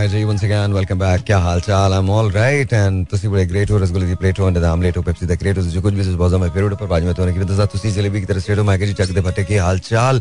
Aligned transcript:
ਮਾਈ 0.00 0.08
ਜੀ 0.08 0.22
once 0.24 0.44
again 0.44 0.72
welcome 0.72 0.98
back 0.98 1.22
ਕੀ 1.26 1.32
ਹਾਲ 1.44 1.58
ਚਾਲ 1.60 1.92
ਆਮ 1.92 2.10
ਆਲ 2.10 2.30
ਰਾਈਟ 2.32 2.72
ਐਂਡ 2.74 3.04
ਤੁਸੀਂ 3.08 3.28
ਬੜੇ 3.30 3.44
ਗ੍ਰੇਟ 3.46 3.70
ਹੋ 3.70 3.78
ਰਸਗੁੱਲੇ 3.78 4.06
ਦੀ 4.06 4.14
ਪਲੇਟ 4.20 4.38
ਹੋ 4.40 4.46
ਐਂਡ 4.46 4.58
The 4.58 4.70
great 4.82 4.96
ਹੋ 4.96 5.02
ਪੈਪਸੀ 5.02 5.26
ਦਾ 5.26 5.34
ਗ੍ਰੇਟ 5.40 5.58
ਹੋ 5.58 5.62
ਜੋ 5.62 5.80
ਕੁਝ 5.80 5.92
ਵੀ 5.94 6.00
ਇਸ 6.00 6.06
ਬੋਜ਼ਾ 6.20 6.38
ਮੈਂ 6.38 6.48
ਪੀਰੀਅਡ 6.50 6.74
ਪਰ 6.74 6.86
ਬਾਜ 6.92 7.04
ਮੈਂ 7.04 7.12
ਤੁਹਾਨੂੰ 7.14 7.34
ਕਿ 7.34 7.44
ਦੱਸਾ 7.44 7.66
ਤੁਸੀਂ 7.72 7.90
ਜਲੇਬੀ 7.92 8.20
ਕੀ 8.20 8.26
ਤਰ੍ਹਾਂ 8.26 8.40
ਸਟੇਟ 8.40 8.58
ਹੋ 8.58 8.64
ਮੈਂ 8.64 8.76
ਕਿ 8.78 8.86
ਜੀ 8.86 8.92
ਚੱਕ 8.92 9.10
ਦੇ 9.12 9.20
ਫੱਟੇ 9.20 9.44
ਕੀ 9.44 9.58
ਹਾਲ 9.58 9.78
ਚਾਲ 9.88 10.20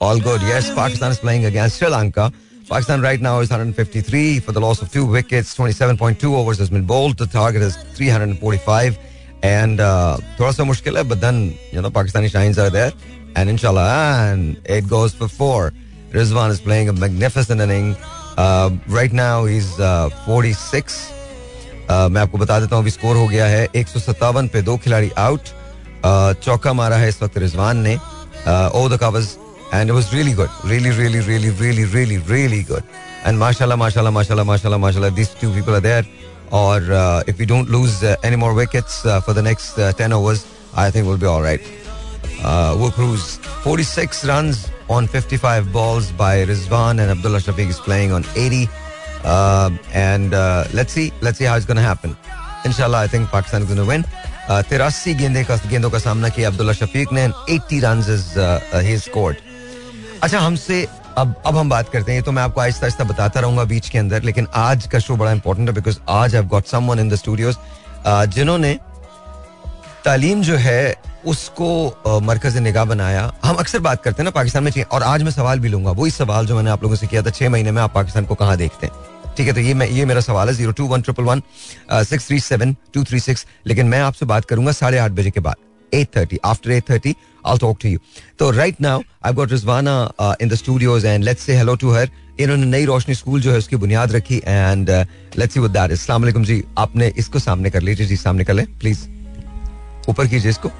ਆਲ 0.00 0.20
good 0.20 0.48
yes 0.48 0.70
Pakistan 0.76 1.12
is 1.12 1.18
playing 1.18 1.46
against 1.46 1.76
Sri Lanka 1.76 2.30
Pakistan 2.70 3.02
right 3.02 3.22
now 3.24 3.34
is 3.42 3.50
153 3.50 4.40
for 4.46 4.54
the 4.54 4.62
loss 4.62 4.80
of 4.86 4.88
two 4.94 5.04
wickets. 5.12 5.52
27.2 5.56 6.32
overs 6.38 6.58
has 6.58 6.70
been 6.70 6.84
bowled. 6.84 7.16
The 7.18 7.28
target 7.28 7.62
is 7.62 7.76
345. 7.94 8.98
And 9.50 9.82
uh, 9.82 10.18
thoda 10.36 10.52
sa 10.52 10.66
mushkil 10.70 11.00
hai, 11.00 11.04
but 11.04 11.22
then, 11.22 11.38
you 11.72 11.80
know, 11.80 11.92
Pakistani 11.92 12.30
shines 12.30 12.60
are 12.64 12.68
there. 12.70 12.92
And 13.34 13.54
inshallah, 13.54 13.88
and 14.26 14.72
it 14.76 14.90
goes 14.90 15.14
for 15.14 15.30
four. 15.30 15.72
Rizwan 16.12 16.50
is 16.50 16.60
playing 16.60 16.90
a 16.90 16.96
magnificent 16.98 17.66
inning. 17.66 17.90
Uh, 18.38 18.70
now 19.14 19.46
is 19.48 19.64
he's 19.64 19.80
uh, 19.80 20.08
46 20.26 20.96
uh, 21.90 22.10
मैं 22.10 22.20
आपको 22.20 22.38
बता 22.38 22.58
देता 22.60 22.76
हूँ 22.76 22.82
अभी 22.82 22.90
score 22.90 23.16
हो 23.16 23.26
गया 23.28 23.46
है 23.46 23.66
एक 23.76 23.86
पे 24.52 24.62
दो 24.62 24.76
खिलाड़ी 24.84 25.10
आउट 25.18 25.48
चौका 26.44 26.72
मारा 26.72 26.96
है 26.96 27.08
इस 27.08 27.22
वक्त 27.22 27.38
रिजवान 27.38 27.76
ने. 27.86 27.94
ओ 27.96 28.88
the 28.88 28.98
covers 29.00 29.36
and 29.74 29.90
was 29.90 30.14
really 30.14 30.32
good 30.32 30.48
really 30.66 30.90
really 30.90 31.20
really 31.20 31.50
really 31.60 31.84
really 31.94 32.16
really 32.28 32.62
good 32.70 32.82
and 33.26 33.38
माशाल्लाह 33.38 33.78
माशाल्लाह 33.78 34.12
माशाल्लाह 34.12 34.46
माशाल्लाह 34.46 34.80
माशाल्लाह 34.80 35.10
this 35.14 35.34
two 35.40 35.50
people 35.54 35.74
are 35.74 35.80
there 35.80 36.06
और 36.60 37.24
if 37.28 37.36
we 37.38 37.46
don't 37.46 37.70
lose 37.70 38.04
any 38.24 38.36
more 38.36 38.52
wickets 38.60 39.02
for 39.06 39.34
the 39.34 39.44
next 39.48 39.80
10 40.02 40.12
overs 40.12 40.44
I 40.76 40.90
think 40.90 41.06
will 41.06 41.18
be 41.20 41.26
alright 41.26 41.62
वो 42.80 42.90
cruise 42.96 43.20
46 43.66 44.24
runs 44.30 44.66
on 44.88 45.06
55 45.06 45.72
balls 45.72 46.10
by 46.12 46.44
Rizwan 46.44 47.00
and 47.00 47.10
Abdullah 47.10 47.38
Shafiq 47.38 47.68
is 47.68 47.78
playing 47.78 48.12
on 48.12 48.24
80. 48.36 48.68
Uh, 49.24 49.70
and 49.92 50.34
uh, 50.34 50.64
let's 50.72 50.92
see, 50.92 51.12
let's 51.20 51.38
see 51.38 51.44
how 51.44 51.56
it's 51.56 51.66
going 51.66 51.76
to 51.76 51.82
happen. 51.82 52.16
Inshallah, 52.64 52.98
I 52.98 53.06
think 53.06 53.28
Pakistan 53.30 53.62
is 53.62 53.68
going 53.68 53.80
to 53.80 53.86
win. 53.86 54.04
तिरासी 54.48 55.12
गेंदे 55.14 55.42
का 55.44 55.56
गेंदों 55.68 55.90
का 55.90 55.98
सामना 55.98 56.28
किया 56.32 56.48
अब्दुल्ला 56.48 56.72
शफीक 56.72 57.12
ने 57.12 57.26
80 57.54 57.80
run 57.84 58.02
he 58.86 58.96
scored 58.98 59.36
अच्छा 60.22 60.38
हमसे 60.40 60.86
अब 61.18 61.34
अब 61.46 61.56
हम 61.56 61.68
बात 61.70 61.88
करते 61.92 62.12
हैं 62.12 62.22
तो 62.22 62.32
मैं 62.32 62.42
आपको 62.42 62.60
आहिस्ता 62.60 62.86
आहिस्ता 62.86 63.04
बताता 63.04 63.40
रहूँगा 63.40 63.64
बीच 63.72 63.88
के 63.88 63.98
अंदर 63.98 64.22
लेकिन 64.22 64.46
आज 64.56 64.86
का 64.92 64.98
शो 64.98 65.16
बड़ा 65.16 65.32
इंपॉर्टेंट 65.32 65.68
है 65.68 65.74
बिकॉज़ 65.74 65.98
आज 66.08 66.36
I 66.36 66.42
got 66.54 66.66
someone 66.66 66.98
in 67.00 67.08
the 67.08 67.14
studios 67.24 67.56
जिन्होंने 68.34 68.78
तालीम 70.08 70.42
जो 70.42 70.54
है, 70.56 70.94
उसको 71.26 72.20
मरकज 72.24 72.56
निगाह 72.58 72.84
बनाया। 72.84 73.22
हम 73.44 73.56
अक्सर 73.56 73.78
बात 73.78 74.02
करते 74.02 74.22
हैं 74.22 74.24
ना 74.24 74.30
पाकिस्तान 74.30 74.64
में 74.64 74.82
और 74.82 75.02
आज 75.02 75.22
मैं 75.22 75.30
सवाल 75.30 75.58
भी 75.60 75.68
लूँगा। 75.68 75.90
वही 75.90 76.10
सवाल 76.10 76.46
जो 76.46 76.54
मैंने 76.56 76.70
आप 76.70 76.82
लोगों 76.82 76.96
से 76.96 77.06
किया 77.06 77.22
था, 77.22 77.30
छह 77.30 77.50
महीने 77.50 77.70
में 77.70 77.80
आप 77.82 77.92
पाकिस्तान 77.94 78.24
को 78.24 78.34
कहाँ 78.34 78.56
देखते 78.56 78.86
हैं? 78.86 78.94
ठीक 79.36 79.46
है 79.46 79.52
तो 79.54 79.60
ये 79.60 79.74
मैं, 79.74 79.88
ये 79.88 80.04
मेरा 80.04 80.20
सवाल 80.20 80.48
है, 80.48 80.54
zero 80.54 80.72
two 80.72 80.86
one 80.86 81.02
triple 81.02 81.24
one 81.24 81.42
six 81.92 82.28
three 82.28 82.38
seven, 82.40 82.74
two 82.94 83.02
three 83.04 83.20
six. 83.20 83.44
लेकिन 83.66 83.86
मैं 83.86 84.00
आपसे 84.00 84.26
बात 84.26 84.44
करूँगा 84.44 84.72
साढ़े 84.72 84.98
आठ 84.98 85.10
बजे 85.10 85.30
के 85.30 85.40
बाद, 85.40 85.56
eight 85.92 86.16
thirty, 86.16 86.38
after 86.44 86.70
eight 86.70 86.88
thirty 86.90 87.14
I 87.44 87.58
talk 87.58 87.78
to 87.82 87.88
you 87.88 87.98
तो 88.38 88.50
right 88.50 88.80
now 88.80 89.02
I 89.26 89.32
got 89.32 89.52
Rizwana 89.52 90.36
in 90.40 90.48
the 90.48 90.54
studios 90.54 91.04
and 91.04 91.24
let's 91.24 91.42
say 91.42 91.56
hello 91.56 91.74
to 91.76 91.92
her 91.94 92.10
इन्होंने 92.40 92.66
नई 92.68 92.84
रोशनी 92.84 93.14
स्कूल 93.14 93.40
जो 93.40 93.52
है, 93.52 93.58
उसकी 93.58 93.76
बुनियाद 93.76 94.12
रखी 94.12 94.40
and 94.46 94.90
let's 95.38 95.54
see 95.54 95.60
with 95.60 95.70
that 95.70 96.10
वालेकुम 96.10 96.44
जी, 96.44 96.62
आपने 96.78 97.12
इसको 97.18 97.38
सामने 97.40 97.70
कर 97.70 97.82
लीजिए 97.82 98.06
जी, 98.06 98.16
सामने 98.16 98.44
कर 98.44 98.54
ले 98.54 98.66
प्लीज़ 98.80 99.06
ऊपर 100.08 100.26
कीजिए 100.26 100.50
इसको। 100.50 100.70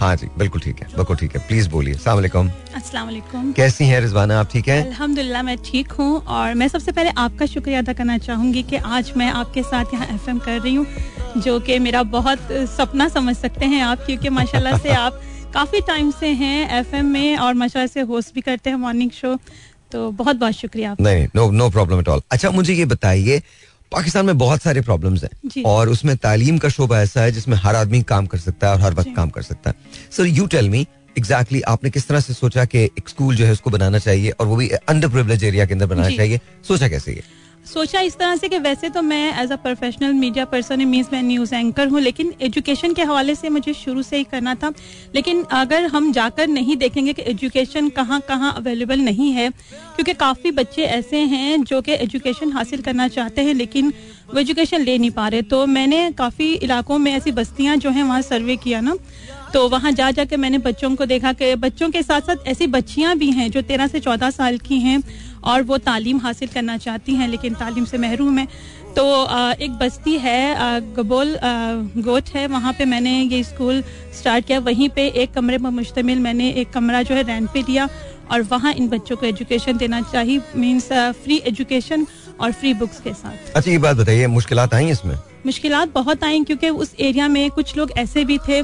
हाँ 0.00 0.14
जी 0.16 0.28
बिल्कुल 0.38 0.60
ठीक 0.60 0.80
है 0.82 0.86
बिल्कुल 0.94 1.16
ठीक 1.16 1.34
है 1.36 1.46
प्लीज़ 1.48 1.68
बोलिए। 1.70 1.94
अस्सलाम 1.94 3.06
वालेकुम 3.06 3.52
कैसी 3.52 3.84
हैं 3.84 4.00
रिजवाना 4.00 4.38
आप 4.40 4.48
ठीक 4.52 4.68
हैं? 4.68 4.80
अल्हम्दुलिल्लाह 4.84 5.42
मैं 5.42 5.56
ठीक 5.64 5.92
हूँ। 5.92 6.22
और 6.26 6.54
मैं 6.54 6.68
सबसे 6.68 6.92
पहले 6.92 7.10
आपका 7.16 7.46
शुक्रिया 7.46 7.78
अदा 7.78 7.92
करना 7.92 8.18
चाहूँगी 8.18 8.62
कि 8.62 8.76
आज 8.76 9.12
मैं 9.16 9.30
आपके 9.32 9.62
साथ 9.62 9.94
यहाँ 9.94 10.06
एफएम 10.14 10.38
कर 10.38 10.60
रही 10.60 10.74
हूँ 10.74 10.86
जो 11.36 11.58
कि 11.60 11.78
मेरा 11.78 12.02
बहुत 12.14 12.48
सपना 12.76 13.08
समझ 13.08 13.36
सकते 13.36 13.66
हैं 13.66 13.82
आप 13.82 13.98
क्योंकि 14.06 14.28
माशाल्लाह 14.30 14.78
से 14.78 14.90
आप 14.94 15.20
काफ़ी 15.54 15.80
टाइम 15.86 16.10
से 16.10 16.28
हैं 16.34 16.78
एफएम 16.78 17.06
में 17.12 17.36
और 17.36 17.54
माशाल्लाह 17.54 17.86
से 17.86 18.00
होस्ट 18.10 18.34
भी 18.34 18.40
करते 18.40 18.70
हैं 18.70 18.76
मॉर्निंग 18.76 19.10
शो 19.10 19.36
तो 19.92 20.10
बहुत 20.10 20.36
बहुत 20.36 20.54
शुक्रिया 20.54 20.94
नहीं 21.00 21.26
no 21.36 21.50
no 21.52 21.68
problem 21.70 22.00
at 22.00 22.08
all 22.08 22.22
अच्छा 22.32 22.50
मुझे 22.50 22.74
ये 22.74 22.84
बताइए 22.92 23.40
पाकिस्तान 23.92 24.26
में 24.26 24.38
बहुत 24.38 24.62
सारे 24.62 24.80
प्रॉब्लम्स 24.80 25.24
हैं। 25.24 25.62
और 25.62 25.88
उसमें 25.88 26.16
तालीम 26.16 26.58
का 26.58 26.68
शोबा 26.68 27.00
ऐसा 27.00 27.22
है 27.22 27.32
जिसमें 27.32 27.56
हर 27.56 27.76
आदमी 27.76 28.02
काम 28.02 28.26
कर 28.26 28.38
सकता 28.38 28.66
है 28.66 28.72
और 28.72 28.80
हर 28.80 28.94
वक्त 28.94 29.10
काम 29.16 29.30
कर 29.30 29.42
सकता 29.42 29.70
है। 29.70 29.76
Sir 30.12 30.26
you 30.26 30.46
tell 30.46 30.68
me 30.70 30.86
exactly 31.18 31.60
आपने 31.60 31.90
किस 31.90 32.08
तरह 32.08 32.20
से 32.20 32.34
सोचा 32.34 32.64
कि 32.64 32.78
एक 32.78 33.08
स्कूल 33.08 33.36
जो 33.36 33.44
है 33.44 33.52
उसको 33.52 33.70
बनाना 33.70 33.98
चाहिए 33.98 34.30
और 34.30 34.46
वो 34.46 34.56
भी 34.56 34.68
अंडर 34.68 35.08
प्रिवलेज 35.08 35.44
एरिया 35.44 35.66
के 35.66 35.72
अंदर 35.72 35.86
बनाना 35.86 36.16
चाहिए। 36.16 36.40
सोचा 36.68 36.88
कैसे 36.88 37.12
ये? 37.12 37.22
सोचा 37.64 38.00
इस 38.00 38.16
तरह 38.18 38.36
से 38.36 38.48
कि 38.48 38.58
वैसे 38.58 38.88
तो 38.88 39.02
मैं 39.02 39.42
as 39.42 39.52
a 39.52 39.56
professional 39.56 40.12
media 40.12 40.44
person 40.44 40.84
means 40.84 41.08
मैं 41.12 41.22
न्यूज़ 41.22 41.54
एंकर 41.54 41.88
हूँ, 41.88 42.00
लेकिन 42.00 42.32
एजुकेशन 42.42 42.94
के 42.94 43.02
हवाले 43.02 43.34
से 43.34 43.48
मुझे 43.48 43.72
शुरू 43.74 44.02
से 44.02 44.16
ही 44.16 44.24
करना 44.24 44.54
था। 44.54 44.72
लेकिन 45.14 45.42
अगर 45.52 45.84
हम 45.86 46.10
जाकर 46.12 46.48
नहीं 46.48 46.76
देखेंगे 46.76 47.12
कि 47.12 47.22
एजुकेशन 47.22 47.88
कहाँ 47.90 48.20
कहाँ 48.28 48.52
अवेलेबल 48.56 49.00
नहीं 49.00 49.30
है, 49.32 49.48
क्योंकि 49.50 50.14
काफ़ी 50.14 50.50
बच्चे 50.50 50.82
ऐसे 50.84 51.18
हैं 51.26 51.62
जो 51.64 51.80
कि 51.80 51.92
एजुकेशन 51.94 52.52
हासिल 52.52 52.82
करना 52.82 53.08
चाहते 53.08 53.42
हैं, 53.42 53.54
लेकिन 53.54 53.92
वो 54.32 54.40
एजुकेशन 54.40 54.80
ले 54.80 54.98
नहीं 54.98 55.10
पा 55.10 55.28
रहे। 55.28 55.42
तो 55.44 55.64
मैंने 55.68 56.10
काफ़ी 56.18 56.52
इलाकों 56.54 56.98
में 56.98 57.12
ऐसी 57.12 57.32
बस्तियाँ 57.32 57.76
जो 57.76 57.90
हैं, 57.90 58.02
वहाँ 58.02 58.22
सर्वे 58.22 58.56
किया 58.56 58.80
ना 58.80 58.96
तो 59.54 59.68
वहाँ 59.68 59.90
जा 59.92 60.10
जाकर 60.10 60.36
मैंने 60.36 60.58
बच्चों 60.58 60.94
को 60.96 61.04
देखा 61.06 61.32
कि 61.32 61.54
बच्चों 61.54 61.88
के 61.90 62.02
साथ 62.02 62.20
साथ 62.20 62.46
ऐसी 62.48 62.66
बच्चियाँ 62.66 63.16
भी 63.18 63.30
हैं 63.30 63.50
जो 63.50 63.62
तेरह 63.62 63.86
से 63.86 64.00
चौदह 64.00 64.30
साल 64.30 64.58
की 64.58 64.78
हैं 64.80 65.02
और 65.44 65.62
वो 65.62 65.78
तालीम 65.78 66.18
हासिल 66.18 66.48
करना 66.48 66.76
चाहती 66.76 67.14
हैं 67.14 67.28
लेकिन 67.28 67.54
तालीम 67.54 67.84
से 67.84 67.98
महरूम 67.98 68.38
है। 68.38 68.46
तो 68.96 69.04
एक 69.64 69.72
बस्ती 69.72 70.16
है 70.18 70.54
गबोल 70.94 71.36
गोट 71.98 72.28
है 72.34 72.46
वहाँ 72.46 72.72
पे 72.72 72.84
मैंने 72.84 73.12
ये 73.22 73.42
स्कूल 73.44 73.82
स्टार्ट 74.18 74.46
किया। 74.46 74.58
वहीं 74.60 74.88
पे 74.88 75.06
एक 75.08 75.32
कमरे 75.32 75.58
पर 75.58 75.70
मुश्तमिल 75.70 76.18
मैंने 76.20 76.50
एक 76.52 76.70
कमरा 76.70 77.02
जो 77.02 77.14
है 77.14 77.22
रेंट 77.22 77.48
पे 77.52 77.62
लिया 77.62 77.88
और 78.30 78.42
वहाँ 78.42 78.72
इन 78.74 78.88
बच्चों 78.88 79.16
को 79.16 79.26
एजुकेशन 79.26 79.76
देना 79.76 80.00
चाहिए 80.02 80.40
मीन्स 80.56 80.88
फ्री 81.24 81.36
एजुकेशन 81.46 82.06
और 82.40 82.52
फ्री 82.52 82.74
बुक्स 82.74 83.00
के 83.00 83.12
साथ। 83.12 83.52
अच्छा 83.56 83.70
ये 83.70 83.78
बात 83.78 83.96
बताइए 83.96 84.26
मुश्किल 84.28 84.58
आई 84.60 84.90
इसमें? 84.90 85.16
मुश्किल 85.46 85.84
बहुत 85.94 86.24
आई 86.24 86.42
क्योंकि 86.44 86.68
उस 86.70 86.94
एरिया 87.00 87.28
में 87.28 87.50
कुछ 87.50 87.76
लोग 87.76 87.90
ऐसे 87.98 88.24
भी 88.24 88.38
थे 88.38 88.62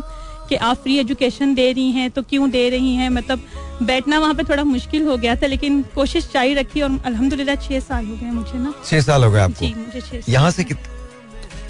कि 0.49 0.57
आप 0.57 0.77
फ्री 0.83 0.99
एजुकेशन 0.99 1.55
दे 1.55 1.71
रही 1.73 1.91
हैं 1.93 2.11
तो 2.11 2.23
क्यों 2.23 2.51
दे 2.51 2.69
रही 2.71 2.95
हैं? 2.95 3.09
मतलब 3.11 3.43
बैठना 3.83 4.19
वहाँ 4.19 4.35
पे 4.35 4.43
थोड़ा 4.45 4.65
मुश्किल 4.65 5.07
हो 5.07 5.17
गया 5.17 5.35
था 5.37 5.47
लेकिन 5.47 5.83
कोशिश 5.95 6.31
जारी 6.35 6.55
रखी 6.55 6.81
और 6.83 6.99
अल्हम्दुलिल्लाह 7.07 7.57
छह 7.67 7.81
साल 7.81 8.07
हो 8.07 8.17
गए 8.17 8.31
मुझे 8.31 8.59
ना। 8.59 8.75
छह 8.85 9.01
साल 9.01 9.25
हो 9.25 9.31
गए 9.31 9.41
आपको? 9.41 9.67
जी 9.67 9.75
मुझे 9.75 10.23
यहाँ 10.29 10.51
से 10.51 10.65
कित, 10.65 10.79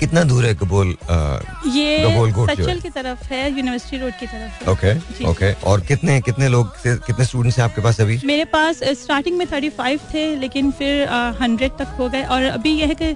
कितना 0.00 0.22
दूर 0.24 0.44
है 0.46 0.54
कबूल 0.54 0.94
ये 1.74 1.98
कबूल 2.04 2.32
सचल 2.48 2.80
की 2.80 2.90
तरफ़ 2.90 3.24
है 3.32 3.42
यूनिवर्सिटी 3.50 3.98
रोड 3.98 4.12
की 4.20 4.26
तरफ़ 4.26 4.70
ओके 4.70 4.92
ओके 5.30 5.52
और 5.70 5.80
कितने 5.88 6.20
कितने 6.20 6.48
लोग 6.48 6.76
कितने 6.86 7.24
स्टूडेंट्स 7.24 7.58
हैं 7.58 7.64
आपके 7.64 7.82
पास 7.82 8.00
अभी? 8.00 8.20
मेरे 8.26 8.44
पास 8.54 8.80
स्टार्टिंग 9.02 9.36
में 9.38 9.46
थर्टी 9.52 9.68
फाइव 9.78 10.00
थे 10.14 10.24
लेकिन 10.36 10.70
फिर 10.78 11.08
हंड्रेड 11.40 11.72
तक 11.78 11.96
हो 11.98 12.08
गए। 12.08 12.22
और 12.24 12.42
अभी 12.44 12.72
यह 12.72 12.88
है 12.88 12.94
कि 12.94 13.10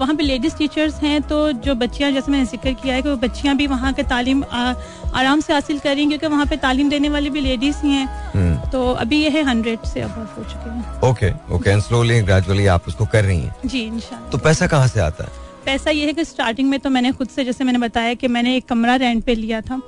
वहाँ 0.00 0.14
पे 0.14 0.22
लेडीज़ 0.22 0.54
टीचर्स 0.56 0.94
हैं 1.02 1.20
तो 1.28 1.36
जो 1.64 1.74
बच्चियाँ 1.74 2.10
जैसे 2.12 2.32
मैंने 2.32 2.44
ज़िक्र 2.46 2.72
किया 2.82 2.94
है 2.94 3.02
कि 3.02 3.08
वो 3.08 3.16
बच्चियाँ 3.16 3.56
भी 3.56 3.66
वहाँ 3.66 3.92
के 3.92 4.02
तालीम 4.10 4.42
आराम 4.52 5.40
से 5.40 5.52
हासिल 5.52 5.78
करें 5.78 6.06
क्योंकि 6.08 6.26
वहाँ 6.26 6.46
पे 6.46 6.56
तालीम 6.64 6.90
देने 6.90 7.08
वाली 7.08 7.30
भी 7.30 7.40
लेडीज़ 7.40 7.76
ही 7.84 7.92
हैं। 7.92 8.06
हम्म। 8.34 8.70
तो 8.70 8.92
अभी 8.94 9.22
यह 9.24 9.32
है 9.32 9.42
हंड्रेड 9.44 9.86
से 9.92 10.00
अब 10.00 10.34
हो 10.38 10.44
चुके 10.44 10.70
हैं। 10.70 11.00
Okay 11.10 11.30
okay 11.54 11.70
and 11.70 11.82
slowly 11.82 12.20
gradually 12.22 12.66
आप 12.76 12.88
उसको 12.88 13.06
कर 13.12 13.24
रही 13.24 13.40
हैं। 13.40 13.54
जी 13.66 13.80
इंशाल्लाह 13.82 14.30
तो 14.30 14.38
पैसा 14.38 14.66
कहाँ 14.66 14.88
से 14.88 15.00
आता 15.00 15.24
है? 15.24 15.48
पैसा 15.60 15.90
ये 15.90 16.06
है 16.06 16.12
कि 16.12 16.24
स्टार्टिंग 16.24 16.68
में 16.70 16.78
तो 16.80 16.90
मैंने 16.90 17.12
खुद 17.12 17.28
से 17.28 17.44
जैसे 17.44 17.64
मैंने 17.64 17.78
बताया 17.78 18.14
कि 18.14 18.28
मैंने 18.28 18.56
एक 18.56 18.68
कमरा 18.68 18.96
रेंट 18.96 19.24
पे 19.24 19.34
लिया 19.34 19.60
था 19.60 19.80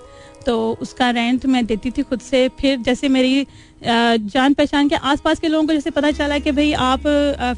तो 0.47 0.55
उसका 0.83 1.09
रेंट 1.10 1.44
मैं 1.47 1.65
देती 1.66 1.91
थी 1.91 2.03
खुद 2.03 2.21
से। 2.21 2.49
फिर 2.60 2.78
जैसे 2.78 3.09
मेरी 3.09 3.47
जान 3.84 4.55
पहचान 4.55 4.88
के 4.88 4.94
आसपास 4.94 5.41
के 5.41 5.49
लोगों 5.49 5.66
को 5.66 5.72
जैसे 5.72 5.91
पता 5.91 6.11
चला 6.11 6.38
कि 6.38 6.50
भाई 6.53 6.72
आप 6.87 7.03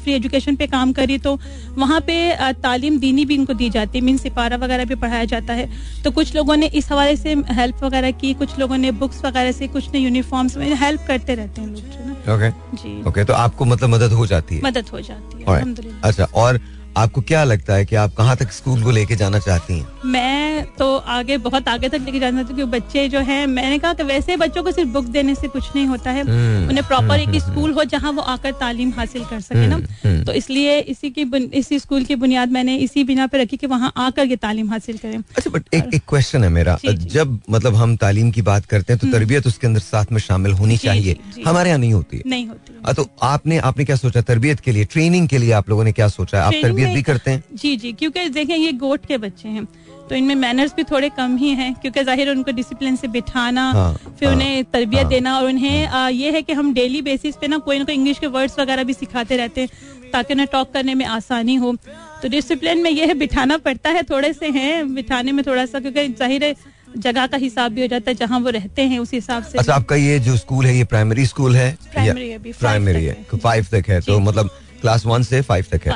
फ्री 0.03 0.13
एजुकेशन 0.13 0.55
पे 0.55 0.67
काम 0.67 0.91
करी 0.93 1.17
तो 1.17 1.37
वहाँ 1.77 1.99
पे 2.01 2.15
तालीम 2.61 2.99
दीनी 2.99 3.25
भी 3.25 3.35
इनको 3.35 3.53
दी 3.53 3.69
जाती 3.69 3.99
है 3.99 4.03
मीन 4.05 4.17
सिपारा 4.17 4.57
वगैरह 4.57 4.85
भी 4.85 4.95
पढ़ाया 4.95 5.25
जाता 5.25 5.53
है। 5.53 5.69
तो 6.03 6.11
कुछ 6.11 6.35
लोगों 6.35 6.55
ने 6.55 6.67
इस 6.75 6.91
हवाले 6.91 7.15
से 7.15 7.33
हेल्प 7.51 7.83
वगैरह 7.83 8.11
की 8.13 8.33
कुछ 8.33 8.57
लोगों 8.59 8.77
ने 8.77 8.91
बुक्स 8.93 9.25
वगैरह 9.25 9.51
से 9.51 9.67
कुछ 9.67 9.89
ने 9.93 9.99
यूनिफॉर्म्स 9.99 10.57
में 10.57 10.73
हेल्प 10.75 11.05
करते 11.07 11.35
रहते 11.35 11.61
हैं 11.61 11.67
लोग 11.69 12.33
ओके 12.35 12.49
जी। 12.77 13.01
ओके 13.09 13.23
तो 13.25 13.33
आपको 13.33 13.65
मतलब 13.65 13.89
मदद 13.89 14.13
हो 14.13 14.25
जाती 14.27 14.55
है। 14.55 14.61
मदद 14.61 14.89
हो 14.93 15.01
जाती 15.01 15.43
है 15.43 15.99
अच्छा 16.03 16.27
और 16.35 16.59
आपको 16.97 17.21
क्या 17.21 17.43
लगता 17.43 17.73
है 17.73 17.85
कि 17.85 17.95
आप 17.95 18.13
कहाँ 18.13 18.35
तक 18.37 18.51
स्कूल 18.51 18.83
को 18.83 18.91
लेके 18.91 19.15
जाना 19.15 19.39
चाहती 19.39 19.77
हैं? 19.79 19.87
मैं 20.05 20.65
तो 20.79 20.85
आगे 20.97 21.37
बहुत 21.37 21.67
आगे 21.67 21.89
तक 21.89 22.01
लेके 22.05 22.19
जाना 22.19 22.43
चाहती 22.43 22.61
हूँ 22.61 22.69
बच्चे 22.71 23.07
जो 23.09 23.19
हैं 23.19 23.45
मैंने 23.47 23.79
कहा 23.79 23.93
कि 23.93 24.03
वैसे 24.03 24.37
बच्चों 24.37 24.63
को 24.63 24.71
सिर्फ़ 24.71 24.89
बुक 24.89 25.05
देने 25.05 25.35
से 25.35 25.47
कुछ 25.47 25.63
नहीं 25.75 25.85
होता 25.87 26.11
है। 26.11 26.21
हम्म, 26.21 26.69
उन्हें 26.69 26.85
प्रॉपर 26.87 27.19
एक 27.19 27.41
स्कूल 27.41 27.71
हो 27.71 27.83
जहाँ 27.83 28.11
वो 28.11 28.21
आकर 28.33 28.51
तालीम 28.51 28.93
हासिल 28.97 29.23
कर 29.25 29.39
सके 29.41 29.67
ना। 29.67 29.75
हम्म, 29.75 30.23
तो 30.23 30.33
इसलिए 30.33 30.77
इसी 30.79 31.09
की 31.09 31.25
इसी 31.53 31.79
स्कूल 31.79 32.03
की 32.03 32.15
बुनियाद 32.15 32.51
मैंने 32.51 32.75
इसी 32.77 33.03
बिना 33.03 33.27
पे 33.27 33.41
रखी 33.41 33.57
कि 33.57 33.67
वहाँ 33.67 33.91
आकर 33.97 34.25
ये 34.25 34.35
तालीम 34.35 34.69
हासिल 34.69 34.97
करें। 34.97 35.17
अच्छा 35.17 35.49
बट 35.49 35.73
एक 35.73 35.93
एक 35.93 36.03
क्वेश्चन 36.09 36.43
है 36.43 36.49
मेरा। 36.49 36.77
जब 36.85 37.39
मतलब 37.49 37.75
हम 37.75 37.95
तालीम 37.97 38.31
की 38.31 38.41
बात 38.43 38.65
करते 38.65 38.93
हैं 38.93 38.99
तो 38.99 39.07
तरबियत 39.11 39.47
उसके 39.47 39.67
अंदर 39.67 39.79
साथ 39.81 40.11
में 40.11 40.19
शामिल 40.21 40.53
होनी 40.53 40.77
चाहिए। 40.77 41.17
हमारे 41.47 41.69
यहाँ 41.69 41.79
नहीं 41.79 41.93
होती। 41.93 42.21
नहीं 42.27 42.47
होती। 42.47 42.93
तो 42.93 43.07
आपने 43.23 43.57
आपने 43.67 43.85
क्या 43.85 43.95
सोचा? 43.95 44.21
तरबियत 44.21 44.59
के 44.59 44.71
लिए 44.71 44.85
ट्रेनिंग 44.85 45.27
के 45.27 45.37
लिए 45.37 45.51
आप 45.51 45.69
लोगों 45.69 45.83
ने 45.83 45.91
क्या 45.91 46.07
सोचा? 46.09 46.37
है 46.37 46.43
आप 46.43 46.53
तरबियत 46.63 46.84
भी 46.93 47.01
करते 47.01 47.31
हैं। 47.31 47.43
जी 47.53 47.75
जी 47.77 47.91
क्योंकि 47.93 48.27
देखें 48.29 48.55
ये 48.55 48.71
गोट 48.73 49.05
के 49.05 49.17
बच्चे 49.17 49.49
हैं। 49.49 49.67
तो 50.09 50.15
इनमें 50.15 50.35
मैनर्स 50.35 50.73
भी 50.75 50.83
थोड़े 50.83 51.09
कम 51.09 51.35
ही 51.37 51.49
हैं 51.55 51.73
क्योंकि 51.73 52.03
ज़ाहिर 52.03 52.29
उनको 52.29 52.51
डिसिप्लिन 52.51 52.95
से 52.95 53.07
बिठाना 53.07 53.61
हाँ, 53.71 53.93
फिर 54.19 54.27
हाँ, 54.27 54.35
उन्हें 54.35 54.63
तरबियत 54.73 55.01
हाँ, 55.01 55.09
देना 55.09 55.37
और 55.37 55.45
उन्हें 55.45 55.85
आ, 55.87 56.07
ये 56.09 56.31
है 56.31 56.41
कि 56.41 56.53
हम 56.53 56.73
डेली 56.73 57.01
बेसिस 57.01 57.35
पे 57.35 57.47
ना 57.47 57.57
कोई 57.59 57.77
ना 57.77 57.85
कोई 57.85 57.95
इंग्लिश 57.95 58.19
के 58.19 58.27
वर्ड्स 58.27 58.59
वगैरह 58.59 58.83
भी 58.83 58.93
सिखाते 58.93 59.37
रहते 59.37 59.61
हैं 59.61 60.11
ताकि 60.11 60.33
उन्हें 60.33 60.47
टॉक 60.51 60.71
करने 60.73 60.95
में 60.95 61.05
आसानी 61.07 61.55
हो। 61.55 61.75
तो 62.21 62.29
डिसिप्लिन 62.29 62.83
में 62.83 62.89
ये 62.91 63.05
है 63.05 63.13
बिठाना 63.15 63.57
पड़ता 63.57 63.89
है 63.89 64.03
थोड़े 64.03 64.31
से 64.33 64.49
हैं 64.49 64.93
बिठाने 64.95 65.31
में 65.31 65.43
थोड़ा 65.45 65.65
सा 65.65 65.79
क्योंकि 65.79 66.07
ज़ाहिर 66.09 66.43
है 66.43 66.55
जगह 66.97 67.25
का 67.27 67.37
हिसाब 67.37 67.71
भी 67.71 67.81
हो 67.81 67.87
जाता 67.87 68.11
है 68.11 68.15
जहाँ 68.17 68.39
वो 68.39 68.49
रहते 68.49 68.81
हैं 68.81 68.99
उस 68.99 69.13
हिसाब 69.13 69.43
से 69.43 69.57
अच्छा 69.57 69.73
आपका 69.73 69.95
ये 69.95 70.19
जो 70.19 70.35
स्कूल 70.37 70.65
है 70.65 70.75
ये 70.77 70.83
प्राइमरी 70.85 71.25
स्कूल 71.25 71.55
है? 71.55 71.77
Primary 71.95 72.29
है 72.29 72.37
प्राइमरी 72.51 73.03
है। 73.05 73.15
फाइव 73.35 73.65
तक 73.71 73.89
है 73.89 73.99
तो 74.01 74.19
मतलब 74.19 74.49
क्लास 74.81 75.05
वन 75.05 75.23
से 75.23 75.41
फाइव 75.41 75.65
तक 75.71 75.87
है। 75.87 75.91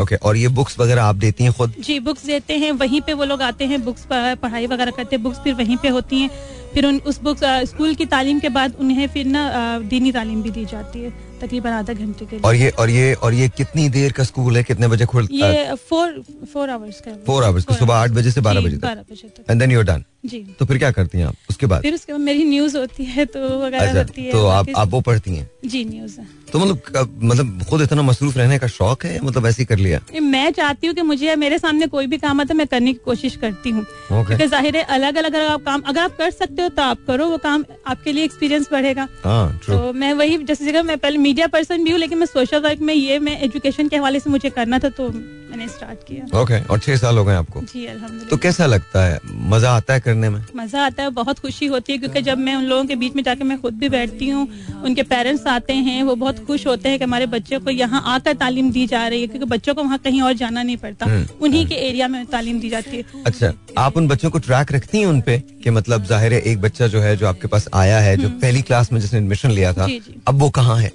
ओके 0.00 0.16
और 0.16 0.36
ये 0.36 0.48
बुक्स 0.48 0.78
वगैरह 0.78 1.02
आप 1.02 1.16
देती 1.16 1.44
हैं 1.44 1.52
खुद? 1.52 1.74
जी 1.84 1.98
बुक्स 2.00 2.26
देते 2.26 2.58
हैं। 2.58 2.72
वहीं 2.74 3.00
पे 3.00 3.12
वो 3.12 3.24
लोग 3.24 3.42
आते 3.42 3.64
हैं 3.66 3.84
बुक्स 3.84 4.06
पढ़ाई 4.12 4.66
वगैरह 4.66 4.90
करते 4.90 5.16
हैं 5.16 5.22
बुक्स 5.22 5.38
फिर 5.38 5.54
वहीं 5.54 5.76
पे 5.76 5.88
होती 5.88 6.20
हैं। 6.20 6.30
फिर 6.74 6.86
उन 6.86 6.98
उस 7.06 7.20
बुक्स 7.22 7.40
स्कूल 7.68 7.94
की 7.94 8.06
तालीम 8.06 8.40
के 8.40 8.48
बाद 8.48 8.74
उन्हें 8.80 9.06
फिर 9.08 9.26
ना 9.26 9.48
दीनी 9.90 10.12
तालीम 10.12 10.42
भी 10.42 10.50
दी 10.50 10.64
जाती 10.64 11.02
है 11.02 11.10
तकरीबन 11.40 11.70
आधा 11.70 11.92
घंटे 11.92 12.24
के 12.24 12.36
लिए। 12.36 12.42
और 12.44 12.54
ये 12.54 12.68
और 12.70 12.90
ये 12.90 13.14
और 13.14 13.34
ये 13.34 13.48
कितनी 13.48 13.88
देर 13.88 14.12
का 14.12 14.24
स्कूल 14.24 14.56
है? 14.56 14.62
कितने 14.64 14.88
बजे 14.88 15.06
खुलता 15.06 15.46
है 15.46 15.56
ये 15.56 15.74
फोर 15.90 16.22
फोर 16.52 16.70
आवर्स 16.70 17.00
का। 17.00 17.12
Four 17.24 17.42
hours 17.42 17.64
का, 17.64 17.74
सुबह 17.74 17.94
आठ 17.94 18.10
बजे 18.10 18.30
से 18.30 18.40
बारह 18.40 18.60
बजे 18.60 18.76
तक। 18.76 18.84
बारह 18.84 19.02
बजे 19.10 19.28
तक। 19.28 19.50
एंड 19.50 19.60
देन 19.60 19.72
यू 19.72 19.82
डन 19.82 20.04
जी। 20.24 20.38
तो 20.58 20.64
फिर 20.66 20.78
क्या 20.78 20.90
करती 20.90 21.18
हैं 21.18 21.26
आप? 21.26 21.34
उसके 21.50 21.66
बाद? 21.66 21.82
फिर 21.82 21.94
उसके 21.94 22.12
बाद 22.12 22.20
मेरी 22.20 22.44
न्यूज़ 22.44 22.76
होती 22.76 23.04
है 23.06 23.24
तो 23.26 23.40
वगैरह 23.58 23.86
अच्छा 23.86 23.98
होती 23.98 24.24
है 24.24 24.32
तो 24.32 24.46
आप 24.48 24.68
आप 24.76 24.88
वो 24.90 25.00
पढ़ती 25.00 25.34
हैं? 25.34 25.50
जी 25.64 25.84
न्यूज़ 25.84 26.18
है। 26.20 26.26
तो 26.52 26.58
मतलब 26.58 27.18
मतलब 27.22 27.62
खुद 27.70 27.82
इतना 27.82 28.02
मसरूफ 28.02 28.36
रहने 28.36 28.58
का 28.58 28.66
शौक 28.68 29.04
है 29.04 29.20
मतलब 29.22 29.46
ऐसे 29.46 29.62
ही 29.62 29.66
कर 29.66 29.78
लिया? 29.78 30.00
मैं 30.22 30.50
चाहती 30.52 30.86
हूँ 30.86 30.94
कि 30.94 31.02
मुझे 31.02 31.34
मेरे 31.36 31.58
सामने 31.58 31.86
कोई 31.86 32.06
भी 32.06 32.18
काम 32.18 32.40
आता 32.40 32.54
है 32.54 32.58
मैं 32.58 32.66
करने 32.66 32.92
की 32.92 33.00
कोशिश 33.04 33.36
करती 33.36 33.70
हूँ। 33.70 33.84
क्योंकि 34.08 34.46
ज़ाहिर 34.46 34.76
है 34.76 34.82
अलग 34.96 35.16
अलग 35.16 35.34
अगर 35.34 35.46
आप 35.46 35.64
काम 35.64 35.80
अगर 35.86 36.00
आप 36.00 36.16
कर 36.18 36.30
सकते 36.32 36.62
हो 36.62 36.68
तो 36.68 36.82
आप 36.82 37.04
करो 37.06 37.26
वो 37.28 37.38
काम 37.38 37.64
आपके 37.86 38.12
लिए 38.12 38.24
एक्सपीरियंस 38.24 38.68
बढ़ेगा। 38.72 39.08
हाँ 39.24 39.58
तो 39.66 39.92
मैं 39.92 40.12
वही 40.14 40.38
जैसे 40.44 40.64
जगह 40.64 40.82
मैं 40.82 40.98
पहले 40.98 41.18
मीडिया 41.18 41.46
पर्सन 41.48 41.84
भी 41.84 41.90
हूँ 41.90 41.98
लेकिन 42.00 42.18
मैं 42.18 42.26
सोशल 42.26 42.62
वर्क 42.62 42.80
में 42.80 42.94
ये 42.94 43.18
मैं 43.18 43.40
एजुकेशन 43.42 43.88
के 43.88 43.96
हवाले 43.96 44.20
से 44.20 44.30
मुझे 44.30 44.50
करना 44.50 44.78
था 44.78 44.88
तो 44.90 45.10
मैंने 45.10 45.66
स्टार्ट 45.68 45.98
किया। 46.08 46.40
ओके 46.40 46.60
और 46.62 46.78
छह 46.78 46.96
साल 46.96 47.18
हो 47.18 47.24
गए 47.24 47.34
आपको? 47.34 47.60
जी 47.62 47.84
अल्हम्दुलिल्लाह। 47.86 48.28
तो 48.30 48.36
कैसा 48.38 48.66
लगता 48.66 49.04
है? 49.04 49.18
मज़ा 49.52 49.70
आता 49.76 49.94
है 49.94 50.00
करने 50.08 50.28
में? 50.28 50.40
मज़ा 50.56 50.84
आता 50.86 51.02
है 51.02 51.10
बहुत 51.18 51.38
खुशी 51.38 51.66
होती 51.66 51.92
है 51.92 51.98
क्योंकि 51.98 52.22
जब 52.22 52.38
मैं 52.48 52.54
उन 52.56 52.64
लोगों 52.64 52.84
के 52.84 52.96
बीच 52.96 53.16
में 53.16 53.22
जाके 53.22 53.44
मैं 53.44 53.60
खुद 53.60 53.74
भी 53.78 53.88
बैठती 53.88 54.28
हूँ 54.28 54.46
उनके 54.84 55.02
पेरेंट्स 55.12 55.46
आते 55.48 55.74
हैं 55.88 56.02
वो 56.02 56.14
बहुत 56.16 56.44
खुश 56.46 56.66
होते 56.66 56.88
हैं 56.88 56.98
कि 56.98 57.04
हमारे 57.04 57.26
बच्चों 57.34 57.60
को 57.60 57.70
यहाँ 57.70 58.02
आकर 58.14 58.34
तालीम 58.42 58.70
दी 58.72 58.86
जा 58.86 59.06
रही 59.08 59.20
है 59.20 59.26
क्योंकि 59.26 59.46
बच्चों 59.48 59.74
को 59.74 59.82
वहाँ 59.82 59.98
कहीं 60.04 60.22
और 60.22 60.32
जाना 60.34 60.62
नहीं 60.62 60.76
पड़ता 60.76 61.06
हम्म, 61.06 61.26
उन्हीं 61.40 61.66
के 61.66 61.74
एरिया 61.88 62.08
में 62.08 62.24
तालीम 62.26 62.60
दी 62.60 62.68
जाती 62.70 62.96
है। 62.96 63.22
अच्छा 63.26 63.52
आप 63.78 63.96
उन 63.96 64.08
बच्चों 64.08 64.30
को 64.30 64.38
ट्रैक 64.40 64.72
रखती 64.72 64.98
हैं 64.98 65.06
उनपे 65.06 65.38
की 65.64 65.70
मतलब 65.70 66.04
ज़ाहिर 66.06 66.32
है 66.34 66.40
एक 66.42 66.60
बच्चा 66.60 66.86
जो 66.86 67.00
है 67.00 67.16
जो 67.16 67.26
आपके 67.28 67.48
पास 67.48 67.68
आया 67.74 67.98
है 68.00 68.16
जो 68.16 68.28
पहली 68.42 68.62
क्लास 68.62 68.92
में 68.92 69.00
जिसने 69.00 69.18
एडमिशन 69.20 69.50
लिया 69.50 69.72
था 69.72 69.84
हम्म। 69.84 70.20
अब 70.28 70.38
वो 70.40 70.48
कहाँ 70.50 70.78
है? 70.78 70.92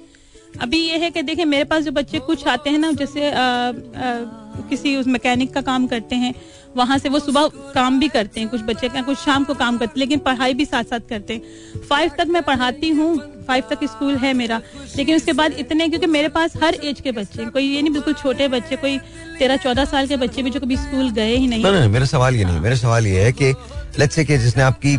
अभी 0.62 0.78
ये 0.78 0.96
है 0.98 1.10
कि 1.10 1.22
देखिए 1.22 1.44
मेरे 1.44 1.64
पास 1.64 1.82
जो 1.84 1.90
बच्चे 1.92 2.18
कुछ 2.26 2.46
आते 2.48 2.70
हैं 2.70 2.78
ना 2.78 2.90
जैसे 2.92 3.30
अ, 3.30 3.38
अ, 3.38 4.62
किसी 4.70 4.94
उस 4.96 5.06
मैकेनिक 5.06 5.52
का 5.54 5.60
काम 5.60 5.86
करते 5.86 6.16
हैं 6.16 6.34
वहाँ 6.76 6.98
से 6.98 7.08
वो 7.08 7.18
सुबह 7.18 7.46
काम 7.74 7.98
भी 8.00 8.08
करते 8.08 8.40
हैं 8.40 8.48
कुछ 8.48 8.60
बच्चे 8.68 8.88
का 8.88 9.02
कुछ 9.02 9.18
शाम 9.18 9.44
को 9.44 9.54
काम 9.54 9.76
करते 9.78 9.90
हैं 9.90 9.98
लेकिन 10.00 10.18
पढ़ाई 10.18 10.54
भी 10.54 10.64
साथ 10.64 10.84
साथ 10.84 11.00
करते 11.08 11.34
हैं। 11.34 11.80
फाइव 11.88 12.10
तक 12.18 12.26
मैं 12.30 12.42
पढ़ाती 12.42 12.88
हूँ 12.90 13.16
फाइव 13.48 13.64
तक 13.70 13.84
स्कूल 13.84 14.16
है 14.16 14.32
मेरा 14.34 14.60
लेकिन 14.96 15.16
उसके 15.16 15.32
बाद 15.40 15.52
इतने 15.58 15.88
क्योंकि 15.88 16.06
मेरे 16.06 16.28
पास 16.36 16.56
हर 16.62 16.74
एज 16.84 17.00
के 17.00 17.12
बच्चे 17.12 17.44
कोई 17.46 17.64
ये 17.64 17.82
नहीं 17.82 17.92
बिल्कुल 17.92 18.14
छोटे 18.22 18.48
बच्चे 18.48 18.76
कोई 18.76 18.98
तेरह 19.38 19.56
चौदह 19.64 19.84
साल 19.84 20.06
के 20.06 20.16
बच्चे 20.16 20.42
भी 20.42 20.50
जो 20.50 20.60
कभी 20.60 20.76
स्कूल 20.76 21.10
गए 21.10 21.34
ही 21.36 21.46
नहीं। 21.46 21.62
नहीं 21.64 21.72
नहीं 21.72 21.88
मेरा 21.90 22.06
सवाल 22.14 22.36
ये 22.36 22.44
नहीं 22.44 22.60
मेरा 22.60 22.76
सवाल 22.76 23.06
ये 23.06 23.24
है 23.24 23.32
कि 23.42 23.52
लेट्स 23.98 24.14
से 24.14 24.24
कि 24.24 24.38
जिसने 24.38 24.62
आपकी 24.62 24.96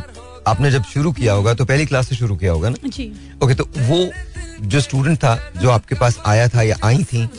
आपने 0.48 0.72
जब 0.72 0.84
शुरू 0.94 1.12
किया 1.12 1.34
होगा 1.34 1.54
तो 1.54 1.66
पहली 1.66 1.86
क्लास 1.86 2.10
से 2.10 2.16
शुरू 2.16 2.36
किया 2.36 2.51
होगा 2.51 2.69
ना? 2.69 2.88
जी। 2.88 3.12
ओके 3.44 3.56
तो 3.56 3.63
वो 3.78 3.98
जो 4.62 4.80
स्टूडेंट 4.81 5.18
था 5.18 5.36
जो 5.57 5.69
आपके 5.69 5.96
पास 5.96 6.19
आया 6.25 6.48
था 6.48 6.62
या 6.62 6.75
आई 6.84 7.04
थी 7.04 7.30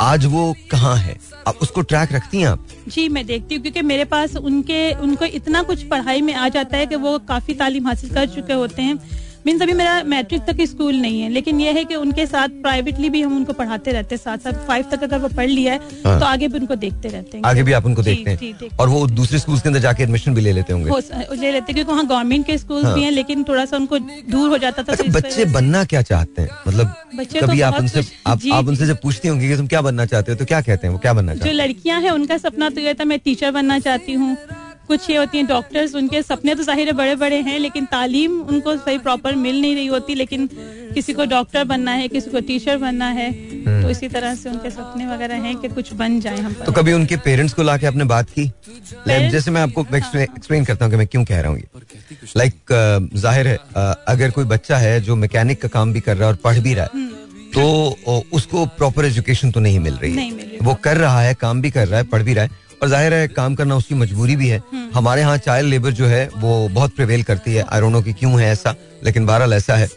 आज 0.00 0.24
वो 0.24 0.54
कहाँ 0.70 0.96
है? 0.96 1.16
आप 1.48 1.56
उसको 1.62 1.80
ट्रैक 1.80 2.12
रखती 2.12 2.40
हैं 2.40 2.46
आप? 2.48 2.66
जी 2.88 3.08
मैं 3.08 3.26
देखती 3.26 3.54
हूँ 3.54 3.62
क्योंकि 3.62 3.82
मेरे 3.82 4.04
पास 4.04 4.36
उनके 4.36 4.92
उनको 4.94 5.24
इतना 5.24 5.62
कुछ 5.62 5.82
पढ़ाई 5.82 6.20
में 6.20 6.34
आ 6.34 6.48
जाता 6.48 6.76
है 6.76 6.86
कि 6.86 6.96
वो 6.96 7.18
काफ़ी 7.18 7.54
तालीम 7.54 7.86
हासिल 7.86 8.10
कर 8.10 8.26
चुके 8.26 8.52
होते 8.52 8.82
हैं। 8.82 8.98
मीन्स 9.46 9.62
अभी 9.62 9.72
मेरा 9.72 10.02
मैट्रिक 10.04 10.42
तक 10.46 10.60
स्कूल 10.68 10.96
नहीं 10.96 11.20
है 11.20 11.28
लेकिन 11.30 11.60
ये 11.60 11.72
है 11.72 11.84
कि 11.84 11.94
उनके 11.94 12.26
साथ 12.26 12.48
प्राइवेटली 12.62 13.08
भी 13.10 13.22
हम 13.22 13.36
उनको 13.36 13.52
पढ़ाते 13.52 13.92
रहते 13.92 14.14
हैं 14.14 14.22
साथ 14.22 14.38
साथ 14.38 14.66
फाइव 14.66 14.84
तक 14.90 15.02
अगर 15.02 15.18
वो 15.18 15.28
पढ़ 15.36 15.48
लिया 15.48 15.72
है 15.72 15.78
हाँ। 16.04 16.18
तो 16.20 16.26
आगे 16.26 16.48
भी 16.48 16.58
उनको 16.58 16.74
देखते 16.76 17.08
रहते 17.08 17.36
हैं। 17.36 17.44
आगे 17.44 17.62
भी 17.62 17.72
आप 17.72 17.86
उनको 17.86 18.02
देखते 18.02 18.30
हैं। 18.30 18.68
और 18.80 18.88
वो 18.88 19.06
दूसरे 19.08 19.38
स्कूल 19.38 19.58
के 19.58 19.68
अंदर 19.68 19.80
जाके 19.80 20.02
एडमिशन 20.02 20.34
भी 20.34 20.40
ले 20.40 20.52
लेते 20.52 20.72
होंगे। 20.72 20.90
ले 20.90 21.52
लेते 21.52 21.56
हैं 21.56 21.64
क्योंकि 21.64 21.82
वहाँ 21.82 22.06
गवर्नमेंट 22.06 22.46
के 22.46 22.58
स्कूल 22.58 22.84
हाँ। 22.84 22.94
भी 22.94 23.02
है 23.02 23.10
लेकिन 23.10 23.44
थोड़ा 23.44 23.64
सा 23.64 23.76
उनको 23.76 23.98
दूर 23.98 24.48
हो 24.50 24.58
जाता 24.58 24.82
था 24.82 24.92
अच्छा 24.92 25.02
तो 25.02 25.08
इस 25.08 25.14
बच्चे 25.16 25.44
बनना 25.52 25.84
क्या 25.84 26.02
चाहते 26.02 26.42
हैं? 26.42 26.50
मतलब 26.68 26.94
बच्चे 27.16 27.40
तो 27.40 27.46
कभी 27.46 27.60
आप 27.60 27.78
उनसे 27.80 28.04
आप। 28.26 28.68
उनसे 28.68 28.86
जब 28.86 29.00
पूछती 29.02 29.28
होंगी 29.28 29.48
कि 29.48 29.56
तुम 29.56 29.66
क्या 29.66 29.82
बनना 29.82 30.06
चाहते 30.06 30.32
हो 30.32 30.38
तो 30.38 30.44
क्या 30.44 30.60
कहते 30.60 30.86
हैं? 30.86 30.92
वो 30.94 30.98
क्या 30.98 31.12
बनना 31.12 31.34
जो 31.34 31.38
चाहते 31.38 31.50
हैं? 31.50 31.56
लड़कियाँ 31.56 32.00
हैं 32.00 32.10
उनका 32.10 32.38
सपना 32.38 32.70
तो 32.70 32.80
ये 32.80 32.94
था 32.94 33.04
मैं 33.04 33.18
टीचर 33.18 33.50
बनना 33.50 33.78
चाहती 33.78 34.12
हूँ। 34.12 34.36
कुछ 34.90 35.08
ये 35.10 35.16
होती 35.16 35.38
हैं 35.38 35.46
डॉक्टर्स 35.46 35.94
उनके 35.94 36.22
सपने 36.22 36.54
तो 36.54 36.62
ज़ाहिर 36.62 36.86
है 36.86 36.92
बड़े 36.94 37.14
बड़े 37.16 37.40
हैं 37.42 37.58
लेकिन 37.58 37.84
तालीम 37.86 38.40
उनको 38.42 38.76
सही 38.78 38.98
प्रॉपर 39.00 39.34
मिल 39.36 39.60
नहीं 39.60 39.74
रही 39.74 39.86
होती 39.86 40.14
लेकिन 40.14 40.48
किसी 40.94 41.12
को 41.12 41.24
डॉक्टर 41.26 41.64
बनना 41.64 41.92
है 41.92 42.08
किसी 42.08 42.30
को 42.30 42.40
टीचर 42.46 42.76
बनना 42.78 43.08
है 43.18 43.30
तो 43.82 43.90
इसी 43.90 44.08
तरह 44.08 44.34
से 44.34 44.50
उनके 44.50 44.70
सपने 44.70 45.06
वगैरह 45.06 45.42
हैं 45.42 45.56
कि 45.56 45.68
कुछ 45.70 45.92
बन 45.94 46.18
जाए 46.20 46.38
हम 46.38 46.54
तो 46.66 46.72
कभी 46.72 46.92
उनके 46.92 47.16
पेरेंट्स 47.26 47.54
को 47.54 47.62
लाके 47.62 47.86
आपने 47.86 48.04
बात 48.04 48.30
की? 48.30 48.46
जैसे 49.08 49.50
मैं 49.50 49.60
आपको 49.62 49.86
एक्सप्लेन 49.96 50.64
करता 50.64 50.84
हूँ 50.84 50.92
कि 50.92 50.98
मैं 50.98 51.06
क्यों 51.06 51.24
कह 51.24 51.40
रहा 51.40 51.50
हूँ 51.50 51.58
ये। 51.58 51.66
लाइक 52.36 52.54
ज़ाहिर 53.14 53.48
है 53.48 53.56
uh, 53.56 53.94
अगर 54.08 54.30
कोई 54.30 54.44
बच्चा 54.46 54.76
है 54.78 55.00
जो 55.00 55.16
मैकेनिक 55.16 55.62
का 55.62 55.68
काम 55.68 55.92
भी 55.92 56.00
कर 56.00 56.16
रहा 56.16 56.28
है 56.28 56.32
और 56.34 56.38
पढ़ 56.44 56.58
भी 56.58 56.74
रहा 56.74 56.84
है 56.84 57.08
तो 57.52 57.62
uh, 58.08 58.22
उसको 58.32 58.64
प्रॉपर 58.78 59.04
एजुकेशन 59.04 59.50
तो 59.50 59.60
नहीं 59.60 59.78
मिल 59.80 59.94
रही 59.94 60.10
है। 60.10 60.16
मिल 60.16 60.34
रही। 60.40 60.58
वो 60.62 60.74
कर 60.84 60.96
रहा 60.96 61.20
है 61.20 61.34
काम 61.40 61.60
भी 61.60 61.70
कर 61.70 61.88
रहा 61.88 61.98
है 61.98 62.06
पढ़ 62.06 62.22
भी 62.22 62.34
रहा 62.34 62.44
है 62.44 62.68
और 62.82 62.88
ज़ाहिर 62.88 63.14
है 63.14 63.26
काम 63.30 63.54
करना 63.54 63.76
उसकी 63.76 63.94
मजबूरी 63.94 64.36
भी 64.36 64.48
है। 64.48 64.62
हमारे 64.94 65.20
यहाँ 65.20 65.36
चाइल्ड 65.38 65.70
लेबर 65.70 65.90
जो 65.92 66.06
है 66.06 66.28
वो 66.36 66.68
बहुत 66.70 66.94
प्रिवेल 66.96 67.22
करती 67.22 67.54
है। 67.54 67.64
आई 67.64 67.90
नो 67.90 68.02
कि 68.02 68.12
क्यों 68.12 68.40
है 68.40 68.50
ऐसा 68.52 68.74
लेकिन 69.04 69.26
बहरहाल 69.26 69.52
ऐसा 69.52 69.76
है। 69.76 69.88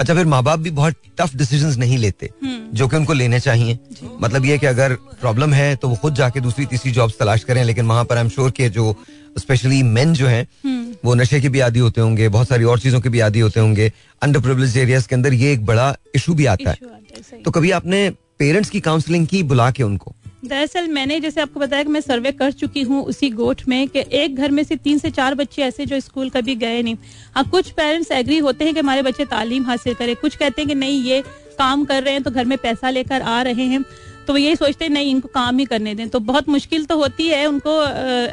अच्छा 0.00 0.14
फिर 0.14 0.26
माँ 0.26 0.42
बाप 0.42 0.58
भी 0.58 0.70
बहुत 0.72 0.94
टफ 1.18 1.34
डिसीज़न 1.36 1.78
नहीं 1.80 1.98
लेते 1.98 2.30
जो 2.74 2.88
कि 2.88 2.96
उनको 2.96 3.12
लेने 3.12 3.40
चाहिए। 3.40 3.78
मतलब 4.20 4.44
ये 4.44 4.56
कि 4.58 4.66
अगर 4.66 4.94
प्रॉब्लम 5.20 5.52
है 5.54 5.74
तो 5.76 5.88
वो 5.88 5.96
खुद 5.96 6.14
जाके 6.14 6.40
दूसरी 6.40 6.66
तीसरी 6.66 6.92
जॉब 6.92 7.12
तलाश 7.18 7.44
करें 7.44 7.62
लेकिन 7.64 7.86
वहाँ 7.86 8.04
पर 8.04 8.16
आई 8.16 8.22
एम 8.22 8.28
श्योर 8.28 8.50
के 8.50 8.68
जो 8.70 8.94
स्पेशली 9.38 9.82
मेन 9.84 10.12
जो 10.14 10.26
हैं 10.26 10.46
वो 11.04 11.14
नशे 11.14 11.40
के 11.40 11.48
भी 11.48 11.60
आदि 11.60 11.78
होते 11.78 12.00
होंगे 12.00 12.28
बहुत 12.28 12.48
सारी 12.48 12.64
और 12.64 12.78
चीज़ों 12.80 13.00
के 13.00 13.08
भी 13.08 13.20
आदि 13.20 13.40
होते 13.40 13.60
होंगे। 13.60 13.90
अंडर 14.22 14.40
प्रिविलेज 14.40 14.76
एरियाज़ 14.78 15.08
के 15.08 15.14
अंदर 15.14 15.32
ये 15.34 15.52
एक 15.52 15.64
बड़ा 15.66 15.94
इशू 16.14 16.34
भी 16.34 16.46
आता 16.46 16.70
है। 16.70 17.42
तो 17.42 17.50
कभी 17.50 17.70
आपने 17.70 18.08
पेरेंट्स 18.38 18.70
की 18.70 18.80
काउंसलिंग 18.80 19.26
की 19.26 19.42
बुला 19.44 19.70
के 19.70 19.82
उनको? 19.82 20.14
दरअसल 20.44 20.88
मैंने 20.88 21.18
जैसे 21.20 21.40
आपको 21.40 21.60
बताया 21.60 21.82
कि 21.82 21.90
मैं 21.90 22.00
सर्वे 22.00 22.30
कर 22.32 22.50
चुकी 22.52 22.82
हूँ 22.82 23.02
उसी 23.04 23.28
गोठ 23.30 23.62
में 23.68 23.88
कि 23.88 24.04
एक 24.12 24.36
घर 24.36 24.50
में 24.50 24.62
से 24.64 24.76
तीन 24.76 24.98
से 24.98 25.10
चार 25.10 25.34
बच्चे 25.34 25.62
ऐसे 25.62 25.86
जो 25.86 26.00
स्कूल 26.00 26.30
कभी 26.30 26.54
गए 26.56 26.82
नहीं। 26.82 26.96
हाँ 27.34 27.44
कुछ 27.50 27.70
पेरेंट्स 27.70 28.10
एग्री 28.12 28.38
होते 28.38 28.64
हैं 28.64 28.74
कि 28.74 28.80
हमारे 28.80 29.02
बच्चे 29.02 29.24
तालीम 29.24 29.64
हासिल 29.66 29.94
करें। 29.94 30.14
कुछ 30.16 30.36
कहते 30.36 30.62
हैं 30.62 30.68
कि 30.68 30.74
नहीं, 30.74 31.02
ये 31.02 31.22
काम 31.58 31.84
कर 31.84 32.02
रहे 32.02 32.12
हैं 32.12 32.22
तो 32.22 32.30
घर 32.30 32.44
में 32.44 32.56
पैसा 32.58 32.90
लेकर 32.90 33.22
आ 33.22 33.40
रहे 33.42 33.64
हैं। 33.64 33.82
तो 34.26 34.32
वो 34.32 34.38
यही 34.38 34.56
सोचते 34.56 34.84
हैं, 34.84 34.92
नहीं, 34.92 35.10
इनको 35.10 35.28
काम 35.28 35.58
ही 35.58 35.64
करने 35.64 35.94
दें। 35.94 36.08
तो 36.08 36.20
बहुत 36.20 36.48
मुश्किल 36.48 36.84
तो 36.84 36.96
होती 36.98 37.28
है 37.28 37.46
उनको 37.46 37.80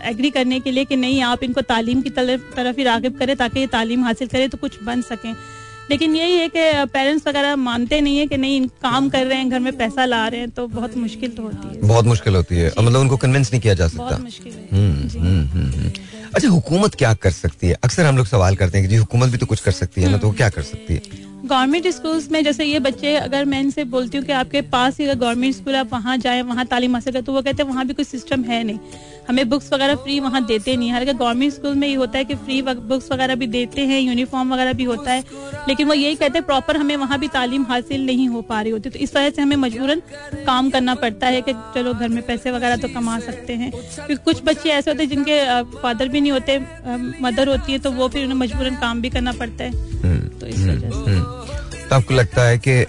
एग्री 0.09 0.29
करने 0.29 0.59
के 0.59 0.71
लिए 0.71 0.85
कि 0.85 0.95
नहीं, 0.95 1.21
आप 1.21 1.43
इनको 1.43 1.61
तालीम 1.63 2.01
की 2.01 2.09
तरफ़ 2.09 2.77
ही 2.77 2.83
रागिब 2.83 3.17
करें 3.19 3.35
ताकि 3.37 3.59
ये 3.59 3.67
तालीम 3.69 4.03
हासिल 4.03 4.27
करें 4.27 4.49
तो 4.49 4.57
कुछ 4.57 4.83
बन 4.83 5.01
सकें। 5.01 5.33
लेकिन 5.91 6.15
यही 6.15 6.36
है 6.38 6.48
कि 6.48 6.86
पेरेंट्स 6.93 7.27
वगैरह 7.27 7.55
मानते 7.55 8.01
नहीं 8.01 8.17
है 8.17 8.27
कि 8.27 8.38
नहीं 8.38 8.62
काम 8.83 9.10
कर 9.10 9.25
रहे 9.25 9.38
हैं 9.38 9.50
घर 9.50 9.60
में 9.60 9.77
पैसा 9.77 10.05
ला 10.05 10.27
रहे 10.27 10.39
हैं 10.39 10.50
तो 10.50 10.67
बहुत 10.67 10.98
मुश्किल 10.98 11.29
तो 11.29 11.43
होती 11.43 11.67
है। 11.67 11.88
बहुत 11.88 12.05
मुश्किल 12.05 12.36
होती 12.36 12.55
है। 12.55 12.71
मतलब 12.79 13.00
उनको 13.00 13.17
कन्विंस 13.17 13.51
नहीं 13.51 13.62
किया 13.62 13.74
जा 13.74 13.88
सकता। 13.88 14.15
हम्म, 14.71 15.07
हम्म, 15.19 15.45
हम्म। 15.48 15.91
अच्छा 16.36 16.50
हुकूमत 16.50 16.95
क्या 16.95 17.13
कर 17.13 17.31
सकती 17.31 17.67
है? 17.67 17.74
अक्सर 17.83 18.05
हम 18.05 18.17
लोग 18.17 18.25
सवाल 18.25 18.55
करते 18.55 18.77
हैं 18.77 18.88
कि 18.88 18.93
जी 18.93 19.00
हुकूमत 19.00 19.29
भी 19.29 19.38
तो 19.38 19.45
कुछ 19.45 19.60
कर 19.60 19.71
सकती 19.71 20.01
है 20.01 20.12
ना 20.12 20.17
तो 20.17 20.27
वो 20.27 20.33
क्या 20.33 20.50
कर 20.50 20.62
सकती 20.62 20.93
है? 20.93 21.01
गवर्नमेंट 21.45 21.88
स्कूल्स 21.88 22.31
में 22.31 22.43
जैसे 22.43 22.65
ये 22.65 22.79
बच्चे 22.79 23.15
अगर 23.15 23.45
मैं 23.45 23.60
इनसे 23.60 23.83
बोलती 23.83 24.17
हूँ 24.17 24.25
कि 24.25 24.31
आपके 24.31 24.62
पास 24.62 24.98
ही 25.00 25.05
अगर 25.05 25.19
गवर्नमेंट 25.19 25.55
स्कूल 25.55 25.75
आप 25.75 25.93
वहाँ 25.93 26.17
जाएँ 26.17 26.41
वहाँ 26.41 26.65
तालीम 26.65 26.93
हासिल 26.95 27.13
करें 27.13 27.24
तो 27.24 27.33
वो 27.33 27.41
कहते 27.41 27.63
हैं 27.63 27.69
वहाँ 27.69 27.86
भी 27.88 27.93
कोई 27.93 28.05
सिस्टम 28.05 28.43
है 28.43 28.63
नहीं। 28.63 28.79
हमें 29.29 29.49
बुक्स 29.49 29.71
वगैरह 29.73 29.95
फ्री 29.95 30.19
वहाँ 30.19 30.45
देते 30.45 30.75
नहीं 30.75 30.91
हालाँकि 30.91 31.13
गवर्नमेंट 31.13 31.53
स्कूल 31.53 31.75
में 31.75 31.87
ये 31.87 31.93
होता 31.95 32.17
है 32.17 32.25
कि 32.25 32.35
फ्री 32.35 32.61
बुक्स 32.61 33.11
वगैरह 33.11 33.35
भी 33.35 33.47
देते 33.47 33.81
हैं 33.81 33.99
यूनिफॉर्म 34.01 34.53
वगैरह 34.53 34.73
भी 34.73 34.83
होता 34.83 35.11
है 35.11 35.23
लेकिन 35.67 35.87
वो 35.87 35.93
यही 35.93 36.15
कहते 36.15 36.37
हैं 36.37 36.45
प्रॉपर 36.45 36.77
हमें 36.77 36.95
वहाँ 36.97 37.19
भी 37.19 37.27
तालीम 37.27 37.63
हासिल 37.63 38.05
नहीं 38.05 38.27
हो 38.27 38.41
पा 38.41 38.61
रही 38.61 38.71
होती। 38.71 38.89
तो 38.89 38.99
इस 38.99 39.15
वजह 39.15 39.29
से 39.29 39.41
हमें 39.41 39.55
मजबूरन 39.55 40.01
काम 40.45 40.69
करना 40.69 40.95
पड़ता 40.95 41.27
है 41.27 41.41
कि 41.41 41.53
चलो 41.75 41.93
घर 41.93 42.09
में 42.09 42.21
पैसे 42.25 42.51
वगैरह 42.51 42.75
तो 42.75 42.87
कमा 42.87 43.19
सकते 43.19 43.53
हैं। 43.53 43.71
क्योंकि 43.71 44.15
कुछ 44.15 44.41
बच्चे 44.45 44.69
ऐसे 44.69 44.91
होते 44.91 45.03
हैं 45.03 45.09
जिनके 45.09 45.61
फादर 45.81 46.07
भी 46.07 46.21
नहीं 46.21 46.31
होते 46.31 46.57
मदर 47.21 47.49
होती 47.49 47.71
है 47.71 47.79
तो 47.79 47.91
वो 47.91 48.07
फिर 48.07 48.23
उन्हें 48.23 48.37
मजबूरन 48.39 48.75
काम 48.75 49.01
भी 49.01 49.09
करना 49.09 49.31
पड़ता 49.33 49.63
है। 49.63 49.71
हम्म, 50.01 50.27
तो 50.39 50.47
इस 50.47 50.59
वजह 50.59 50.79
से। 50.79 50.87
हम्म, 50.87 51.05
हम्म। 51.05 51.87
तो 51.89 51.95
आपको 51.95 52.13
लगता 52.13 52.43
है 52.43 52.57
कि 52.57 52.83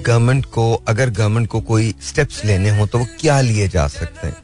गवर्नमेंट 0.00 0.44
को 0.46 0.72
अगर 0.88 1.10
गवर्नमेंट 1.10 1.48
को 1.48 1.60
कोई 1.62 1.94
स्टेप्स 2.02 2.44
लेने 2.44 2.70
हो 2.78 2.86
तो 2.86 2.98
वो 2.98 3.06
क्या 3.20 3.40
लिए 3.40 3.68
जा 3.68 3.86
सकते 3.88 4.26
हैं? 4.26 4.36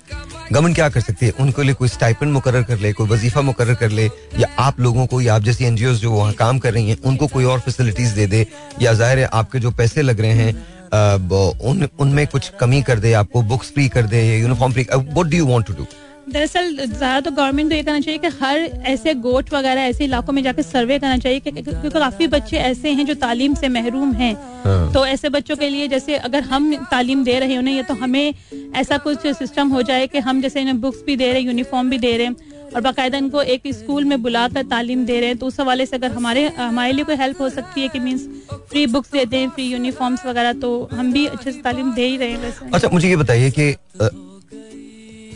गवर्नमेंट 0.52 0.74
क्या 0.76 0.88
कर 0.88 1.00
सकती 1.00 1.26
है? 1.26 1.32
उनके 1.40 1.62
लिए 1.62 1.74
कोई 1.74 1.88
स्टाइपेंड 1.88 2.32
मुकर 2.32 2.62
कर 2.62 2.78
ले, 2.78 2.92
कोई 2.92 3.08
वजीफा 3.08 3.40
मुकर 3.42 3.74
कर 3.74 3.90
ले, 3.90 4.04
या 4.38 4.48
आप 4.58 4.80
लोगों 4.80 5.06
को, 5.06 5.20
या 5.20 5.34
आप 5.34 5.42
जैसी 5.42 5.64
एनजीओ 5.64 5.92
जो 5.94 6.10
वहाँ 6.12 6.32
काम 6.34 6.58
कर 6.58 6.72
रही 6.74 6.88
हैं, 6.88 6.96
उनको 7.02 7.26
कोई 7.28 7.44
और 7.44 7.60
फैसिलिटीज़ 7.60 8.14
दे 8.14 8.26
दे, 8.26 8.46
या 8.82 8.92
ज़ाहिर 8.94 9.18
है 9.18 9.28
आपके 9.32 9.58
जो 9.58 9.70
पैसे 9.72 10.02
लग 10.02 10.20
रहे 10.20 10.32
हैं 10.32 10.52
उन, 10.90 11.88
उनमें 12.00 12.26
कुछ 12.26 12.50
कमी 12.60 12.82
कर 12.82 12.98
दे, 12.98 13.12
आपको 13.12 13.42
बुक्स 13.44 13.70
फ्री 13.72 13.88
कर 13.88 14.06
दे 14.06 14.22
uniform 14.38 14.72
free 14.72 14.86
what 14.94 15.26
do 15.26 15.36
you 15.36 15.46
want 15.46 15.66
to 15.66 15.72
do 15.72 15.86
दरअसल 16.30 16.76
ज़्यादा 16.76 17.20
तो 17.20 17.30
गवर्नमेंट 17.32 17.68
को 17.70 17.76
ये 17.76 17.82
करना 17.82 18.00
चाहिए 18.00 18.18
कि 18.18 18.28
हर 18.40 18.58
ऐसे 18.86 19.14
गोट 19.22 19.52
वगैरह 19.52 19.80
ऐसे 19.82 20.04
इलाकों 20.04 20.32
में 20.32 20.42
जाकर 20.42 20.62
सर्वे 20.62 20.98
करना 20.98 21.16
चाहिए 21.18 21.40
क्योंकि 21.40 21.88
काफ़ी 21.90 22.26
बच्चे 22.28 22.56
ऐसे 22.58 22.90
हैं 22.90 23.06
जो 23.06 23.14
तालीम 23.16 23.54
से 23.54 23.68
महरूम 23.70 24.12
हैं 24.12 24.34
हाँ। 24.64 24.92
तो 24.92 25.04
ऐसे 25.06 25.28
बच्चों 25.28 25.56
के 25.56 25.68
लिए 25.68 25.88
जैसे 25.88 26.16
अगर 26.18 26.42
हम 26.44 26.74
तालीम 26.90 27.24
दे 27.24 27.38
रहे 27.38 27.50
हैं 27.50 27.58
उन्हें 27.58 27.74
ये 27.74 27.82
तो 27.82 27.94
हमें 27.94 28.34
ऐसा 28.76 28.98
कुछ 28.98 29.26
सिस्टम 29.34 29.68
हो 29.68 29.82
जाए 29.82 30.06
कि 30.06 30.18
हम 30.20 30.40
जैसे 30.42 30.60
इन्हें 30.60 30.80
बुक्स 30.80 31.02
भी 31.06 31.16
दे 31.16 31.26
रहे 31.26 31.40
हैं 31.40 31.46
यूनिफॉर्म 31.46 31.90
भी 31.90 31.98
दे 31.98 32.16
रहे 32.16 32.26
हैं 32.26 32.36
और 32.74 32.80
बाकायदा 32.80 33.18
इनको 33.18 33.42
एक 33.44 33.62
स्कूल 33.74 34.04
में 34.04 34.20
बुलाकर 34.22 34.62
तालीम 34.68 35.04
दे 35.04 35.18
रहे 35.20 35.28
हैं 35.28 35.38
तो 35.38 35.46
उस 35.46 35.60
हवाले 35.60 35.86
से 35.86 35.96
अगर 35.96 36.12
हमारे 36.12 36.46
हमारे 36.58 36.92
लिए 36.92 37.04
कोई 37.04 37.16
हेल्प 37.16 37.40
हो 37.40 37.48
सकती 37.50 37.80
है 37.80 37.88
कि 37.88 37.98
मीन्स 38.00 38.26
फ्री 38.50 38.86
बुक्स 38.88 39.12
देते 39.12 39.36
हैं 39.36 39.48
फ्री 39.50 39.64
यूनिफॉर्म्स 39.66 40.26
वगैरह 40.26 40.52
तो 40.60 40.88
हम 40.92 41.12
भी 41.12 41.26
अच्छे 41.28 41.52
से 41.52 41.60
तालीम 41.60 41.92
दे 41.94 42.06
ही 42.06 42.16
रहे 42.16 42.30
हैं 42.30 42.38
वैसे 42.38 42.70
अच्छा 42.72 42.88
मुझे 42.92 43.08
ये 43.08 43.16
बताइए 43.18 43.50
कि 43.50 43.74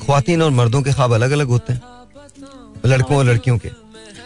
खातन 0.05 0.43
और 0.43 0.51
मर्दों 0.53 0.83
के 0.83 0.93
ख्वाब 0.93 1.13
अलग 1.15 1.31
अलग 1.31 1.49
होते 1.49 1.73
हैं। 1.73 1.81
लड़कों 2.87 3.17
और 3.17 3.25
लड़कियों 3.25 3.59
के। 3.59 3.71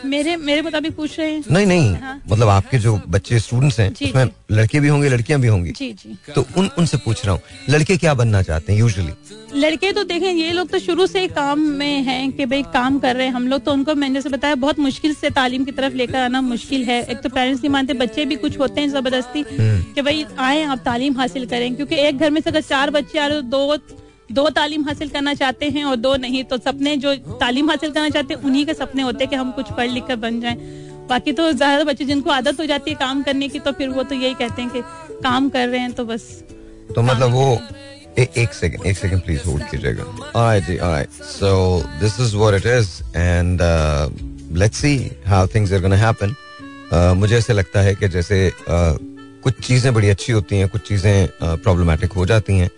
मेरे 0.05 0.35
मेरे 0.39 0.63
मुताबिक 0.63 0.95
पूछ 0.97 1.19
रहे 1.19 1.31
हैं। 1.31 1.43
नहीं 1.51 1.67
नहीं। 1.67 1.95
हाँ। 1.95 2.21
मतलब 2.29 2.49
आपके 2.49 2.79
जो 2.79 2.95
बच्चे 3.09 3.39
स्टूडेंट्स 3.41 3.79
हैं 3.81 3.91
उसमें 4.03 4.31
लड़के 4.51 4.81
भी 4.81 4.89
होंगे 4.89 5.09
लड़कियाँ 5.09 5.41
भी 5.41 5.49
होंगी। 5.49 5.71
जी 5.71 5.93
जी। 5.93 6.17
तो 6.35 6.45
उन 6.57 6.69
उनसे 6.79 6.97
पूछ 6.97 7.25
रहा 7.25 7.35
हूँ 7.35 7.41
लड़के 7.71 7.97
क्या 7.97 8.15
बनना 8.15 8.43
चाहते 8.43 8.73
हैं 8.73 8.79
यूजुअली 8.81 9.13
लड़के 9.57 9.93
तो 9.93 10.05
देखें 10.05 10.33
ये 10.33 10.53
लोग 10.53 10.69
तो 10.69 10.79
शुरू 10.79 11.07
से 11.07 11.27
काम 11.29 11.61
में 11.79 12.03
हैं 12.03 12.31
कि 12.33 12.47
भाई 12.47 12.63
काम 12.73 12.99
कर 12.99 13.17
रहे 13.17 13.27
हैं। 13.27 13.35
हम 13.35 13.49
लोग 13.49 13.65
तो 13.65 13.73
उनको 13.73 13.95
मैंने 13.95 14.23
से 14.23 14.29
बताया 14.29 14.55
बहुत 14.57 14.79
मुश्किल 14.79 15.15
से 15.15 15.31
तालीम 15.33 15.65
की 15.65 15.73
तरफ़ 15.73 15.95
लेकर 15.95 16.19
आना 16.19 16.41
मुश्किल 16.45 16.85
है। 16.85 17.03
एक 17.03 17.21
तो 17.21 17.29
पेरेंट्स 17.29 17.61
नहीं 17.61 17.71
मानते 17.73 17.93
बच्चे 17.97 18.25
भी 18.25 18.37
कुछ 18.39 18.59
होते 18.59 18.81
हैं 18.81 18.89
ज़बरदस्ती 18.91 19.45
हम्म। 19.51 19.83
कि 19.95 20.03
भाई 20.03 20.25
आए 20.39 20.63
आप 20.65 20.79
तालीम 20.85 21.17
हासिल 21.19 21.47
करें। 21.47 21.75
क्योंकि 21.77 21.97
एक 21.99 22.19
घर 22.19 22.31
में 22.31 22.41
से 22.41 22.51
अगर 22.51 22.61
चार 22.63 22.91
बच्चे 22.91 23.19
आ 23.19 23.27
रहे 23.27 23.37
हो 23.37 23.43
दो 23.45 23.77
दो 24.31 24.49
तालीम 24.57 24.85
हासिल 24.85 25.09
करना 25.09 25.35
चाहते 25.35 25.69
हैं 25.71 25.85
और 25.85 25.97
दो 25.97 26.15
नहीं 26.17 26.43
तो 26.45 26.57
सपने 26.59 26.97
जो 26.97 27.15
तालीम 27.41 27.71
हासिल 27.71 27.91
करना 27.93 28.09
चाहते 28.09 28.35
हैं 28.35 28.43
उन्हीं 28.43 28.65
के 28.67 28.75
सपने 28.75 29.03
होते 29.03 29.25
हैं 29.25 29.31
कि 29.31 29.37
हम 29.37 29.51
कुछ 29.53 29.73
पढ़ 29.77 29.91
लिख 29.91 30.07
कर 30.07 30.17
बन 30.17 30.41
जाएँ। 30.41 30.57
बाकी 31.09 31.33
तो 31.33 31.51
ज़्यादा 31.53 31.85
बच्चे 31.85 32.05
जिनको 32.05 32.31
आदत 32.31 32.61
हो 32.61 32.65
जाती 32.67 32.91
है 32.91 32.97
काम 33.01 33.23
करने 33.23 33.49
की 33.49 33.59
तो 33.59 33.73
फिर 33.73 33.89
वो 33.89 34.03
तो 34.03 34.15
यही 34.15 34.35
कहते 34.35 34.63
हैं 34.63 34.71
कि 34.71 34.81
काम 35.23 35.49
कर 35.51 35.69
रहे 35.69 35.81
हैं 35.81 35.93
तो 35.93 36.05
बस 36.05 36.23
तो 36.95 37.03
मतलब 37.03 37.31
वो 37.33 37.47
ए, 38.19 38.29
एक 38.37 38.53
सेकंड 38.55 38.87
एक 38.87 38.99
सेकंड 38.99 39.23
प्लीज़ 39.25 39.45
होल्ड 39.47 39.65
कीजिएगा। 39.71 40.05
Alright 40.05 40.65
ji 40.65 40.79
alright 40.79 41.23
so 41.25 41.83
this 42.01 42.21
is 42.21 42.37
what 42.37 42.55
it 42.55 42.67
is 42.67 42.91
and 43.17 43.61
let's 44.59 44.79
see 44.79 45.11
how 45.27 45.47
things 45.55 45.73
are 45.73 45.81
gonna 45.81 45.97
happen 45.97 46.35
मुझे 47.19 47.37
ऐसे 47.37 47.53
लगता 47.53 47.81
है 47.81 47.95
कि 47.95 48.09
जैसे 48.09 48.49
uh, 48.51 48.99
कुछ 49.43 49.61
चीज़ें 49.67 49.93
बड़ी 49.95 50.09
अच्छी 50.09 50.33
होती 50.33 50.59
हैं 50.59 50.69
कुछ 50.69 50.89
चीज़ें 50.89 51.29
प्रॉब्लमेटिक 51.43 52.11
uh, 52.11 52.17
हो 52.17 52.27
जाती 52.27 52.57
हैं। 52.59 52.71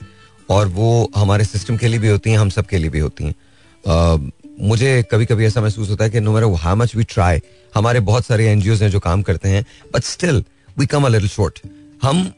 और 0.51 0.69
वो 0.69 1.11
हमारे 1.17 1.45
सिस्टम 1.45 1.77
के 1.77 1.89
लिए 1.89 1.99
भी 1.99 2.09
होती 2.09 2.31
हैं 2.31 2.39
हम 2.39 2.49
सब 2.51 2.67
के 2.67 2.79
लिए 2.79 2.91
भी 2.91 2.99
होती 2.99 3.25
हैं। 3.25 4.31
मुझे 4.61 5.03
कभी 5.11 5.27
कभी 5.27 5.47
ऐसा 5.47 5.61
महसूस 5.61 5.91
होता 5.91 6.05
है 6.05 6.11
कि 6.11 6.21
नो 6.21 6.33
मेरा 6.33 6.47
हाउ 6.59 6.77
मच 6.77 6.95
वी 6.97 7.05
ट्राई 7.09 7.41
हमारे 7.75 8.01
बहुत 8.09 8.27
सारे 8.27 8.47
एनजीओ 8.49 8.75
हैं 8.77 8.91
जो 8.91 9.01
काम 9.01 9.23
करते 9.23 9.49
हैं 9.49 9.65
but 9.95 10.05
still 10.05 10.45
we 10.79 10.87
come 10.87 11.05
a 11.05 11.09
little 11.09 11.29
short 11.29 11.61
हम 12.03 12.31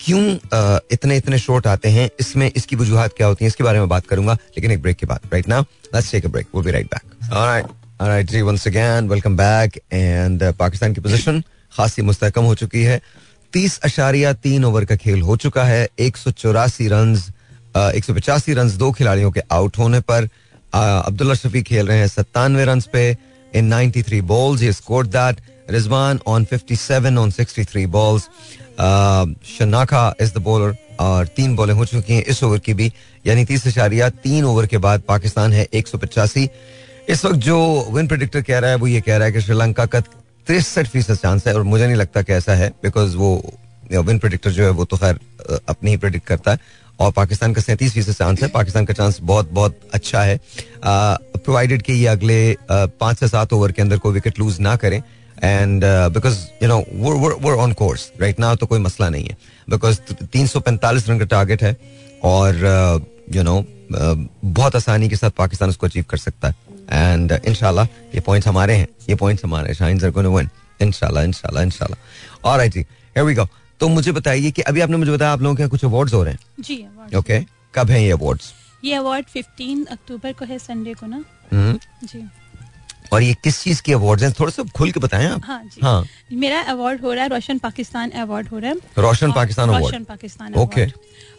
क्यों 0.00 0.22
इतने 0.92 1.16
इतने 1.16 1.38
शॉर्ट 1.38 1.66
आते 1.66 1.88
हैं? 1.88 2.08
इसमें 2.20 2.50
इसकी 2.56 2.76
वजूहत 2.76 3.14
क्या 3.16 3.26
होती 3.26 3.44
है? 3.44 3.48
इसके 3.48 3.64
बारे 3.64 3.78
में 3.78 3.88
बात 3.88 4.06
करूँगा 4.06 4.32
लेकिन 4.32 4.70
एक 4.70 4.82
ब्रेक 4.82 4.96
के 4.96 5.06
बाद। 5.06 5.20
Right 5.32 5.48
now 5.48 5.62
let's 5.94 6.10
take 6.12 6.26
a 6.26 6.28
break 6.28 6.46
will 6.54 6.64
be 6.64 6.70
right 6.70 6.86
back 6.86 7.32
alright 7.32 7.66
alright 8.00 8.30
ji 8.30 8.42
once 8.42 8.66
again 8.68 9.08
welcome 9.08 9.36
back 9.36 9.80
and 9.92 10.42
Pakistan 10.58 10.94
की 10.94 11.00
पोजीशन 11.00 11.42
खासी 11.72 12.02
मुस्तकम 12.02 12.44
हो 12.44 12.54
चुकी 12.54 12.82
है। 12.82 13.00
तीस 13.52 13.78
अशारिया 13.84 14.32
तीन 14.44 14.64
ओवर 14.64 14.84
का 14.84 14.96
खेल 14.96 15.22
हो 15.22 15.36
चुका 15.36 15.64
है 15.64 15.88
एक 15.98 16.16
सौ 16.16 16.30
चौरासी 16.32 16.88
रन 16.88 17.16
एक 17.76 18.04
सौ 18.04 18.14
पचासी 18.14 18.54
रन 18.54 18.70
दो 18.78 18.90
खिलाड़ियों 18.92 19.30
के 19.30 19.40
आउट 19.52 19.78
होने 19.78 20.00
पर 20.02 20.28
अब्दुल्ला 20.72 21.34
शफी 21.34 21.62
खेल 21.62 21.86
रहे 21.86 21.98
हैं 21.98 22.08
सत्तानवे 22.08 22.64
रन 22.64 22.80
पे 22.92 23.04
in 23.52 23.64
ninety 23.66 24.02
three 24.02 24.20
balls 24.22 24.60
he 24.62 24.72
score 24.72 25.06
that 25.08 25.40
Rizwan 25.70 26.20
on 26.26 26.44
fifty 26.44 26.76
seven 26.76 27.18
on 27.18 27.30
sixty 27.30 27.64
three 27.64 27.86
balls 27.88 28.28
Shanaka 29.48 30.14
is 30.20 30.32
the 30.34 30.38
bowler 30.42 30.76
और 31.00 31.26
तीन 31.36 31.54
बॉलें 31.56 31.74
हो 31.74 31.84
चुकी 31.84 32.14
हैं 32.14 32.24
इस 32.24 32.42
ओवर 32.44 32.58
की 32.58 32.74
भी। 32.74 32.92
यानी 33.26 33.44
तीस 33.44 33.66
इशारिया, 33.66 34.08
तीन 34.08 34.44
ओवर 34.44 34.66
के 34.66 34.78
बाद 34.78 35.02
पाकिस्तान 35.08 35.52
है 35.52 35.66
एक 35.72 35.88
सौ 35.88 35.98
पचासी। 35.98 36.48
इस 37.08 37.24
वक्त 37.24 37.36
जो 37.38 37.58
विन 37.92 38.06
प्रिडिक्टर 38.06 38.42
कह 38.42 38.58
रहा 38.58 38.70
है, 38.70 38.76
वो 38.76 38.86
ये 38.86 39.00
कह 39.00 39.16
रहा 39.16 39.26
है 39.26 39.32
कि 39.32 39.40
श्रीलंका 39.40 39.86
का 39.86 40.00
तिरसठ 40.00 40.88
फ़ीसद 40.88 41.16
चांस 41.16 41.46
है, 41.46 41.54
और 41.54 41.62
मुझे 41.62 41.86
नहीं 41.86 41.96
लगता 41.96 42.22
कि 42.22 42.32
ऐसा 42.32 42.54
है 42.54 42.68
बिकॉज़ 42.82 43.16
वो 43.16 43.30
विन 43.92 44.18
प्रिडिक्टर 44.18 44.50
जो 44.50 44.64
है, 44.64 44.70
वो 44.70 44.84
तो 44.84 44.96
खैर 44.96 45.18
अपनी 45.68 45.90
ही 45.90 45.96
प्रिडिक्ट 45.96 46.26
करता 46.26 46.52
है। 46.52 46.58
और 47.00 47.12
पाकिस्तान 47.12 47.52
का 47.54 47.60
सैंतीस 47.62 47.92
फ़ीसद 47.94 48.12
चांस 48.12 48.42
है। 48.42 48.48
पाकिस्तान 48.48 48.84
का 48.84 48.94
चांस 48.94 49.18
बहुत 49.22 49.50
बहुत 49.52 49.78
अच्छा 49.94 50.22
है। 50.22 50.38
प्रोवाइडेड 50.84 51.82
कि 51.82 51.92
ये 51.92 52.06
अगले 52.06 52.56
पाँच 52.72 53.18
से 53.18 53.28
सात 53.28 53.52
ओवर 53.52 53.72
के 53.72 53.82
अंदर 53.82 53.98
कोई 53.98 54.12
विकेट 54.12 54.38
लूज 54.38 54.60
ना 54.60 54.76
करें। 54.76 55.02
एंड 55.42 55.84
बिकॉज़ 55.84 56.38
यू 56.62 56.68
नो 56.68 56.78
वो 56.94 57.56
ऑन 57.56 57.72
कोर्स 57.72 58.10
राइट 58.20 58.40
नाउ 58.40 58.56
तो 58.56 58.66
कोई 58.66 58.80
मसला 58.80 59.08
नहीं 59.08 59.24
है। 59.24 59.36
बिकॉज़ 59.70 60.00
तीन 60.12 60.46
सौ 60.46 60.60
पैंतालीस 60.60 61.08
रन 61.08 61.18
का 61.18 61.24
टारगेट 61.26 61.62
है। 61.62 61.76
और 62.24 63.06
यू 63.34 63.42
नो 63.42 63.64
बहुत 63.92 64.76
आसानी 64.76 65.08
के 65.08 65.16
साथ 65.16 65.30
पाकिस्तान 65.30 65.68
उसको 65.68 65.86
अचीव 65.86 66.04
कर 66.10 66.18
सकता 66.18 66.48
है। 66.48 66.54
एंड 66.92 67.32
इनशाला 67.32 67.82
ये 68.14 68.20
पॉइंट्स 68.20 68.48
हमारे 68.48 68.74
हैं। 68.74 68.88
ये 69.08 69.14
पॉइंट्स 69.14 69.44
हमारे 69.44 69.74
शाइन 69.74 69.98
विन 70.08 70.48
इनशाला 70.80 71.22
इनशाला 71.22 71.62
इनशाला 71.62 71.96
और 72.50 72.66
जी, 72.66 72.84
here 73.16 73.26
we 73.28 73.34
go 73.38 73.46
तो 73.80 73.88
मुझे 73.88 74.12
बताइए 74.12 74.50
कि 74.50 74.62
अभी 74.62 74.80
आपने 74.80 74.96
मुझे 74.96 75.12
बताया 75.12 75.32
आप 75.32 75.42
लोगों 75.42 75.56
के 75.56 75.66
कुछ 75.66 75.84
अवार्ड्स 75.84 76.14
हो 76.14 76.22
रहे 76.22 76.32
हैं। 76.32 76.40
जी 76.60 76.84
ओके 77.16 77.40
okay. 77.40 77.50
कब 77.74 77.90
है 77.90 78.02
ये 78.04 78.10
अवार्ड्स 78.10 78.52
ये 78.84 78.94
अवार्ड 78.94 79.26
15 79.26 79.86
अक्टूबर 79.90 80.32
को 80.32 80.44
है 80.44 80.58
संडे 80.58 80.94
को 80.94 81.06
ना? 81.06 81.24
हम्म। 81.52 82.06
जी। 82.06 82.28
और 83.12 83.22
ये 83.22 83.34
किस 83.44 83.62
चीज़ 83.62 83.82
के 83.82 83.92
अवार्ड 83.92 84.20
हैं? 84.22 84.32
थोड़ा 84.32 84.50
सा 84.50 84.62
खुल 84.76 84.90
के 84.92 85.00
बताएँ 85.00 85.26
आप। 85.26 85.42
हाँ 85.44 85.62
जी। 85.64 85.80
हाँ। 85.82 86.04
मेरा 86.32 86.60
अवार्ड 86.62 87.00
हो 87.00 87.12
रहा 87.12 87.24
है 87.24 87.28
रोशन 87.30 87.58
पाकिस्तान 87.58 88.10
अवार्ड 88.10 88.48
हो 88.48 88.58
रहा 88.58 88.70
है। 88.70 88.76
रोशन 88.98 89.32
पाकिस्तान 89.32 89.68
अवार्ड 89.68 89.84
रोशन 89.84 90.04
पाकिस्तान 90.04 90.54
ओके 90.54 90.86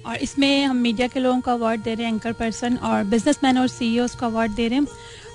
और 0.06 0.16
इसमें 0.18 0.66
हम 0.66 0.78
मीडिया 0.78 1.08
के 1.08 1.20
लोगों 1.20 1.42
को 1.42 1.52
अवार्ड 1.52 1.82
दे 1.82 1.94
रहे 1.94 2.06
हैं 2.06 2.14
एंकर 2.14 2.34
पर्सन 2.34 2.78
और 2.78 3.04
बिजनेसमैन 3.04 3.58
और 3.58 3.68
सीईओ 3.68 4.08
को 4.20 4.26
अवार्ड 4.26 4.52
दे 4.52 4.68
रहे 4.68 4.80
हैं। 4.80 4.88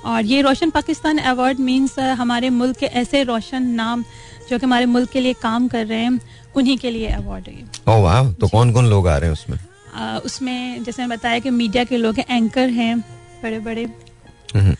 और 0.04 0.24
ये 0.24 0.40
रोशन 0.42 0.70
पाकिस्तान 0.70 1.18
अवार्ड 1.18 1.60
मींस 1.60 1.98
हमारे 1.98 2.50
मुल्क 2.50 2.76
के 2.76 2.86
ऐसे 2.86 3.22
रोशन 3.22 3.62
नाम 3.74 4.04
जो 4.50 4.58
कि 4.58 4.66
हमारे 4.66 4.86
मुल्क 4.86 5.10
के 5.10 5.20
लिए 5.20 5.32
काम 5.42 5.68
कर 5.68 5.86
रहे 5.86 6.02
हैं। 6.02 6.20
उन्हीं 6.56 6.76
के 6.78 6.90
लिए 6.90 7.08
अवार्ड 7.12 7.48
है 7.48 7.64
ओह 7.88 8.02
वाह 8.02 8.32
तो 8.32 8.48
कौन 8.48 8.72
कौन 8.72 8.86
लोग 8.86 9.08
आ 9.08 9.16
रहे 9.16 9.30
हैं 9.30 9.32
उसमें? 9.32 9.58
आ, 9.94 10.18
उसमें 10.18 10.84
जैसे 10.84 11.02
मैं 11.02 11.16
बताया 11.18 11.38
कि 11.38 11.50
मीडिया 11.50 11.84
के 11.84 11.96
लोग 11.96 12.18
हैं 12.18 12.36
एंकर 12.36 12.68
हैं 12.70 12.98
बड़े 13.42 13.58
बड़े 13.60 13.84
हम्म। 14.54 14.74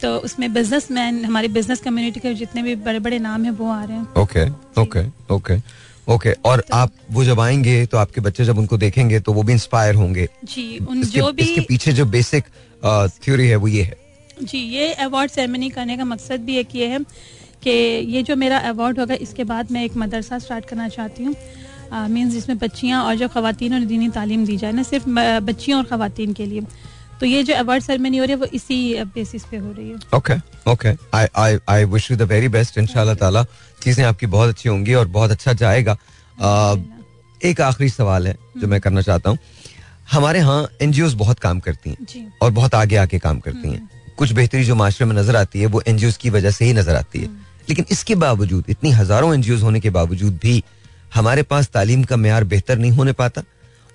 तो 0.00 0.16
उसमें 0.18 0.52
बिजनेसमैन 0.52 1.24
हमारी 1.24 1.48
बिज़नेस 1.48 1.80
कम्युनिटी 1.80 2.20
के 2.20 2.34
जितने 2.34 2.62
भी 2.62 2.74
बड़े 2.86 2.98
बड़े 3.00 3.18
नाम 3.18 3.44
हैं 3.44 3.50
वो 3.50 3.68
आ 3.70 3.82
रहे 3.84 3.96
हैं। 3.96 4.14
ओके 4.22 4.44
ओके 4.80 5.04
ओके 5.34 5.56
ओके 6.14 6.32
और 6.44 6.60
तो, 6.60 6.74
आप 6.76 6.92
वो 7.10 7.24
जब 7.24 7.40
आएँगे 7.40 7.84
तो 7.86 7.98
आपके 7.98 8.20
बच्चे 8.20 8.44
जब 8.44 8.58
उनको 8.58 8.76
देखेंगे 8.78 9.20
तो 9.20 9.32
वो 9.32 9.42
भी 9.42 9.52
इंस्पायर 9.52 9.94
होंगे? 9.94 10.28
जी 10.44 10.78
उन 10.78 11.00
इसके, 11.00 11.18
जो 11.18 11.32
भी 11.32 11.42
इसके 11.42 11.60
पीछे 11.68 11.92
जो 11.92 12.06
बेसिक 12.06 12.44
थ्योरी 13.24 13.48
है 13.48 13.56
वो 13.56 13.68
ये 13.68 13.82
है। 13.82 13.96
जी 14.42 14.58
ये 14.58 14.92
अवार्ड 15.04 15.30
सेरेमनी 15.30 15.68
करने 15.70 15.96
का 15.96 16.04
मकसद 16.04 16.40
भी 16.40 16.56
एक 16.56 16.74
ये 16.74 16.86
है 16.86 16.98
कि 17.62 17.70
ये 18.14 18.22
जो 18.22 18.36
मेरा 18.36 18.58
अवार्ड 18.68 18.98
होगा 19.00 19.14
इसके 19.20 19.44
बाद 19.44 19.70
मैं 19.72 19.84
एक 19.84 19.96
मदरसा 19.96 20.38
स्टार्ट 20.38 20.64
करना 20.64 20.88
चाहती 20.88 21.24
हूँ। 21.24 21.34
मीन्स 22.10 22.32
जिसमें 22.32 22.58
बच्चियाँ 22.58 23.02
और 23.04 23.14
जो 23.16 23.28
खातन 23.28 23.74
और 23.74 23.84
दीनी 23.86 24.08
तालीम 24.10 24.44
दी 24.46 24.56
जाए 24.56 24.72
ना 24.72 24.82
सिर्फ़ 24.84 25.08
बच्चियों 25.44 25.78
और 25.78 25.84
ख़वान 25.86 26.32
के 26.32 26.46
लिए। 26.46 26.62
तो 27.20 27.26
ये 27.26 27.42
जो 27.42 27.54
अवार्ड 27.56 27.82
सेरेमनी 27.82 28.18
हो 28.18 28.24
रही 28.24 28.32
है 28.32 28.38
वो 28.38 28.46
इसी 28.54 29.04
बेसिस 29.14 29.44
पे 29.44 29.56
हो 29.56 29.72
रही 29.72 29.88
है। 29.90 29.96
Okay 30.14 30.34
okay 30.70 30.88
I 31.14 31.26
I 31.36 31.58
I 31.68 31.84
wish 31.86 32.10
you 32.10 32.16
the 32.16 32.22
very 32.30 32.48
best 32.48 32.78
इंशाल्लाह 32.78 33.14
ताला। 33.16 33.44
चीज़ें 33.82 34.04
आपकी 34.04 34.26
बहुत 34.28 34.48
अच्छी 34.48 34.68
होंगी 34.68 34.94
और 34.94 35.08
बहुत 35.08 35.30
अच्छा 35.30 35.52
जाएगा। 35.54 35.96
एक 37.40 37.60
आखिरी 37.60 37.88
सवाल 37.88 38.26
है 38.26 38.36
जो 38.58 38.68
मैं 38.68 38.80
करना 38.80 39.02
चाहता 39.02 39.30
हूँ। 39.30 39.38
हमारे 40.12 40.38
यहाँ 40.38 40.68
एनजीओ 40.82 41.10
बहुत 41.16 41.38
काम 41.38 41.58
करती 41.60 41.90
हैं 41.90 42.32
और 42.42 42.50
बहुत 42.52 42.74
आगे 42.74 42.96
आके 42.98 43.18
काम 43.18 43.38
करती 43.40 43.70
हैं। 43.70 43.88
कुछ 44.16 44.32
बेहतरी 44.32 44.64
जो 44.64 44.74
माशरे 44.74 45.06
में 45.06 45.14
नज़र 45.16 45.36
आती 45.36 45.60
है 45.60 45.66
वो 45.66 45.82
एनजीओ 45.88 46.10
की 46.20 46.30
वजह 46.30 46.50
से 46.50 46.64
ही 46.64 46.72
नज़र 46.74 46.96
आती 46.96 47.18
है। 47.18 47.47
लेकिन 47.68 47.84
इसके 47.90 48.14
बावजूद 48.14 48.64
इतनी 48.70 48.90
हज़ारों 48.92 49.34
एनजीओ 49.34 49.58
होने 49.58 49.80
के 49.80 49.90
बावजूद 49.90 50.38
भी 50.42 50.62
हमारे 51.14 51.42
पास 51.50 51.68
तालीम 51.74 52.02
का 52.04 52.16
मैार 52.16 52.44
बेहतर 52.44 52.78
नहीं 52.78 52.92
होने 52.92 53.12
पाता 53.20 53.42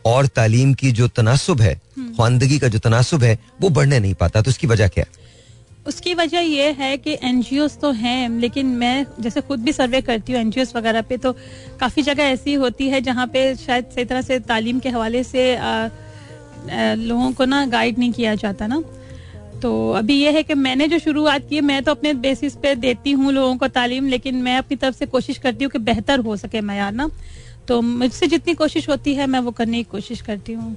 और 0.06 0.28
तालीम 0.38 0.74
की 0.74 0.92
जो 0.92 1.08
तनासब 1.18 1.62
है 1.62 1.74
खानदगी 2.18 2.58
का 2.60 2.68
जो 2.68 2.80
तनासब 2.80 3.24
है 3.24 3.38
वो 3.62 3.70
बढ़ने 3.70 4.00
नहीं 4.00 4.14
पाता। 4.14 4.42
तो 4.42 4.50
उसकी 4.52 4.68
वजह 4.68 4.88
क्या? 4.88 5.06
है 5.08 5.22
उसकी 5.88 6.14
वजह 6.14 6.40
यह 6.40 6.76
है 6.80 6.98
कि 6.98 7.14
एन 7.24 7.42
तो 7.82 7.92
हैं 7.92 8.30
लेकिन 8.40 8.66
मैं 8.82 9.06
जैसे 9.20 9.42
खुद 9.42 9.60
भी 9.60 9.72
सर्वे 9.74 10.02
करती 10.02 10.34
हूँ 10.34 10.42
एन 10.42 10.54
वगैरह 10.76 11.02
पे 11.02 11.18
तो 11.18 11.32
काफ़ी 11.80 12.02
जगह 12.02 12.24
ऐसी 12.24 12.54
होती 12.64 12.88
है 12.90 13.02
जहाँ 13.02 13.28
पे 13.28 13.44
शायद 13.56 13.86
सही 13.96 14.06
तरह 14.06 14.22
से 14.22 14.40
तालीम 14.52 14.80
के 14.80 14.90
हवाले 14.90 15.24
से 15.24 15.56
आ, 15.56 15.70
आ, 15.70 16.94
लोगों 16.96 17.32
को 17.32 17.46
ना 17.46 17.66
गाइड 17.66 18.00
नहीं 18.00 18.12
किया 18.12 18.36
जाता 18.36 18.68
ना। 18.68 18.82
तो 19.64 19.70
अभी 19.94 20.16
ये 20.16 20.32
है 20.32 20.42
कि 20.44 20.54
मैंने 20.54 20.88
जो 20.88 20.98
शुरुआत 21.00 21.48
की 21.50 21.56
है 21.56 21.62
मैं 21.62 21.82
तो 21.84 21.92
अपने 21.92 22.14
बेसिस 22.24 22.56
पे 22.64 22.74
देती 22.76 23.12
हूँ 23.12 23.32
लोगों 23.34 23.56
को 23.58 23.68
तालीम 23.68 24.08
लेकिन 24.08 24.42
मैं 24.44 24.58
अपनी 24.58 24.78
तरफ़ 24.78 24.96
से 24.96 25.06
कोशिश 25.06 25.38
करती 25.38 25.64
हूँ 25.64 25.72
कि 25.72 25.80
बेहतर 25.82 26.20
हो 26.20 26.36
सके 26.38 26.62
मैार 26.62 26.92
ना। 26.92 27.10
तो 27.68 27.82
मुझसे 27.82 28.28
जितनी 28.28 28.54
कोशिश 28.54 28.90
होती 28.90 29.14
है 29.16 29.28
मैं 29.28 29.40
वो 29.40 29.52
करने 29.52 29.78
की 29.78 29.84
कोशिश 29.92 30.22
करती 30.22 30.54
हूँ. 30.54 30.76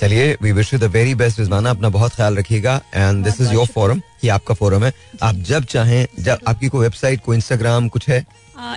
चलिए 0.00 0.36
we 0.42 0.52
wish 0.52 0.72
you 0.74 0.78
the 0.80 0.84
very 0.92 1.14
best 1.14 1.38
Rizwana 1.38 1.70
अपना 1.70 1.88
बहुत 1.88 2.14
ख्याल 2.14 2.36
रखिएगा 2.36 2.80
and 2.94 3.24
this 3.24 3.40
is 3.40 3.52
your 3.52 3.66
forum 3.66 4.00
ये 4.24 4.30
आपका 4.30 4.54
फोरम 4.54 4.84
है। 4.84 4.92
आप 5.22 5.34
जब 5.48 5.64
चाहें 5.64 6.06
जब 6.18 6.38
आपकी 6.48 6.68
कोई 6.68 6.80
वेबसाइट 6.80 7.20
कोई 7.24 7.36
इंस्टाग्राम 7.36 7.88
कुछ 7.88 8.08
है 8.08 8.24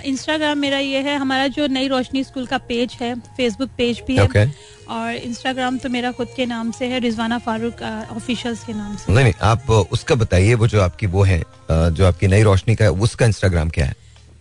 इंस्टाग्राम 0.04 0.58
मेरा 0.58 0.78
ये 0.78 1.00
है 1.00 1.16
हमारा 1.18 1.46
जो 1.48 1.66
नई 1.68 1.88
रोशनी 1.88 2.22
स्कूल 2.24 2.46
का 2.46 2.58
पेज 2.68 2.96
है 3.00 3.14
फेसबुक 3.36 3.70
पेज 3.78 4.02
भी 4.06 4.16
है। 4.16 4.52
और 4.90 5.14
इंस्टाग्राम 5.14 5.78
तो 5.78 5.88
मेरा 5.88 6.10
खुद 6.12 6.28
के 6.36 6.46
नाम 6.46 6.70
से 6.70 6.86
है 6.86 6.98
रिजवाना 7.00 7.38
फारूक 7.38 7.82
ऑफिशियल्स 8.16 8.64
के 8.64 8.72
नाम 8.72 8.96
से। 8.96 9.12
नहीं 9.12 9.24
नहीं 9.24 9.34
आप 9.42 9.70
उसका 9.70 10.14
बताइए 10.14 10.54
वो 10.54 10.66
जो 10.66 10.80
आपकी 10.82 11.06
वो 11.06 11.22
है 11.22 11.42
जो 11.70 12.06
आपकी 12.06 12.26
नई 12.26 12.42
रोशनी 12.42 12.74
का 12.74 12.84
है 12.84 12.90
उसका 12.90 13.26
इंस्टाग्राम 13.26 13.68
क्या 13.68 13.86
है? 13.86 13.94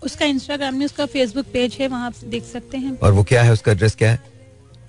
उसका 0.04 0.26
इंस्टाग्राम 0.26 0.76
में 0.76 0.86
उसका 0.86 1.06
फेसबुक 1.08 1.46
पेज 1.54 1.78
है 1.80 1.88
वहाँ 1.88 2.06
आप 2.06 2.14
देख 2.26 2.44
सकते 2.44 2.78
हैं। 2.78 2.98
और 3.00 3.12
वो 3.12 3.24
क्या 3.24 3.44
है 3.44 3.54
उसका 3.54 3.72
एड्रेस 3.72 3.96
क्या 3.96 4.12
है? 4.12 4.20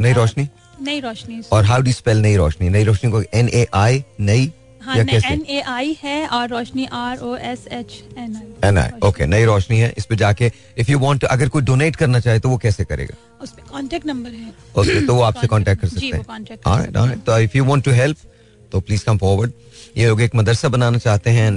नई 0.00 0.12
रोशनी? 0.12 0.48
नई 0.82 1.00
रोशनी। 1.00 1.40
और 1.52 1.64
how 1.64 1.80
do 1.80 1.92
spell 1.92 2.18
Nai 2.18 2.36
Roshni? 2.36 2.68
Nai 2.68 2.84
Roshni 2.84 3.10
को 3.10 3.22
एन 3.34 3.48
ए 3.48 3.66
आई 3.74 4.02
नई 4.20 4.50
हाँ 4.84 4.96
एन 4.98 5.44
ए 5.48 5.60
आई 5.68 5.96
है 6.02 6.26
और 6.28 6.48
Roshni 6.48 6.86
R 6.92 7.18
O 7.18 7.34
S 7.52 7.66
H 7.72 8.02
N 8.18 8.36
I 8.36 8.68
N 8.68 8.78
I 8.78 8.90
okay 9.08 9.26
Nai 9.26 9.44
Roshni 9.44 9.78
है। 9.78 9.92
इस 9.98 10.04
पे 10.06 10.16
जाके 10.16 10.50
इफ़ 10.78 10.90
यू 10.90 10.98
वांट 10.98 11.24
अगर 11.26 11.48
कोई 11.48 11.62
डोनेट 11.62 11.96
करना 11.96 12.20
चाहे 12.20 12.38
तो 12.38 12.48
वो 12.48 12.58
कैसे 12.58 12.84
करेगा? 12.84 13.16
उस 13.42 13.50
पे 13.50 13.62
कांटेक्ट 13.72 14.06
नंबर 14.06 14.30
है। 14.30 14.52
ओके 14.78 15.00
तो 15.06 15.14
वो 15.14 15.22
आपसे 15.22 15.46
कांटेक्ट 15.46 15.82
कर 15.82 15.88
सकते 15.88 16.06
हैं. 16.06 17.18
तो 17.20 17.38
if 17.38 17.56
you 17.56 17.64
want 17.64 17.84
to 17.84 17.90
help 17.92 18.16
तो 18.72 18.80
प्लीज़ 18.80 19.04
कम 19.04 19.18
फॉरवर्ड 19.18 19.52
ये 19.96 20.06
लोग 20.08 20.20
एक 20.22 20.34
मदरसा 20.36 20.68
बनाना 20.68 20.98
चाहते 20.98 21.30
हैं 21.30 21.50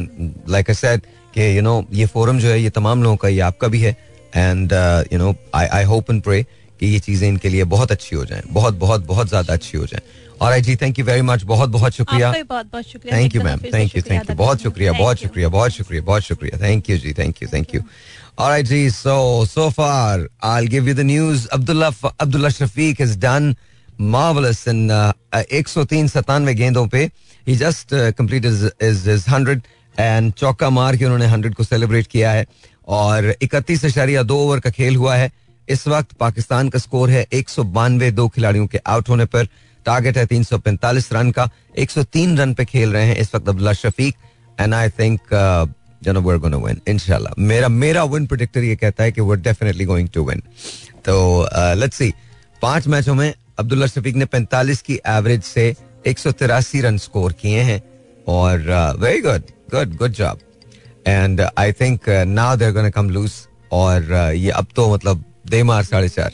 लाइक 0.50 0.70
आई 0.70 0.76
सेड 0.76 1.02
कि 1.34 1.56
यू 1.58 1.62
नो 1.62 1.86
ये 1.94 2.06
फोरम 2.08 2.40
जो 2.40 2.48
है 2.50 2.62
ये 2.62 2.70
तमाम 2.72 3.04
लोगों 3.04 3.18
का 3.18 3.28
ये 3.28 3.40
आपका 3.42 3.68
भी 3.68 3.82
है। 3.82 3.96
And 4.36 4.74
you 5.14 5.20
know 5.20 5.36
I 5.56 5.66
I 5.66 5.84
hope 5.84 6.12
and 6.12 6.22
pray 6.22 6.46
कि 6.80 6.88
ये 6.88 7.00
चीज़ें 7.00 7.28
इनके 7.28 7.50
लिए 7.50 7.64
बहुत 7.64 7.92
अच्छी 7.92 8.16
हो 8.16 8.26
जाएँ 8.26 8.42
बहुत 8.52 8.74
बहुत 8.74 9.06
बहुत 9.06 9.28
ज़्यादा 9.30 9.54
अच्छी 9.54 9.78
हो 9.78 9.86
जाएँ। 9.86 10.02
और 10.42 10.52
आई 10.52 10.62
जी 10.62 10.76
थैंक 10.76 11.00
यू 11.00 11.06
वेरी 11.06 11.22
मच 11.22 11.44
बहुत 11.44 11.70
बहुत 11.70 11.94
शुक्रिया। 11.94 12.32
Thank 12.34 13.36
you 13.36 13.42
ma'am 13.44 13.60
thank 13.74 13.96
you 13.96 14.02
thank 14.10 14.30
you 14.30 14.36
बहुत 14.36 14.62
शुक्रिया 14.62 14.92
बहुत 14.94 15.18
शुक्रिया 15.18 15.50
बहुत 15.50 15.72
शुक्रिया 15.72 16.02
बहुत 16.02 16.22
शुक्रिया। 16.22 16.60
Thank 16.62 16.90
you 16.90 16.98
ji 16.98 17.14
thank 17.14 17.42
you 17.44 17.50
thank 17.54 17.76
you 17.76 17.82
Alright, 18.40 18.68
जी 18.70 18.90
so 18.92 19.14
so 19.52 19.64
far 19.76 20.28
I'll 20.48 20.68
give 20.74 20.88
you 20.90 20.94
the 20.98 21.04
news. 21.04 21.48
Abdullah 21.56 21.88
Abdullah 22.26 22.52
Shafiq 22.58 23.00
has 23.00 23.16
done 23.16 23.48
marvelous 23.98 24.60
in 24.68 24.92
uh, 24.92 25.14
uh, 25.34 25.42
103 25.60 26.08
सतानवे 26.08 26.54
गेंदों 26.54 26.88
पे। 26.88 27.10
He 27.48 27.56
just 27.56 27.94
uh, 27.94 28.12
completed 28.12 28.52
his, 28.52 28.62
his, 28.80 29.04
his 29.06 29.26
100 29.26 29.62
and 29.98 30.36
चौका 30.36 30.70
मार 30.70 30.98
के 30.98 31.06
उन्होंने 31.06 31.28
100 31.32 31.54
को 31.56 31.64
celebrate 31.64 32.08
किया 32.08 32.32
है। 32.32 32.46
और 32.88 33.34
इकतीस 33.42 33.86
अशारिया 33.86 34.24
दो 34.24 34.38
ओवर 34.40 34.60
का 34.60 34.70
खेल 34.70 34.96
हुआ 34.96 35.16
है। 35.16 35.32
इस 35.70 35.88
वक्त 35.88 36.12
पाकिस्तान 36.14 36.70
का 36.70 36.80
स्कोर 36.80 37.10
है 37.10 37.26
एक 37.34 37.50
सौ 37.50 37.64
बानवे 37.64 38.12
दो 38.12 38.28
खिलाड़ियों 38.28 38.68
के 38.68 38.78
आउट 38.78 39.10
होने 39.10 39.26
पर। 39.26 39.48
टारगेट 39.86 40.18
है 40.18 40.26
345 40.28 41.12
रन 41.14 41.32
का 41.32 41.50
103 41.80 42.38
रन 42.38 42.54
पे 42.54 42.66
खेल 42.66 42.94
रहे 42.94 43.06
हैं। 43.06 43.16
इस 43.16 43.36
वक्त 43.36 43.50
Abdullah 43.50 43.74
Shafique 43.74 44.16
and 44.60 44.74
I 44.74 44.90
think 44.90 45.20
मेरा 47.40 47.68
मेरा 47.68 48.04
विन 48.04 48.26
प्रोडिक्टर 48.26 48.64
ये 48.64 48.76
कहता 48.76 49.04
है 49.04 49.12
कि 49.12 49.22
we're 49.22 49.44
definitely 49.48 49.88
going 49.92 50.10
to 50.18 50.26
win 50.30 50.42
तो 51.06 51.48
लेट्स 51.54 51.98
सी 51.98 52.14
पाँच 52.62 52.88
मैचों 52.88 53.16
में 53.16 53.34
अब्दुल्ला 53.60 53.88
शफीक 53.88 54.16
ने 54.16 54.26
45 54.26 54.82
की 54.82 55.00
एवरेज 55.08 55.44
से 55.44 55.76
एक 56.08 56.20
सौ 56.20 56.32
तिरासी 56.32 56.82
रन 56.82 56.98
स्कोर 56.98 57.34
किए 57.34 57.62
हैं। 57.62 57.82
और 58.28 58.58
very 59.00 59.22
good 59.22 59.44
good 59.72 59.96
good 59.96 60.12
job 60.12 60.40
and 61.08 61.42
I 61.58 61.72
think 61.72 62.10
now 62.10 62.58
gonna 62.58 62.90
come 62.90 63.10
lose 63.10 63.32
और 63.72 64.02
uh, 64.02 64.38
ये 64.38 64.50
अब 64.50 64.68
तो 64.76 64.94
मतलब 64.94 65.24
दे 65.50 65.62
मार 65.64 65.84
साढ़े 65.84 66.10
चार। 66.10 66.34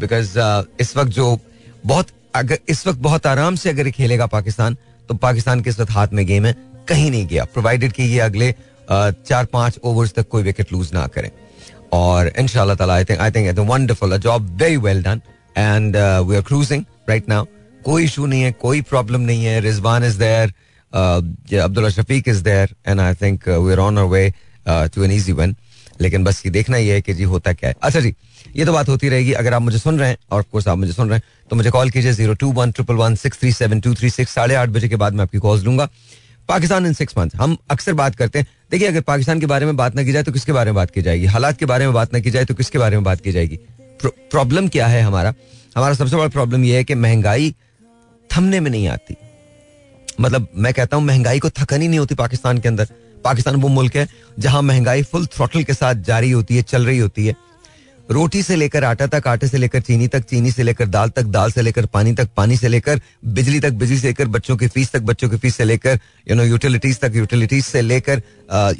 बिकॉज़ 0.00 0.38
इस 0.80 0.96
वक्त 0.96 1.10
जो 1.12 1.38
बहुत 1.86 2.08
अगर 2.34 2.58
इस 2.68 2.86
वक्त 2.86 2.98
बहुत 3.00 3.26
आराम 3.26 3.56
से 3.56 3.70
अगर 3.70 3.90
खेलेगा 3.92 4.26
पाकिस्तान 4.28 4.76
तो 5.08 5.14
पाकिस्तान 5.16 5.60
के 5.60 5.70
इस 5.70 5.78
वक्त 5.80 5.90
हाथ 5.90 6.08
में 6.12 6.24
गेम 6.26 6.46
है 6.46 6.54
कहीं 6.88 7.10
नहीं 7.10 7.26
गया। 7.26 7.44
प्रोवाइडेड 7.46 7.92
कि 7.92 8.02
ये 8.02 8.20
अगले 8.20 8.52
uh, 8.52 9.12
चार 9.26 9.44
पाँच 9.52 9.78
ओवर्स 9.84 10.12
तक 10.14 10.28
कोई 10.28 10.42
विकेट 10.42 10.72
लूज 10.72 10.92
ना 10.94 11.06
करें। 11.06 11.30
और 11.92 12.28
ताला 12.76 12.94
I 12.94 13.04
think 13.04 13.20
I 13.20 13.30
think 13.30 13.58
wonderful 13.60 14.16
job 14.18 14.56
very 14.62 14.76
well 14.78 15.02
done 15.02 15.20
and 15.56 15.96
we 15.96 16.36
are 16.36 16.42
cruising 16.42 16.84
right 17.08 17.28
now 17.28 17.44
कोई 17.84 18.04
इशू 18.04 18.26
नहीं 18.26 18.42
है 18.42 18.52
कोई 18.60 18.80
प्रॉब्लम 18.90 19.20
नहीं 19.20 19.44
है। 19.44 19.60
Rizwan 19.60 20.04
is 20.04 20.18
there 20.18 20.52
Abdullah 20.92 21.88
Shafique 21.90 22.28
is 22.28 22.42
there 22.44 22.74
and 22.86 23.00
I 23.00 23.14
think 23.22 23.48
we 23.48 23.72
are 23.72 23.78
on 23.78 23.98
our 23.98 24.08
way 24.08 24.32
to 24.94 25.04
an 25.04 25.12
easy 25.12 25.32
one 25.32 25.54
लेकिन 26.00 26.24
बस 26.24 26.42
ये 26.46 26.50
देखना 26.52 26.76
ये 26.76 26.92
है 26.94 27.00
कि 27.00 27.14
जी 27.14 27.22
होता 27.24 27.52
क्या 27.52 27.70
है। 27.70 27.76
अच्छा 27.82 28.00
जी 28.00 28.14
ये 28.54 28.64
तो 28.64 28.72
बात 28.72 28.88
होती 28.88 29.08
रहेगी। 29.08 29.32
अगर 29.32 29.54
आप 29.54 29.62
मुझे 29.62 29.78
सुन 29.78 29.98
रहे 29.98 30.08
हैं 30.08 30.16
और 30.32 30.42
कोर्स 30.42 30.68
आप 30.68 30.78
मुझे 30.78 30.92
सुन 30.92 31.08
रहे 31.08 31.18
हैं 31.18 31.46
तो 31.50 31.56
मुझे 31.56 31.70
कॉल 31.70 31.90
कीजिए 31.90 32.12
zero 32.12 32.34
two 32.34 32.50
one 32.52 32.72
triple 32.72 32.94
one 32.94 33.14
six 33.16 33.38
three 33.40 33.52
seven 33.52 33.80
two 33.80 33.94
three 33.94 34.10
six 34.10 34.34
साढ़े 34.34 34.54
आठ 34.54 34.68
बजे 34.68 34.88
के 34.88 34.96
बाद 34.96 35.14
मैं 35.14 35.22
आपकी 35.22 35.38
कॉल 35.38 35.60
लूँगा। 35.60 35.88
पाकिस्तान 36.48 36.86
इन 36.86 36.92
सिक्स 36.92 37.14
मंथ 37.18 37.30
हम 37.36 37.56
अक्सर 37.70 37.92
बात 37.94 38.14
करते 38.16 38.38
हैं। 38.38 38.46
देखिए, 38.70 38.88
अगर 38.88 39.00
पाकिस्तान 39.00 39.40
के 39.40 39.46
बारे 39.46 39.66
में 39.66 39.76
बात 39.76 39.96
ना 39.96 40.02
की 40.02 40.12
जाए 40.12 40.22
तो 40.22 40.32
किसके 40.32 40.52
बारे 40.52 40.70
में 40.70 40.74
बात 40.74 40.90
की 40.90 41.02
जाएगी? 41.02 41.26
हालात 41.26 41.58
के 41.58 41.66
बारे 41.66 41.84
में 41.84 41.94
बात 41.94 42.12
ना 42.14 42.20
की 42.20 42.30
जाए 42.30 42.44
तो 42.44 42.54
किसके 42.54 42.78
बारे 42.78 42.96
में 42.96 43.04
बात 43.04 43.20
की 43.20 43.32
जाएगी? 43.32 43.58
प्रॉब्लम 44.02 44.68
क्या 44.68 44.86
है 44.86 45.02
हमारा? 45.02 45.34
हमारा 45.76 45.94
सबसे 45.94 46.16
बड़ा 46.16 46.28
प्रॉब्लम 46.28 46.64
यह 46.64 46.76
है 46.76 46.84
कि 46.84 46.94
महँगाई 46.96 47.54
थमने 48.30 48.60
में 48.60 48.70
नहीं 48.70 48.88
आती। 48.88 49.16
मतलब 50.20 50.48
मैं 50.54 50.72
कहता 50.74 50.96
हूँ, 50.96 51.04
महँगाई 51.04 51.38
को 51.38 51.50
थकन 51.50 51.82
ही 51.82 51.88
नहीं 51.88 51.98
होती 51.98 52.14
पाकिस्तान 52.14 52.58
के 52.58 52.68
अंदर। 52.68 52.88
पाकिस्तान 53.24 53.56
वो 53.56 53.68
मुल्क 53.68 53.96
है 53.96 54.06
जहाँ 54.38 54.62
महँगाई 54.62 55.02
फुल 55.02 55.26
थ्रोटल 55.26 55.62
के 55.62 55.74
साथ 55.74 56.02
जारी 56.04 56.30
होती 56.30 56.56
है, 56.56 56.62
चल 56.64 56.86
रही 56.86 56.98
होती 56.98 57.26
है। 57.26 57.34
रोटी 58.10 58.42
से 58.42 58.56
लेकर 58.56 58.84
आटा 58.84 59.06
तक 59.06 59.28
आटे 59.28 59.48
से 59.48 59.58
लेकर 59.58 59.80
चीनी 59.80 60.08
तक 60.08 60.20
चीनी 60.20 60.50
से 60.52 60.62
लेकर 60.62 60.86
दाल 60.86 61.10
तक 61.10 61.22
दाल 61.22 61.52
से 61.52 61.62
लेकर 61.62 61.86
पानी 61.86 62.12
तक 62.12 62.28
पानी 62.36 62.56
से 62.56 62.68
लेकर 62.68 63.00
बिजली 63.24 63.60
तक 63.60 63.72
बिजली 63.72 63.98
से 63.98 64.06
लेकर 64.06 64.28
बच्चों 64.28 64.56
की 64.56 64.66
फ़ीस 64.66 64.92
तक 64.92 65.02
बच्चों 65.02 65.28
की 65.28 65.36
फ़ीस 65.36 65.56
से 65.56 65.64
लेकर 65.64 66.00
यू 66.30 66.34
नो 66.34 66.44
यूटिलिटीज 66.44 66.98
तक 67.00 67.12
यूटिलिटीज 67.14 67.64
से 67.64 67.80
लेकर 67.80 68.22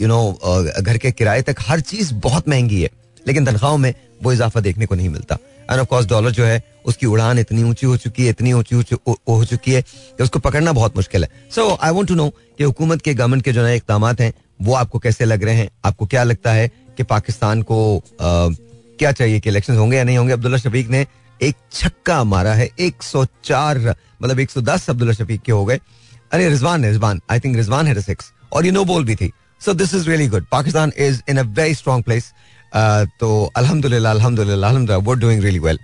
यू 0.01 0.09
नो 0.09 0.73
घर 0.81 0.99
के 0.99 1.13
किराए 1.13 1.43
तक 1.43 1.57
हर 1.61 1.81
चीज़ 1.81 2.13
बहुत 2.15 2.49
महँगी 2.49 2.83
है 2.83 2.91
लेकिन 3.27 3.47
तनख्वाहों 3.47 3.79
में 3.79 3.95
वो 4.23 4.33
इजाफा 4.33 4.61
देखने 4.61 4.87
को 4.87 4.95
नहीं 4.95 5.09
मिलता। 5.09 5.39
एंड 5.71 5.81
ऑफ़ 5.81 5.89
कोर्स 5.89 6.07
डॉलर 6.07 6.31
जो 6.31 6.45
है 6.45 6.63
उसकी 6.87 7.07
उड़ान 7.07 7.39
इतनी 7.39 7.63
ऊँची 7.63 7.87
हो 7.87 7.97
चुकी 7.97 8.25
है 8.25 8.31
इतनी 8.31 8.53
ऊँची 8.53 8.77
हो 9.29 9.45
चुकी 9.45 9.73
है 9.73 9.83
कि 9.83 10.23
उसको 10.23 10.39
पकड़ना 10.39 10.73
बहुत 10.73 10.97
मुश्किल 10.97 11.25
है। 11.25 11.31
So 11.55 11.79
I 11.83 11.93
want 11.93 12.09
to 12.09 12.15
know 12.15 12.29
कि 12.29 12.65
हुकूमत 12.65 13.03
के 13.03 13.15
गवर्नमेंट 13.15 13.45
के 13.45 13.53
जो 13.53 13.63
नए 13.63 13.77
इकदाम 13.77 14.07
हैं 14.07 14.33
वो 14.63 14.75
आपको 14.75 14.99
कैसे 14.99 15.25
लग 15.25 15.45
रहे 15.45 15.55
हैं? 15.55 15.69
आपको 15.85 16.07
क्या 16.07 16.23
लगता 16.23 16.53
है 16.53 16.69
कि 16.97 17.03
पाकिस्तान 17.03 17.63
को 17.63 18.03
uh, 18.15 18.57
क्या 18.99 19.13
चाहिए, 19.13 19.41
कि 19.41 19.51
इलेक्शन 19.51 19.77
होंगे 19.77 19.97
या 19.97 20.05
नहीं 20.05 20.19
होंगे? 20.19 20.33
अब्दुल्ला 20.33 20.59
शफीक 20.59 20.89
ने 20.91 21.07
एक 21.41 21.57
छक्का 21.73 22.23
मारा 22.25 22.53
है 22.55 22.69
104 22.81 23.95
मतलब 24.23 24.39
110 24.41 24.89
अब्दुल्ला 24.91 25.15
शफीक 25.15 25.43
के 25.43 25.53
हो 25.53 25.65
गए। 25.65 25.81
अरे, 26.33 26.49
रिजवान 26.49 26.85
रिजवान। 26.85 27.21
आई 27.31 27.41
थिंक 27.41 27.57
रिजवान 27.57 27.87
है 27.87 28.01
सिक्स 28.03 28.33
और 28.53 28.67
ये 28.67 28.71
नो 28.73 28.85
बॉल 28.85 29.05
भी 29.05 29.15
थी। 29.15 29.31
So 29.61 29.75
this 29.75 29.95
is 29.95 30.09
really 30.09 30.27
good 30.29 30.47
Pakistan 30.53 30.93
is 30.99 31.21
in 31.31 31.37
a 31.39 31.43
very 31.59 31.75
strong 31.75 32.05
place 32.05 32.33
तो 33.21 33.29
अल्हम्दुलिल्लाह 33.57 34.13
अल्हम्दुलिल्लाह 34.13 34.71
अल्हम्दुलिल्लाह 34.71 35.07
वो 35.07 35.15
डूइंग 35.15 35.43
रियली 35.43 35.59
वेल 35.59 35.79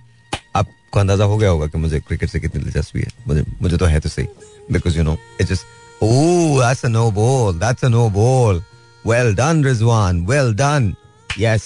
आपको 0.57 1.01
अंदाज़ा 1.01 1.25
हो 1.25 1.37
गया 1.39 1.51
होगा 1.51 1.67
कि 1.67 1.79
मुझे 1.79 2.01
क्रिकेट 2.01 2.31
से 2.31 2.41
कितनी 2.41 2.63
दिलचस्पी 2.63 3.01
है। 3.01 3.11
मुझे 3.29 3.45
मुझे 3.63 3.77
तो 3.77 3.87
है 3.87 4.01
तो 4.01 4.09
सही। 4.09 4.27
Because 4.73 4.97
you 4.99 5.03
know 5.05 5.17
it 5.41 5.47
just 5.47 6.03
oh 6.03 6.63
that's 6.63 6.85
a 6.85 6.89
no 6.89 7.11
ball 7.11 7.59
that's 7.59 7.85
a 7.85 7.89
no 7.89 8.09
ball 8.11 8.63
well 9.07 9.35
done 9.35 9.65
Rizwan 9.65 10.25
well 10.27 10.55
done 10.55 10.95
yes 11.39 11.65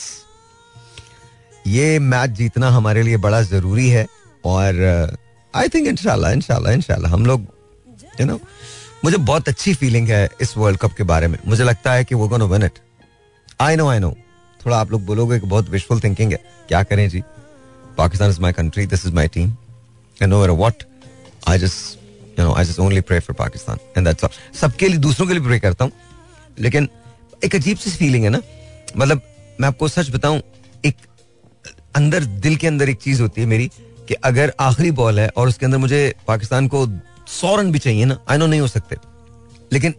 ये 1.66 1.98
मैच 1.98 2.30
जीतना 2.38 2.68
हमारे 2.70 3.02
लिए 3.02 3.16
बड़ा 3.18 3.40
ज़रूरी 3.42 3.88
है 3.88 4.06
और 4.44 5.16
आई 5.54 5.68
थिंक 5.68 5.86
इंशाल्लाह 5.88 6.32
इंशाल्लाह 6.32 6.72
इंशाल्लाह, 6.72 7.12
हम 7.12 7.26
लोग 7.26 7.46
यू 8.20 8.26
नो 8.26 8.40
मुझे 9.04 9.16
बहुत 9.18 9.48
अच्छी 9.48 9.74
फीलिंग 9.74 10.08
है 10.08 10.28
इस 10.40 10.56
वर्ल्ड 10.56 10.78
कप 10.80 10.92
के 10.96 11.04
बारे 11.04 11.28
में। 11.28 11.38
मुझे 11.46 11.64
लगता 11.64 11.92
है 11.92 12.04
कि 12.04 12.14
वो 12.14 12.28
gonna 12.28 12.44
win 12.44 12.62
it 12.62 12.78
I 13.60 13.76
know 13.76 13.88
I 13.88 13.98
know 13.98 14.10
थोड़ा 14.60 14.76
आप 14.76 14.90
लोग 14.92 15.04
बोलोगे 15.06 15.38
कि 15.40 15.46
बहुत 15.46 15.68
विशफुल 15.70 16.00
थिंकिंग 16.00 16.32
है। 16.32 16.38
क्या 16.68 16.82
करें 16.82 17.08
जी? 17.08 17.22
Pakistan 17.98 18.30
is 18.30 18.40
my 18.40 18.52
country 18.52 18.86
this 18.86 19.06
is 19.06 19.12
my 19.14 19.28
team 19.28 19.52
and 20.16 20.32
no 20.32 20.54
what 20.54 20.82
I 21.48 21.58
just 21.58 22.38
you 22.38 22.44
know 22.44 22.52
I 22.54 22.64
just 22.64 22.80
only 22.80 23.00
pray 23.02 23.18
for 23.20 23.36
Pakistan 23.36 23.78
and 23.96 24.06
that's 24.06 24.58
सबके 24.60 24.88
लिए, 24.88 24.98
दूसरों 24.98 25.26
के 25.26 25.34
लिए 25.34 25.42
प्रे 25.42 25.58
करता 25.60 25.84
हूँ। 25.84 25.92
लेकिन 26.60 26.88
एक 27.44 27.54
अजीब 27.54 27.76
सी 27.76 27.90
फीलिंग 27.90 28.24
है 28.24 28.30
ना। 28.30 28.40
मतलब 28.96 29.22
मैं 29.60 29.68
आपको 29.68 29.88
सच 29.88 30.10
बताऊँ, 30.10 30.40
एक 30.84 30.96
अंदर, 31.96 32.24
दिल 32.24 32.56
के 32.56 32.66
अंदर 32.66 32.88
एक 32.88 32.96
चीज़ 32.96 33.22
होती 33.22 33.40
है 33.40 33.46
मेरी 33.46 33.70
कि 34.08 34.14
अगर 34.14 34.52
आखिरी 34.60 34.90
बॉल 34.90 35.20
है 35.20 35.28
और 35.36 35.48
उसके 35.48 35.66
अंदर 35.66 35.78
मुझे 35.78 36.14
पाकिस्तान 36.28 36.68
को 36.68 36.86
सौ 37.28 37.56
रन 37.56 37.72
भी 37.72 37.78
चाहिए 37.78 38.04
ना 38.04 38.18
आई 38.28 38.38
नो 38.38 38.46
नहीं 38.46 38.60
हो 38.60 38.66
सकते। 38.66 38.96
लेकिन 39.72 39.94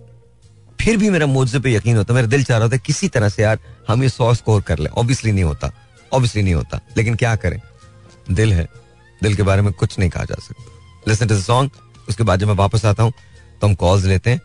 फिर 0.82 0.98
भी 0.98 1.10
मेरा 1.10 1.26
मुझसे 1.26 1.60
पे 1.60 1.74
यकीन 1.74 1.98
होता, 1.98 2.14
मेरा 2.14 2.28
दिल 2.28 2.44
चाह 2.44 2.58
रहा 2.58 2.68
था 2.68 2.78
किसी 2.78 3.08
तरह 3.08 3.30
से 3.30 3.44
यार 3.44 3.60
हम 3.88 4.04
ये 4.04 4.10
सौ 4.10 4.34
स्कोर 4.34 4.62
कर 4.62 4.80
ले। 4.80 4.90
ऑब्वियसली 4.90 5.32
नहीं 5.32 5.44
होता 5.44 5.72
ऑब्वियसली 6.14 6.44
नहीं 6.44 6.54
होता। 6.54 6.80
लेकिन 6.98 7.16
क्या 7.16 7.36
करें? 7.36 7.62
दिल 8.32 8.54
है। 8.54 8.68
दिल 9.24 9.36
के 9.36 9.44
बारे 9.44 9.62
में 9.62 9.74
कुछ 9.74 10.00
नहीं 10.00 10.10
कहा 10.10 10.24
जा 10.24 10.36
सकता। 10.36 10.72
लिसन 11.08 11.28
टू 11.28 11.40
सॉन्ग 11.42 11.72
उसके 12.10 12.24
बाद 12.24 12.40
जब 12.40 12.48
मैं 12.48 12.56
वापस 12.56 12.86
आता 12.86 13.04
हूँ 13.04 13.14
तो 13.62 13.68
हम 13.68 13.76
कॉल्स 13.76 14.06
लेते 14.06 14.30
हैं। 14.30 14.42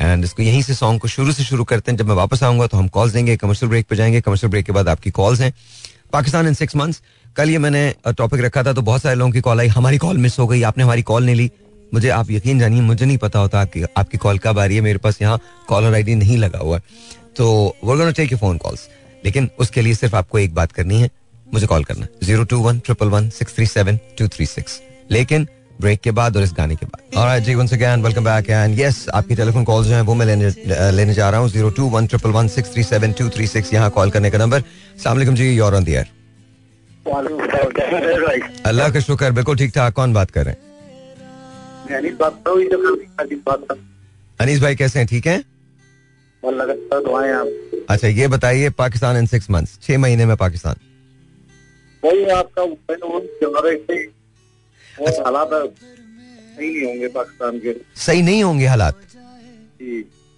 एंड 0.00 0.24
इसको 0.24 0.42
यहीं 0.42 0.62
से 0.62 0.74
सॉन्ग 0.74 1.00
को 1.00 1.08
शुरू 1.08 1.32
से 1.32 1.44
शुरू 1.44 1.64
करते 1.64 1.90
हैं। 1.90 1.98
जब 1.98 2.08
मैं 2.08 2.14
वापस 2.14 2.42
आऊँगा 2.42 2.66
तो 2.66 2.76
हम 2.76 2.88
कॉल्स 2.88 3.12
देंगे 3.12 3.36
कमर्शियल 3.36 3.70
ब्रेक 3.70 3.86
पे 3.86 3.96
जाएँगे। 3.96 4.20
कमर्शियल 4.20 4.50
ब्रेक 4.50 4.66
के 4.66 4.72
बाद 4.72 4.88
आपकी 4.88 5.10
कॉल्स 5.10 5.40
हैं। 5.40 5.52
पाकिस्तान 6.12 6.46
इन 6.46 6.54
सिक्स 6.54 6.76
मंथ्स 6.76 7.02
कल 7.36 7.50
ये 7.50 7.58
मैंने 7.58 7.94
टॉपिक 8.08 8.40
रखा 8.40 8.62
था 8.62 8.72
तो 8.72 8.82
बहुत 8.82 9.02
सारे 9.02 9.16
लोगों 9.16 9.32
की 9.32 9.40
कॉल 9.40 9.60
आई। 9.60 9.68
हमारी 9.68 9.98
कॉल 9.98 10.18
मिस 10.18 10.38
हो 10.38 10.46
गई। 10.46 10.62
आपने 10.62 10.84
हमारी 10.84 11.02
कॉल 11.02 11.24
नहीं 11.24 11.34
ली। 11.34 11.50
मुझे, 11.94 12.08
आप 12.08 12.30
यकीन 12.30 12.58
जानिए, 12.58 12.80
मुझे 12.80 13.04
नहीं 13.06 13.18
पता 13.18 13.38
होता 13.38 13.60
आपकी 13.60 13.82
आपकी 13.96 14.18
कॉल 14.18 14.38
कब 14.38 14.58
आ 14.58 14.64
रही 14.64 14.76
है। 14.76 14.82
मेरे 14.82 14.98
पास 14.98 15.20
यहाँ 15.22 15.40
कॉलर 15.68 15.94
आईडी 15.94 16.14
नहीं 16.14 16.38
लगा 16.38 16.58
हुआ 16.58 16.80
तो 17.36 17.46
वो 17.84 17.96
gonna 17.96 18.10
take 18.10 18.32
you 18.32 18.38
phone 18.38 18.58
calls 18.58 18.88
लेकिन 19.24 19.48
उसके 19.58 19.80
लिए 19.80 19.94
सिर्फ़ 19.94 20.16
आपको 20.16 20.38
एक 20.38 20.54
बात 20.54 20.72
करनी 20.72 21.00
है। 21.00 21.10
मुझे 21.54 21.66
कॉल 21.66 21.84
करना। 21.84 22.06
Zero 22.24 22.44
two 22.44 22.58
one 22.60 22.78
triple 22.78 23.08
one 23.08 23.28
six 23.30 23.54
three 23.54 23.66
seven 23.66 23.98
two 24.18 24.28
three 24.28 24.46
six 24.46 24.80
लेकिन 25.10 25.46
ब्रेक 25.80 26.00
के 26.00 26.10
बाद 26.10 26.36
और 26.36 26.42
इस 26.42 26.52
गाने 26.56 26.76
के 26.76 26.86
बाद। 26.86 27.16
और 27.18 27.38
जी 27.40 27.54
once 27.54 27.72
again 27.72 28.02
welcome 28.02 28.24
back 28.24 28.50
and 28.50 28.78
yes 28.80 29.08
आपकी 29.14 29.34
टेलीफोन 29.34 29.64
कॉल 29.64 29.84
जो 29.84 29.94
है 29.94 30.00
वो 30.02 30.14
मैं 30.14 30.26
लेने 30.26 30.48
लेने 30.92 31.14
जा 31.14 31.30
रहा 31.30 31.40
हूँ। 31.40 31.48
Zero 31.48 31.70
two 31.78 31.88
one 31.90 32.06
triple 32.06 32.30
one 32.30 32.48
six 32.48 32.72
three 32.72 32.82
seven 32.84 33.12
two 33.18 33.28
three 33.36 33.46
six 33.46 33.72
यहाँ 33.74 33.90
कॉल 33.90 34.10
करने 34.10 34.30
का 34.30 34.38
नंबर 34.38 34.62
सलाम 35.04 35.34
जी 35.34 35.50
योर 35.56 35.74
ऑन 35.74 35.84
दियर 35.84 36.06
अल्लाह 38.66 38.90
का 38.90 39.00
शुक्र 39.00 39.30
बिल्कुल 39.32 39.56
ठीक 39.56 39.74
ठाक 39.74 39.94
कौन 39.94 40.12
बात 40.12 40.30
कर 40.30 40.44
रहे 40.44 40.54
हैं? 40.54 40.66
अनीस 44.40 44.60
भाई 44.60 44.76
कैसे 44.76 44.98
हैं 44.98 45.08
ठीक 45.08 45.26
हैं? 45.26 45.42
अच्छा 47.88 48.08
ये 48.08 48.28
बताइए 48.28 48.70
पाकिस्तान 48.78 49.16
इन 49.16 49.26
सिक्स 49.26 49.50
मंथ्स 49.50 49.78
छह 49.82 49.98
महीने 49.98 50.26
में 50.26 50.36
पाकिस्तान। 50.36 50.76
वही 52.02 52.24
आपका 52.30 52.62
अच्छा। 55.06 55.22
हालात 55.24 55.50
सही 55.50 56.68
नहीं 56.74 56.84
होंगे 56.86 57.08
पाकिस्तान 57.08 57.58
के। 57.58 57.74
सही 57.96 58.22
नहीं 58.22 58.42
होंगे 58.42 58.66
हालात? 58.66 58.94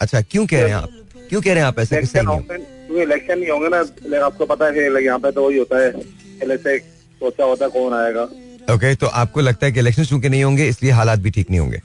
अच्छा 0.01 0.21
क्यों 0.23 0.47
कह 0.47 0.61
रहे 0.61 0.69
हैं 0.69 0.77
आप? 0.77 0.91
क्यों 1.29 1.41
कह 1.41 1.53
रहे 1.53 1.61
हैं 1.61 1.67
आप 1.67 1.79
ऐसे 1.79 2.05
सही 2.07 2.27
नहीं 2.27 3.03
इलेक्शन 3.03 3.39
नहीं 3.39 3.51
होंगे 3.51 3.69
ना 3.69 4.25
आपको 4.27 4.47
पता 4.47 4.67
है 4.67 5.05
यहाँ 5.05 5.19
पे 5.19 5.31
तो 5.31 5.47
वही 5.47 5.59
होता 5.59 5.79
है 5.79 5.91
पहले 5.91 6.57
से 6.57 6.79
सोचा 6.79 7.45
होता 7.45 7.65
है 7.65 7.71
कौन 7.71 7.95
आएगा। 7.95 8.23
ओके 8.23 8.73
okay, 8.75 9.01
तो 9.01 9.07
आपको 9.07 9.41
लगता 9.41 9.67
है 9.67 9.73
कि 9.73 9.81
इलेक्शन 9.81 10.05
चूँकि 10.05 10.29
नहीं 10.29 10.45
होंगे 10.45 10.67
इसलिए 10.69 10.93
हालात 10.93 11.19
भी 11.19 11.31
ठीक 11.31 11.51
नहीं 11.51 11.61
होंगे? 11.61 11.77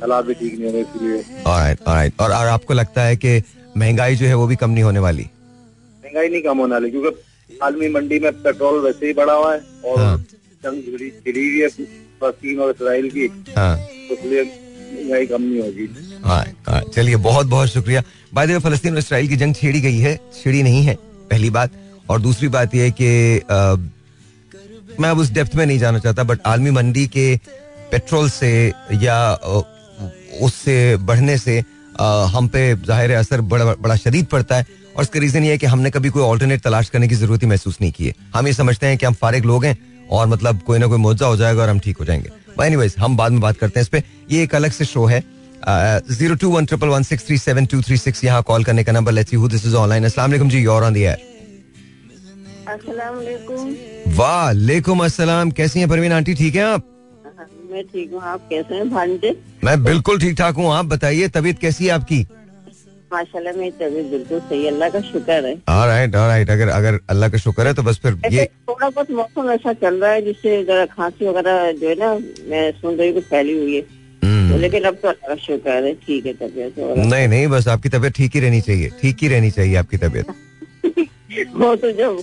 हालात 0.00 0.24
भी 0.24 0.34
ठीक 0.34 0.58
नहीं 0.58 0.64
होंगे 0.64 0.80
इसलिए। 0.80 1.42
Alright, 1.44 1.82
alright. 1.82 2.20
और 2.20 2.32
और 2.32 2.46
आपको 2.46 2.74
लगता 2.74 3.02
है 3.02 3.16
कि 3.16 3.42
महँगाई 3.76 4.16
जो 4.16 4.26
है 4.26 4.34
वो 4.34 4.46
भी 4.46 4.56
कम 4.56 4.70
नहीं 4.70 4.84
होने 4.84 4.98
वाली? 4.98 5.22
महँगाई 6.04 6.28
नहीं 6.28 6.42
कम 6.42 6.58
होने 6.58 6.74
वाली 6.74 6.90
क्योंकि 6.90 7.58
आलमी 7.62 7.88
मंडी 7.88 8.18
में 8.18 8.32
पेट्रोल 8.42 8.80
वैसे 8.84 9.06
ही 9.06 9.12
बढ़ा 9.12 9.32
हुआ 9.32 9.54
है 9.54 9.60
और 9.84 9.98
हाँ। 9.98 10.24
जंग 10.64 10.82
छिड़ी 10.84 11.10
छिड़ी 11.10 11.48
हुई 11.48 11.60
है 11.60 11.68
फलस्तीन 12.20 12.60
और 12.60 12.70
इसराइल 12.70 13.10
की। 13.10 13.26
हाँ। 13.56 13.76
इसलिए 14.12 14.42
महँगाई 14.42 15.26
कम 15.26 15.42
नहीं 15.42 15.60
होगी। 15.60 15.86
alright, 16.24 16.54
alright. 16.68 16.94
चलिए 16.94 17.16
बहुत 17.22 17.46
बहुत 17.46 17.68
शुक्रिया। 17.68 18.02
बाय 18.34 18.46
द 18.46 18.58
फलस्तीन 18.60 18.92
और 18.92 18.98
इसराइल 18.98 19.28
की 19.28 19.36
जंग 19.36 19.54
छेड़ी 19.54 19.80
गई 19.80 19.98
है 19.98 20.16
छिड़ी 20.34 20.62
नहीं 20.62 20.82
है 20.84 20.94
पहली 21.30 21.50
बात। 21.50 21.70
और 22.10 22.20
दूसरी 22.20 22.48
बात 22.48 22.74
यह 22.74 22.82
है 22.82 22.90
कि 23.00 23.08
मैं 25.00 25.08
अब 25.08 25.18
उस 25.18 25.30
डेप्थ 25.32 25.54
में 25.56 25.64
नहीं 25.66 25.78
जाना 25.78 25.98
चाहता 25.98 26.22
बट 26.22 26.40
आलमी 26.46 26.70
मंडी 26.70 27.06
के 27.08 27.34
पेट्रोल 27.90 28.28
से 28.30 28.50
या 29.02 29.18
उससे 30.42 30.74
बढ़ने 31.02 31.36
से 31.38 31.58
हम 32.30 32.48
पे 32.48 32.62
ज़ाहिर 32.76 33.12
असर 33.12 33.40
बड़ा 33.42 33.74
बड़ा 33.74 33.96
शदीद 33.96 34.26
पड़ता 34.26 34.56
है। 34.56 34.66
और 34.96 35.02
इसका 35.02 35.20
रीजन 35.20 35.44
ये 35.44 35.50
है 35.50 35.58
कि 35.58 35.66
हमने 35.66 35.90
कभी 35.90 36.08
कोई 36.08 36.22
ऑल्टरनेट 36.22 36.60
तलाश 36.62 36.88
करने 36.90 37.08
की 37.08 37.14
ज़रूरत 37.14 37.42
ही 37.42 37.48
महसूस 37.48 37.78
नहीं 37.80 37.92
की 37.92 38.06
है। 38.06 38.14
हम 38.34 38.46
ये 38.46 38.52
समझते 38.52 38.86
हैं 38.86 38.98
कि 38.98 39.06
हम 39.06 39.14
फारिग 39.14 39.44
लोग 39.44 39.64
हैं 39.64 39.76
और 40.10 40.26
मतलब 40.26 40.60
कोई 40.66 40.78
ना 40.78 40.86
कोई 40.86 40.98
मुआवजा 40.98 41.26
हो 41.26 41.36
जाएगा 41.36 41.62
और 41.62 41.68
हम 41.68 41.78
ठीक 41.78 41.98
हो 41.98 42.04
जाएँगे। 42.04 42.30
एनीवेज 42.64 42.94
हम 42.98 43.16
बाद 43.16 43.32
में 43.32 43.40
बात 43.40 43.56
करते 43.58 43.80
हैं 43.80 43.82
इस 43.82 43.88
पे। 43.88 44.02
ये 44.30 44.42
एक 44.42 44.54
अलग 44.54 44.72
से 44.72 44.84
शो 44.84 45.04
है। 45.06 45.22
Zero 46.10 46.34
two 46.34 46.50
one 46.50 46.66
triple 46.66 46.88
one 46.88 47.02
six 47.02 47.26
three 47.26 47.38
seven 47.38 47.66
two 47.66 47.80
three 47.82 47.96
six 47.96 48.24
यहाँ 48.24 48.42
कॉल 48.42 48.64
करने 48.64 48.84
का 48.84 48.92
number 48.92 49.12
let's 49.12 49.30
see 49.30 49.36
who 49.36 49.48
this 49.48 49.66
is 49.66 49.74
online 49.76 50.04
अस्सलाम 50.04 50.48
जी 50.48 50.58
योर 50.58 50.84
ऑन 50.84 50.94
द 50.94 50.96
एयर 50.96 51.32
वालेकुम 54.16 55.04
अस्सलाम 55.04 55.50
कैसी 55.50 55.80
हैं 55.80 55.88
परवीन 55.88 56.12
आंटी 56.12 56.34
ठीक 56.34 56.54
हैं 56.54 56.64
आप? 56.64 56.82
हाँ, 57.24 57.46
मैं 57.70 57.82
ठीक 57.84 58.12
हूँ 58.12 58.20
आप 58.22 58.46
कैसे 58.50 58.74
हैं 58.74 58.88
भांजे? 58.90 59.36
मैं 59.64 59.82
बिल्कुल 59.84 60.18
ठीक 60.20 60.36
ठाक 60.38 60.54
हूँ 60.54 60.72
आप 60.72 60.84
बताइए 60.84 61.28
तबीयत 61.28 61.58
कैसी 61.58 61.84
है 61.84 61.90
आपकी? 61.90 62.26
माशाल्लाह 63.14 63.56
मेरी 63.56 63.70
तबीयत 63.80 64.06
बिल्कुल 64.10 64.40
सही 64.50 64.66
अल्लाह 64.68 64.88
का 64.90 65.00
शुक्र 65.10 65.40
है। 65.46 65.54
ऑलराइट 65.78 66.16
ऑलराइट 66.16 66.50
अगर 66.50 66.68
अगर 66.78 66.98
अल्लाह 67.10 67.28
का 67.30 67.38
शुक्र 67.46 67.66
है 67.66 67.74
तो 67.74 67.82
बस 67.88 68.00
फिर 68.02 68.18
ये 68.32 68.44
थोड़ा 68.68 68.88
बहुत 68.88 69.10
मौसम 69.18 69.50
ऐसा 69.50 69.72
चल 69.82 70.00
रहा 70.02 70.12
है 70.12 70.22
जिससे 70.24 70.62
जरा 70.70 70.86
खांसी 70.94 71.26
वगैरह 71.28 71.70
जो 71.82 71.88
है 71.88 71.94
ना 71.98 72.14
मैं 72.50 72.70
सुन 72.80 72.96
रही 72.96 73.12
हूँ 73.12 73.22
फैली 73.30 73.58
हुई 73.58 73.74
है। 73.74 73.82
तो 73.82 74.26
हम्म, 74.26 74.56
लेकिन 74.60 74.84
अब 74.84 74.94
तो 75.02 75.08
अल्लाह 75.08 75.28
का 75.28 75.40
शुक्र 75.42 75.70
है 75.84 75.92
ठीक 76.06 76.26
है 76.26 76.32
तबीयत 76.40 76.78
नहीं 76.78 77.28
नहीं 77.28 77.46
बस 77.54 77.68
आपकी 77.68 77.88
तबीयत 77.88 78.12
ठीक 78.16 78.34
ही 78.34 78.40
रहनी 78.40 78.60
चाहिए 78.68 78.90
ठीक 79.00 79.22
ही 79.22 79.28
रहनी 79.28 79.50
चाहिए 79.50 79.76
आपकी 79.76 79.96
तबीयत। 80.06 80.26
वो 81.60 81.74
तो 81.76 81.90
जब 81.92 82.22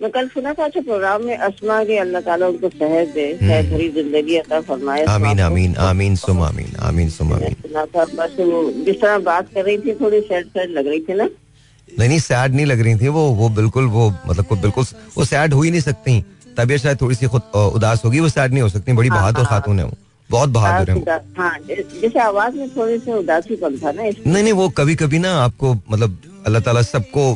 मैं 0.00 0.10
कल 0.10 0.28
सुना 0.28 0.52
था 0.58 0.64
अच्छा 0.64 0.80
प्रोग्राम 0.80 1.22
में 1.24 1.36
असमा 1.36 1.82
के 1.84 1.96
अल्लाह 1.98 2.20
ताला 2.22 2.46
उनको 2.48 2.68
सेहत 2.68 3.08
दे 3.14 3.26
सेहत 3.40 3.66
भरी 3.72 3.88
ज़िंदगी 3.98 4.36
अता 4.36 4.60
फरमाए 4.68 5.04
आमीन 5.14 5.40
आमीन 5.40 5.76
आमीन 5.88 6.16
सुम 6.22 6.42
आमीन 6.42 6.74
आमीन 6.88 7.08
सुम 7.16 7.32
आमीन। 7.32 7.54
सुना 7.62 7.84
था 7.94 8.04
बस 8.14 8.36
वो 8.40 8.62
जिस 8.84 9.00
तरह 9.00 9.18
बात 9.30 9.48
कर 9.54 9.64
रही 9.64 9.78
थी 9.84 9.94
थोड़ी 10.00 10.20
सैड 10.20 10.46
सैड 10.56 10.70
लग 10.78 10.86
रही 10.86 11.00
थी 11.08 11.14
ना। 11.14 11.24
नहीं 11.24 12.08
नहीं 12.08 12.18
सैड 12.26 12.54
नहीं 12.54 12.66
लग 12.66 12.80
रही 12.80 12.94
थी 13.00 13.08
वो 13.18 13.22
वो 13.40 13.48
बिल्कुल 13.60 13.86
वो 13.96 14.10
मतलब 14.26 14.46
को 14.46 14.56
बिल्कुल 14.66 14.84
वो 15.16 15.24
सैड 15.24 15.54
हो 15.54 15.62
ही 15.62 15.70
नहीं 15.70 15.80
सकती। 15.80 16.20
तबीयत 16.58 16.80
शायद 16.80 17.00
थोड़ी 17.00 17.14
सी 17.14 17.26
खुद 17.28 17.42
उदास 17.76 18.04
होगी 18.04 18.20
वो 18.20 18.28
सैड 18.28 18.52
नहीं 18.52 18.62
हो 18.62 18.68
सकती 18.68 18.92
बड़ी 18.92 19.08
हाँ, 19.08 19.18
बहादुर 19.18 19.44
हाँ। 19.44 19.50
खातून 19.60 19.78
है 19.78 19.84
वो 19.84 19.96
बहुत 20.30 20.48
बहादुर 20.50 20.90
है 20.90 21.18
हाँ 21.38 21.56
जैसे 21.68 22.18
आवाज़ 22.20 22.54
में 22.56 22.68
थोड़ी 22.76 22.98
सी 22.98 23.12
उदासी 23.12 23.56
कम 23.56 23.76
था 23.78 23.92
ना 23.92 24.02
नहीं 24.02 24.42
नहीं 24.42 24.52
वो 24.52 24.68
कभी 24.78 24.94
कभी 25.02 25.18
ना 25.18 25.32
आपको 25.40 25.74
मतलब 25.74 26.18
अल्लाह 26.46 26.62
ताला 26.62 26.82
सबको 26.82 27.32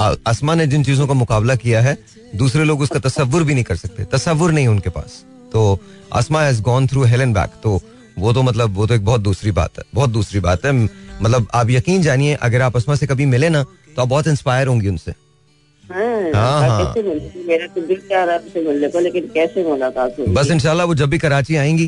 आ- 0.00 0.14
आसमान 0.26 0.58
ने 0.58 0.66
जिन 0.66 0.84
चीज़ों 0.84 1.06
का 1.06 1.14
मुकाबला 1.14 1.54
किया 1.54 1.80
है 1.80 1.96
दूसरे 2.36 2.64
लोग 2.64 2.80
उसका 2.80 2.98
तस्वुर 2.98 3.44
भी 3.44 3.54
नहीं 3.54 3.64
कर 3.64 3.76
सकते। 3.76 4.04
तस्वुर 4.04 4.52
नहीं 4.52 4.68
उनके 4.68 4.90
पास। 4.90 5.22
तो 5.52 5.78
Asma 6.12 6.42
has 6.42 6.60
gone 6.62 6.86
through 6.86 7.04
hell 7.04 7.20
and 7.20 7.34
back 7.34 7.50
तो 7.62 7.80
वो 8.18 8.32
तो 8.32 8.42
मतलब 8.42 8.74
वो 8.74 8.86
तो 8.86 8.94
एक 8.94 9.04
बहुत 9.04 9.20
दूसरी 9.20 9.50
बात 9.50 9.78
है 9.78 9.84
बहुत 9.94 10.10
दूसरी 10.10 10.40
बात 10.40 10.64
है। 10.66 10.72
मतलब 10.72 11.46
आप 11.54 11.70
यकीन 11.70 12.02
जानिए 12.02 12.34
अगर 12.42 12.62
आप 12.62 12.76
आसमा 12.76 12.94
से 12.94 13.06
कभी 13.06 13.26
मिले 13.26 13.48
ना 13.48 13.62
तो 13.96 14.02
आप 14.02 14.08
बहुत 14.08 14.26
इंस्पायर 14.26 14.66
होंगी 14.66 14.88
उनसे। 14.88 15.12
हाँ, 16.34 16.60
हाँ, 16.60 16.68
हाँ। 16.68 16.94
मेरा 17.46 17.66
तो 17.66 17.80
बस 20.32 20.50
इंशाल्लाह 20.50 20.86
वो 20.86 20.94
जब 20.94 21.10
भी 21.10 21.18
कराची 21.18 21.56
आएँगी 21.56 21.86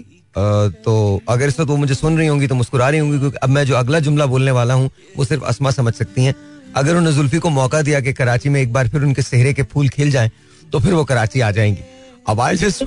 तो 0.85 0.94
अगर 1.29 1.48
इस 1.48 1.61
वक्त 1.61 1.70
वो 1.70 1.77
मुझे 1.77 1.94
सुन 1.94 2.16
रही 2.18 2.27
होंगी 2.27 2.46
तो 2.46 2.55
मुस्कुरा 2.55 2.88
रही 2.88 3.01
होंगी 3.01 3.18
क्योंकि 3.18 3.37
अब 3.37 3.48
मैं 3.48 3.64
जो 3.64 3.75
अगला 3.75 3.98
जुमला 4.01 4.27
बोलने 4.27 4.51
वाला 4.51 4.75
हूँ 4.75 4.90
वो 5.16 5.25
सिर्फ़ 5.25 5.44
असमा 5.44 5.70
समझ 5.70 5.94
सकती 5.94 6.25
हैं। 6.25 6.35
अगर 6.77 6.97
उन्हें 6.97 7.13
जुल्फी 7.15 7.39
को 7.39 7.51
मौका 7.51 7.81
दिया 7.83 8.01
कि 8.01 8.13
कराची 8.13 8.49
में 8.49 8.61
एक 8.61 8.73
बार 8.73 8.89
फिर 8.89 9.03
उनके 9.03 9.23
सेहरे 9.23 9.53
के 9.55 9.63
फूल 9.65 9.89
खिल 9.91 10.11
जाएँ 10.11 10.31
तो 10.73 10.81
फिर 10.81 10.95
वो 10.95 11.05
कराची 11.05 11.41
आ 11.41 11.51
जाएँगी। 11.51 11.83
अब 12.29 12.41
आई 12.41 12.57
जस्ट? 12.57 12.85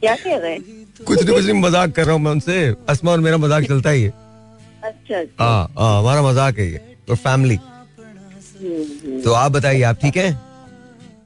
क्या 0.00 0.14
कह 0.16 0.36
रहे 0.36 0.52
हैं 0.52 0.60
कुछ 1.00 1.22
नहीं 1.22 1.34
कुछ 1.34 1.44
नहीं 1.44 1.60
मज़ाक 1.62 1.92
कर 1.92 2.04
रहा 2.04 2.12
हूँ 2.12 2.22
मैं 2.22 2.30
उनसे। 2.30 2.74
असमा 2.88 3.10
और 3.12 3.20
मेरा 3.20 3.36
मज़ाक 3.38 3.64
चलता 3.64 3.90
ही 3.90 4.02
है। 4.02 4.12
अच्छा 4.84 5.18
अच्छा। 5.18 5.44
हाँ 5.44 5.68
हाँ 5.78 5.98
हमारा 6.00 6.22
मज़ाक 6.22 6.58
है 6.58 6.70
ये 6.72 6.80
तो 7.08 7.14
फैमिली 7.16 7.54
हम्म। 7.54 9.20
तो 9.22 9.32
आप 9.34 9.52
बताइए 9.52 9.82
आप 9.82 9.98
ठीक 10.02 10.16
हैं? 10.16 10.32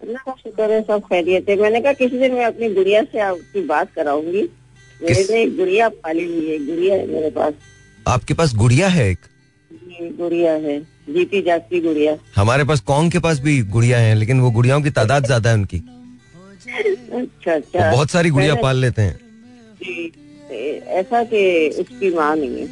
अल्लाह 0.02 0.22
का 0.22 0.32
शुक्र 0.34 0.70
है 0.72 0.80
सब 0.82 1.00
खैरियत 1.04 1.48
है। 1.48 1.56
मैंने 1.60 1.80
कहा 1.80 1.92
किसी 1.94 2.18
दिन 2.18 2.32
मैं 2.34 2.44
अपनी 2.44 2.68
गुड़िया 2.74 3.02
से 3.04 3.20
आपकी 3.20 3.60
बात 3.66 3.92
कराऊँगी। 3.96 4.42
मेरे 5.00 5.26
ने 5.30 5.42
एक 5.42 5.56
गुड़िया 5.56 5.88
पाली 5.88 6.24
हुई 6.26 6.50
है 6.50 6.58
गुड़िया 6.66 6.96
है 6.96 7.06
मेरे 7.08 7.30
पास। 7.30 7.52
आपके 8.06 8.34
पास 8.34 8.54
गुड़िया 8.56 8.88
है 8.88 9.08
एक? 9.10 9.18
गुड़िया 10.00 10.52
है 10.52 10.78
जीती 11.10 11.40
जागती 11.42 11.80
गुड़िया। 11.80 12.16
हमारे 12.36 12.64
पास 12.64 12.80
कॉन्ग 12.86 13.12
के 13.12 13.18
पास 13.18 13.38
भी 13.40 13.60
गुड़िया 13.70 13.98
है 13.98 14.14
लेकिन 14.14 14.40
वो 14.40 14.50
गुड़ियाओं 14.50 14.82
की 14.82 14.90
तादाद 14.92 15.26
ज़्यादा 15.26 15.50
है 15.50 15.56
उनकी। 15.56 15.82
अच्छा 17.14 17.52
अच्छा। 17.52 17.90
बहुत 17.90 18.10
सारी 18.10 18.30
गुड़िया 18.30 18.54
पाल 18.56 18.76
लेते 18.76 19.02
हैं। 19.02 19.18
ऐसा 20.92 21.22
कि 21.24 21.68
उसकी 21.80 22.14
माँ 22.14 22.34
नहीं 22.36 22.58
है। 22.58 22.66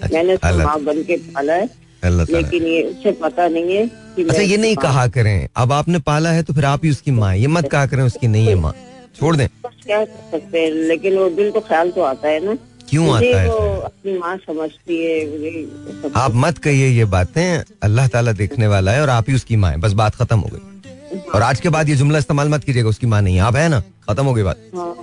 अच्छा, 0.00 0.16
मैंने 0.16 0.34
उसको 0.34 0.56
माँ 0.58 0.78
बन 0.84 1.02
के 1.02 1.16
पाला 1.34 1.54
है 1.54 1.68
लेकिन 2.02 2.62
ये 2.64 2.82
उसे 2.82 3.12
पता 3.12 3.46
नहीं 3.48 3.76
है 3.76 3.86
कि 3.86 4.22
अच्छा 4.22 4.42
ये 4.42 4.56
नहीं 4.56 4.76
कहा 4.78 5.06
करें 5.08 5.48
अब 5.56 5.72
आपने 5.72 5.98
पाला 6.00 6.30
है 6.32 6.42
तो 6.42 6.54
फिर 6.54 6.64
आप 6.64 6.84
ही 6.84 6.90
उसकी 6.90 7.10
माँ 7.12 7.34
ये 7.36 7.46
मत 7.48 7.68
कहा 7.68 7.86
करें 7.86 8.02
उसकी 8.02 8.28
नहीं 8.28 8.46
है 8.46 8.54
माँ। 8.56 8.72
छोड़ 9.16 9.34
दें। 9.36 9.46
क्या 9.46 10.04
कर 10.04 10.30
सकते 10.30 10.60
हैं 10.60 10.70
लेकिन 10.88 11.16
वो 11.18 11.28
दिल 11.30 11.50
को 11.50 11.60
ख्याल 11.60 11.90
तो 11.90 12.02
आता 12.02 12.28
है 12.28 12.44
ना। 12.44 12.56
क्यों 12.90 13.08
आता 13.16 13.40
है 13.40 13.48
अपनी 13.80 14.16
माँ 14.18 14.36
समझती 14.38 14.96
है 14.98 16.12
आप 16.16 16.32
मत 16.36 16.58
कहिए 16.58 16.88
ये 16.88 17.04
बातें 17.10 17.62
अल्लाह 17.82 18.08
ताला 18.08 18.32
देखने 18.34 18.66
वाला 18.68 18.92
है 18.92 19.02
और 19.02 19.08
आप 19.10 19.28
ही 19.28 19.34
उसकी 19.34 19.56
माँ 19.56 19.70
है। 19.70 19.76
बस 19.80 19.92
बात 20.00 20.14
खत्म 20.14 20.38
हो 20.38 20.48
गई। 20.52 21.20
और 21.34 21.42
आज 21.42 21.60
के 21.60 21.68
बाद 21.68 21.88
ये 21.88 21.94
जुमला 21.96 22.18
इस्तेमाल 22.18 22.48
मत 22.48 22.64
कीजिएगा 22.64 22.88
उसकी 22.88 23.06
माँ 23.06 23.20
नहीं 23.22 23.38
आप 23.40 23.56
है 23.56 23.68
ना? 23.68 23.80
खत्म 24.08 24.24
हो 24.24 24.34
गई 24.34 24.42
बात। 24.42 24.56
हाँ, 24.76 24.94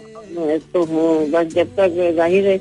तो 0.73 0.83
हूँ। 0.85 1.29
बस 1.31 1.53
जब 1.53 1.75
तक 1.77 2.15
ज़ाहिर 2.15 2.47
है 2.47 2.57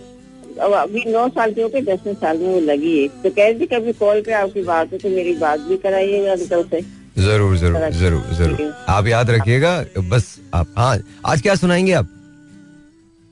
अब 0.60 0.72
अभी 0.72 1.04
नौ 1.12 1.28
साल 1.28 1.52
की 1.52 1.62
हो 1.62 1.68
गई 1.68 1.80
दसवें 1.84 2.14
साल 2.14 2.38
में 2.38 2.48
वो 2.48 2.60
लगी 2.62 2.98
है। 3.00 3.08
तो 3.22 3.30
कह 3.30 3.48
रही 3.48 3.66
कभी 3.66 3.92
कॉल 3.94 4.20
पे 4.26 4.32
आपकी 4.34 4.62
बात 4.64 4.92
हो 4.92 4.98
तो 4.98 5.08
मेरी 5.10 5.34
बात 5.36 5.60
भी 5.60 5.76
कराइएगा 5.78 6.32
अंकल 6.32 6.62
से। 6.70 6.80
ज़रूर 7.18 7.56
ज़रूर 7.56 7.90
ज़रूर 7.92 8.34
ज़रूर। 8.34 8.74
आप 8.88 9.06
याद 9.06 9.30
रखिएगा 9.30 9.72
बस 10.10 10.34
आप 10.54 10.74
हाँ 10.78 10.98
आज 11.26 11.42
क्या 11.42 11.54
सुनाएँगे 11.56 11.92
आप? 11.92 12.08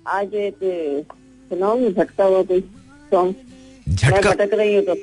आज 0.07 0.35
एक 0.37 1.05
सुनाओ 1.49 1.79
भटका 1.79 2.25
हुआ 2.25 2.43
कोई 2.43 2.61
सॉन्ग 3.11 3.35
मैं 3.89 3.95
झटका 3.97 4.31
भटक 4.31 4.51
रही 4.55 4.75
हूँ 4.75 4.85
तो 4.85 4.95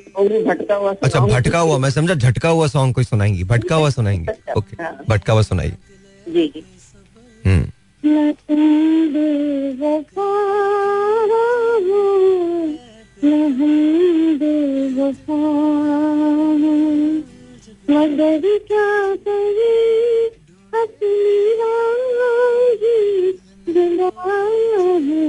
भटका 0.46 0.76
हुआ 0.76 0.94
अच्छा 1.04 1.20
भटका 1.20 1.60
हुआ 1.60 1.78
मैं 1.78 1.90
समझा 1.90 2.14
झटका 2.14 2.50
हुआ 2.50 2.68
सॉन्ग 2.68 2.96
कोई 2.96 3.04
सुनाएँगी 3.04 3.44
भटका 3.44 3.76
हुआ 3.76 3.90
सुनाएँगे। 3.90 4.54
ओके 4.58 4.84
भटका 5.10 5.34
हुआ 5.34 5.42
सुनाइए। 5.42 5.72
जी 6.30 6.48
जी। 6.48 6.64
हम्म। 7.46 7.72
हो, 15.30 15.36
हो, 16.54 16.76
मगर 17.90 18.42
क्या 18.68 19.16
करे? 19.16 20.26
अपनी 20.82 21.54
राही 21.62 23.32
जुदाया 23.71 24.83
है 25.07 25.25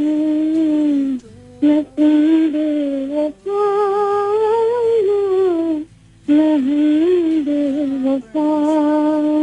न 1.64 1.84
तुम 1.98 2.16
बेवफा 2.54 3.64
हो, 5.08 5.22
न 6.30 6.40
हम 6.66 7.44
बेवफा 7.46 8.50
हो। 9.26 9.38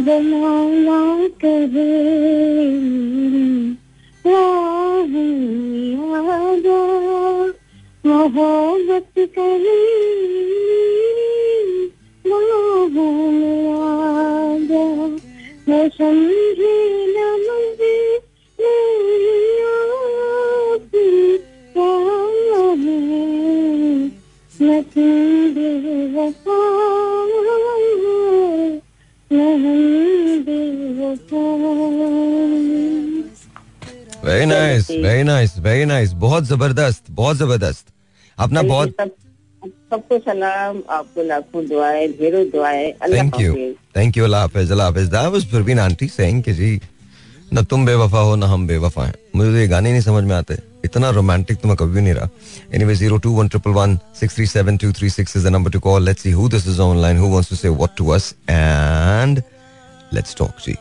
जमाना 0.00 1.00
करे 1.44 1.92
राजा 6.20 6.82
मोहब्बत 8.06 9.14
करे 9.38 9.80
राजा 15.70 16.10
very 34.23 34.45
nice 34.45 34.89
very 34.91 35.23
nice 35.23 35.57
very 35.59 35.85
nice 35.85 36.11
बहुत 36.13 36.43
ज़बरदस्त 36.43 37.03
बहुत 37.11 37.37
ज़बरदस्त। 37.37 37.85
अपना 38.37 38.61
बहुत 38.61 38.95
सबको 39.91 40.17
सलाम 40.19 40.81
आपको 40.89 41.23
लाखों 41.23 41.65
दुआएँ 41.67 42.07
ढेरों 42.07 42.43
दुआएँ। 42.49 42.91
थैंक 43.13 43.39
यू 43.41 43.53
थैंक 43.95 44.17
यू 44.17 44.23
अल्लाह 44.23 44.41
हाफिज 44.41 44.71
अल्लाह 44.71 44.87
हाफिज। 44.87 45.07
That 45.07 45.31
was 45.33 45.45
Parveen 45.45 45.79
aunty 45.79 46.07
saying 46.07 46.43
कि 46.43 46.53
जी। 46.53 46.79
न 47.53 47.63
तुम 47.63 47.85
बेवफा 47.85 48.19
हो 48.19 48.35
ना 48.35 48.47
हम 48.47 48.67
बेवफा 48.67 49.05
हैं। 49.05 49.13
मुझे 49.35 49.49
तो 49.51 49.57
ये 49.57 49.67
गाने 49.67 49.91
नहीं 49.91 50.01
समझ 50.01 50.23
में 50.23 50.35
आते। 50.35 50.55
इतना 50.85 51.09
रोमांटिक 51.17 51.57
तो 51.59 51.67
मैं 51.67 51.77
कभी 51.77 51.93
भी 51.93 52.01
नहीं 52.01 52.13
रहा। 52.13 52.29
Anyway 52.73 52.95
zero 52.95 53.17
two 53.25 53.31
one 53.33 53.47
triple 53.47 53.71
one 53.71 53.97
six 54.19 54.35
three 54.35 54.45
seven 54.47 54.77
two 54.77 54.91
three 54.93 55.09
six 55.09 55.37
is 55.37 55.47
the 55.47 55.51
number 55.51 55.71
to 55.71 55.79
call 55.79 56.05
let's 56.05 56.23
see 56.23 56.31
who 56.31 56.47
this 56.49 56.67
is 56.67 56.79
online 56.81 57.17
who 57.17 57.29
wants 57.33 57.49
to 57.49 57.55
say 57.55 57.69
what 57.69 57.95
to 57.97 58.09
us 58.17 58.33
and 58.49 59.41
let's 60.13 60.35
talk 60.37 60.61
ji 60.65 60.75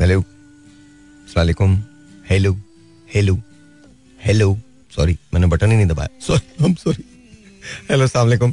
hello 0.00 0.20
अस्सलाम 0.20 1.36
वालेकुम 1.36 1.76
hello 2.30 2.56
hello 3.14 3.38
hello 4.20 4.56
sorry 4.96 5.18
मैंने 5.34 5.46
button 5.46 5.70
ही 5.70 5.76
नहीं 5.76 5.86
दबाया। 5.86 6.08
Sorry 6.26 6.62
I 6.62 6.68
am 6.68 6.74
sorry 6.74 7.04
hello 7.90 8.04
अस्सलाम 8.04 8.26
वालेकुम 8.26 8.52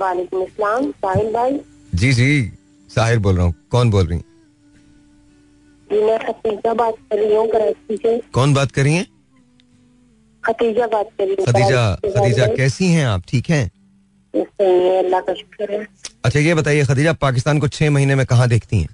वालेकुम 0.00 0.42
अस्सलाम 0.42 0.90
साहिल 1.04 1.32
भाई 1.32 1.58
जी 1.94 2.12
जी 2.12 2.30
साहिर 2.88 3.18
बोल 3.18 3.36
रहा 3.36 3.44
हूँ। 3.46 3.54
कौन 3.70 3.90
बोल 3.90 4.06
रही 4.06 4.18
हैं? 4.18 4.24
जी 5.92 6.02
मैं 6.04 6.18
खतीजा 6.18 6.72
बात 6.74 6.94
कर 7.10 7.18
रही 7.18 7.34
हूँ 7.34 7.46
कराची 7.50 7.96
से। 7.96 8.18
कौन 8.34 8.54
बात 8.54 8.72
कर 8.72 8.82
रही 8.82 8.94
हैं? 8.94 9.06
खतीजा 10.44 10.86
बात 10.86 11.08
कर 11.18 11.24
रही 11.24 11.34
हूँ। 11.34 11.46
खदीजा 11.46 12.46
बात 12.46 12.56
कैसी 12.56 12.86
हैं 12.92 13.06
आप? 13.06 13.22
ठीक 13.28 13.50
हैं? 13.50 13.64
अल्लाह 14.34 15.20
का 15.20 15.34
शुक्र 15.34 15.72
है। 15.72 15.86
अच्छा 16.24 16.40
ये 16.40 16.54
बताइए 16.54 16.84
खदीजा 16.84 17.12
पाकिस्तान 17.22 17.58
को 17.60 17.68
छह 17.68 17.90
महीने 17.90 18.14
में 18.14 18.24
कहाँ 18.26 18.48
देखती 18.48 18.80
हैं? 18.80 18.88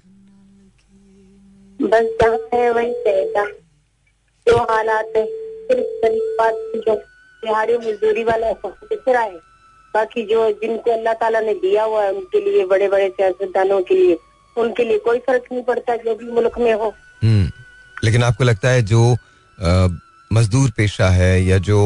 बस 1.79 2.05
जहाँ 2.21 2.37
है 2.53 2.71
वही 2.73 2.93
जो 4.47 4.57
हालात 4.69 5.17
है 5.17 5.23
मजदूरी 7.77 8.23
वाला 8.23 8.47
है 8.47 8.53
बाकी 9.93 10.23
जो 10.27 10.49
जिनको 10.61 10.91
अल्लाह 10.91 11.13
ताला 11.19 11.39
ने 11.39 11.53
दिया 11.55 11.83
हुआ 11.83 12.03
है 12.03 12.11
उनके 12.13 12.39
लिए 12.45 12.65
बड़े 12.71 12.87
बड़े 12.89 13.07
सियासतदानों 13.09 13.81
के 13.89 13.95
लिए 13.95 14.15
उनके 14.57 14.83
लिए 14.83 14.97
कोई 15.05 15.19
फ़र्क 15.19 15.43
नहीं 15.51 15.63
पड़ता 15.63 15.95
जो 15.97 16.15
भी 16.15 16.31
मुल्क 16.31 16.59
में 16.59 16.73
हो। 16.73 16.93
हम्म 17.23 17.51
लेकिन 17.97 18.23
आपको 18.23 18.43
लगता 18.43 18.69
है 18.69 18.81
जो 18.85 19.01
मजदूर 20.31 20.71
पेशा 20.77 21.09
है 21.11 21.33
या 21.43 21.57
जो 21.67 21.79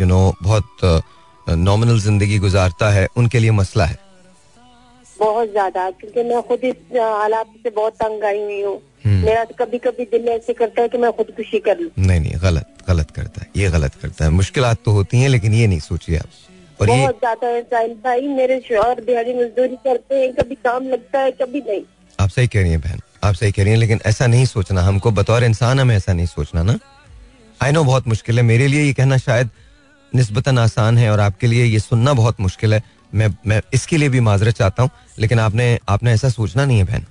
यू 0.00 0.06
नो 0.06 0.22
बहुत 0.42 1.02
नॉमिनल 1.46 1.98
ज़िंदगी 2.00 2.38
गुजारता 2.38 2.90
है 2.90 3.06
उनके 3.16 3.38
लिए 3.38 3.50
मसला 3.52 3.84
है? 3.84 3.98
बहुत 5.16 5.50
ज़्यादा 5.50 5.90
क्योंकि 5.90 6.22
मैं 6.24 6.42
खुद 6.42 6.64
इस 6.64 6.76
हालात 6.94 7.46
से 7.62 7.70
बहुत 7.70 7.94
तंग 7.94 8.24
आई 8.24 8.42
हुई 8.42 8.60
हूँ। 8.62 8.80
हम्म। 9.04 9.24
मेरा 9.24 9.44
तो 9.44 9.54
कभी 9.58 9.78
कभी 9.78 10.04
दिल 10.12 10.28
ऐसे 10.28 10.52
करता 10.52 10.82
है 10.82 10.88
कि 10.88 10.98
मैं 10.98 11.10
खुदकुशी 11.12 11.58
कर 11.60 11.78
लूँ। 11.78 11.90
नहीं 11.98 12.20
नहीं 12.20 12.40
गलत 12.42 12.84
गलत 12.88 13.10
करता 13.10 13.42
है 13.42 13.50
ये 13.56 13.70
गलत 13.70 13.94
करता 14.02 14.24
है। 14.24 14.30
मुश्किलात 14.32 14.78
तो 14.84 14.92
होती 14.92 15.20
हैं 15.20 15.28
लेकिन 15.28 15.54
ये 15.54 15.66
नहीं 15.66 15.80
सोचिए 15.80 16.18
आप। 16.18 16.28
और 16.82 16.90
ये 16.90 16.96
बहुत 16.96 17.18
ज़्यादा 17.18 17.48
है 17.48 17.62
साहिल 17.64 17.92
भाई 18.04 18.28
मेरे 18.30 18.58
शोहर 18.60 19.00
दिहाड़ी 19.02 19.34
मजदूरी 19.34 19.76
करते 19.84 20.20
हैं 20.20 20.32
कभी 20.34 20.54
काम 20.64 20.88
लगता 20.88 21.18
है 21.20 21.30
कभी 21.32 21.60
नहीं 21.62 21.82
आप 22.18 22.28
सही 22.30 22.48
कह 22.48 22.60
रही 22.60 22.70
हैं 22.70 22.80
बहन 22.80 23.00
आप 23.24 23.34
सही 23.34 23.52
कह 23.52 23.62
रही 23.62 23.72
हैं 23.72 23.78
लेकिन 23.80 24.00
ऐसा 24.06 24.26
नहीं 24.26 24.46
सोचना 24.46 24.82
हमको 24.82 25.10
बतौर 25.12 25.44
इंसान 25.44 25.80
हमें 25.80 25.96
ऐसा 25.96 26.12
नहीं 26.12 26.26
सोचना 26.28 26.62
ना 26.62 26.78
आई 27.60 27.72
नो 27.72 27.84
बहुत 27.84 28.08
मुश्किल 28.08 28.38
है 28.38 28.44
मेरे 28.44 28.66
लिए 28.68 28.82
ये 28.82 28.92
कहना 28.92 29.16
शायद 29.18 29.50
निस्बतन 30.12 30.58
आसान 30.58 30.98
है 30.98 31.10
और 31.10 31.20
आपके 31.20 31.46
लिए 31.46 31.64
ये 31.64 31.78
सुनना 31.80 32.12
बहुत 32.14 32.40
मुश्किल 32.40 32.74
है 32.74 32.82
मैं 33.12 33.28
मैं 33.46 33.60
इसके 33.74 33.96
लिए 33.96 34.08
भी 34.08 34.20
माजरत 34.22 34.54
चाहता 34.56 34.82
हूँ 34.82 34.90
लेकिन 35.18 35.40
आपने 35.40 35.78
आपने 35.88 36.12
ऐसा 36.12 36.28
सोचना 36.30 36.64
नहीं 36.64 36.78
है 36.78 36.84
बहन 36.84 37.06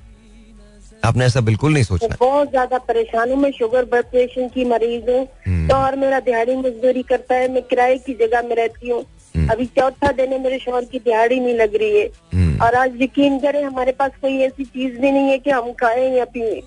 आपने 1.06 1.26
ऐसा 1.26 1.42
बिल्कुल 1.42 1.74
नहीं 1.74 1.84
सोचना 1.84 2.16
बहुत 2.20 2.50
ज़्यादा 2.50 2.78
परेशान 2.90 3.32
हूँ 3.32 3.38
मैं 3.38 3.52
शुगर 3.52 3.86
ब्लड 3.86 4.06
प्रेशर 4.06 4.48
की 4.48 4.66
मरीज़ 4.66 5.10
हूँ 5.12 5.24
हम्म। 5.48 5.68
तो 5.68 5.76
और 5.76 5.96
मेरा 5.96 6.20
दिहाड़ी 6.20 6.56
मजदूरी 6.58 7.04
करता 7.04 7.36
है 7.36 7.48
मैं 7.54 7.64
किराए 7.64 7.98
की 8.00 8.14
जगह 8.16 8.42
में 8.42 8.56
रहती 8.56 8.90
हूँ। 8.90 9.04
अभी 9.36 9.65
चौथा 9.78 10.12
दिन 10.12 10.32
है 10.34 10.39
मेरे 10.44 10.58
शोहर 10.60 10.86
की 10.86 11.00
दिहाड़ी 11.00 11.39
नहीं 11.39 11.54
लग 11.56 11.76
रही 11.76 12.00
है। 12.00 12.06
हम्म, 12.34 12.60
और 12.63 12.76
आज 12.76 13.02
यकीन 13.02 13.39
करें 13.39 13.63
हमारे 13.63 13.91
पास 13.91 14.12
कोई 14.22 14.38
ऐसी 14.44 14.65
चीज़ 14.65 15.00
भी 15.02 15.12
नहीं 15.12 15.30
है 15.30 15.38
कि 15.39 15.50
हम 15.50 15.72
खाएँ 15.74 16.10
या 16.17 16.26
पिए। 16.34 16.62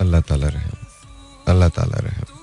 अल्लाह 0.00 0.20
ताला 0.20 0.48
रहम। 0.48 0.76
अल्लाह 1.48 1.68
ताला 1.68 1.98
रहम। 1.98 2.38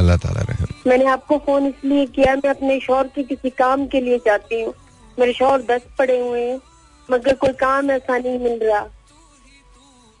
अल्लाह 0.00 0.16
ताला 0.16 0.40
रहम। 0.40 0.66
मैंने 0.86 1.04
आपको 1.06 1.38
फ़ोन 1.46 1.66
इसलिए 1.66 2.06
किया 2.14 2.34
मैं 2.36 2.50
अपने 2.50 2.78
शोहर 2.80 3.06
के 3.14 3.22
किसी 3.22 3.50
काम 3.58 3.86
के 3.86 4.00
लिए 4.00 4.18
चाहती 4.18 4.62
हूँ। 4.62 4.74
मेरे 5.18 5.32
शोहर 5.32 5.62
दस 5.62 5.82
पड़े 5.98 6.18
हुए 6.20 6.40
हैं 6.40 6.60
मगर 7.08 7.34
कोई 7.34 7.52
काम 7.60 7.90
ऐसा 7.90 8.18
नहीं 8.18 8.38
मिल 8.38 8.58
रहा। 8.62 8.86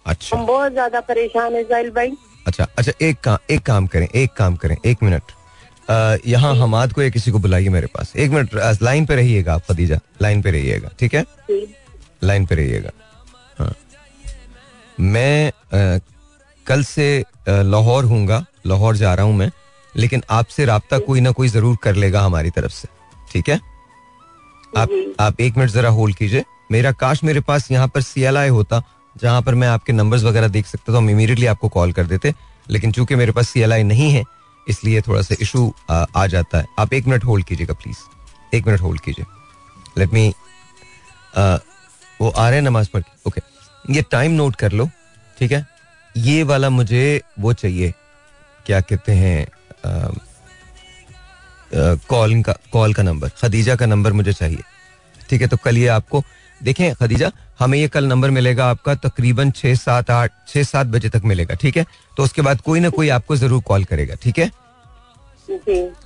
अच्छा। 0.06 0.36
हम 0.36 0.46
बहुत 0.46 0.72
ज़्यादा 0.72 1.00
परेशान 1.00 1.54
है 1.54 1.62
जाहिल 1.64 1.90
भाई। 1.90 2.16
अच्छा 2.46 2.66
अच्छा 2.78 2.92
एक 3.02 3.20
काम 3.24 3.38
एक 3.50 3.62
काम 3.66 3.86
करें 3.86 4.06
एक 4.06 4.32
काम 4.36 4.56
करें 4.56 4.76
एक 4.86 5.02
मिनट। 5.02 5.32
यहाँ 5.90 6.54
हमाद 6.56 6.92
को 6.92 7.02
या 7.02 7.08
किसी 7.10 7.30
को 7.30 7.38
बुलाइए 7.38 7.68
मेरे 7.68 7.86
पास। 7.86 8.12
एक 8.16 8.30
मिनट 8.30 8.54
लाइन 8.82 9.06
पे 9.06 9.16
रहिएगा 9.16 9.54
आप 9.54 9.62
खदीजा। 9.70 9.98
लाइन 10.22 10.42
पे 10.42 10.50
रहिएगा 10.50 10.90
ठीक 10.98 11.14
है? 11.14 11.24
लाइन 12.24 12.46
पे 12.46 12.54
रहिएगा। 12.54 12.90
हाँ। 13.58 13.74
मैं 15.00 15.48
अ, 15.48 16.00
कल 16.66 16.82
से 16.84 17.24
लाहौर 17.48 18.04
हूँगा। 18.04 18.44
लाहौर 18.66 18.96
जा 18.96 19.14
रहा 19.14 19.26
हूँ 19.26 19.36
मैं। 19.36 19.50
लेकिन 19.94 20.22
आपसे 20.30 20.64
रबता 20.64 20.98
कोई 20.98 21.20
ना 21.20 21.30
कोई 21.30 21.48
ज़रूर 21.48 21.76
कर 21.82 21.94
लेगा 21.94 22.20
हमारी 22.20 22.50
तरफ़ 22.50 22.72
से 22.72 22.88
ठीक 23.32 23.48
है? 23.48 23.58
आप 24.76 25.16
आप 25.20 25.40
एक 25.40 25.56
मिनट 25.56 25.70
जरा 25.70 25.88
होल्ड 25.90 26.16
कीजिए। 26.16 26.44
मेरा 26.72 26.92
काश 26.94 27.22
मेरे 27.24 27.40
पास 27.40 27.70
यहाँ 27.70 27.88
पर 27.88 28.00
सी 28.02 28.24
होता 28.48 28.82
जहाँ 29.16 29.42
पर 29.42 29.54
मैं 29.54 29.68
आपके 29.68 29.92
नंबर्स 29.92 30.22
वगैरह 30.22 30.48
देख 30.48 30.66
सकता 30.66 30.92
था। 30.92 30.96
हम 30.98 31.10
इमीडिएटली 31.10 31.46
आपको 31.46 31.68
कॉल 31.68 31.92
कर 31.92 32.06
देते। 32.06 32.32
लेकिन 32.70 32.92
चूँकि 32.92 33.14
मेरे 33.14 33.32
पास 33.32 33.48
सी 33.48 33.60
एल 33.60 33.72
आई 33.72 33.82
नहीं 33.82 34.10
है 34.12 34.22
इसलिए 34.68 35.00
थोड़ा 35.00 35.22
सा 35.22 35.34
इशू 35.40 35.72
आ 35.90 36.26
जाता 36.26 36.58
है। 36.58 36.66
आप 36.78 36.92
एक 36.92 37.06
मिनट 37.06 37.24
होल्ड 37.24 37.46
कीजिएगा 37.46 37.74
प्लीज़ 37.74 37.98
एक 38.56 38.66
मिनट 38.66 38.80
होल्ड 38.80 39.00
कीजिए। 39.00 39.24
लेट 39.98 40.12
मी 40.12 40.28
वो 42.20 42.28
आ 42.28 42.48
रहे 42.48 42.58
हैं 42.58 42.64
नमाज़ 42.64 42.88
पढ़ 42.90 43.02
ओके 43.26 43.40
ये 43.88 44.02
टाइम 44.10 44.32
नोट 44.32 44.56
कर 44.56 44.72
लो, 44.72 44.88
ठीक 45.38 45.52
है? 45.52 45.66
ये 46.14 46.42
वाला 46.42 46.70
मुझे, 46.70 47.20
वो 47.38 47.52
चाहिए। 47.52 47.92
क्या 48.66 48.80
कहते 48.82 49.12
हैं 49.14 49.46
कॉल 52.08 52.42
का 52.42 52.52
कॉल 52.72 52.94
का 52.94 53.02
नंबर 53.02 53.28
खदीजा 53.38 53.74
का 53.76 53.86
नंबर 53.86 54.12
मुझे 54.12 54.32
चाहिए। 54.32 54.62
ठीक 55.28 55.40
है 55.42 55.48
तो 55.48 55.56
कल 55.56 55.78
ये 55.78 55.86
आपको, 55.88 56.22
देखें 56.60 56.94
खदीजा 56.94 57.30
हमें 57.58 57.78
ये 57.78 57.88
कल 57.88 58.04
नंबर 58.06 58.30
मिलेगा 58.30 58.66
आपका 58.70 58.94
तकरीबन 59.02 59.50
छः 59.52 59.74
सात 59.76 60.10
आठ 60.10 60.32
छः 60.48 60.62
सात 60.64 60.86
बजे 60.88 61.08
तक 61.08 61.22
मिलेगा 61.24 61.54
ठीक 61.54 61.76
है? 61.76 61.86
तो 62.16 62.22
उसके 62.22 62.42
बाद 62.42 62.60
कोई 62.60 62.80
ना 62.80 62.88
कोई 62.90 63.08
आपको 63.10 63.36
ज़रूर 63.36 63.62
कॉल 63.66 63.84
करेगा 63.84 64.14
ठीक 64.22 64.38
है? 64.38 64.50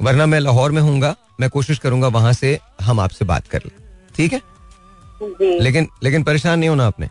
वरना 0.03 0.27
मैं 0.27 0.41
लाहौर 0.41 0.73
में 0.73 0.81
हूँ 0.83 0.99
मैं 1.41 1.49
कोशिश 1.51 1.79
करूँगा 1.79 2.09
वहाँ 2.11 2.33
से 2.33 2.59
हम 2.83 3.01
आपसे 3.01 3.25
बात 3.25 3.47
कर 3.49 3.63
लें 3.65 3.73
ठीक 4.15 4.33
है? 4.33 4.41
लेकिन 5.61 5.89
लेकिन 6.03 6.23
परेशान 6.25 6.59
नहीं 6.59 6.69
होना 6.69 6.87
आपने? 6.87 7.09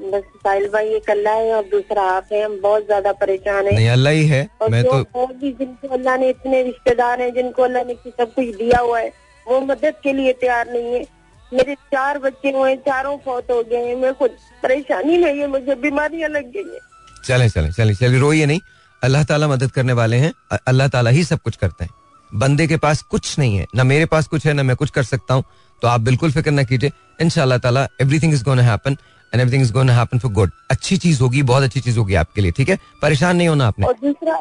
बस 0.00 0.22
साहिल 0.44 0.68
भाई 0.68 0.94
एक 0.96 1.10
अल्लाह 1.10 1.34
है 1.36 1.54
और 1.54 1.64
दूसरा 1.70 2.02
आप 2.10 2.28
है 2.32 2.44
हम 2.44 2.58
बहुत 2.60 2.84
ज़्यादा 2.86 3.12
परेशान 3.14 3.66
हैं। 3.66 3.72
नहीं 3.74 3.88
अल्लाह 3.90 4.12
ही 4.12 4.26
है 4.26 4.48
और 4.62 4.68
मैं 4.70 4.82
तो 4.84 5.04
और 5.20 5.32
भी 5.32 5.50
जिनको 5.52 5.88
अल्लाह 5.94 6.16
ने 6.16 6.28
इतने 6.30 6.62
रिश्तेदार 6.62 7.20
हैं 7.22 7.32
जिनको 7.34 7.62
अल्लाह 7.62 7.84
ने 7.84 7.94
सब 8.06 8.32
कुछ 8.34 8.54
दिया 8.56 8.80
हुआ 8.80 9.00
है 9.00 9.12
वो 9.46 9.60
मदद 9.62 9.94
के 10.02 10.12
लिए 10.12 10.32
तैयार 10.40 10.72
नहीं 10.72 10.94
है। 10.94 11.04
मेरे 11.52 11.74
चार 11.92 12.18
बच्चे 12.18 12.50
हुए 12.50 12.74
चारों 12.78 13.16
फौत 13.24 13.50
हो 13.50 13.62
गए 13.62 13.86
हैं। 13.86 13.94
मैं 13.96 14.12
खुद 14.14 14.36
परेशानी 14.62 15.16
में 15.18 15.32
ये 15.34 15.46
मुझे 15.46 15.74
बीमारियाँ 15.76 16.28
लग 16.30 16.50
गई 16.52 16.64
हैं। 16.64 16.80
चले 17.24 17.48
चले 17.48 17.72
चलें 17.72 17.94
चलिए 17.94 18.20
रोइए 18.20 18.46
नहीं। 18.46 18.60
अल्लाह 19.02 19.24
ताला 19.24 19.48
मदद 19.48 19.70
करने 19.70 19.92
वाले 19.92 20.16
हैं। 20.16 20.32
अल्लाह 20.58 20.88
ताला 20.88 21.10
ही 21.10 21.24
सब 21.24 21.40
कुछ 21.44 21.56
करते 21.56 21.84
हैं। 21.84 21.90
बंदे 22.30 22.66
के 22.66 22.76
पास 22.76 23.02
कुछ 23.10 23.38
नहीं 23.38 23.56
है। 23.56 23.66
ना 23.74 23.84
मेरे 23.84 24.06
पास 24.06 24.26
कुछ 24.26 24.46
है 24.46 24.52
ना 24.52 24.62
मैं 24.62 24.76
कुछ 24.76 24.90
कर 24.90 25.02
सकता 25.04 25.34
हूँ। 25.34 25.44
तो 25.82 25.88
आप 25.88 26.00
बिल्कुल 26.00 26.32
फ़िक्र 26.32 26.50
ना 26.50 26.62
कीजिए। 26.62 26.90
इन 27.20 27.30
ताला 27.58 27.86
everything 28.00 28.34
is 28.34 28.44
gonna 28.44 28.62
happen 28.62 28.96
and 29.32 29.40
everything 29.40 29.62
is 29.62 29.72
gonna 29.72 29.92
happen 29.94 30.18
for 30.18 30.32
good 30.32 30.50
अच्छी 30.70 30.96
चीज़ 30.98 31.20
होगी 31.22 31.42
बहुत 31.50 31.62
अच्छी 31.62 31.80
चीज़ 31.80 31.98
होगी 31.98 32.14
आपके 32.14 32.40
लिए 32.40 32.50
ठीक 32.52 32.68
है? 32.68 32.78
परेशान 33.02 33.36
नहीं 33.36 33.48
होना 33.48 33.66
आपने। 33.66 33.86
और 33.86 33.94
दूसरा 34.02 34.40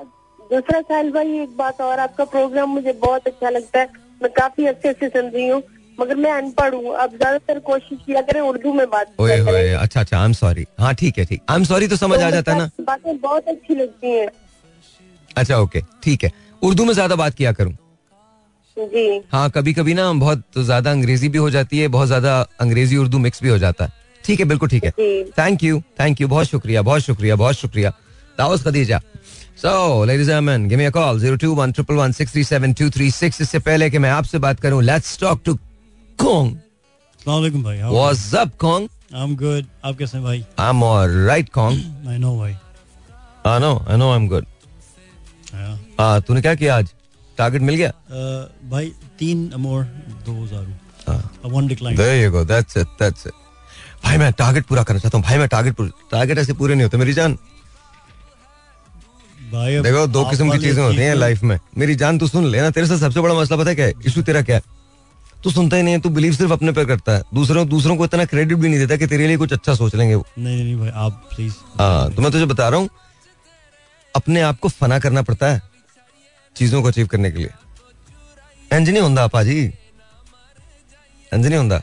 दूसरा 0.51 0.81
साहिल 0.81 1.11
भाई 1.11 1.39
एक 1.39 1.57
बात 1.57 1.81
और 1.81 1.99
आपका 1.99 2.25
प्रोग्राम 2.27 2.69
मुझे 2.69 2.93
बहुत 3.01 3.27
अच्छा 3.27 3.49
लगता 3.49 3.79
है। 3.79 3.87
मैं 4.21 4.31
काफ़ी 4.33 4.65
अच्छे 4.65 4.93
से 4.93 5.09
सुन 5.09 5.29
रही 5.29 5.47
हूँ। 5.47 5.61
मगर 5.99 6.15
मैं 6.15 6.31
अनपढ़ 6.31 6.75
हूँ। 6.75 6.95
आप 6.95 7.09
ज़्यादातर 7.11 7.59
कोशिश 7.61 7.97
किया 8.05 8.21
करें 8.21 8.41
उर्दू 8.41 8.73
में 8.73 8.89
बात 8.89 9.07
ओए 9.19 9.37
होए 9.39 9.73
अच्छा 9.75 9.99
अच्छा 9.99 10.19
आई 10.19 10.25
एम 10.25 10.33
सॉरी 10.33 10.65
हाँ 10.79 10.93
ठीक 10.95 11.17
है 11.17 11.25
ठीक। 11.25 11.41
आई 11.49 11.57
एम 11.57 11.63
सॉरी 11.65 11.87
तो 11.87 11.95
समझ 11.97 12.19
तो 12.19 12.25
आ 12.25 12.29
जाता 12.29 12.51
है 12.51 12.57
ना 12.57 12.69
बातें 12.83 13.19
बहुत 13.19 13.47
अच्छी 13.47 13.75
लगती 13.75 14.07
हैं। 14.09 14.27
अच्छा 15.37 15.57
ओके 15.57 15.81
ठीक 16.03 16.23
है। 16.23 16.31
उर्दू 16.61 16.85
में 16.85 16.93
ज़्यादा 16.93 17.15
बात 17.15 17.33
किया 17.35 17.51
करूँ? 17.51 17.73
जी। 18.77 19.21
हाँ 19.31 19.49
कभी 19.49 19.73
कभी 19.73 19.93
ना 19.93 20.11
बहुत 20.15 20.43
ज़्यादा 20.57 20.91
अंग्रेज़ी 20.91 21.29
भी 21.29 21.37
हो 21.37 21.49
जाती 21.49 21.79
है 21.79 21.87
बहुत 21.89 22.07
ज़्यादा 22.07 22.47
अंग्रेज़ी 22.61 22.97
उर्दू 22.97 23.17
मिक्स 23.19 23.43
भी 23.43 23.49
हो 23.49 23.57
जाता 23.57 23.85
है। 23.85 23.91
ठीक 24.21 24.39
है 24.39 24.45
बिल्कुल 24.45 24.69
ठीक 24.69 24.83
है। 24.85 24.91
थैंक 25.37 25.63
यू 25.63 25.79
थैंक 25.99 26.21
यू 26.21 26.27
बहुत 26.27 26.47
शुक्रिया 26.47 26.81
बहुत 26.81 27.01
शुक्रिया 27.01 27.35
बहुत 27.35 27.55
शुक्रिया। 27.55 27.89
Davos 28.37 28.63
Khadija 28.63 28.99
so 29.57 30.03
ladies 30.05 30.31
and 30.31 30.67
give 30.69 30.77
me 30.77 30.85
a 30.85 30.89
call 30.89 31.19
02111637236 31.21 33.41
इससे 33.41 33.59
पहले 33.59 33.89
कि 33.89 33.97
मैं 33.97 34.09
आपसे 34.11 34.37
बात 34.39 34.59
करूँ 34.59 34.83
let's 34.83 35.19
talk 35.21 35.41
to 35.45 35.57
bhai. 37.63 37.77
How 37.79 37.87
are 37.87 37.93
what's 37.93 38.33
up 38.35 38.51
Kong 38.59 38.87
you? 38.87 39.17
I'm 39.21 39.35
good. 39.41 39.65
आप 39.85 39.97
कैसे 39.97 40.17
हैं 40.17 40.23
भाई? 40.25 40.43
आई 40.59 40.69
एम 40.69 40.83
ऑलराइट 40.83 41.49
कोंग 41.49 41.77
I 42.07 42.17
know 42.23 42.37
भाई. 42.37 42.53
I 43.47 43.59
know 43.59 43.73
I 43.89 43.97
know 43.97 44.11
I 44.11 44.17
am 44.19 44.27
good. 44.27 44.45
हाँ 45.99 46.21
तूने 46.21 46.41
क्या 46.41 46.53
किया 46.55 46.77
आज 46.77 46.93
टारगेट 47.37 47.61
मिल 47.61 47.75
गया 47.75 47.89
Uh, 47.89 48.69
भाई 48.71 48.91
तीन 49.19 49.49
more 49.65 49.83
दो 50.25 50.47
जारू. 50.47 50.71
हाँ। 51.07 51.21
Uh, 51.43 51.53
one 51.57 51.69
decline. 51.71 51.97
There 51.97 52.23
you 52.23 52.31
go 52.31 52.43
that's 52.45 52.77
it 52.77 52.87
that's 52.99 53.27
it 53.27 53.33
भाई 54.03 54.17
मैं 54.17 54.31
टारगेट 54.39 54.65
पूरा 54.65 54.83
करना 54.83 54.99
चाहता 54.99 55.17
हूँ 55.17 55.25
भाई 55.25 55.37
मैं 55.37 55.47
टारगेट 55.47 55.81
टारगेट 56.11 56.37
ऐसे 56.37 56.53
पूरे 56.53 56.75
नहीं 56.75 56.83
होते 56.83 56.97
मेरी 56.97 57.13
जान 57.13 57.37
भाई 59.53 59.79
देखो 59.81 60.05
दो 60.07 60.23
किस्म 60.29 60.51
की 60.51 60.59
चीज़ें 60.59 60.83
होती 60.83 60.97
हैं 60.97 61.15
लाइफ 61.15 61.43
में 61.43 61.57
मेरी 61.77 61.95
जान 62.01 62.17
तू 62.19 62.27
सुन 62.27 62.45
लेना 62.51 62.69
तेरे 62.71 62.87
से 62.87 62.97
सबसे 62.97 63.21
बड़ा 63.21 63.33
मसला 63.35 63.57
पता 63.57 63.69
है 63.69 63.75
क्या 63.75 63.85
है 63.85 63.93
इशू 64.05 64.21
तेरा 64.29 64.41
क्या 64.49 64.55
है 64.55 64.77
तू 65.43 65.51
सुनता 65.51 65.77
ही 65.77 65.83
नहीं 65.83 65.93
है 65.93 65.99
तू 66.01 66.09
बिलीव 66.09 66.33
सिर्फ़ 66.33 66.53
अपने 66.53 66.71
पे 66.71 66.85
करता 66.85 67.11
है। 67.11 67.23
दूसरों 67.33 67.67
दूसरों 67.67 67.95
को 67.97 68.05
इतना 68.05 68.25
क्रेडिट 68.25 68.57
भी 68.57 68.69
नहीं 68.69 68.79
देता 68.79 68.95
कि 68.97 69.07
तेरे 69.07 69.27
लिए 69.27 69.37
कुछ 69.37 69.53
अच्छा 69.53 69.73
सोच 69.75 69.95
लेंगे 69.95 70.15
वो। 70.15 70.25
नहीं 70.37 70.63
नहीं 70.63 70.75
भाई 70.75 70.89
आप 70.95 71.29
प्लीज़ 71.35 71.53
हाँ 71.79 72.11
तो 72.13 72.21
मैं 72.21 72.31
तुझे 72.31 72.45
बता 72.45 72.67
रहा 72.69 72.79
हूँ 72.79 72.89
अपने 74.15 74.41
आप 74.41 74.59
को 74.59 74.69
फना 74.69 74.99
करना 74.99 75.21
पड़ता 75.21 75.47
है 75.47 75.61
चीज़ों 76.55 76.81
को 76.81 76.87
अचीव 76.87 77.07
करने 77.07 77.31
के 77.31 77.37
लिए। 77.37 77.49
इंज 78.71 78.89
नहीं 78.89 79.01
होता 79.01 79.27
पाजी 79.27 79.59
इंज 81.31 81.45
नहीं 81.45 81.57
होता 81.57 81.75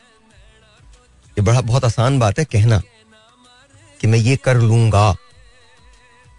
ये 1.37 1.43
बड़ा 1.43 1.61
बहुत 1.63 1.85
आसान 1.85 2.19
बात 2.19 2.39
है 2.39 2.45
कहना 2.45 2.81
कि 4.01 4.07
मैं 4.07 4.19
ये 4.19 4.37
कर 4.37 4.57
लूँगा। 4.57 5.11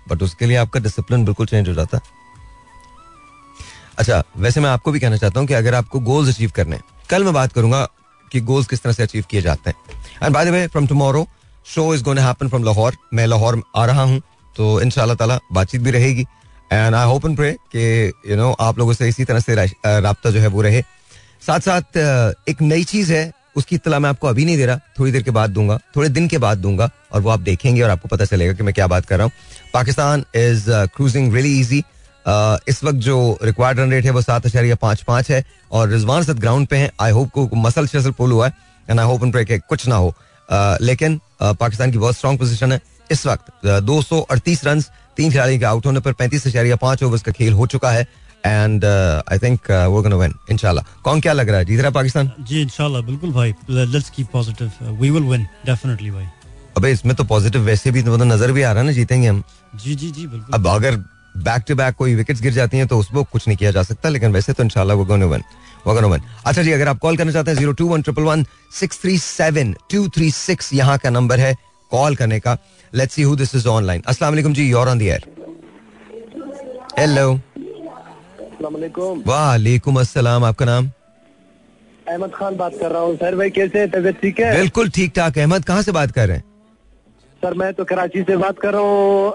बट 0.09 0.21
उसके 0.23 0.45
लिए 0.45 0.57
आपका 0.57 0.79
डिसिप्लिन 0.79 1.25
बिल्कुल 1.25 1.47
चेंज 1.47 1.69
हो 1.69 1.73
जाता। 1.73 1.97
है 1.97 2.15
अच्छा 3.97 4.23
वैसे 4.37 4.61
मैं 4.61 4.69
आपको 4.69 4.91
भी 4.91 4.99
कहना 4.99 5.17
चाहता 5.17 5.39
हूँ 5.39 5.47
कि 5.47 5.53
अगर 5.53 5.75
आपको 5.75 5.99
गोल्स 5.99 6.29
अचीव 6.29 6.51
करने 6.55 6.75
हैं, 6.75 6.83
कल 7.09 7.23
मैं 7.23 7.33
बात 7.33 7.53
करूँगा 7.53 7.87
कि 8.31 8.39
गोल्स 8.41 8.67
किस 8.67 8.81
तरह 8.83 8.93
से 8.93 9.03
अचीव 9.03 9.25
किए 9.29 9.41
जाते 9.41 9.69
हैं। 9.69 9.99
And 10.23 10.33
by 10.33 10.45
the 10.45 10.49
way 10.49 10.65
from 10.67 10.87
tomorrow 10.87 11.27
show 11.65 11.93
is 11.93 12.03
gonna 12.03 12.21
happen 12.21 12.49
from 12.49 12.63
Lahore 12.63 12.97
मैं 13.13 13.27
लाहौर 13.27 13.61
आ 13.75 13.85
रहा 13.85 14.03
हूँ 14.03 14.21
तो 14.55 14.79
इन 14.81 14.89
ताला 14.89 15.39
बातचीत 15.53 15.81
भी 15.81 15.91
रहेगी। 15.91 16.25
And 16.73 16.95
I 16.95 17.05
hope 17.07 17.25
and 17.25 17.35
pray 17.37 17.51
कि 17.75 18.11
यू 18.29 18.35
नो 18.37 18.51
आप 18.59 18.79
लोगों 18.79 18.93
से 18.93 19.07
इसी 19.09 19.25
तरह 19.25 19.39
से 19.39 19.55
राब्ता 19.55 20.29
जो 20.29 20.39
है 20.39 20.47
वो 20.47 20.61
रहे। 20.61 20.81
साथ 21.47 21.59
साथ 21.59 21.97
एक 22.49 22.61
नई 22.61 22.83
चीज़ 22.83 23.13
है, 23.13 23.31
उसकी 23.55 23.75
इतला 23.75 23.99
मैं 23.99 24.09
आपको 24.09 24.27
अभी 24.27 24.45
नहीं 24.45 24.57
दे 24.57 24.65
रहा, 24.65 24.79
थोड़ी 24.99 25.11
देर 25.11 25.23
के 25.23 25.31
बाद 25.31 25.49
दूँगा, 25.49 25.79
थोड़े 25.95 26.09
दिन 26.09 26.27
के 26.27 26.37
बाद 26.37 26.57
दूँगा, 26.57 26.89
और 27.11 27.21
वो 27.21 27.29
आप 27.29 27.39
देखेंगे 27.41 27.81
और 27.81 27.89
आपको 27.89 28.07
पता 28.07 28.25
चलेगा 28.25 28.53
कि 28.53 28.63
मैं 28.63 28.73
क्या 28.73 28.87
बात 28.87 29.05
कर 29.05 29.17
रहा 29.17 29.25
हूँ। 29.25 29.31
Pakistan 29.73 30.25
is 30.35 30.65
cruising 30.95 31.33
really 31.33 31.59
easy 31.59 31.83
इस 32.69 32.83
वक्त 32.83 32.97
जो 32.99 33.17
रिक्वायर्ड 33.43 33.79
रन 33.79 33.91
रेट 33.91 34.05
है 34.05 34.11
वो 34.11 34.21
सात 34.21 34.45
अशारिया 34.45 34.75
पाँच 34.75 35.01
पाँच 35.03 35.31
है 35.31 35.43
और 35.71 35.89
रिजवान 35.89 36.23
सद 36.23 36.39
ग्राउंड 36.39 36.67
पे 36.67 36.77
है। 36.77 36.91
आई 37.01 37.11
होप 37.11 37.29
को 37.31 37.49
मसल 37.57 37.87
शसल 37.87 38.11
पुल 38.11 38.31
हुआ 38.31 38.47
है 38.47 38.53
and 38.87 38.99
I 38.99 39.05
hope 39.05 39.23
and 39.23 39.33
pray 39.33 39.59
कुछ 39.59 39.87
ना 39.87 39.95
हो। 39.95 40.13
लेकिन 40.81 41.19
पाकिस्तान 41.41 41.91
की 41.91 41.97
बहुत 41.97 42.15
स्ट्रॉन्ग 42.15 42.39
पोजीशन 42.39 42.71
है। 42.71 42.81
इस 43.09 43.25
वक्त 43.27 43.65
दो 43.83 44.01
सौ 44.01 44.19
अड़तीस 44.21 44.63
रन 44.65 44.81
तीन 45.17 45.31
खिलाड़ी 45.31 45.59
के 45.59 45.65
आउट 45.65 45.85
होने 45.85 45.99
पर 45.99 46.13
पैंतीस 46.13 46.47
अशारिया 46.47 46.75
पाँच 46.77 47.03
ओवर्स 47.03 47.21
का 47.21 47.31
खेल 47.31 47.53
हो 47.53 47.67
चुका 47.67 47.91
है 47.91 48.07
एंड 48.45 48.85
आई 48.85 49.37
थिंक 49.39 49.71
वो 49.71 50.01
गोना 50.01 50.15
विन 50.15 50.33
इंशाल्लाह। 50.51 50.85
कौन 51.03 51.21
क्या 51.21 51.33
लग 51.33 51.49
रहा 51.49 51.59
है? 51.59 51.65
जीत 51.65 51.79
रहा 51.81 51.91
पाकिस्तान? 51.91 52.31
जी 52.41 52.61
इंशाल्लाह 52.61 53.01
बिल्कुल 53.01 53.31
भाई। 53.33 53.53
Let's 53.69 54.09
keep 54.09 54.27
positive 54.33 54.71
we 55.01 55.09
will 55.09 55.23
win 55.23 55.47
definitely 55.65 56.11
भाई। 56.11 56.25
अबे 56.77 56.91
इसमें 56.91 57.15
तो 57.15 57.23
पॉजिटिव 57.25 57.61
वैसे 57.63 57.91
भी 57.91 58.03
मतलब 58.03 58.31
नज़र 58.33 58.51
भी 58.51 58.61
आ 58.61 58.71
रहा 58.71 58.81
है 58.81 58.85
ना 58.87 58.93
जीतेंगे 58.93 59.27
हम। 59.27 59.43
जी 59.75 59.95
जी 59.95 60.11
जी 60.11 60.27
बिल्कुल। 60.27 60.53
अब 60.53 60.67
अगर 60.67 60.95
बैक 61.43 61.63
टू 61.67 61.75
बैक 61.75 61.95
कोई 61.95 62.15
विकेट्स 62.15 62.41
गिर 62.41 62.53
जाती 62.53 62.77
हैं 62.77 62.87
तो 62.87 62.97
उसको 62.99 63.23
कुछ 63.31 63.47
नहीं 63.47 63.57
किया 63.57 63.71
जा 63.71 63.83
सकता 63.83 64.09
लेकिन 64.09 64.31
वैसे 64.33 64.53
तो 64.53 64.63
इंशाल्लाह 64.63 64.97
वो 64.97 65.05
गोना 65.05 65.25
विन 65.25 66.21
अच्छा 66.45 66.61
जी 66.61 66.71
अगर 66.71 66.87
आप 66.87 66.99
कॉल 66.99 67.17
करना 67.17 67.31
चाहते 67.31 67.51
हैं 67.51 67.57
zero 67.57 67.71
two 67.73 67.87
one 67.87 68.01
triple 68.01 68.23
one 68.23 68.45
six 68.79 69.01
three 69.01 69.17
seven 69.19 69.73
two 69.91 70.07
three 70.15 70.29
six 70.31 70.73
यहाँ 70.73 70.97
का 71.03 71.09
नंबर 71.09 71.39
है 71.39 71.53
कॉल 71.91 72.15
करने 72.15 72.39
का. 72.39 72.57
Let's 72.93 73.13
see 73.15 73.21
who 73.21 73.35
this 73.35 73.55
is 73.55 73.67
online 73.67 74.01
अस्सलाम 74.07 74.31
वालेकुम 74.33 74.53
जी 74.53 74.69
your 74.69 74.89
on 74.89 74.99
the 74.99 75.01
air 75.01 75.25
hello 76.99 77.33
वालेकुम 78.61 79.21
वालेकुम 79.27 79.99
अस्सलाम 79.99 80.43
आपका 80.45 80.65
नाम? 80.65 80.91
अहमद 82.09 82.31
खान 82.35 82.55
बात 82.57 82.73
कर 82.79 82.91
रहा 82.91 83.01
हूँ। 83.01 83.15
सर 83.15 83.35
भाई 83.35 83.49
कैसे 83.49 83.79
हैं? 83.79 83.89
तबीयत 83.91 84.21
ठीक 84.21 84.39
है? 84.39 84.55
बिल्कुल 84.57 84.89
ठीक 84.89 85.11
ठाक 85.15 85.37
अहमद 85.37 85.65
कहाँ 85.65 85.81
से 85.81 85.91
बात 85.91 86.11
कर 86.11 86.27
रहे 86.27 86.37
हैं? 86.37 86.43
सर 87.37 87.53
मैं 87.53 87.73
तो 87.73 87.83
कराची 87.85 88.21
से 88.23 88.35
बात 88.37 88.59
कर 88.59 88.73
रहा 88.73 88.81
हूँ। 88.81 89.31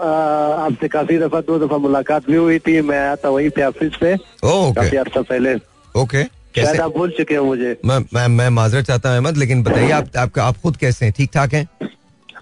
आपसे 0.62 0.88
काफ़ी 0.88 1.18
दफ़ा 1.18 1.40
दो 1.40 1.58
दफ़ा 1.58 1.76
मुलाकात 1.78 2.26
भी 2.30 2.36
हुई 2.36 2.58
थी। 2.58 2.80
मैं 2.82 2.98
आया 2.98 3.14
था 3.16 3.28
वहीं 3.30 3.50
पे 3.50 3.62
ऑफ़िस 3.64 3.96
पे। 4.00 4.14
ओके 4.14 4.74
काफ़ी 4.74 4.96
अर्सा 4.96 5.22
पहले। 5.22 5.54
ओके 5.94 6.24
शायद 6.56 6.80
आप 6.80 6.96
भूल 6.96 7.10
चुके 7.18 7.34
हैं 7.34 7.40
मुझे। 7.42 7.76
मैं 7.86 7.98
मैं 8.14 8.26
मैं 8.28 8.48
माजरत 8.50 8.84
चाहता 8.86 9.08
हूँ 9.08 9.16
अहमद 9.16 9.36
लेकिन 9.36 9.62
बताइए 9.62 9.90
आप 9.90 10.16
आपका 10.18 10.44
आप 10.44 10.56
खुद 10.62 10.76
कैसे 10.76 11.04
हैं? 11.04 11.14
ठीक 11.16 11.30
ठाक 11.34 11.54
हैं? 11.54 11.68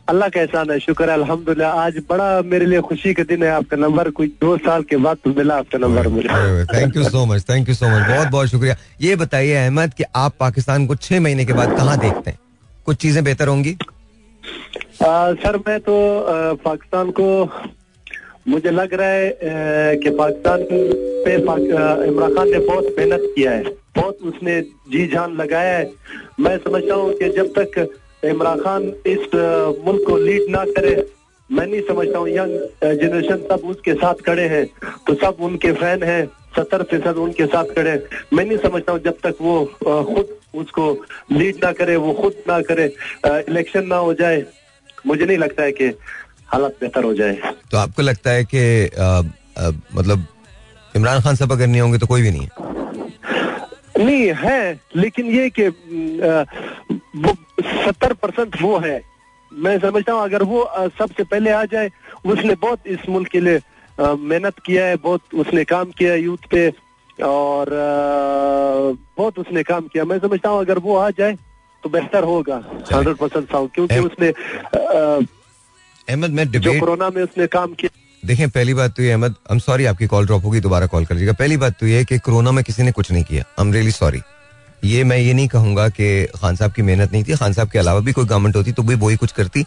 अल्लाह 0.08 0.28
का 0.28 0.40
एहसान 0.40 0.70
है 0.70 0.78
शुक्र 0.80 1.10
है 1.10 1.14
अल्हम्दुलिल्लाह। 1.14 1.80
आज 1.80 2.00
बड़ा 2.08 2.42
मेरे 2.42 2.66
लिए 2.66 2.80
खुशी 2.82 3.12
का 3.14 3.22
दिन 3.24 3.42
है 3.42 3.50
आपका 3.52 3.76
नंबर। 3.76 4.10
कुछ 4.10 4.30
दो 4.40 4.56
साल 4.58 4.82
के 4.82 4.96
बाद 4.98 5.16
तो 5.24 5.34
मिला 5.34 5.58
आपका 5.58 5.78
नंबर 5.78 6.08
मुझे। 6.08 6.28
Thank 6.72 6.96
you 6.96 7.04
so 7.04 7.24
much 7.26 7.44
thank 7.50 7.68
you 7.68 7.74
so 7.74 7.88
much 7.88 8.06
बहुत 8.08 8.28
बहुत 8.28 8.48
शुक्रिया। 8.48 8.76
ये 9.00 9.16
बताइए 9.16 9.54
अहमद 9.56 9.94
कि 9.94 10.04
आप 10.16 10.34
पाकिस्तान 10.40 10.86
को 10.86 10.94
छह 10.96 11.20
महीने 11.20 11.44
के 11.44 11.52
बाद 11.52 11.76
कहाँ 11.76 11.98
देखते 11.98 12.30
हैं? 12.30 12.38
कुछ 12.86 12.96
चीज़ें 12.96 13.22
बेहतर 13.24 13.48
होंगी? 13.48 13.76
सर, 15.02 15.56
मैं 15.66 15.78
तो 15.80 15.94
पाकिस्तान 16.64 17.10
को, 17.18 17.26
मुझे 18.48 18.70
लग 18.70 18.94
रहा 18.94 19.08
है 19.08 19.96
कि 19.96 20.10
पाकिस्तान 20.10 20.64
पे 21.24 21.34
इमरान 21.34 22.34
खान 22.34 22.50
ने 22.50 22.58
बहुत 22.58 22.94
मेहनत 22.98 23.22
किया 23.36 23.50
है, 23.52 23.62
बहुत 23.96 24.18
उसने 24.24 24.60
जी 24.92 25.06
जान 25.06 25.36
लगाया 25.36 25.76
है। 25.76 25.90
मैं 26.40 26.56
समझता 26.58 26.94
हूँ 26.94 27.12
कि 27.14 27.28
जब 27.38 27.52
तक 27.58 28.26
इमरान 28.26 28.60
खान 28.60 28.92
इस 29.06 29.34
मुल्क 29.84 30.04
को 30.06 30.16
लीड 30.18 30.50
ना 30.50 30.64
करे, 30.68 30.94
मैं 31.50 31.66
नहीं 31.66 31.80
समझता 31.88 32.18
हूँ, 32.18 32.28
यंग 32.28 32.52
जनरेशन 33.00 33.46
सब 33.48 33.66
उसके 33.70 33.94
साथ 33.94 34.22
खड़े 34.26 34.46
हैं 34.48 34.64
तो 35.06 35.14
सब 35.16 35.36
उनके 35.40 35.72
फ़ैन 35.72 36.02
हैं, 36.02 36.26
सत्तर 36.56 36.82
फ़ीसद 36.82 37.16
उनके 37.18 37.46
साथ 37.46 37.74
खड़े 37.74 38.02
मैं 38.34 38.44
नहीं 38.44 38.58
समझता 38.58 38.92
हूँ 38.92 39.00
जब 39.00 39.18
तक 39.24 39.36
वो 39.40 39.64
खुद 40.14 40.38
उसको 40.60 40.92
लीड 41.32 41.64
ना 41.64 41.72
करे, 41.72 41.96
वो 41.96 42.12
खुद 42.12 42.34
ना 42.48 42.60
करे 42.62 42.92
इलेक्शन 43.48 43.86
ना 43.86 43.96
हो 43.96 44.14
जाए 44.14 44.44
मुझे 45.06 45.24
नहीं 45.24 45.38
लगता 45.38 45.62
है 45.62 45.72
कि 45.72 45.86
हालत 46.46 46.76
बेहतर 46.80 47.04
हो 47.04 47.14
जाए। 47.14 47.52
तो 47.70 47.76
आपको 47.78 48.02
लगता 48.02 48.30
है 48.30 48.44
कि 48.44 48.62
मतलब 49.94 50.26
इमरान 50.94 51.20
खान 51.22 51.34
सब 51.36 51.52
अगर 51.52 51.66
नहीं 51.66 51.80
होंगे 51.80 51.98
तो 51.98 52.06
कोई 52.06 52.22
भी 52.22 52.30
नहीं 52.30 52.42
है? 52.42 52.48
नहीं 53.98 54.32
है 54.34 54.80
लेकिन 54.96 55.26
ये 55.26 55.50
कि 55.58 55.68
वो 55.68 57.34
सत्तर 57.62 58.12
परसेंट 58.14 58.60
वो 58.62 58.78
है। 58.78 59.00
मैं 59.52 59.78
समझता 59.80 60.12
हूँ 60.12 60.22
अगर 60.22 60.42
वो 60.42 60.62
सबसे 60.98 61.24
पहले 61.24 61.50
आ 61.50 61.64
जाए 61.64 61.90
उसने 62.26 62.54
बहुत 62.54 62.86
इस 62.86 63.08
मुल्क 63.08 63.28
के 63.28 63.40
लिए 63.40 63.60
मेहनत 63.98 64.58
किया 64.66 64.84
है 64.86 64.96
बहुत 64.98 65.34
उसने 65.34 65.64
काम 65.64 65.90
किया 65.98 66.12
है 66.12 66.20
यूथ 66.22 66.46
पे 66.50 66.68
और 67.24 67.70
बहुत 69.18 69.38
उसने 69.38 69.62
काम 69.62 69.88
किया। 69.92 70.04
मैं 70.04 70.18
समझता 70.18 70.48
हूँ 70.48 70.60
अगर 70.60 70.78
वो 70.78 70.96
आ 70.96 71.10
जाए 71.18 71.36
तो 71.84 71.88
बेहतर 71.90 72.24
होगा 72.24 72.56
हंड्रेड 72.92 73.16
परसेंट 73.16 73.48
क्योंकि 73.74 73.98
उसने 74.00 74.28
अहमद 76.08 76.30
मैं 76.30 76.50
जो 76.50 76.78
कोरोना 76.80 77.08
में 77.10 77.22
उसने 77.22 77.46
काम 77.48 77.74
किया। 77.74 77.90
देखें 78.22 78.48
पहली 78.50 78.74
बात 78.74 78.94
तो 78.96 79.02
ये 79.02 79.10
अहमद 79.10 79.34
आई 79.50 79.54
एम 79.54 79.58
सॉरी 79.60 79.84
आपकी 79.86 80.06
कॉल 80.06 80.26
ड्रॉप 80.26 80.44
होगी 80.44 80.60
दोबारा 80.60 80.86
कॉल 80.86 81.04
कर 81.04 81.14
लीजिएगा 81.14 81.32
पहली 81.34 81.56
बात 81.56 81.78
तो 81.80 81.86
ये 81.86 82.04
कि 82.04 82.18
कोरोना 82.20 82.52
में 82.52 82.62
किसी 82.64 82.82
ने 82.82 82.92
कुछ 82.92 83.10
नहीं 83.12 83.24
किया। 83.24 83.44
आई 83.50 83.66
एम 83.66 83.72
रियली 83.72 83.90
सॉरी 83.92 84.20
ये 84.84 85.04
मैं 85.04 85.16
ये 85.18 85.32
नहीं 85.34 85.48
कहूँगा 85.48 85.88
कि 85.90 86.26
खान 86.36 86.56
साहब 86.56 86.72
की 86.72 86.82
मेहनत 86.82 87.12
नहीं 87.12 87.24
थी 87.24 87.36
खान 87.36 87.52
साहब 87.52 87.70
के 87.70 87.78
अलावा 87.78 88.00
भी 88.00 88.12
कोई 88.12 88.24
गवर्नमेंट 88.24 88.56
होती 88.56 88.72
तो 88.72 88.82
भी 88.82 88.94
वही 88.96 89.16
कुछ 89.16 89.32
करती। 89.32 89.62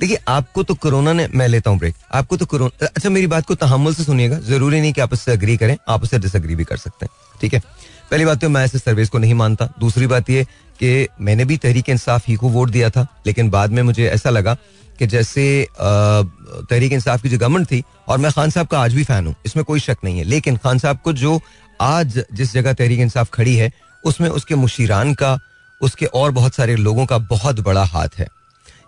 देखिए 0.00 0.18
आपको 0.28 0.62
तो 0.62 0.74
कोरोना 0.74 1.12
ने 1.12 1.26
मैं 1.34 1.48
लेता 1.48 1.70
हूँ 1.70 1.78
ब्रेक 1.78 1.94
आपको 2.12 2.36
तो 2.36 2.46
कोरोना 2.46 2.86
अच्छा 2.86 3.10
मेरी 3.10 3.26
बात 3.26 3.46
को 3.46 3.54
तहमुल 3.56 3.94
से 3.94 4.04
सुनिएगा। 4.04 4.38
ज़रूरी 4.40 4.80
नहीं 4.80 4.92
कि 4.92 5.00
आप 5.00 5.12
उससे 5.12 5.32
अग्री 5.32 5.56
करें 5.56 5.76
आप 5.88 6.02
उससे 6.02 6.18
डिसअग्री 6.18 6.54
भी 6.54 6.64
कर 6.64 6.76
सकते 6.76 7.06
हैं। 7.06 7.38
ठीक 7.40 7.54
है? 7.54 7.62
पहली 8.10 8.24
बात 8.24 8.40
तो 8.40 8.48
मैं 8.48 8.64
ऐसे 8.64 8.78
सर्विस 8.78 9.08
को 9.08 9.18
नहीं 9.18 9.34
मानता। 9.34 9.68
दूसरी 9.80 10.06
बात 10.06 10.30
ये 10.30 10.44
कि 10.80 11.06
मैंने 11.20 11.44
भी 11.44 11.56
तहरीक 11.56 11.88
इंसाफ 11.88 12.28
ही 12.28 12.34
को 12.34 12.48
वोट 12.48 12.70
दिया 12.70 12.90
था, 12.90 13.06
लेकिन 13.26 13.50
बाद 13.50 13.70
में 13.70 13.82
मुझे 13.82 14.06
ऐसा 14.06 14.30
लगा 14.30 14.56
कि 14.98 15.06
जैसे 15.06 15.66
तहरीक 15.80 16.92
इंसाफ 16.92 17.22
की 17.22 17.28
जो 17.28 17.38
गवर्नमेंट 17.38 17.66
थी, 17.66 17.82
और 18.08 18.18
मैं 18.18 18.32
खान 18.32 18.50
साहब 18.50 18.66
का 18.66 18.80
आज 18.80 18.94
भी 18.94 19.04
फ़ैन 19.04 19.26
हूँ, 19.26 19.34
इसमें 19.46 19.64
कोई 19.64 19.80
शक 19.80 19.96
नहीं 20.04 20.18
है। 20.18 20.24
लेकिन 20.24 20.56
खान 20.56 20.78
साहब 20.78 20.98
को 21.04 21.12
जो 21.12 21.40
आज 21.80 22.22
जिस 22.32 22.52
जगह 22.52 22.72
तहरीक 22.72 23.00
इंसाफ 23.00 23.30
खड़ी 23.30 23.56
है, 23.56 23.70
उसमें 24.04 24.28
उसके 24.28 24.54
मुशीरान 24.54 25.14
का, 25.14 25.38
उसके 25.80 26.06
और 26.06 26.30
बहुत 26.30 26.54
सारे 26.54 26.76
लोगों 26.76 27.06
का 27.06 27.18
बहुत 27.18 27.60
बड़ा 27.60 27.84
हाथ 27.84 28.18
है। 28.18 28.28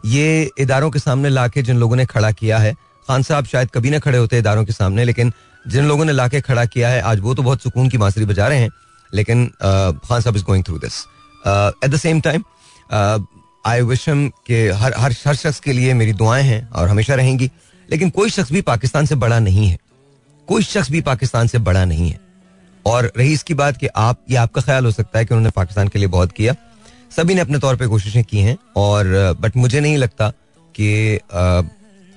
ये 0.06 0.50
इदारों 0.58 0.90
के 0.90 0.98
सामने 0.98 1.28
लाके 1.28 1.62
जिन 1.62 1.76
लोगों 1.76 1.96
ने 1.96 2.06
खड़ा 2.06 2.30
किया 2.32 2.58
है, 2.58 2.74
खान 3.08 3.22
साहब 3.22 3.46
शायद 3.46 3.70
कभी 3.70 3.90
ना 3.90 3.98
खड़े 3.98 4.18
होते 4.18 4.38
इदारों 4.38 4.64
के 4.64 4.72
सामने, 4.72 5.04
लेकिन 5.04 5.32
जिन 5.64 5.84
लोगों 5.84 6.04
ने 6.04 6.12
लाके 6.12 6.40
खड़ा 6.40 6.64
किया 6.64 6.88
है, 6.88 7.00
आज 7.00 7.20
वो 7.20 7.34
तो 7.34 7.42
बहुत 7.42 7.62
सुकून 7.62 7.88
की 7.88 7.98
बांसुरी 7.98 8.26
बजा 8.26 8.48
रहे 8.48 8.58
हैं। 8.58 8.70
लेकिन 9.14 9.46
खान 9.56 10.20
साहब 10.20 10.36
is 10.36 10.44
going 10.44 10.64
through 10.64 10.78
this 10.78 10.98
at 11.84 11.90
the 11.90 11.96
same 11.96 12.20
time 12.20 12.44
I 13.66 13.82
wish 13.82 14.08
him 14.08 14.28
कि 14.46 14.66
हर 14.70 14.94
हर 14.98 15.14
हर 15.26 15.34
शख्स 15.36 15.60
के 15.60 15.72
लिए 15.72 15.94
मेरी 15.94 16.12
दुआएँ 16.14 16.42
हैं 16.44 16.68
और 16.70 16.88
हमेशा 16.88 17.14
रहेंगी। 17.14 17.50
लेकिन 17.88 18.10
कोई 18.10 18.30
शख्स 18.30 18.52
भी 18.52 18.60
पाकिस्तान 18.62 19.06
से 19.06 19.14
बड़ा 19.16 19.38
नहीं 19.38 19.68
है। 19.68 19.78
कोई 20.48 20.62
शख्स 20.62 20.90
भी 20.90 21.00
पाकिस्तान 21.00 21.46
से 21.46 21.58
बड़ा 21.60 21.84
नहीं 21.84 22.10
है। 22.10 22.18
और 22.84 23.10
रही 23.16 23.32
इसकी 23.32 23.54
बात 23.54 23.76
कि 23.76 23.86
आप, 23.86 24.20
ये 24.30 24.36
आपका 24.36 24.60
ख्याल 24.62 24.84
हो 24.84 24.90
सकता 24.90 25.18
है 25.18 25.24
कि 25.24 25.34
उन्होंने 25.34 25.50
पाकिस्तान 25.50 25.88
के 25.88 25.98
लिए 25.98 26.08
बहुत 26.08 26.32
किया। 26.32 26.54
सभी 27.16 27.34
ने 27.34 27.40
अपने 27.40 27.58
तौर 27.58 27.76
पे 27.76 27.86
कोशिशें 27.86 28.22
की 28.24 28.40
हैं 28.40 28.56
और 28.76 29.36
बट 29.40 29.56
मुझे 29.56 29.80
नहीं 29.80 29.96
लगता 29.96 30.28
कि 30.74 31.18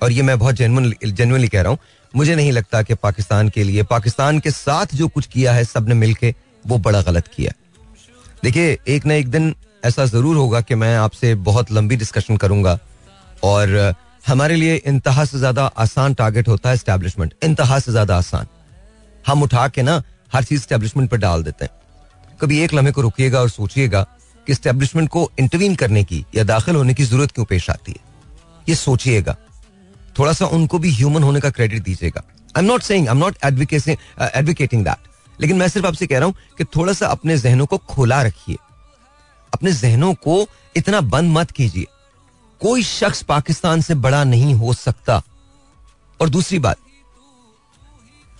और 0.02 0.12
ये 0.12 0.22
मैं 0.22 0.38
बहुत 0.38 0.54
जेनवन 0.54 0.92
जेनवनली 1.04 1.48
कह 1.48 1.62
रहा 1.62 1.70
हूँ, 1.70 1.78
मुझे 2.14 2.34
नहीं 2.36 2.52
लगता 2.52 2.82
कि 2.82 2.94
पाकिस्तान 2.94 3.48
के 3.48 3.64
लिए, 3.64 3.82
पाकिस्तान 3.82 4.38
के 4.40 4.50
साथ 4.50 4.94
जो 4.94 5.08
कुछ 5.08 5.26
किया 5.26 5.52
है 5.52 5.64
सबने 5.64 5.94
मिलके 5.94 6.34
वो 6.64 6.78
बड़ा 6.78 7.00
गलत 7.02 7.28
किया। 7.28 7.52
देखिए, 8.42 8.78
एक 8.88 9.06
ना 9.06 9.14
एक 9.14 9.28
दिन 9.30 9.54
ऐसा 9.84 10.04
ज़रूर 10.06 10.36
होगा 10.36 10.60
कि 10.60 10.74
मैं 10.74 10.96
आपसे 10.96 11.34
बहुत 11.44 11.70
लंबी 11.72 11.96
डिस्कशन 11.96 12.36
करूँगा 12.36 12.78
और 13.44 13.94
हमारे 14.24 14.56
लिए 14.56 14.74
इंतहा 14.76 15.24
से 15.24 15.38
ज़्यादा 15.38 15.64
आसान 15.78 16.14
टारगेट 16.14 16.48
होता 16.48 16.70
है 16.70 16.76
स्टैब्लिशमेंट 16.76 17.34
इंतहा 17.44 17.78
से 17.78 17.92
ज़्यादा 17.92 18.16
आसान। 18.16 18.46
हम 19.24 19.42
उठा 19.42 19.66
के 19.68 19.82
ना 19.82 20.02
हर 20.32 20.44
चीज़ 20.44 20.62
स्टैब्लिशमेंट 20.62 21.10
पर 21.10 21.16
डाल 21.18 21.42
देते 21.42 21.64
हैं। 21.64 22.38
कभी 22.40 22.60
एक 22.60 22.74
लम्हे 22.74 22.92
को 22.92 23.00
रुकिएगा 23.02 23.40
और 23.40 23.48
सोचिएगा 23.50 24.06
कि 24.46 24.54
स्टैब्लिशमेंट 24.54 25.08
को 25.08 25.30
इंटरवीन 25.38 25.74
करने 25.74 26.04
की 26.04 26.24
या 26.34 26.44
दाखिल 26.44 26.76
होने 26.76 26.94
की 26.94 27.04
ज़रूरत 27.04 27.32
क्यों 27.32 27.44
पेश 27.46 27.70
आती 27.70 27.92
है। 27.92 28.12
ये 28.68 28.74
सोचिएगा। 28.74 29.36
थोड़ा 30.18 30.32
सा 30.32 30.46
उनको 30.48 30.78
भी 30.78 30.90
ह्यूमन 30.92 31.22
होने 31.22 31.40
का 31.40 31.50
क्रेडिट 31.50 31.82
दीजिएगा। 31.82 32.22
I 32.56 32.62
am 32.62 32.68
not 32.68 32.82
saying 32.82 33.08
I 33.08 33.14
am 33.14 33.18
not 33.18 33.36
advocating 33.44 34.84
that 34.84 35.08
लेकिन 35.40 35.56
मैं 35.56 35.68
सिर्फ़ 35.68 35.86
आपसे 35.86 36.06
कह 36.06 36.18
रहा 36.18 36.26
हूँ 36.26 36.34
कि 36.58 36.64
थोड़ा 36.66 36.92
सा 36.92 37.06
अपने 37.06 37.36
जहनों 37.38 37.66
को 37.66 37.78
खुला 37.88 38.22
रखिए। 38.22 38.56
अपने 39.52 39.72
जहनों 39.72 40.12
को 40.16 40.46
इतना 40.76 41.00
बंद 41.02 41.32
मत 41.32 41.50
कीजिए। 41.50 41.86
कोई 42.60 42.82
शख्स 42.82 43.22
पाकिस्तान 43.22 43.80
से 43.80 43.94
बड़ा 43.96 44.22
नहीं 44.24 44.54
हो 44.54 44.72
सकता। 44.74 45.22
और 46.20 46.28
दूसरी 46.28 46.58
बात, 46.58 46.76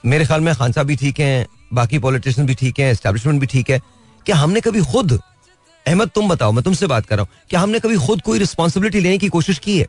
मेरे 0.04 0.24
ख्याल 0.26 0.40
में 0.40 0.54
खान 0.54 0.72
साहब 0.72 0.86
भी 0.86 0.96
ठीक 0.96 1.20
हैं, 1.20 1.46
बाकी 1.72 1.98
पॉलिटिशियन 1.98 2.46
भी 2.46 2.54
ठीक 2.54 2.78
हैं 2.78 2.90
एस्टेब्लिशमेंट 2.90 3.40
भी 3.40 3.46
ठीक 3.46 3.70
है। 3.70 3.80
क्या 4.26 4.36
हमने 4.36 4.60
कभी 4.60 4.82
खुद, 4.82 5.12
अहमद 5.86 6.08
तुम 6.08 6.28
बताओ, 6.28 6.52
मैं 6.52 6.64
तुमसे 6.64 6.86
बात 6.86 7.06
कर 7.06 7.16
रहा 7.16 7.22
हूँ, 7.22 7.46
क्या 7.50 7.60
हमने 7.60 7.80
कभी 7.80 7.96
खुद 7.96 8.22
कोई 8.22 8.38
रिस्पॉन्सिबिलिटी 8.38 9.00
लेने 9.00 9.18
की 9.18 9.28
कोशिश 9.28 9.58
की 9.58 9.78
है? 9.78 9.86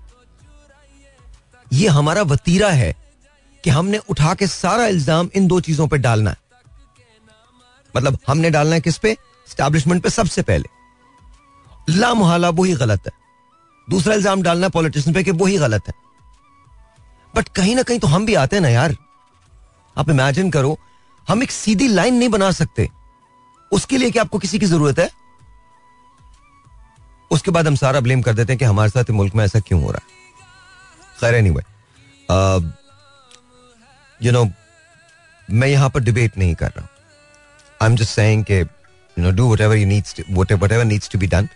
ये 1.72 1.88
हमारा 1.90 2.22
वतीरा 2.24 2.70
है 2.70 2.94
कि 3.64 3.70
हमने 3.70 3.98
उठा 4.10 4.34
के 4.34 4.48
सारा 4.48 4.88
इल्ज़ाम 4.88 5.30
इन 5.36 5.48
दो 5.48 5.60
चीज़ों 5.60 5.88
पर 5.88 5.98
डालना 5.98 6.30
है। 6.30 6.38
मतलब 7.96 8.18
हमने 8.28 8.50
डालना 8.50 8.76
है 8.76 8.82
किस 8.82 8.98
पे? 8.98 9.18
स्टैब्लिशमेंट 9.48 10.04
पे 10.04 10.10
सबसे 10.10 10.42
पहले। 10.42 10.70
ला 11.90 12.14
मुहाला 12.14 12.50
वही 12.52 12.74
गलत 12.76 13.08
है। 13.08 13.12
दूसरा 13.88 14.14
इल्ज़ाम 14.14 14.42
डालना 14.42 14.70
पॉलिटिशियन 14.70 15.14
पे 15.16 15.24
कि 15.24 15.32
वही 15.34 15.58
गलत 15.58 15.88
है। 15.88 15.94
बट 17.34 17.48
कहीं 17.56 17.76
ना 17.76 17.84
कहीं 17.84 18.00
तो 18.00 18.08
हम 18.08 18.26
भी 18.26 18.36
आते 18.36 18.56
हैं 18.56 18.62
ना 18.64 18.70
यार। 18.70 18.96
आप 19.96 20.10
इमेजिन 20.10 20.50
करो, 20.52 20.78
हम 21.28 21.44
एक 21.44 21.52
सीधी 21.52 21.88
लाइन 21.88 22.16
नहीं 22.16 22.30
बना 22.30 22.52
सकते। 22.52 22.88
उसके 23.72 23.98
लिए 23.98 24.12
कि 24.12 24.20
आपको 24.20 24.40
किसी 24.40 24.60
की 24.60 24.66
ज़रूरत 24.66 25.00
है? 25.00 25.10
उसके 27.32 27.52
बाद 27.52 27.68
हम 27.68 27.76
सारा 27.76 28.00
ब्लेम 28.00 28.22
कर 28.22 28.34
देते 28.34 28.54
हैं 28.54 28.60
कि 28.60 28.66
हमारे 28.66 28.90
साथ 28.90 29.10
मुल्क 29.12 29.36
में 29.36 29.44
ऐसा 29.46 29.60
क्यों 29.60 29.82
हो 29.84 29.92
रहा 29.92 30.02
है। 30.02 30.14
खैर 31.20 31.36
एनी 31.36 31.50
यू 34.20 34.32
नो 34.32 34.46
मैं 35.50 35.68
यहाँ 35.68 35.90
पर 35.90 36.00
डिबेट 36.00 36.38
नहीं 36.38 36.56
कर 36.56 36.72
रहा 36.78 36.88
आई 37.85 37.91
एम 37.91 37.97
जस्ट 37.97 38.11
सेइंग 38.11 38.45
कि 38.51 38.61
you 38.61 39.23
know 39.23 39.31
do 39.41 39.47
whatever 39.47 39.77
you 39.77 39.87
needs 39.87 40.15
whatever 40.31 40.85
needs 40.85 41.11
to 41.11 41.19
be 41.19 41.27
done 41.27 41.49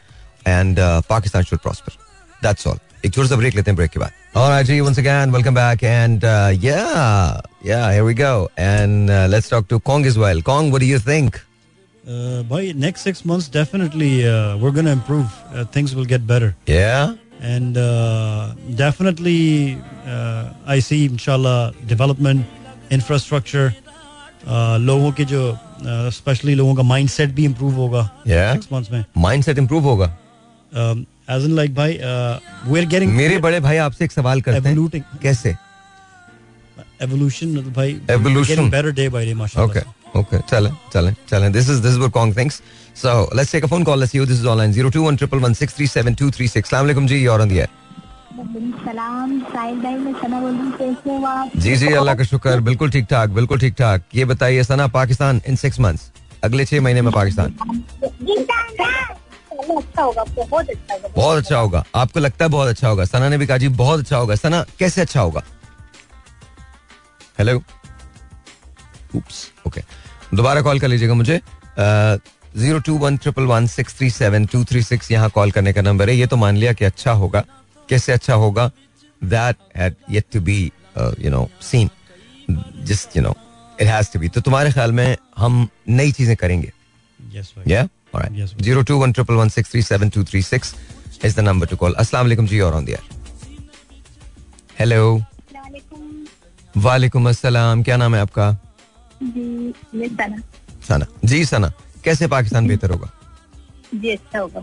and 0.46 0.76
Pakistan 1.08 1.42
should 1.50 1.58
prosper 1.58 1.96
that's 2.42 2.66
all 2.66 2.78
एक 3.04 3.14
छोटा 3.14 3.28
सा 3.28 3.36
ब्रेक 3.36 3.54
लेते 3.54 3.70
हैं 3.70 3.76
ब्रेक 3.76 3.90
के 3.90 4.00
बाद 4.00 4.22
Alright, 4.36 4.66
G, 4.66 4.76
once 4.82 4.98
again, 4.98 5.30
welcome 5.30 5.54
back. 5.54 5.84
And 5.84 6.24
uh, 6.24 6.50
yeah, 6.52 7.40
yeah, 7.62 7.92
here 7.92 8.04
we 8.04 8.14
go. 8.14 8.48
And 8.56 9.08
uh, 9.08 9.28
let's 9.30 9.48
talk 9.48 9.68
to 9.68 9.78
Kong 9.78 10.06
as 10.06 10.16
well. 10.18 10.40
Kong, 10.42 10.72
what 10.72 10.80
do 10.80 10.86
you 10.86 10.98
think? 10.98 11.36
Uh, 12.04 12.42
by 12.42 12.72
next 12.72 13.02
six 13.02 13.24
months, 13.24 13.46
definitely 13.46 14.26
uh, 14.26 14.56
we're 14.56 14.72
going 14.72 14.86
to 14.86 14.90
improve. 14.90 15.28
Uh, 15.52 15.64
things 15.76 15.94
will 15.94 16.08
get 16.14 16.26
better. 16.26 16.56
Yeah? 16.66 17.14
And 17.40 17.78
uh, 17.78 18.54
definitely, 18.74 19.78
uh, 20.04 20.52
I 20.66 20.80
see, 20.80 21.04
inshallah, 21.04 21.74
development, 21.86 22.44
infrastructure, 22.90 23.68
uh, 24.48 24.78
लोगों 24.80 25.12
के 25.12 25.24
जो 25.34 25.44
Uh, 25.79 26.09
specially 26.13 26.53
लोगों 26.55 26.73
का 26.75 26.83
mindset 26.83 27.29
भी 27.29 27.43
improve 27.45 27.73
होगा 27.73 28.03
six 28.27 28.67
months 28.73 28.91
में। 28.91 29.05
Mindset 29.17 29.57
improve 29.57 29.83
होगा। 29.83 30.05
As 31.31 31.45
in 31.45 31.55
like 31.55 31.75
भाई 31.75 31.93
वी 31.93 32.79
आर 32.79 32.85
गेटिंग 32.85 33.11
मेरे 33.11 33.37
बड़े 33.37 33.59
भाई 33.59 33.77
आपसे 33.77 34.05
एक 34.05 34.11
सवाल 34.11 34.41
करते 34.41 34.69
हैं। 34.69 35.03
कैसे? 35.23 35.55
एवोल्यूशन 37.01 37.47
मतलब 37.47 37.73
भाई 37.73 37.97
evolution 38.11 38.69
better 38.69 38.91
day 38.91 39.09
by 39.09 39.25
day 39.25 39.33
माशाल्लाह। 39.33 39.79
ओके 39.79 40.19
ओके 40.19 40.37
चलें 40.49 40.71
चलें 40.93 41.15
चलें। 41.29 41.51
दिस 41.51 41.69
इज़ 41.69 41.81
दिस 41.81 41.95
सलाम 48.29 49.39
साहिल 49.41 49.79
भाई 49.81 49.95
मैं 49.95 50.13
सना 50.21 50.39
बोल 50.39 50.55
रही 50.55 50.71
कैसे 50.71 51.09
हो 51.09 51.25
आप? 51.25 51.51
जी 51.57 51.75
जी 51.75 51.87
अल्लाह 51.93 52.15
का 52.15 52.23
शुक्र 52.23 52.59
बिल्कुल 52.61 52.89
ठीक 52.91 53.05
ठाक 53.09 53.29
बिल्कुल 53.37 53.59
ठीक 53.59 53.73
ठाक। 53.77 54.03
ये 54.15 54.25
बताइए 54.25 54.63
Sana 54.63 54.87
Pakistan 54.95 55.41
in 55.47 55.55
six 55.55 55.79
months 55.79 56.11
अगले 56.43 56.65
छह 56.65 56.81
महीने 56.81 57.01
में 57.01 57.11
पाकिस्तान? 57.13 57.55
अच्छा 59.69 60.01
होगा 60.01 60.23
बहुत 60.23 60.69
अच्छा 60.69 60.93
होगा 60.93 61.07
बहुत 61.15 61.37
अच्छा 61.37 61.57
होगा 61.57 61.83
आपको 61.95 62.19
लगता 62.19 62.45
है 62.45 62.51
बहुत 62.51 62.67
अच्छा 62.69 62.87
होगा? 62.87 63.05
सना 63.05 63.29
ने 63.29 63.37
भी 63.37 63.47
कहा 63.47 63.57
जी 63.57 63.67
बहुत 63.81 63.99
अच्छा 63.99 64.17
होगा। 64.17 64.35
सना 64.35 64.63
कैसे 64.79 65.01
अच्छा 65.01 65.21
होगा? 65.21 65.43
हेलो 67.39 67.61
ओके 69.67 69.81
दोबारा 70.35 70.61
कॉल 70.61 70.79
कर 70.79 70.87
लीजिएगा 70.87 71.13
मुझे। 71.13 71.39
Zero 72.57 72.79
two 72.85 72.97
one 72.97 73.17
triple 73.17 73.43
one 73.45 73.67
six 73.67 73.97
three 73.97 74.09
seven 74.09 74.45
two 74.51 74.63
three 74.65 74.81
six 74.83 75.11
यहाँ 75.11 75.29
कॉल 75.29 75.51
करने 75.51 75.73
का 75.73 75.81
नंबर 75.81 76.09
है। 76.09 76.15
ये 76.15 76.27
तो 76.27 76.37
मान 76.37 76.57
लिया 76.57 76.73
कि 76.73 76.85
अच्छा 76.85 77.11
होगा। 77.13 77.43
कैसे 77.89 78.11
अच्छा 78.11 78.33
होगा? 78.43 78.71
That 79.21 79.55
had 79.77 79.95
yet 80.11 80.25
to 80.33 80.41
be 80.41 80.59
you 81.23 81.29
know 81.31 81.47
seen 81.71 81.89
just 82.91 83.17
you 83.17 83.23
know 83.23 83.33
it 83.81 83.87
has 83.87 84.11
to 84.13 84.19
be 84.19 84.29
तो 84.29 84.41
तुम्हारे 84.41 84.71
ख्याल 84.71 84.91
में 84.91 85.17
हम 85.37 85.67
नई 85.89 86.11
चीज़ें 86.11 86.35
करेंगे? 86.35 86.71
Two 88.89 88.97
one 88.99 89.13
triple 89.15 89.37
one 89.39 89.51
six 89.55 89.69
three 89.71 89.85
seven 89.87 90.09
two 90.13 90.23
three 90.29 90.41
six 90.45 90.75
is 91.27 91.35
the 91.35 91.43
number 91.47 91.67
to 91.71 91.77
call. 91.81 91.93
Assalamu 92.03 92.29
alaikum 92.29 92.47
जी 92.49 92.59
और 92.67 92.73
on 92.75 92.85
the 92.85 92.93
air. 92.97 93.03
वालेकुम 96.77 97.29
अस्सलाम 97.29 97.81
क्या 97.83 97.95
नाम 97.97 98.15
है 98.15 98.21
आपका 98.21 98.45
जी 99.23 100.07
सना 100.07 100.41
सना 100.87 101.05
जी 101.25 101.43
सना 101.45 101.71
कैसे 102.03 102.27
पाकिस्तान 102.33 102.67
बेहतर 102.67 102.91
होगा 102.91 103.09
जी 103.95 104.09
अच्छा 104.11 104.39
होगा 104.39 104.61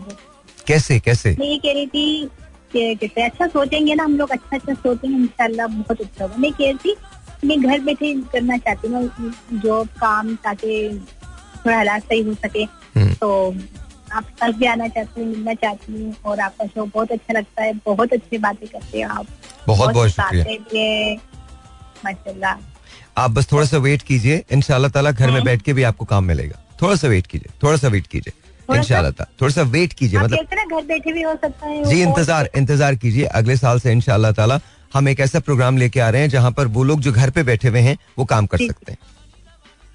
कैसे 0.67 0.99
कैसे 0.99 1.35
मैं 1.39 1.47
ये 1.47 1.57
कह 1.65 1.73
रही 1.73 1.87
थी 1.87 2.29
कि 2.73 2.95
कितने 2.95 3.23
अच्छा 3.23 3.47
सोचेंगे 3.47 3.95
ना 3.95 4.03
हम 4.03 4.17
लोग 4.17 4.31
अच्छा 4.31 4.55
अच्छा 4.57 4.73
सोचेंगे 4.73 5.17
इंशाल्लाह 5.17 5.67
बहुत 5.67 6.01
अच्छा 6.01 6.23
होगा। 6.23 6.37
मैं 6.37 6.51
कह 6.53 6.71
रही 6.71 6.95
मैं 7.45 7.61
घर 7.61 7.79
बैठे 7.79 8.13
करना 8.33 8.57
चाहती 8.57 8.87
हूँ 8.87 9.33
जॉब 9.53 9.87
काम 9.99 10.35
ताकि 10.35 10.99
थोड़ा 11.65 11.75
हालात 11.77 12.03
सही 12.03 12.21
हो 12.21 12.33
सके। 12.33 12.63
हम्म। 12.95 13.13
तो 13.13 13.55
आप 14.13 14.25
पास 14.41 14.55
भी 14.55 14.65
आना 14.65 14.87
चाहती 14.87 15.21
हूँ 15.21 15.29
मिलना 15.29 15.53
चाहती 15.53 15.93
हूँ 15.93 16.15
और 16.25 16.39
आपका 16.39 16.65
शो 16.65 16.85
बहुत 16.85 17.11
अच्छा 17.11 17.37
लगता 17.39 17.63
है 17.63 17.73
बहुत 17.85 18.13
अच्छी 18.13 18.37
बातें 18.37 18.67
करते 18.67 19.01
हो 19.01 19.09
आप। 19.13 19.27
बहुत 19.67 19.93
बहुत 19.93 20.09
शुक्रिया। 20.09 20.45
है 20.73 21.15
माशाल्लाह। 22.05 22.57
आप 23.17 23.31
बस 23.31 23.51
थोड़ा 23.51 23.65
सा 23.65 23.77
वेट 23.77 24.01
कीजिए 24.01 24.43
इंशाल्लाह 24.51 24.91
ताला 24.91 25.11
घर 25.11 25.31
में 25.31 25.43
बैठ 25.43 25.61
के 25.61 25.73
भी 25.73 25.83
आपको 25.83 26.05
काम 26.05 26.23
मिलेगा। 26.23 26.59
थोड़ा 26.81 26.95
सा 26.95 27.07
वेट 27.07 27.27
कीजिए 27.27 27.51
थोड़ा 27.63 27.77
सा 27.77 27.87
वेट 27.87 28.07
कीजिए। 28.07 28.33
ताला 28.67 29.11
थोड़ा 29.41 29.51
सा 29.53 29.61
वेट 29.73 29.93
कीजिए 29.93 30.19
मतलब 30.19 30.55
घर 30.71 30.85
बैठे 30.85 31.11
भी 31.11 31.21
हो 31.21 31.33
सकता 31.35 31.67
है 31.67 31.83
जी 31.83 32.01
इंतज़ार 32.01 32.49
इंतज़ार 32.55 32.95
कीजिए 32.95 33.25
अगले 33.41 33.57
साल 33.57 33.79
से 33.79 33.91
इंशाल्लाह 33.91 34.31
ताला 34.39 34.59
हम 34.93 35.09
एक 35.09 35.19
ऐसा 35.19 35.39
प्रोग्राम 35.41 35.77
लेके 35.77 35.99
आ 35.99 36.09
रहे 36.09 36.21
हैं 36.21 36.29
जहाँ 36.29 36.51
पर 36.57 36.67
वो 36.75 36.83
लोग 36.83 36.99
जो 37.01 37.11
घर 37.11 37.29
पे 37.29 37.43
बैठे 37.43 37.67
हुए 37.67 37.79
हैं 37.81 37.97
वो 38.17 38.25
काम 38.25 38.45
कर 38.45 38.57
सकते 38.57 38.91
हैं। 38.91 38.97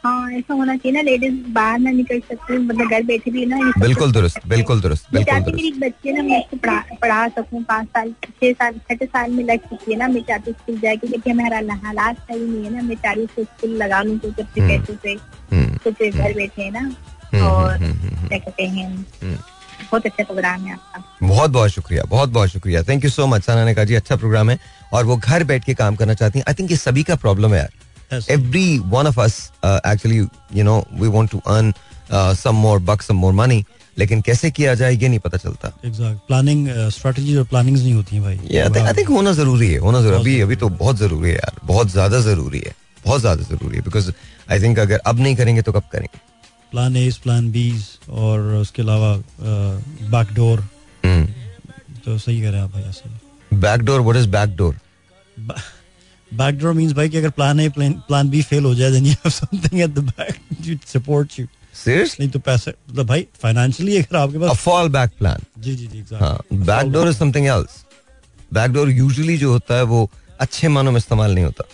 हाँ 0.04 0.30
ऐसा 0.32 0.54
होना 0.54 0.74
चाहिए 0.76 0.92
ना 0.92 1.02
लेडीज़ 1.02 1.34
बाहर 1.54 1.78
ना 1.78 1.90
निकल 1.90 2.20
सकती 2.20 2.56
मतलब 2.58 2.90
घर 2.90 3.02
बैठे 3.02 3.30
भी 3.30 3.44
ना 3.46 3.58
बिल्कुल 3.78 4.12
दुरुस्त 4.12 4.46
बिल्कुल 4.48 4.80
दुरुस्त 4.80 5.06
बिल्कुल 5.12 5.32
चाहती 5.32 5.52
मेरी 5.52 5.70
दुरुस्त। 5.72 6.06
ना 6.06 6.22
मैं 6.22 6.40
उसको 6.40 6.56
पढ़ा 7.02 7.28
सकूँ 7.36 7.62
पाँच 7.64 7.86
साल 7.88 8.10
छह 8.24 8.52
साल 8.52 8.78
छठे 8.88 9.06
साल 9.06 9.30
में 9.30 9.44
लग 9.44 9.68
चुकी 9.68 9.92
है 9.92 9.98
ना 9.98 10.08
मैं 10.08 10.22
चाहती 10.22 10.52
स्कूल 10.52 10.80
लेकिन 10.82 11.40
हमारा 11.40 11.78
हालात 11.84 12.16
सही 12.18 12.40
नहीं 12.40 12.64
है 12.64 12.72
ना 12.72 12.82
मैं 12.82 12.96
चाह 12.96 13.12
रही 13.12 13.24
उसको 13.24 13.44
स्कूल 13.44 13.76
लगा 13.76 14.02
लूँ 14.02 14.18
हम्म। 14.18 14.82
से 14.94 15.12
हम्म, 15.52 15.76
कुछ 15.84 16.02
घर 16.14 16.32
बैठे 16.32 16.62
है 16.62 16.70
ना। 16.70 16.78
हम्म, 16.80 16.94
और 17.34 17.72
हम्म, 17.72 17.92
हम्म, 17.92 18.16
हम्म। 18.16 18.28
क्या 18.28 18.38
कहते 18.38 18.62
हैं। 18.62 19.38
बहुत 19.82 20.06
अच्छा 20.06 20.24
प्रोग्राम 20.24 20.64
है 20.64 20.72
आपका। 20.72 21.26
बहुत 21.26 21.50
बहुत 21.50 21.70
शुक्रिया 21.70 22.04
बहुत 22.10 22.28
बहुत 22.30 22.48
शुक्रिया। 22.48 22.82
Thank 22.82 23.04
you 23.04 23.10
so 23.10 23.26
much 23.26 23.44
Sana 23.44 23.64
ने 23.64 23.74
कहा 23.74 23.84
जी 23.84 23.94
अच्छा 23.94 24.16
प्रोग्राम 24.16 24.50
है। 24.50 24.58
और 24.92 25.04
वो 25.04 25.16
घर 25.16 25.44
बैठ 25.44 25.64
के 25.64 25.74
काम 25.74 25.96
करना 25.96 26.14
चाहती 26.14 26.38
हैं। 26.38 26.44
आई 26.48 26.54
थिंक 26.58 26.70
ये 26.70 26.76
सभी 26.76 27.02
का 27.02 27.16
प्रॉब्लम 27.16 27.54
है 27.54 27.58
यार। 27.58 27.70
Of 29.06 29.18
us 29.18 29.36
uh, 29.62 29.80
actually 29.84 30.18
you 30.52 30.64
know 30.64 30.78
we 31.02 31.08
want 31.08 31.30
to 31.30 31.40
earn 31.46 31.72
uh, 32.10 32.34
some 32.34 32.58
more 32.64 32.78
bucks 32.80 33.06
some 33.06 33.24
more 33.26 33.32
money. 33.38 33.64
लेकिन 33.96 34.20
कैसे 34.26 34.50
किया 34.50 34.74
जाए 34.74 34.94
ये 34.94 35.08
नहीं 35.08 35.18
पता 35.20 35.38
चलता। 35.38 35.70
एग्जैक्ट 35.84 36.20
प्लानिंग 36.28 36.68
स्ट्रेटजी 36.90 37.36
और 37.36 37.44
प्लानिंग्स 37.46 37.82
नहीं 37.82 37.92
होती 37.94 38.16
हैं 38.16 38.24
भाई। 38.24 38.38
ये 38.50 38.60
आई 38.60 38.92
थिंक 38.94 39.08
होना 39.08 39.32
ज़रूरी 39.32 39.68
है 39.72 39.78
होना 39.78 40.00
ज़रूरी 40.00 40.20
अभी 40.20 40.40
अभी 40.40 40.56
तो 40.56 40.68
बहुत 40.68 40.96
ज़रूरी 40.96 41.30
है 41.30 41.34
यार। 41.34 41.60
बहुत 41.64 41.90
ज़्यादा 41.90 42.20
ज़रूरी 42.20 42.58
है। 42.58 42.74
बहुत 43.04 43.20
ज़्यादा 43.20 43.42
ज़रूरी 43.44 43.76
है। 43.76 43.82
बिकॉज़ 43.82 44.10
आई 44.50 44.60
थिंक 44.62 44.78
अगर 44.78 45.00
अब 45.06 45.20
नहीं 45.20 45.36
करेंगे 45.36 45.62
तो 45.62 45.72
कब 45.72 45.82
करेंगे? 45.92 46.20
प्लान 46.72 46.96
एज 46.96 47.16
प्लान 47.24 47.50
बीज 47.52 47.84
और 48.10 48.40
उसके 48.60 48.82
अलावा 48.82 49.14
बैकडोर 50.10 50.60
तो 52.04 52.18
सही 52.18 52.40
कह 52.40 52.50
रहे 52.50 52.56
हैं 52.56 52.64
आप 52.64 52.72
भाई 52.72 52.82
ऐसे। 52.82 53.56
Backdoor 53.60 54.00
what 54.00 54.16
is 54.16 54.28
backdoor 54.28 54.76
backdoor 56.30 56.72
means 56.74 56.92
भाई 56.92 57.08
कि 57.08 57.16
अगर 57.18 57.30
plan 57.30 57.60
A 57.60 57.68
plan 57.78 58.30
B 58.30 58.42
fail 58.42 58.64
हो 58.64 58.74
जाए 58.74 58.90
then 58.90 59.06
you 59.06 59.12
have 59.12 59.30
something 59.30 59.80
at 59.80 59.90
the 59.90 59.98
back 60.08 60.34
to 60.66 60.76
support 60.92 61.38
you 61.40 61.46
seriously 61.74 62.28
तो 62.28 62.38
पैसे 62.48 62.70
मतलब 62.70 63.06
भाई 63.06 63.26
फाइनेंशियली 63.42 63.96
अगर 63.98 64.16
आपके 64.16 64.38
पास 64.38 64.58
फॉल 64.58 64.88
बैक 64.98 65.10
प्लान 65.18 65.44
जी 65.58 65.74
जी 65.76 65.86
जी 65.86 66.04
हाँ 66.14 66.34
exact 66.34 66.66
backdoor 66.66 67.08
is 67.08 67.16
something 67.18 67.46
else 67.46 67.84
backdoor 68.52 68.90
usually 68.90 69.36
जो 69.38 69.52
होता 69.52 69.76
है 69.76 69.82
वो 69.94 70.08
अच्छे 70.40 70.68
मानों 70.68 70.92
में 70.92 70.98
इस्तेमाल 70.98 71.34
नहीं 71.34 71.44
होता। 71.44 71.64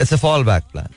It's 0.00 0.12
a 0.12 0.16
fall 0.16 0.44
back 0.44 0.62
plan 0.72 0.88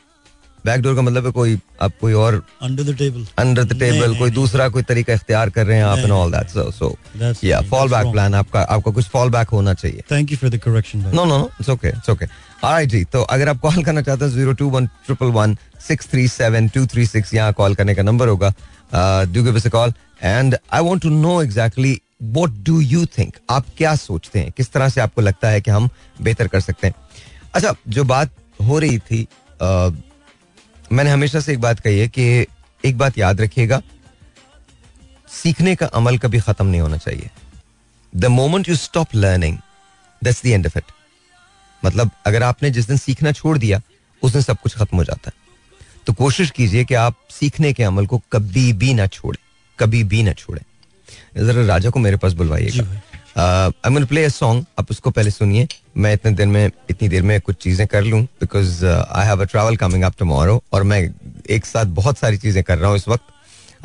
backdoor 0.65 0.95
का 0.95 1.01
मतलब 1.01 1.25
है 1.25 1.31
कोई 1.31 1.57
आप 1.81 1.93
कोई 2.01 2.13
और 2.13 2.35
under 2.61 2.83
the 2.83 2.95
table 2.97 3.25
under 3.39 3.63
the 3.63 3.79
table 3.79 4.17
कोई 4.19 4.31
दूसरा 4.31 4.67
कोई 4.69 4.83
तरीका 4.83 5.13
इख्तियार 5.13 5.49
कर 5.57 5.65
रहे 5.65 5.77
हैं 5.77 5.85
आप 5.85 5.97
and 5.97 6.11
all 6.11 6.31
that 6.31 6.49
so 6.49 6.69
so 6.71 6.95
या 7.43 7.61
फॉल 7.71 7.89
बैक 7.89 8.11
प्लान 8.11 8.35
आपका 8.35 8.61
आपका 8.75 8.91
कुछ 8.91 9.07
फॉल 9.09 9.29
बैक 9.29 9.49
होना 9.49 9.73
चाहिए। 9.73 10.03
Thank 10.11 10.31
you 10.31 10.37
for 10.37 10.49
the 10.49 10.57
correction 10.65 10.99
no 10.99 11.11
no 11.13 11.25
no 11.25 11.49
it's 11.59 11.69
okay 11.69 11.87
it's 11.87 12.09
okay 12.09 12.25
alright 12.25 12.89
जी 12.89 13.03
तो 13.13 13.21
अगर 13.35 13.49
आप 13.49 13.59
कॉल 13.61 13.83
करना 13.83 14.01
चाहते 14.01 14.25
हैं 14.25 14.31
zero 14.31 14.53
two 14.53 14.69
one 14.69 14.87
triple 15.05 15.31
one 15.33 15.57
six 15.87 16.07
three 16.11 16.27
seven 16.27 16.67
two 16.75 16.85
three 16.93 17.05
six 17.05 17.33
यहाँ 17.33 17.53
कॉल 17.53 17.75
करने 17.75 17.95
का 17.95 18.03
नंबर 18.03 18.27
होगा। 18.27 18.53
Do 19.33 19.43
give 19.43 19.55
us 19.55 19.65
a 19.67 19.69
call 19.69 19.93
and 20.23 20.57
I 20.73 20.81
want 20.83 21.01
to 21.01 21.09
know 21.11 21.41
exactly 21.41 21.99
what 22.23 22.51
do 22.65 22.79
you 22.81 23.05
think 23.17 23.33
आप 23.49 23.65
क्या 23.77 23.95
सोचते 23.95 24.39
हैं? 24.39 24.51
किस 24.57 24.71
तरह 24.71 24.89
से 24.89 25.01
आपको 25.01 25.21
लगता 25.21 25.49
है 25.49 25.61
कि 25.61 25.71
हम 25.71 25.89
बेहतर 26.21 26.47
कर 26.47 26.59
सकते 26.59 26.87
हैं? 26.87 26.93
अच्छा 27.53 27.73
जो 27.87 28.03
बात 28.05 28.31
हो 28.67 28.79
रही 28.79 28.97
थी 28.99 29.23
अ, 29.23 29.67
मैंने 30.91 31.09
हमेशा 31.09 31.39
से 31.39 31.53
एक 31.53 31.59
बात 31.61 31.79
कही 31.79 31.99
है 31.99 32.07
कि 32.07 32.45
एक 32.83 32.97
बात 32.97 33.17
याद 33.17 33.41
रखिएगा, 33.41 33.81
सीखने 35.31 35.75
का 35.75 35.85
अमल 35.85 36.17
कभी 36.17 36.39
खत्म 36.39 36.65
नहीं 36.65 36.81
होना 36.81 36.97
चाहिए। 36.97 37.29
The 38.13 38.25
moment 38.25 38.69
you 38.69 38.75
stop 38.75 39.15
learning 39.15 39.57
that's 40.21 40.43
the 40.43 40.47
end 40.47 40.65
of 40.65 40.77
it 40.77 40.91
मतलब 41.83 42.11
अगर 42.25 42.43
आपने 42.43 42.69
जिस 42.69 42.87
दिन 42.87 42.97
सीखना 42.97 43.31
छोड़ 43.31 43.57
दिया, 43.57 43.81
उस 44.23 44.31
दिन 44.31 44.41
सब 44.41 44.57
कुछ 44.63 44.75
खत्म 44.77 44.97
हो 44.97 45.03
जाता 45.03 45.29
है। 45.29 45.43
तो 46.07 46.13
कोशिश 46.13 46.51
कीजिए 46.51 46.85
कि 46.85 46.93
आप 46.93 47.15
सीखने 47.31 47.73
के 47.73 47.83
अमल 47.83 48.05
को 48.05 48.21
कभी 48.31 48.71
भी 48.73 48.93
ना 48.93 49.07
छोड़े, 49.07 49.39
कभी 49.79 50.03
भी 50.03 50.23
ना 50.23 50.33
छोड़े। 50.33 50.61
जरा 51.37 51.65
राजा 51.65 51.89
को 51.89 51.99
मेरे 51.99 52.17
पास 52.17 52.33
बुलवाइएगा। 52.33 53.01
I 53.37 53.71
am 53.87 54.05
play 54.05 54.23
a 54.25 54.29
song 54.29 54.65
आप 54.79 54.91
उसको 54.91 55.11
पहले 55.11 55.31
सुनिए। 55.31 55.67
मैं 55.97 56.13
इतने 56.13 56.31
दिन 56.31 56.49
में 56.49 56.65
इतनी 56.89 57.07
देर 57.09 57.23
में 57.23 57.39
कुछ 57.41 57.55
चीज़ें 57.63 57.87
कर 57.87 58.03
लूँ 58.03 58.21
because 58.41 58.85
I 58.85 59.25
have 59.27 59.41
a 59.41 59.45
travel 59.45 59.75
coming 59.77 60.03
up 60.03 60.13
tomorrow 60.19 60.61
और 60.73 60.83
मैं 60.83 60.99
एक 61.49 61.65
साथ 61.65 61.85
बहुत 61.99 62.17
सारी 62.17 62.37
चीज़ें 62.37 62.63
कर 62.63 62.77
रहा 62.77 62.89
हूँ 62.89 62.97
इस 62.97 63.07
वक्त। 63.07 63.23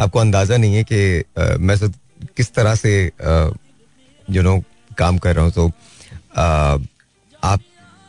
आपको 0.00 0.18
अंदाज़ा 0.18 0.56
नहीं 0.56 0.74
है 0.74 0.84
कि 0.84 1.22
uh, 1.38 1.56
मैं 1.58 1.76
सब 1.76 1.92
किस 2.36 2.54
तरह 2.54 2.74
से 2.74 3.12
यू 4.28 4.42
नो 4.42 4.62
काम 4.98 5.18
कर 5.18 5.34
रहा 5.34 5.44
हूँ। 5.44 5.52
तो 5.52 5.68
uh, 5.68 6.86
आप 7.42 7.60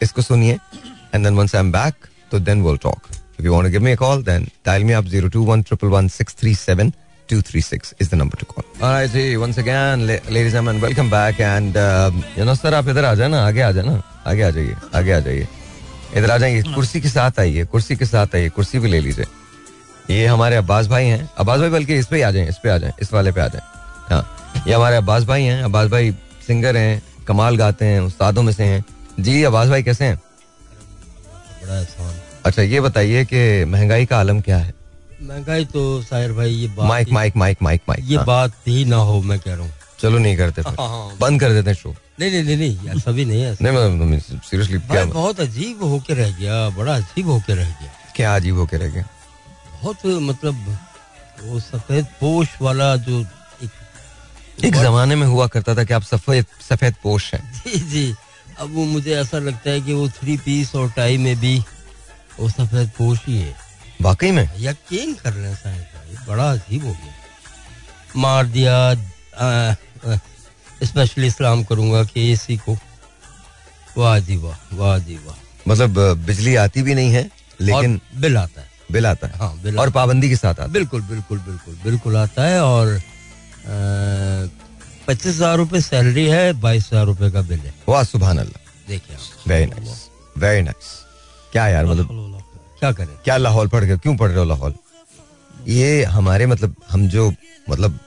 इसको 0.01 0.21
सुनिए 0.21 0.53
and 1.13 1.23
then 1.23 1.35
once 1.35 1.55
I 1.55 1.61
am 1.61 1.71
back 1.71 1.93
तो 2.31 2.39
then 2.39 2.61
will 2.63 2.77
talk 2.83 2.97
if 3.11 3.45
you 3.45 3.53
want 3.53 3.65
to 3.65 3.71
give 3.71 3.81
me 3.83 3.91
a 3.91 3.95
call 3.95 4.23
then 4.23 4.47
dial 4.65 4.83
me 4.83 4.93
up 4.93 5.05
02111637236 5.05 6.91
236 7.31 7.93
is 7.93 8.07
the 8.07 8.13
number 8.13 8.35
to 8.35 8.43
call. 8.43 8.61
All 8.61 8.83
right, 8.83 9.07
जी, 9.07 9.35
once 9.35 9.55
again, 9.55 9.97
la- 9.97 10.25
ladies 10.29 10.53
and 10.53 10.55
gentlemen, 10.55 10.83
welcome 10.83 11.11
back. 11.13 11.35
And, 11.39 11.73
uh, 11.75 12.39
you 12.39 12.49
know, 12.49 12.61
sir, 12.61 12.73
आप 12.73 12.87
इधर 12.87 13.05
आ 13.05 13.15
जाए 13.15 13.27
ना 13.27 13.47
आगे 13.47 13.61
आ 13.61 13.71
जाए 13.71 13.83
ना 13.83 14.23
आगे 14.27 14.41
आ 14.41 14.49
जाइए 14.49 14.75
आगे 14.95 15.11
आ 15.11 15.19
जाइए। 15.19 15.47
इधर 16.15 16.31
आ 16.31 16.37
जाइए 16.37 16.63
कुर्सी 16.63 17.01
के 17.01 17.09
साथ 17.09 17.31
आइए 17.39 17.65
कुर्सी 17.65 17.95
के 17.95 18.05
साथ 18.05 18.27
आइए 18.35 18.49
कुर्सी 18.49 18.79
भी 18.79 18.89
ले 18.89 18.99
लीजिए। 18.99 19.25
ये 20.09 20.27
हमारे 20.27 20.55
अब्बास 20.55 20.87
भाई 20.87 21.05
हैं। 21.05 21.29
अब्बास 21.37 21.59
भाई 21.59 21.69
बल्कि 21.69 21.95
इस 21.95 22.07
पे 22.07 22.15
ही 22.15 22.21
आ 22.21 22.31
जाए 22.31 22.49
इस 22.49 22.57
पे 22.63 22.69
आ 22.69 22.77
जाए 22.77 22.93
इस 23.01 23.13
वाले 23.13 23.31
पे 23.31 23.41
आ 23.41 23.47
जाए। 23.47 23.61
हाँ 24.09 24.51
ये 24.67 24.73
हमारे 24.73 24.95
अब्बास 24.95 25.23
भाई 25.23 25.43
हैं 25.43 25.63
अब्बास 25.63 25.87
भाई 25.87 26.11
सिंगर 26.47 26.77
हैं 26.77 27.01
कमाल 27.27 27.57
गाते 27.57 27.85
हैं 27.85 28.01
उस्तादों 28.01 28.43
में 28.43 28.53
से 28.53 28.63
हैं। 28.63 28.85
जी 29.19 29.43
अब्बास 29.43 29.69
भाई 29.69 29.83
कैसे 29.83 30.05
हैं? 30.05 30.15
बड़ा 30.15 32.13
अच्छा 32.45 32.61
ये 32.61 32.81
बताइए 32.81 33.25
कि 33.25 33.65
महँगाई 33.65 34.05
का 34.05 34.19
आलम 34.19 34.41
क्या 34.41 34.57
है? 34.57 34.80
महँगाई 35.21 35.65
तो 35.65 36.01
साहिर 36.01 36.31
भाई 36.33 36.49
ये 36.49 36.67
बात 36.67 36.87
माइक 36.87 37.07
ही- 37.07 37.13
माइक 37.13 37.35
माइक 37.37 37.57
माइक 37.61 37.81
माइक। 37.89 38.03
ये 38.07 38.15
हाँ, 38.17 38.25
बात 38.25 38.53
ही 38.67 38.85
ना 38.85 38.95
हो 38.95 39.21
मैं 39.21 39.39
कह 39.39 39.53
रहा 39.53 39.63
हूँ। 39.63 39.71
चलो 39.99 40.17
नहीं 40.17 40.37
करते 40.37 40.61
फिर। 40.61 40.75
हाँ। 40.79 41.17
बंद 41.21 41.39
कर 41.39 41.49
देते 41.49 41.69
हैं 41.69 41.77
शो 41.77 41.95
नहीं 42.19 42.31
नहीं 42.31 42.43
नहीं 42.43 42.57
नहीं 42.57 42.89
ऐसा 42.89 43.11
भी 43.11 43.25
नहीं 43.25 43.41
है 43.41 43.55
नहीं 43.61 44.05
मैं 44.05 44.19
सीरियसली 44.19 44.79
क्या 44.79 45.05
बहुत 45.05 45.39
अजीब 45.39 45.83
होके 45.83 46.13
रह 46.13 46.31
गया 46.31 46.69
बड़ा 46.69 46.95
अजीब 46.95 47.27
होके 47.29 47.53
रह 47.55 47.69
गया। 47.81 47.91
क्या 48.15 48.35
अजीब 48.35 48.55
होके 48.55 48.77
रह 48.77 48.87
गया? 48.87 49.03
बहुत 49.83 50.05
मतलब 50.05 50.77
वो 51.43 51.59
सफ़ेद 51.59 52.05
पोश 52.05 52.47
वाला 52.61 52.95
जो 52.95 53.19
एक 53.63 54.65
एक 54.65 54.75
जमाने 54.75 55.15
में 55.15 55.27
हुआ 55.27 55.47
करता 55.47 55.75
था 55.75 55.83
कि 55.83 55.93
आप 55.93 56.03
सफ़ेद 56.03 56.45
सफ़ेद 56.69 56.95
पोश 57.03 57.33
हैं। 57.33 57.53
जी 57.67 57.79
जी। 57.79 58.15
अब 58.59 58.73
वो 58.75 58.85
मुझे 58.85 59.15
ऐसा 59.15 59.37
लगता 59.39 59.69
है 59.69 59.81
कि 59.81 59.93
वो 59.93 60.09
थ्री 60.09 60.37
पीस 60.37 60.75
और 60.75 60.91
टाई 60.91 61.17
में 61.17 61.35
भी 61.39 61.57
वो 62.39 62.49
सफ़ेद 62.49 62.89
पोश 62.97 63.19
ही 63.27 63.37
है। 63.37 63.55
वाकई 64.01 64.31
में? 64.31 64.49
यकीन 64.59 65.13
कर 65.15 65.33
रहे 65.33 65.51
हैं 65.51 66.25
बड़ा 66.27 66.51
अजीब 66.51 66.85
हो 66.85 66.91
गया। 66.91 67.13
मार 68.17 68.45
दिया 68.47 68.75
स्पेशली 70.83 71.27
इस्लाम 71.27 71.63
करूँगा 71.63 72.03
कि 72.03 72.31
एसी 72.31 72.57
को। 72.57 72.77
वाह 73.97 74.17
जी 74.19 74.37
वाह 74.37 74.75
वाह 74.75 74.97
जी 74.99 75.15
वाह। 75.25 75.35
मतलब 75.67 75.99
बिजली 76.25 76.55
आती 76.55 76.81
भी 76.81 76.93
नहीं 76.95 77.11
है 77.11 77.29
लेकिन 77.61 77.99
बिल 78.17 78.37
आता 78.37 78.61
है। 78.61 78.69
बिल 78.91 79.05
आता 79.05 79.27
है। 79.27 79.37
हाँ 79.39 79.53
बिल 79.63 79.77
और 79.79 79.89
पाबंदी 79.91 80.29
के 80.29 80.35
साथ 80.35 80.49
आता 80.49 80.63
है। 80.63 80.71
बिल्कुल 80.71 81.01
बिल्कुल 81.03 81.39
बिल्कुल 81.39 81.77
बिल्कुल 81.83 82.17
आता 82.17 82.43
है 82.43 82.61
और 82.63 82.99
पच्चीस 85.07 85.35
हज़ार 85.35 85.57
रूपए 85.57 85.81
सैलरी 85.81 86.25
है 86.27 86.51
बाईस 86.61 86.87
हज़ार 86.87 87.05
रूपए 87.05 87.29
का 87.31 87.41
बिल 87.43 87.59
है। 87.59 87.73
वाह 87.89 88.03
सुबह 88.03 88.29
अल्लाह। 88.29 88.87
देखिए 88.87 89.17
वेरी 89.47 89.65
नाइस 89.65 90.09
वेरी 90.37 90.61
नाइस 90.61 90.89
क्या 91.51 91.67
यार 91.67 91.85
मतलब 91.85 92.30
क्या 92.81 92.91
करें? 92.91 93.17
क्या 93.23 93.37
लाहौल 93.37 93.67
पढ़ 93.67 93.83
गए? 93.83 93.97
क्यों 93.97 94.15
पढ़ 94.17 94.29
रहे 94.29 94.37
हो 94.37 94.43
लाहौल? 94.43 94.73
ये 95.67 96.03
हमारे 96.03 96.45
मतलब 96.45 96.75
हम 96.91 97.07
जो 97.07 97.33
मतलब 97.69 97.99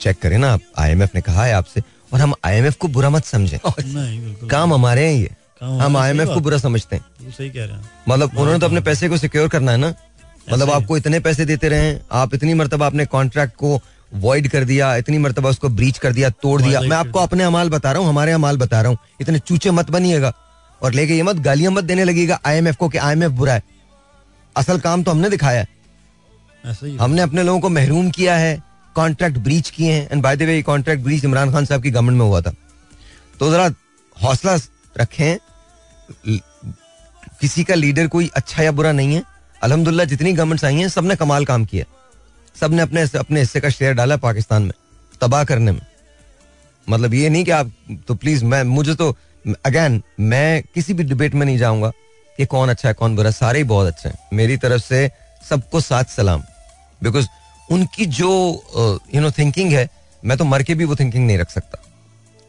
चेक 0.00 0.18
करें 0.18 0.38
ना 0.38 0.58
आईएमएफ 0.78 1.14
ने 1.14 1.20
कहा 1.20 1.44
है 1.44 1.52
आपसे 1.52 1.82
और 2.12 2.20
हम 2.20 2.34
आईएमएफ 2.44 2.76
को 2.76 2.88
बुरा 2.88 3.10
मत 3.10 3.24
समझें। 3.24 3.58
काम 4.48 4.74
हमारे 4.74 5.06
हैं 5.06 5.14
ये। 5.14 5.30
हम 5.62 5.82
हमारे, 5.82 6.04
आईएमएफ 6.06 6.26
सही 6.26 6.34
को 6.34 6.40
बुरा 6.40 6.58
समझते 6.58 6.96
हैं। 6.96 7.30
सही 7.30 7.50
कह 7.50 7.64
रहे 7.64 7.76
हैं 7.76 7.90
मतलब 8.08 8.38
उन्होंने 8.38 8.58
तो 8.58 8.66
अपने 8.66 8.80
पैसे 8.80 9.08
को 9.08 9.16
सिक्योर 9.16 9.48
करना 9.48 9.72
है 9.72 9.78
ना? 9.78 9.94
मतलब 10.52 10.70
आपको 10.70 10.96
इतने 10.96 11.20
पैसे 11.20 11.44
देते 11.44 11.68
रहे 11.68 11.98
आप 12.12 12.34
इतनी 12.34 12.54
मरतबा 12.54 12.86
आपने 12.86 13.06
कॉन्ट्रैक्ट 13.06 13.56
को 13.56 13.80
वॉइड 14.14 14.48
कर 14.48 14.64
दिया 14.64 14.96
इतनी 14.96 15.18
मरतबा 15.18 15.48
उसको 15.48 15.68
ब्रीच 15.68 15.98
कर 15.98 16.12
दिया 16.12 16.30
तोड़ 16.30 16.62
दिया। 16.62 16.80
मैं 16.80 16.96
आपको 16.96 17.18
अपने 17.18 17.44
अमाल 17.44 17.70
बता 17.70 17.92
रहा 17.92 18.00
हूँ 18.00 18.08
हमारे 18.08 18.32
अमाल 18.32 18.56
बता 18.56 18.80
रहा 18.80 18.90
हूँ। 18.90 18.98
इतने 19.20 19.38
चूचे 19.38 19.70
मत 19.70 19.90
बनिएगा। 19.90 20.32
और 20.82 20.92
लेके 20.92 21.14
ये 21.14 21.22
मत 21.22 21.36
गालियाँ 21.36 21.72
मत 21.72 21.84
देने 21.84 22.04
लगेगा 22.04 22.40
आईएमएफ 22.46 22.76
को 22.76 22.88
कि 22.88 22.98
आईएमएफ 22.98 23.30
बुरा 23.30 23.52
है। 23.52 23.62
असल 24.58 24.78
काम 24.80 25.02
तो 25.02 25.10
हमने 25.10 25.30
दिखाया 25.30 25.60
है। 25.60 26.96
हमने 26.98 27.22
अपने 27.22 27.42
लोगों 27.42 27.60
को 27.60 27.68
महरूम 27.70 28.10
किया 28.10 28.36
है 28.36 28.62
कॉन्ट्रैक्ट 28.96 29.38
ब्रीच 29.40 29.70
किए 29.70 29.92
हैं। 29.92 30.08
And 30.10 30.22
by 30.22 30.36
the 30.36 30.42
way 30.42 30.62
contract 30.62 31.02
breach 31.04 31.24
Imran 31.24 31.52
Khan 31.52 31.64
साहब 31.64 31.82
की 31.82 31.90
गवर्नमेंट 31.90 32.18
में 32.18 32.26
हुआ 32.26 32.40
था। 32.40 32.52
तो 33.40 33.50
जरा 33.52 33.70
हौसला 34.16 34.54
रखें 34.96 35.36
किसी 37.40 37.64
का 37.64 37.74
लीडर 37.74 38.06
कोई 38.08 38.30
अच्छा 38.36 38.62
या 38.62 38.72
बुरा 38.72 38.92
नहीं 38.92 39.14
है। 39.14 39.22
अल्हम्दुलिल्लाह 39.62 40.06
जितनी 40.06 40.32
गवर्नमेंट्स 40.32 40.64
आई 40.64 40.76
हैं 40.76 40.88
सबने 40.88 41.16
कमाल 41.16 41.44
काम 41.44 41.64
किया। 41.64 41.84
सबने 42.54 42.82
अपने 42.82 43.02
अपने 43.18 43.40
हिस्से 43.40 43.60
का 43.60 43.68
शेयर 43.70 43.94
डाला 43.94 44.16
पाकिस्तान 44.18 44.62
में 44.62 44.72
तबाह 45.20 45.44
करने 45.44 45.72
में। 45.72 45.80
मतलब 46.86 47.14
ये 47.14 47.28
नहीं 47.28 47.44
कि 47.44 47.50
आप 47.52 47.70
तो 48.08 48.14
प्लीज़ 48.16 48.44
मैं 48.44 48.62
मुझे 48.66 48.94
तो 48.94 49.16
अगेन 49.66 50.02
मैं 50.22 50.62
किसी 50.74 50.94
भी 50.94 51.04
डिबेट 51.04 51.34
में 51.34 51.46
नहीं 51.46 51.58
जाऊँगा। 51.58 51.92
कि 52.38 52.46
कौन 52.46 52.68
अच्छा 52.68 52.88
है 52.88 52.94
कौन 52.94 53.16
बुरा 53.16 53.30
सारे 53.32 53.58
ही 53.58 53.64
बहुत 53.66 53.86
अच्छे 53.86 54.08
हैं। 54.08 54.18
मेरी 54.32 54.56
तरफ़ 54.56 54.82
से 54.82 55.10
सबको 55.42 55.80
साथ 55.80 56.04
सलाम। 56.16 56.42
बिकॉज़ 57.00 57.26
उनकी 57.70 58.06
जो 58.14 58.30
यू 59.14 59.20
नो 59.20 59.30
थिंकिंग 59.30 59.72
है 59.72 59.88
मैं 60.22 60.36
तो 60.38 60.44
मर 60.44 60.62
के 60.62 60.74
भी 60.74 60.84
वो 60.84 60.96
थिंकिंग 60.96 61.26
नहीं 61.26 61.38
रख 61.38 61.50
सकता। 61.50 61.78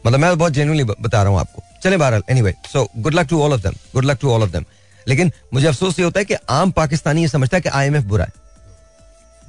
मतलब 0.03 0.19
मैं 0.19 0.37
बहुत 0.37 0.53
जेन्युइनली 0.53 0.83
बता 0.83 1.21
रहा 1.23 1.31
हूँ 1.31 1.39
आपको। 1.39 1.63
चले 1.83 1.97
बहरहाल 1.97 2.23
anyway 2.29 2.53
so 2.67 2.87
good 2.97 3.13
luck 3.13 3.27
to 3.27 3.41
all 3.43 3.53
of 3.53 3.61
them 3.61 3.73
good 3.93 4.05
luck 4.05 4.17
to 4.21 4.31
all 4.31 4.43
of 4.43 4.51
them 4.51 4.65
लेकिन 5.07 5.31
मुझे 5.53 5.67
अफसोस 5.67 5.99
ये 5.99 6.05
होता 6.05 6.19
है 6.19 6.25
कि 6.25 6.33
आम 6.49 6.71
पाकिस्तानी 6.71 7.21
ये 7.21 7.27
समझता 7.27 7.57
है 7.57 7.61
कि 7.61 7.69
आईएमएफ 7.69 8.03
बुरा 8.03 8.25
है। 8.25 8.31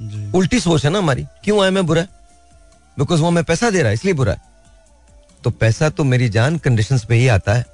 जी। 0.01 0.31
उल्टी 0.37 0.59
सोच 0.59 0.85
है 0.85 0.91
ना 0.91 0.99
हमारी 0.99 1.25
क्यों 1.43 1.61
आईएमएफ 1.63 1.85
बुरा 1.85 2.01
है? 2.01 2.07
बिकॉज़ 2.97 3.21
वो 3.21 3.27
हमें 3.27 3.43
पैसा 3.43 3.69
दे 3.69 3.79
रहा 3.79 3.87
है 3.87 3.93
इसलिए 3.93 4.13
बुरा 4.13 4.33
है। 4.33 4.41
तो 5.43 5.49
पैसा 5.51 5.89
तो 5.89 6.03
मेरी 6.03 6.29
जान 6.29 6.57
कंडीशंस 6.57 7.03
पे 7.05 7.15
ही 7.15 7.27
आता 7.27 7.53
है। 7.53 7.65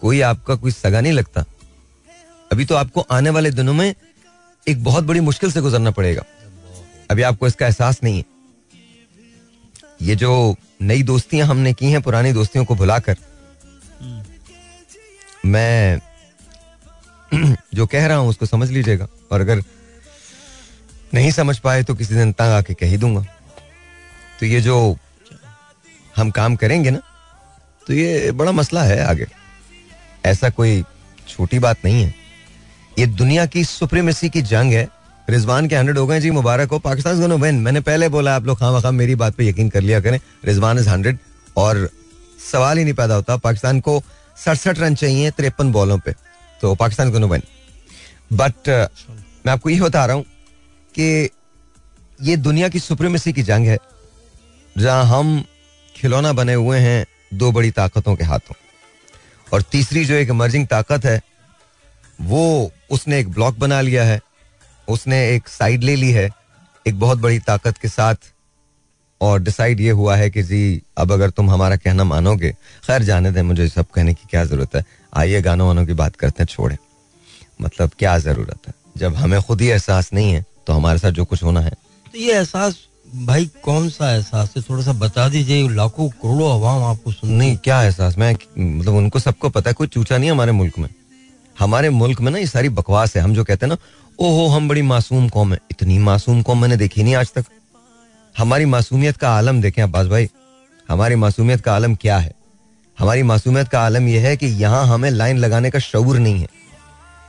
कोई 0.00 0.20
आपका 0.20 0.54
कोई 0.54 0.70
सगा 0.70 1.00
नहीं 1.00 1.12
लगता। 1.12 1.44
अभी 2.52 2.64
तो 2.64 2.74
आपको 2.74 3.00
आने 3.00 3.30
वाले 3.30 3.50
दिनों 3.50 3.74
में 3.74 3.94
एक 4.66 4.84
बहुत 4.84 5.04
बड़ी 5.04 5.20
मुश्किल 5.20 5.52
से 5.52 5.60
गुजरना 5.60 5.90
पड़ेगा। 5.90 6.22
अभी 7.10 7.22
आपको 7.22 7.46
इसका 7.46 7.66
एहसास 7.66 8.00
नहीं 8.04 8.18
है। 8.18 8.24
ये 10.02 10.16
जो 10.16 10.56
नई 10.82 11.02
दोस्तियाँ 11.02 11.46
हमने 11.46 11.72
की 11.72 11.90
हैं, 11.90 12.02
पुरानी 12.02 12.32
दोस्तियों 12.32 12.64
को 12.64 12.74
भुलाकर, 12.74 13.16
मैं 15.46 16.00
जो 17.74 17.86
कह 17.86 18.06
रहा 18.06 18.16
हूँ, 18.16 18.28
उसको 18.28 18.46
समझ 18.46 18.70
लीजिएगा। 18.70 19.08
और 19.32 19.40
अगर 19.40 19.62
नहीं 21.14 21.30
समझ 21.30 21.58
पाए 21.58 21.82
तो 21.82 21.94
किसी 21.94 22.14
दिन 22.14 22.32
तंग 22.32 22.52
आके 22.52 22.74
कह 22.74 22.86
ही 22.86 22.96
दूँगा। 22.96 23.24
तो 24.40 24.46
ये 24.46 24.60
जो 24.60 24.96
हम 26.16 26.30
काम 26.30 26.56
करेंगे 26.56 26.90
ना 26.90 27.00
तो 27.86 27.92
ये 27.92 28.30
बड़ा 28.32 28.52
मसला 28.52 28.82
है 28.82 29.00
आगे। 29.04 29.26
ऐसा 30.28 30.50
कोई 30.50 30.82
छोटी 31.28 31.58
बात 31.58 31.84
नहीं 31.84 32.02
है। 32.02 32.14
ये 32.98 33.06
दुनिया 33.06 33.46
की 33.46 33.64
सुप्रीमेसी 33.64 34.28
की 34.28 34.42
जंग 34.42 34.72
है। 34.72 34.88
रिजवान 35.30 35.68
के 35.68 35.76
हंड्रेड 35.76 35.98
हो 35.98 36.06
गए 36.06 36.20
जी, 36.20 36.30
मुबारक 36.30 36.70
हो। 36.70 36.78
पाकिस्तान 36.78 37.20
गोनो 37.20 37.36
विन 37.38 37.54
मैंने 37.54 37.80
पहले 37.80 38.08
बोला, 38.08 38.36
आप 38.36 38.44
लोग 38.44 38.58
खाम 38.58 38.80
खाम 38.80 38.94
मेरी 38.94 39.14
बात 39.14 39.34
पे 39.34 39.48
यकीन 39.48 39.68
कर 39.68 39.80
लिया 39.80 40.00
करें। 40.00 40.20
Rizwan 40.44 40.78
is 40.78 40.88
hundred. 40.88 41.18
और 41.56 41.88
सवाल 42.52 42.78
ही 42.78 42.84
नहीं 42.84 42.94
पैदा 42.94 43.14
होता। 43.14 43.36
पाकिस्तान 43.36 43.80
को 43.80 44.02
सड़सठ 44.44 44.78
रन 44.78 44.94
चाहिए 44.94 45.30
तिरपन 45.30 45.72
बॉलों 45.72 45.98
पे। 45.98 46.14
तो 46.62 46.74
पाकिस्तान 46.74 47.10
गोनो 47.10 47.28
विन 47.28 47.42
बट 48.32 48.68
मैं 49.46 49.52
आपको 49.52 49.70
ये 49.70 49.80
बता 49.80 50.04
रहा 50.06 50.16
हूँ 50.16 50.24
कि 50.94 51.30
ये 52.22 52.36
दुनिया 52.36 52.68
की 52.68 52.80
सुप्रीमेसी 52.80 53.32
की 53.32 53.42
जंग 53.42 53.66
है। 53.66 53.78
जहाँ 54.78 55.04
हम 55.04 55.44
खिलौना 55.96 56.32
बने 56.32 56.54
हुए 56.54 56.78
हैं 56.78 57.04
दो 57.34 57.52
बड़ी 57.52 57.70
ताकतों 57.70 58.16
के 58.16 58.24
हाथों। 58.24 58.54
और 59.52 59.62
तीसरी 59.62 60.04
जो 60.04 60.14
एक 60.14 60.28
इमर्जिंग 60.28 60.66
ताकत 60.66 61.04
है, 61.04 61.20
वो 62.20 62.72
उसने 62.90 63.18
एक 63.18 63.28
ब्लॉक 63.28 63.58
बना 63.58 63.80
लिया 63.80 64.04
है, 64.04 64.20
उसने 64.88 65.34
एक 65.36 65.48
साइड 65.48 65.82
ले 65.82 65.96
ली 65.96 66.10
है, 66.10 66.30
एक 66.86 66.98
बहुत 67.00 67.18
बड़ी 67.18 67.38
ताकत 67.38 67.78
के 67.78 67.88
साथ। 67.88 68.14
और 69.20 69.40
डिसाइड 69.42 69.80
ये 69.80 69.90
हुआ 69.90 70.16
है 70.16 70.30
कि 70.30 70.42
जी, 70.42 70.82
अब 70.98 71.12
अगर 71.12 71.30
तुम 71.30 71.50
हमारा 71.50 71.76
कहना 71.76 72.04
मानोगे, 72.04 72.50
खैर 72.86 73.02
जाने 73.02 73.30
दें, 73.30 73.42
मुझे 73.42 73.68
सब 73.68 73.86
कहने 73.94 74.14
की 74.14 74.26
क्या 74.30 74.44
ज़रूरत 74.44 74.76
है? 74.76 74.84
आइए 75.16 75.42
गानों 75.42 75.66
वानों 75.66 75.86
की 75.86 75.92
बात 75.92 76.16
करते 76.16 76.42
हैं, 76.42 76.46
छोड़े। 76.46 76.76
मतलब 77.62 77.90
क्या 77.98 78.18
ज़रूरत 78.18 78.68
है? 78.68 78.74
जब 78.96 79.14
हमें 79.14 79.40
खुद 79.42 79.60
ही 79.60 79.68
एहसास 79.68 80.12
नहीं 80.12 80.32
है 80.32 80.44
तो 80.66 80.72
हमारे 80.72 80.98
साथ 80.98 81.10
जो 81.10 81.24
कुछ 81.24 81.42
होना 81.42 81.60
है। 81.60 81.70
तो 82.12 82.18
ये 82.18 82.32
एहसास 82.32 82.76
भाई 83.16 83.50
कौन 83.62 83.88
सा 83.88 84.10
एहसास 84.12 84.52
है? 84.56 84.62
थोड़ा 84.62 84.82
सा 84.82 84.92
बता 84.92 85.28
दीजिए 85.28 85.68
लाखों 85.68 86.08
करोड़ों 86.08 86.50
अवाम 86.54 86.82
आपको 86.84 87.12
सुन 87.12 87.30
नहीं 87.30 87.56
क्या 87.56 87.82
एहसास? 87.82 88.18
मैं 88.18 88.32
मतलब 88.58 88.94
उनको 88.94 89.18
सबको 89.18 89.48
पता 89.48 89.70
है 89.70 89.74
कोई 89.74 89.86
चूचा 89.86 90.18
नहीं 90.18 90.30
हमारे 90.30 90.52
मुल्क 90.52 90.78
में। 90.78 90.88
हमारे 91.58 91.90
मुल्क 91.90 92.20
में 92.20 92.32
ना 92.32 92.38
ये 92.38 92.46
सारी 92.46 92.68
बकवास 92.68 93.16
है। 93.16 93.22
हम 93.22 93.34
जो 93.34 93.44
कहते 93.44 93.66
हैं 93.66 93.68
ना 93.68 93.76
ओहो 94.20 94.46
हम 94.48 94.68
बड़ी 94.68 94.82
मासूम 94.82 95.28
कौम 95.28 95.52
है। 95.52 95.58
इतनी 95.70 95.98
मासूम 95.98 96.42
कौम 96.42 96.60
मैंने 96.60 96.76
देखी 96.76 97.02
नहीं 97.02 97.14
आज 97.14 97.32
तक। 97.34 97.44
हमारी 98.38 98.64
मासूमियत 98.64 99.16
का 99.16 99.30
आलम 99.30 99.60
देखें 99.60 99.82
अब्बास 99.82 100.06
भाई। 100.06 100.28
हमारी 100.88 101.14
मासूमियत 101.14 101.60
का 101.60 101.74
आलम 101.74 101.94
क्या 101.94 102.18
है? 102.18 102.32
हमारी 102.98 103.22
मासूमियत 103.22 103.68
का 103.68 103.80
आलम 103.80 104.08
यह 104.08 104.22
है 104.22 104.36
कि 104.36 104.46
यहाँ 104.46 104.86
हमें 104.86 105.10
लाइन 105.10 105.38
लगाने 105.38 105.70
का 105.70 105.78
शऊर 105.78 106.18
नहीं 106.18 106.40
है। 106.40 106.48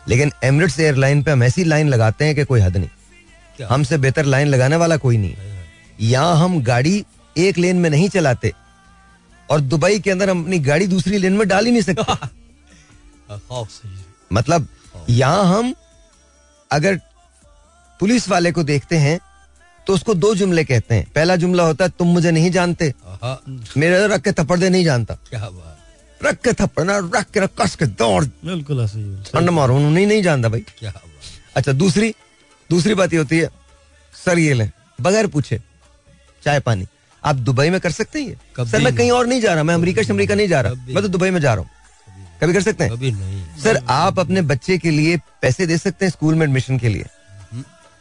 लेकिन 0.08 0.32
एमरेट्स 0.44 0.80
एयरलाइन 0.80 1.24
पे 1.24 1.32
हम 1.32 1.44
ऐसी 1.44 1.64
लाइन 1.64 1.90
लगाते 1.90 2.26
हैं 2.26 2.36
कि 2.36 2.46
कोई 2.46 2.62
हद 2.62 2.78
नहीं। 2.78 3.66
हमसे 3.70 3.98
बेहतर 3.98 4.26
लाइन 4.26 4.48
लगाने 4.48 4.76
वाला 4.76 4.98
कोई 4.98 5.18
नहीं 5.18 5.34
है। 5.34 5.59
यहाँ 6.00 6.36
हम 6.38 6.62
गाड़ी 6.64 7.06
एक 7.38 7.58
लेन 7.58 7.78
में 7.78 7.90
नहीं 7.90 8.10
चलाते 8.10 8.54
और 9.50 9.62
दुबई 9.62 10.00
के 10.00 10.12
अंदर 10.12 10.30
हम 10.30 10.44
अपनी 10.44 10.60
गाड़ी 10.60 10.88
दूसरी 10.88 11.18
लेन 11.18 11.34
में 11.34 11.48
डाल 11.48 11.66
ही 11.66 11.72
नहीं 11.72 11.82
सकते। 11.82 12.14
है। 13.32 14.06
मतलब 14.34 14.68
यहाँ 15.10 15.58
हम 15.58 15.74
अगर 16.72 17.00
पुलिस 18.00 18.30
वाले 18.30 18.52
को 18.52 18.64
देखते 18.64 18.98
हैं 18.98 19.20
तो 19.88 19.94
उसको 19.94 20.14
दो 20.14 20.36
जुमले 20.36 20.64
कहते 20.64 20.96
हैं। 20.96 21.12
पहला 21.16 21.36
जुमला 21.36 21.64
होता 21.64 21.86
है 21.86 21.92
तुम 22.00 22.08
मुझे 22.08 22.32
नहीं 22.32 22.52
जानते। 22.52 22.94
मेरे 23.78 24.08
रख 24.08 24.22
के 24.22 24.32
थप्पड़ 24.32 24.60
दे 24.60 24.70
नहीं 24.70 24.86
जानता। 24.86 25.16
क्या 25.16 25.50
बात। 25.50 26.26
रख 26.26 26.42
के 26.42 26.54
थप्पड़ 26.54 26.84
ना 26.84 26.98
रख 26.98 27.30
के 27.38 27.48
कस 27.48 27.76
के 27.76 27.86
दौड़। 27.86 28.26
बिल्कुल 28.26 28.86
ही। 28.86 29.02
है। 29.02 29.24
ठंड 29.24 29.50
मारो 29.50 29.76
उन्हें 29.76 30.06
नहीं 30.08 30.24
जानता 30.24 30.50
भाई। 30.50 30.60
क्या 30.60 30.92
बात। 30.92 31.56
अच्छा 31.56 31.72
दूसरी 31.72 32.14
दूसरी 32.70 32.94
बात 32.94 33.14
ये 33.14 33.20
होती 33.20 33.38
है 33.38 33.50
सर 34.26 34.40
ये 34.40 34.54
लें 34.54 34.72
बगैर 35.02 35.28
पूछे 35.28 35.62
चाय 36.44 36.60
पानी। 36.60 36.86
आप 37.24 37.36
दुबई 37.36 37.70
में 37.70 37.80
कर 37.82 37.92
सकते 37.92 38.22
हैं 38.22 38.66
सर 38.66 38.82
मैं 38.82 38.96
कहीं 38.96 39.12
और 39.12 39.28
नहीं 39.28 39.42
जा 39.42 39.54
रहा 39.54 39.64
मैं 39.64 39.74
अमेरिका 39.76 40.04
से 40.04 40.14
अमेरिका 40.14 40.36
नहीं 40.36 40.48
जा 40.48 40.62
रहा। 40.62 40.74
मैं 40.74 41.02
तो 41.04 41.08
दुबई 41.08 41.30
में 41.30 41.40
जा 41.42 41.54
रहा 41.54 41.64
हूँ। 41.64 41.70
कभी 42.42 42.54
कर 42.54 42.62
सकते 42.62 42.84
हैं? 42.84 42.94
कभी 42.94 43.12
नहीं। 43.12 43.44
सर 43.64 43.82
आप 43.90 44.20
अपने 44.20 44.42
बच्चे 44.42 44.78
के 44.78 44.92
लिए 44.92 45.18
पैसे 45.42 45.66
दे 45.68 45.78
सकते 45.78 46.06
हैं 46.06 46.12
स्कूल 46.12 46.36
में 46.36 46.46
एडमिशन 46.48 46.80
के 46.80 46.90
लिए। 46.90 47.06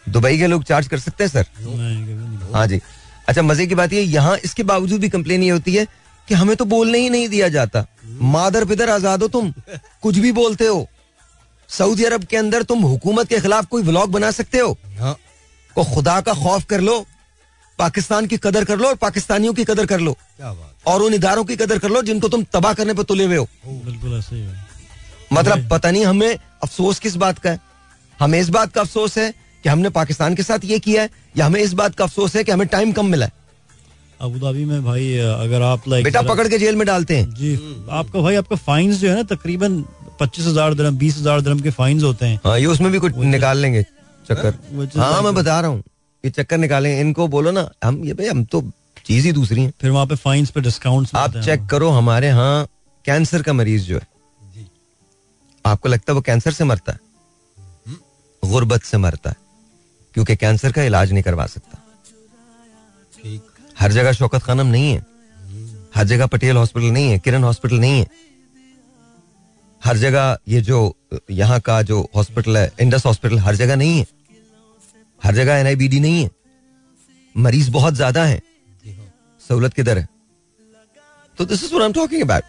दुबई 0.06 0.38
के 0.38 0.46
लोग 0.46 0.64
चार्ज 0.64 0.88
कर 0.88 0.98
सकते 0.98 1.24
हैं 1.24 1.30
सर? 1.30 1.46
हाँ 2.54 2.66
जी। 2.66 2.80
अच्छा 3.28 3.42
मज़े 3.42 3.66
की 3.66 3.74
बात 3.74 3.92
ये 3.92 4.02
यहाँ 4.02 4.36
इसके 4.44 4.62
बावजूद 4.62 5.00
भी 5.00 5.08
कंप्लेन 5.08 5.42
ये 5.42 5.50
होती 5.50 5.74
है 5.74 5.86
कि 6.28 6.34
हमें 6.34 6.56
तो 6.56 6.64
बोलने 6.64 6.98
ही 6.98 7.10
नहीं 7.10 7.28
दिया 7.28 7.48
जाता। 7.48 7.84
मादर 8.06 8.64
पिदर 8.64 8.90
आज़ाद 8.90 9.22
हो 9.22 9.28
तुम। 9.28 9.52
कुछ 10.02 10.18
भी 10.18 10.32
बोलते 10.32 10.66
हो। 10.66 10.86
सऊदी 11.68 12.04
अरब 12.04 12.24
के 12.24 12.36
अंदर 12.36 12.62
तुम 12.62 12.82
हुकूमत 12.82 13.28
के 13.28 13.40
खिलाफ 13.40 13.66
कोई 13.66 13.82
ब्लॉग 13.82 14.10
बना 14.12 14.30
सकते 14.30 14.58
हो? 14.58 14.76
हाँ। 14.98 15.16
को 15.76 15.84
खुदा 15.84 16.20
का 16.20 16.34
खौफ 16.34 16.64
कर 16.64 16.80
लो। 16.80 17.04
पाकिस्तान 17.78 18.26
की 18.26 18.36
कदर 18.38 18.64
कर 18.64 18.78
लो 18.78 18.88
और 18.88 18.94
पाकिस्तानियों 18.98 19.52
की 19.54 19.64
कदर 19.64 19.86
कर 19.86 20.00
लो। 20.00 20.12
क्या 20.12 20.52
बात 20.52 20.86
और 20.86 21.02
उन 21.02 21.14
इदारों 21.14 21.44
की 21.44 21.56
कदर 21.56 21.78
कर 21.78 21.90
लो 21.90 22.02
जिनको 22.02 22.28
तुम 22.28 22.44
तबाह 22.52 22.72
करने 22.74 22.94
पर 22.94 23.02
तुले 23.04 23.24
हुए 23.24 23.36
हो। 23.36 23.48
बिल्कुल 23.66 24.18
ऐसे 24.18 24.36
ही 24.36 24.46
मतलब 25.32 25.68
पता 25.70 25.90
नहीं 25.90 26.04
हमें 26.04 26.38
अफसोस 26.62 26.98
किस 26.98 27.16
बात 27.16 27.38
का 27.38 27.50
है। 27.50 27.60
हमें 28.18 28.38
इस 28.40 28.48
बात 28.50 28.72
का 28.72 28.80
अफसोस 28.80 29.18
है 29.18 29.32
कि 29.64 29.68
हमने 29.68 29.88
पाकिस्तान 29.92 30.34
के 30.34 30.42
साथ 30.42 30.64
ये 30.64 30.78
किया 30.80 31.02
है 31.02 31.10
या 31.36 31.46
हमें 31.46 31.60
इस 31.60 31.72
बात 31.74 31.94
का 31.94 32.04
अफसोस 32.04 32.36
है 32.36 32.44
कि 32.44 32.52
हमें 32.52 32.66
टाइम 32.68 32.92
कम 32.92 33.06
मिला 33.06 33.26
है। 33.26 33.32
अबू 34.20 34.38
धाबी 34.38 34.64
में 34.64 34.84
भाई 34.84 35.12
अगर 35.18 35.62
आप 35.62 35.88
लाइक 35.88 36.04
बेटा 36.04 36.22
पकड़ 36.24 36.46
के 36.48 36.58
जेल 36.58 36.76
में 36.76 36.86
डालते 36.86 37.16
हैं। 37.16 37.34
जी 37.34 37.54
आपका 37.90 38.20
भाई 38.20 38.36
आपका 38.36 38.56
फाइन्स 38.58 38.96
जो 38.96 39.08
है 39.08 39.14
ना 39.16 39.22
तकरीबन 39.34 39.82
पच्चीस 40.20 40.46
हज़ार 40.46 40.74
दरम 40.74 40.96
बीस 40.98 41.16
हज़ार 41.16 41.40
दरम 41.40 41.60
के 41.60 41.70
फाइन 41.72 42.00
होते 42.02 42.26
हैं। 42.26 42.40
हाँ 42.44 42.58
ये 42.58 42.66
उसमें 42.66 42.90
भी 42.92 42.98
कुछ 42.98 43.16
निकाल 43.26 43.58
लेंगे 43.58 43.82
चक्कर। 44.24 44.54
हाँ 44.96 45.22
मैं 45.22 45.34
बता 45.34 45.60
रहा 45.60 45.70
हूँ। 45.70 45.82
ये 46.24 46.30
चक्कर 46.30 46.58
निकालेंगे 46.58 47.00
इनको 47.00 47.26
बोलो 47.28 47.50
ना 47.50 47.68
हम 47.84 48.02
ये 48.04 48.14
भाई 48.14 48.26
हम 48.26 48.44
तो 48.44 48.60
चीज़ 49.06 49.26
ही 49.26 49.32
दूसरी 49.32 49.62
है। 49.62 49.72
फिर 49.80 49.90
वहाँ 49.90 50.06
पे 50.06 50.14
फाइन्स 50.16 50.50
पे 50.50 50.60
डिस्काउंट्स 50.60 51.14
आप 51.14 51.36
चेक 51.36 51.66
करो 51.66 51.88
हमारे 51.90 52.26
यहाँ 52.26 52.66
कैंसर 53.04 53.42
का 53.42 53.52
मरीज़ 53.52 53.84
जो 53.84 53.98
है। 53.98 54.06
आपको 55.64 55.88
लगता 55.88 56.12
है 56.12 56.14
वो 56.14 56.20
कैंसर 56.20 56.52
से 56.52 56.64
मरता 56.64 56.92
है? 56.92 56.98
गुर्बत 58.42 58.82
से 58.82 58.98
मरता 58.98 59.30
है 59.30 59.36
क्योंकि 60.14 60.36
कैंसर 60.36 60.72
का 60.72 60.82
इलाज 60.82 61.12
नहीं 61.12 61.22
करवा 61.22 61.46
सकता। 61.46 61.82
हर 63.80 63.92
जगह 63.92 64.12
शौकत 64.12 64.42
खानम 64.42 64.66
नहीं 64.66 64.92
है। 64.92 65.04
हर 65.96 66.04
जगह 66.04 66.26
पटेल 66.26 66.56
हॉस्पिटल 66.56 66.86
नहीं 66.86 67.10
है 67.10 67.18
किरण 67.18 67.44
हॉस्पिटल 67.44 67.78
नहीं 67.78 68.00
है। 68.00 68.06
हर 69.82 69.96
जगह 69.96 70.38
ये 70.48 70.60
जो 70.60 70.94
यहाँ 71.30 71.60
का 71.60 71.80
जो 71.82 72.00
हॉस्पिटल 72.16 72.56
है 72.56 72.70
इंडस 72.80 73.06
हॉस्पिटल 73.06 73.38
हर 73.38 73.56
जगह 73.56 73.76
नहीं 73.76 73.98
है। 73.98 74.06
हर 75.20 75.34
जगह 75.34 75.54
एनआईबीडी 75.54 76.00
नहीं 76.00 76.22
है। 76.22 76.30
मरीज़ 77.34 77.70
बहुत 77.70 77.94
ज़्यादा 77.94 78.24
है। 78.24 78.40
सहूलत 79.40 79.74
किधर 79.74 79.98
है? 79.98 80.08
तो 81.38 81.44
this 81.44 81.64
is 81.64 81.74
I 81.74 81.84
am 81.84 81.92
talking 81.92 82.22
about 82.22 82.44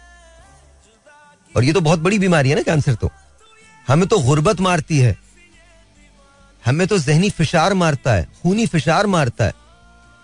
और 1.54 1.64
ये 1.64 1.72
तो 1.72 1.80
बहुत 1.80 1.98
बड़ी 1.98 2.18
बीमारी 2.18 2.50
है 2.50 2.56
ना 2.56 2.62
कैंसर 2.62 2.94
तो। 2.94 3.10
हमें 3.88 4.06
तो 4.08 4.18
गुर्बत 4.18 4.60
मारती 4.60 4.98
है। 4.98 5.16
हमें 6.62 6.86
तो 6.86 6.98
जहनी 6.98 7.30
फिशार 7.30 7.74
मारता 7.74 8.12
है, 8.14 8.26
खूनी 8.42 8.66
फिशार 8.66 9.06
मारता 9.06 9.44
है। 9.44 9.52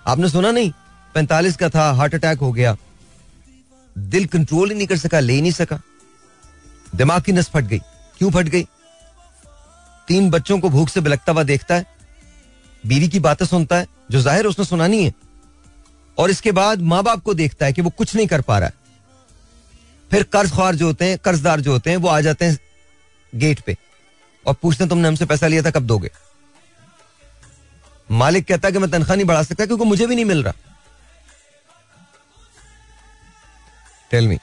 आपने 0.05 0.29
सुना 0.29 0.51
नहीं? 0.51 0.73
पैंतालीस 1.15 1.57
का 1.57 1.69
था 1.69 1.91
हार्ट 1.93 2.15
अटैक 2.15 2.39
हो 2.39 2.53
गया। 2.53 2.77
दिल 3.97 4.27
कंट्रोल 4.27 4.71
ही 4.71 4.77
नहीं 4.77 4.87
कर 4.87 4.97
सका, 4.97 5.21
ले 5.21 5.41
नहीं 5.41 5.53
सका। 5.53 5.81
दिमाग 6.95 7.23
की 7.23 7.33
नस 7.33 7.49
फट 7.51 7.65
गई। 7.65 7.79
क्यों 8.19 8.31
फट 8.31 8.49
गई? 8.49 8.67
तीन 10.09 10.31
बच्चों 10.31 10.59
को 10.61 10.69
भूख 10.69 10.89
से 10.89 11.01
बिलकता 11.01 11.33
हुआ 11.33 11.43
देखता 11.43 11.75
है। 11.75 11.96
बीवी 12.87 13.09
की 13.09 13.21
बातें 13.21 13.45
सुनता 13.47 13.77
है 13.77 13.87
जो 14.11 14.21
ज़ाहिर 14.21 14.47
उसने 14.47 14.65
सुनानी 14.65 15.05
है। 15.05 15.13
और 16.19 16.31
इसके 16.31 16.53
बाद 16.53 16.81
माँ 16.83 17.03
बाप 17.03 17.23
को 17.23 17.35
देखता 17.35 17.67
है 17.67 17.73
कि 17.73 17.83
वो 17.83 17.91
कुछ 17.93 18.15
नहीं 18.17 18.27
कर 18.27 18.41
पा 18.43 18.59
रहा 18.59 18.69
है। 18.69 18.75
फिर 20.11 20.23
कर्ज 20.33 20.53
ख्वार 20.53 20.75
जो 20.75 20.87
होते 20.87 21.05
हैं 21.05 21.19
कर्जदार 21.19 21.61
जो 21.61 21.73
होते 21.73 21.91
हैं 21.91 21.97
वो 21.97 22.09
आ 22.09 22.21
जाते 22.21 22.45
हैं 22.45 22.59
गेट 23.33 23.61
पे 23.61 23.77
और 24.47 24.55
पूछते 24.55 24.85
हैं 24.85 24.89
तुमने 24.89 25.09
हमसे 25.09 25.25
पैसा 25.27 25.47
लिया 25.47 25.63
था 25.63 25.71
कब 25.71 25.87
दोगे? 25.87 26.11
मालिक 28.09 28.47
कहता 28.47 28.69
है 28.69 28.73
कि 28.73 28.79
मैं 28.79 28.91
तनख्वाह 28.91 29.17
नहीं 29.17 29.27
बढ़ा 29.27 29.43
सकता 29.43 29.67
क्योंकि 29.67 29.85
मुझे 29.85 30.07
भी 30.07 30.15
नहीं 30.15 30.25
मिल 30.25 30.43
रहा। 30.43 30.53
टेल 34.11 34.29
मी 34.29 34.39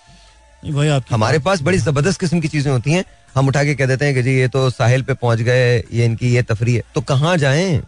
भाई 0.63 0.87
आपकी 0.89 1.13
हमारे 1.13 1.39
पास 1.39 1.61
बड़ी 1.61 1.77
ज़बरदस्त 1.77 2.19
किस्म 2.19 2.39
की 2.39 2.47
चीज़ें 2.47 2.71
होती 2.71 2.91
हैं। 2.91 3.03
हम 3.35 3.47
उठा 3.47 3.63
के 3.63 3.75
कह 3.75 3.85
देते 3.85 4.05
हैं 4.05 4.13
कि 4.15 4.23
जी 4.23 4.31
ये 4.31 4.47
तो 4.47 4.69
साहिल 4.69 5.03
पे 5.03 5.13
पहुँच 5.15 5.39
गए 5.41 5.77
ये 5.77 6.05
इनकी 6.05 6.33
ये 6.33 6.41
तफरी 6.43 6.75
है। 6.75 6.83
तो 6.95 7.01
कहाँ 7.03 7.35
जाएँ? 7.37 7.81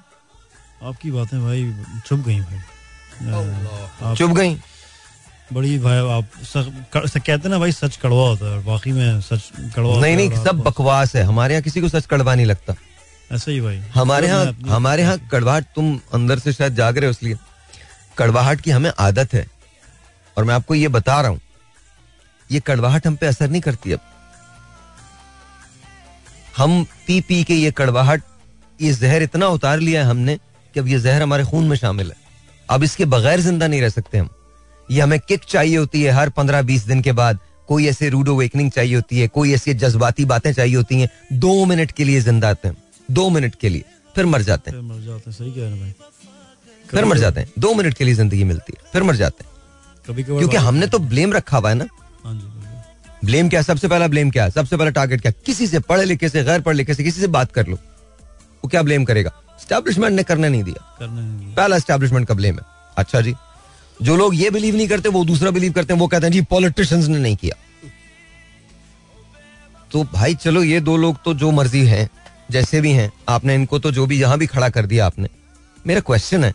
आपकी 0.83 1.11
बातें 1.11 1.39
भाई 1.41 1.73
चुप 2.05 2.19
गई 2.25 2.39
भाई। 2.39 4.15
चुप 4.15 4.31
गई? 4.31 4.55
बड़ी 5.53 5.77
भाई 5.79 5.97
आप 6.11 6.29
सच 6.43 7.11
कहते 7.17 7.31
हैं 7.31 7.49
ना 7.49 7.57
भाई 7.59 7.71
सच 7.71 7.95
कड़वा 8.03 8.27
होता 8.27 8.53
है 8.53 8.59
वाकई 8.63 8.91
में 8.91 9.21
सच 9.21 9.49
कड़वा 9.75 9.99
नहीं 10.01 10.15
नहीं 10.17 10.43
सब 10.43 10.61
बकवास 10.63 11.15
है। 11.15 11.23
हमारे 11.23 11.53
यहाँ 11.53 11.63
किसी 11.63 11.81
को 11.81 11.89
सच 11.89 12.05
कड़वा 12.05 12.35
नहीं 12.35 12.45
लगता। 12.45 12.75
ऐसा 13.31 13.51
ही 13.51 13.59
भाई। 13.61 13.77
हमारे 13.93 14.27
यहाँ 14.27 14.45
हमारे 14.69 15.01
यहाँ 15.03 15.17
कड़वाहट 15.31 15.65
तुम 15.75 15.99
अंदर 16.13 16.39
से 16.39 16.53
शायद 16.53 16.75
जाग 16.75 16.97
रहे 16.97 17.05
हो 17.05 17.11
इसलिए। 17.11 17.37
कड़वाहट 18.17 18.61
की 18.61 18.71
हमें 18.71 18.91
आदत 18.99 19.33
है। 19.33 19.45
और 20.37 20.43
मैं 20.43 20.53
आपको 20.55 20.75
ये 20.75 20.87
बता 20.87 21.19
रहा 21.21 21.31
हूँ 21.31 21.39
ये 22.49 22.59
कड़वाहट 22.59 23.07
हम 23.07 23.15
पे 23.15 23.25
असर 23.25 23.49
नहीं 23.49 23.61
करती 23.61 23.91
अब। 23.91 23.99
हम 26.57 26.83
पी 27.07 27.19
पी 27.21 27.43
के 27.43 27.53
ये 27.55 27.71
कड़वाहट 27.71 28.23
ये 28.79 28.91
जहर 28.93 29.23
इतना 29.23 29.47
उतार 29.47 29.79
लिया 29.79 30.03
है 30.03 30.09
हमने 30.09 30.37
कि 30.75 30.79
अब 30.79 30.87
ये 30.87 30.99
जहर 30.99 31.21
हमारे 31.21 31.43
खून 31.45 31.67
में 31.67 31.75
शामिल 31.77 32.07
है। 32.07 32.15
अब 32.69 32.83
इसके 32.83 33.05
बगैर 33.07 33.41
ज़िंदा 33.41 33.67
नहीं 33.67 33.81
रह 33.81 33.89
सकते 33.89 34.17
हम। 34.17 34.29
ये 34.89 35.01
हमें 35.01 35.19
किक 35.19 35.43
चाहिए 35.49 35.77
होती 35.77 36.01
है 36.03 36.11
हर 36.11 36.29
पंद्रह 36.31 36.61
बीस 36.61 36.83
दिन 36.85 37.01
के 37.01 37.11
बाद। 37.13 37.39
कोई 37.67 37.87
ऐसे 37.87 38.09
रूड 38.09 38.29
अवेकनिंग 38.29 38.71
चाहिए 38.71 38.95
होती 38.95 39.19
है 39.19 39.27
कोई 39.29 39.53
ऐसी 39.53 39.73
जज्बाती 39.75 40.25
बातें 40.25 40.51
चाहिए 40.53 40.75
होती 40.75 40.99
हैं। 41.01 41.09
दो 41.39 41.53
मिनट 41.65 41.91
के 41.91 42.03
लिए 42.03 42.19
ज़िंदा 42.21 42.49
आते 42.49 42.67
हैं। 42.67 42.77
दो 43.09 43.29
मिनट 43.29 43.55
के 43.55 43.69
लिए 43.69 43.83
फिर 44.15 44.25
मर 44.25 44.41
जाते 44.41 44.71
हैं। 44.71 44.77
फिर 44.77 44.87
मर 44.87 45.01
जाते 45.01 45.29
हैं। 45.29 45.37
सही 45.37 45.51
कह 45.51 45.61
रहे 45.61 45.69
हैं 45.69 45.79
भाई। 45.79 45.93
फिर 46.85 47.05
मर 47.05 47.17
जाते 47.17 47.39
हैं। 47.39 47.51
दो 47.59 47.73
मिनट 47.73 47.93
के 47.93 48.03
लिए 48.03 48.13
ज़िंदगी 48.13 48.43
मिलती 48.43 48.73
है 48.75 48.89
फिर 48.93 49.03
मर 49.03 49.15
जाते 49.15 49.43
हैं। 49.43 49.53
कभी 50.05 50.23
क्योंकि 50.23 50.57
हमने 50.57 50.87
तो 50.87 50.99
ब्लेम 50.99 51.33
रखा 51.33 51.57
हुआ 51.57 51.69
है 51.69 51.75
ना। 51.75 51.85
हाँ। 52.25 52.51
ब्लेम 53.25 53.49
क्या 53.49 53.61
सबसे 53.61 53.87
पहला 53.87 54.07
ब्लेम 54.07 54.29
क्या 54.31 54.47
सबसे 54.49 54.77
पहला 54.77 54.89
टारगेट 54.91 55.21
क्या 55.21 55.31
किसी 55.45 55.67
से 55.67 55.79
पढ़े 55.81 56.05
लिखे 56.05 56.29
से 56.29 56.43
गैर 56.43 56.61
पढ़े 56.61 56.77
लिखे 56.77 56.93
से 56.93 57.03
किसी 57.03 57.21
से 57.21 57.27
बात 57.29 57.51
कर 57.51 57.67
लो। 57.67 57.75
वो 57.75 58.67
क्या 58.67 58.81
ब्लेम 58.81 59.05
करेगा? 59.05 59.31
स्टैब्लिशमेंट 59.59 60.15
ने 60.15 60.23
करने 60.23 60.49
नहीं 60.49 60.63
दिया। 60.63 60.95
करने 60.99 61.21
नहीं 61.21 61.53
पहला 61.55 61.79
स्टैब्लिशमेंट 61.79 62.27
का 62.27 62.33
ब्लेम 62.33 62.55
है 62.55 62.65
अच्छा 62.97 63.21
जी 63.21 63.35
जो 63.99 64.15
लोग 64.15 64.35
ये 64.35 64.49
बिलीव 64.49 64.75
नहीं 64.75 64.87
करते 64.87 65.09
वो 65.09 65.23
दूसरा 65.25 65.51
बिलीव 65.51 65.71
करते 65.73 65.93
हैं 65.93 65.99
वो 65.99 66.07
कहते 66.07 66.25
हैं 66.25 66.33
जी 66.33 66.41
पॉलिटिशियंस 66.49 67.07
ने 67.07 67.17
नहीं 67.19 67.35
किया। 67.35 67.55
तो 69.91 70.03
भाई 70.13 70.35
चलो 70.35 70.63
ये 70.63 70.79
दो 70.81 70.97
लोग 70.97 71.23
तो 71.25 71.33
जो 71.33 71.51
मर्ज़ी 71.51 71.85
हैं 71.87 72.09
जैसे 72.51 72.81
भी 72.81 72.91
हैं 72.91 73.11
आपने 73.29 73.55
इनको 73.55 73.79
तो 73.79 73.91
जो 73.91 74.05
भी 74.05 74.19
यहाँ 74.21 74.37
भी 74.37 74.47
खड़ा 74.47 74.69
कर 74.69 74.85
दिया 74.85 75.05
आपने। 75.05 75.29
मेरा 75.87 76.01
क्वेश्चन 76.01 76.43
है 76.43 76.53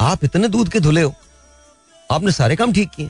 आप 0.00 0.24
इतने 0.24 0.48
दूध 0.48 0.68
के 0.68 0.80
धुले 0.80 1.02
हो 1.02 1.14
आपने 2.10 2.32
सारे 2.32 2.56
काम 2.56 2.72
ठीक 2.72 2.90
किए। 2.90 3.08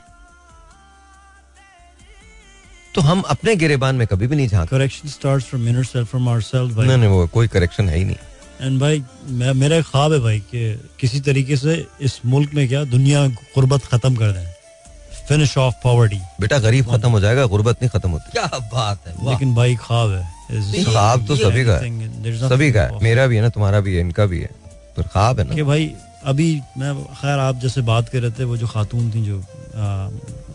तो 2.95 3.01
हम 3.01 3.21
अपने 3.29 3.55
गिरेबान 3.55 3.95
में 3.95 4.07
कभी 4.07 4.27
भी 4.27 4.35
नहीं 4.35 4.47
झाँक 4.47 4.69
correction 4.69 5.09
starts 5.09 5.45
from 5.45 5.67
inner 5.67 5.83
self 5.85 6.09
from 6.09 6.29
नहीं 6.29 6.97
नहीं 6.97 7.09
वो 7.09 7.27
कोई 7.27 7.47
करेक्शन 7.47 7.89
है 7.89 7.97
ही 7.97 8.03
नहीं। 8.05 8.15
एंड 8.61 8.79
भाई 8.79 9.03
मैं 9.29 9.53
मेरा 9.55 9.77
एक 9.77 9.85
ख्वाब 9.85 10.13
है 10.13 10.19
भाई 10.19 10.39
कि 10.51 10.61
किसी 10.99 11.19
तरीके 11.21 11.57
से 11.57 11.85
इस 12.01 12.19
मुल्क 12.25 12.53
में 12.53 12.67
क्या 12.67 12.83
दुनिया 12.87 13.27
गुर्बत 13.27 13.85
खत्म 13.85 14.15
कर 14.15 14.31
दें। 14.31 14.47
फिनिश 15.27 15.57
ऑफ़ 15.57 15.75
पॉवर्टी 15.83 16.19
बेटा 16.41 16.59
गरीब 16.59 16.91
खत्म 16.91 17.09
हो 17.11 17.19
जाएगा 17.19 17.45
गुर्बत 17.47 17.81
नहीं 17.81 17.89
खत्म 17.89 18.09
होती। 18.09 18.31
क्या 18.31 18.45
बात 18.73 19.07
है 19.07 19.13
लेकिन 19.29 19.53
भाई 19.55 19.75
ख्वाब 19.81 20.11
है। 20.11 20.83
ख्वाब 20.83 21.25
तो 21.27 21.35
सभी 21.37 21.63
का 21.65 21.75
है। 21.75 22.37
सभी 22.39 22.71
का 22.71 22.81
है। 22.81 23.03
मेरा 23.03 23.27
भी 23.27 23.35
है 23.35 23.41
ना 23.41 23.49
तुम्हारा 23.49 23.79
भी 23.79 23.95
है 23.95 24.01
इनका 24.01 24.25
भी 24.25 24.39
है। 24.39 24.49
पर 24.97 25.03
ख्वाब 25.03 25.39
है 25.39 25.45
कि 25.45 25.55
ना 25.55 25.63
भाई 25.63 25.93
अभी 26.25 26.49
मैं 26.77 26.93
खैर 27.15 27.39
आप 27.39 27.59
जैसे 27.59 27.81
बात 27.81 28.09
कर 28.09 28.21
रहे 28.21 28.31
थे 28.31 28.43
वो 28.43 28.57
जो 28.57 28.67
खातून 28.67 29.09
थी 29.11 29.25
जो 29.25 29.41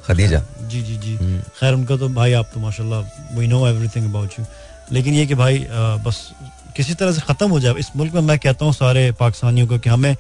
खदीजा। 0.07 0.43
जी 0.63 0.83
जी 0.83 0.97
जी। 0.97 1.15
हम्म। 1.17 1.41
खैर 1.59 1.75
उनका 1.75 1.97
तो 1.97 2.09
भाई 2.15 2.33
आप 2.33 2.51
तो 2.55 2.61
माशाल्लाह 2.61 3.39
we 3.39 3.47
know 3.47 3.67
everything 3.69 4.05
about 4.11 4.39
you 4.39 4.45
लेकिन 4.93 5.15
ये 5.15 5.27
कि 5.27 5.35
भाई 5.35 5.67
बस 6.05 6.19
किसी 6.77 6.95
तरह 6.95 7.13
से 7.13 7.21
खत्म 7.23 7.49
हो 7.51 7.61
जाए। 7.61 7.75
इस 7.79 7.91
मुल्क 7.97 8.15
में 8.15 8.21
मैं 8.23 8.39
कहता 8.39 8.65
हूँ 8.65 8.73
सारे 8.75 9.11
पाकिस्तानियों 9.21 9.67
को 9.67 9.79
कि 9.79 9.91
हमें 9.91 10.17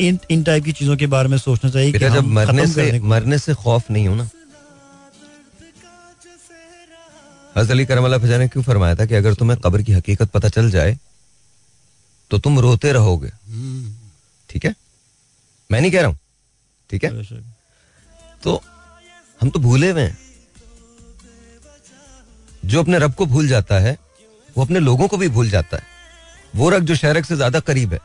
इन 0.00 0.18
इन 0.30 0.42
टाइप 0.44 0.64
की 0.64 0.72
चीज़ों 0.72 0.96
के 0.96 1.06
बारे 1.08 1.28
में 1.28 1.38
सोचना 1.38 1.70
चाहिए 1.70 1.92
कि 1.92 1.98
जब 2.00 2.26
मरने 2.34 2.66
से 2.68 2.98
मरने 3.00 3.38
से 3.38 3.54
खौफ 3.56 3.90
नहीं 3.90 4.08
हो 4.08 4.14
ना। 4.14 4.28
हज़रत 7.56 7.70
अली 7.70 7.84
करम 7.86 8.18
फजा 8.18 8.38
ने 8.38 8.48
क्यों 8.48 8.62
फरमाया 8.64 8.94
था 8.94 9.04
कि 9.06 9.14
अगर 9.14 9.34
तुम्हें 9.34 9.58
कब्र 9.60 9.82
की 9.82 9.92
हकीकत 9.92 10.30
पता 10.30 10.48
चल 10.48 10.70
जाए 10.70 10.98
तो 12.30 12.38
तुम 12.38 12.58
रोते 12.60 12.92
रहोगे। 12.92 13.30
ठीक 14.50 14.64
है? 14.64 14.74
मैं 15.70 15.80
नहीं 15.80 15.90
कह 15.90 16.00
रहा 16.00 16.08
हूँ। 16.08 16.18
ठीक 16.90 17.04
है? 17.04 17.10
तो 18.42 18.62
हम 19.40 19.50
तो 19.50 19.60
भूले 19.60 19.90
हुए 19.90 20.02
हैं। 20.02 20.18
जो 22.64 22.80
अपने 22.82 22.98
रब 22.98 23.14
को 23.14 23.26
भूल 23.26 23.48
जाता 23.48 23.78
है 23.80 23.96
वो 24.56 24.64
अपने 24.64 24.80
लोगों 24.80 25.08
को 25.08 25.16
भी 25.16 25.28
भूल 25.30 25.50
जाता 25.50 25.76
है। 25.76 25.96
वो 26.56 26.70
रब 26.70 26.84
जो 26.84 26.94
शहरक 26.94 27.24
से 27.24 27.36
ज़्यादा 27.36 27.60
करीब 27.60 27.92
है। 27.92 28.00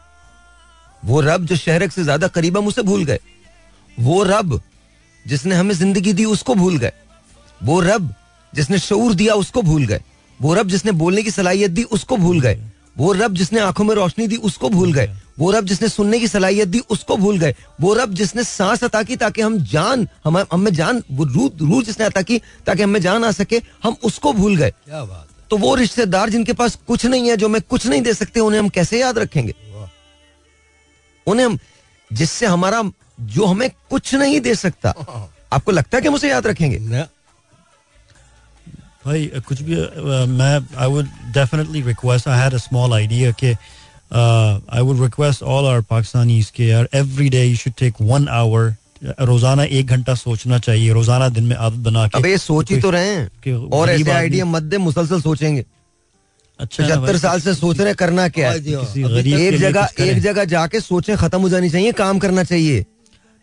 वो 1.03 1.21
रब 1.21 1.45
जो 1.45 1.55
शहरक 1.55 1.91
से 1.91 2.03
ज़्यादा 2.03 2.27
करीब 2.27 2.57
है, 2.57 2.61
हम 2.61 2.67
उसे 2.67 2.81
भूल 2.81 3.05
गए। 3.05 3.19
वो 3.97 4.23
रब 4.23 4.61
जिसने 5.25 5.55
हमें 5.55 5.75
ज़िंदगी 5.75 6.13
दी, 6.13 6.25
उसको 6.25 6.55
भूल 6.55 6.77
गए। 6.77 6.91
वो 7.63 7.79
रब 7.79 8.13
जिसने 8.53 8.79
शऊर 8.79 9.13
दिया, 9.13 9.33
उसको 9.33 9.61
भूल 9.61 9.85
गए। 9.85 10.01
वो 10.39 10.53
रब 10.53 10.67
जिसने 10.67 10.91
बोलने 10.91 11.23
की 11.23 11.31
सलाहियत 11.31 11.71
दी, 11.71 11.83
उसको 11.83 12.17
भूल 12.17 12.41
गए। 12.41 12.59
वो 12.97 13.11
रब 13.13 13.35
जिसने 13.35 13.59
आँखों 13.59 13.83
में 13.83 13.95
रोशनी 13.95 14.27
दी, 14.27 14.35
उसको 14.35 14.69
भूल 14.69 14.93
गए। 14.93 15.15
वो 15.39 15.51
रब 15.51 15.65
जिसने 15.65 15.89
सुनने 15.89 16.19
की 16.19 16.27
सलाहियत 16.27 16.67
दी, 16.67 16.79
उसको 16.79 17.17
भूल 17.17 17.37
गए। 17.39 17.55
वो 17.81 17.93
रब 17.93 18.13
जिसने 18.13 18.43
सांस 18.43 18.83
अता 18.83 19.03
की 19.03 19.15
ताकि 19.15 19.41
हम 19.41 19.57
जान, 19.65 20.07
हम, 20.25 20.37
हमें 20.53 20.73
जान, 20.73 21.03
वो 21.11 21.25
रूह 21.25 21.49
रूह 21.59 21.83
जिसने 21.83 22.05
अता 22.05 22.21
की 22.21 22.41
ताकि 22.65 22.83
हमें 22.83 23.01
जान 23.01 23.23
आ 23.23 23.31
सके, 23.31 23.61
हम 23.83 23.95
उसको 24.03 24.33
भूल 24.33 24.57
गए। 24.57 24.69
क्या 24.69 25.03
बात। 25.03 25.27
तो 25.53 25.57
वो 25.57 25.73
रिश्तेदार 25.75 26.29
जिनके 26.29 26.53
पास 26.53 26.75
कुछ 26.87 27.05
नहीं 27.05 27.29
है, 27.29 27.35
जो 27.37 27.47
हमें 27.47 27.61
कुछ 27.61 27.85
नहीं 27.87 28.01
दे 28.01 28.13
सकते, 28.13 28.39
उन्हें 28.39 28.59
हम 28.59 28.69
कैसे 28.73 28.99
याद 28.99 29.17
रखेंगे? 29.19 29.53
उन्हें 31.27 31.45
हम, 31.45 31.57
जिससे 32.11 32.45
हमारा, 32.45 32.81
जो 33.21 33.45
हमें 33.45 33.69
कुछ 33.89 34.13
नहीं 34.15 34.39
दे 34.41 34.55
सकता, 34.55 34.89
आपको 35.53 35.71
लगता 35.71 35.97
है 35.97 36.01
कि 36.01 36.07
हम 36.07 36.15
उसे 36.15 36.29
याद 36.29 36.47
रखेंगे? 36.47 36.79
भाई, 39.05 39.25
कुछ 39.47 39.61
भी 39.61 39.75
मैं 40.33 40.55
I 40.81 40.87
would 40.89 41.07
definitely 41.33 41.81
request 41.81 42.27
I 42.27 42.39
had 42.39 42.53
a 42.53 42.57
small 42.57 42.93
idea 42.93 43.31
कि 43.43 43.51
I 43.51 44.81
would 44.81 45.01
request 45.03 45.43
all 45.43 45.65
our 45.65 45.81
Pakistanis 45.89 46.49
के 46.55 46.67
यार 46.67 46.89
every 46.95 47.29
day 47.29 47.43
you 47.45 47.55
should 47.57 47.73
take 47.79 48.01
one 48.01 48.27
hour 48.41 48.75
रोज़ाना 49.03 49.63
एक 49.65 49.87
घंटा 49.87 50.13
सोचना 50.15 50.59
चाहिए 50.59 50.91
रोज़ाना 50.93 51.27
दिन 51.29 51.43
में 51.43 51.55
आदत 51.57 51.77
बना 51.85 52.07
के 52.07 52.17
अब 52.17 52.25
ये 52.25 52.37
सोच 52.39 52.71
ही 52.71 52.79
तो 52.81 52.89
रहे 52.89 53.07
हैं। 53.07 53.69
और 53.69 53.89
ऐसे 53.89 54.11
आइडिया 54.11 54.45
मत 54.45 54.63
दे 54.63 54.77
मुसलसल 54.79 55.21
सोचेंगे। 55.21 55.65
अच्छा 56.59 56.83
पचहत्तर 56.83 57.17
साल 57.17 57.39
से 57.41 57.53
सोच 57.55 57.79
रहे 57.79 57.93
करना 57.95 58.27
क्या 58.29 58.51
है? 58.51 58.59
किसी 58.59 59.03
अभी 59.03 59.13
गरीब 59.13 59.37
के 59.37 59.47
एक 59.47 59.59
जगह 59.59 60.03
एक 60.03 60.19
जगह 60.21 60.45
जाके 60.45 60.79
सोचें 60.81 61.15
खत्म 61.17 61.41
हो 61.41 61.49
जानी 61.49 61.69
चाहिए 61.69 61.91
काम 61.93 62.19
करना 62.19 62.43
चाहिए। 62.45 62.85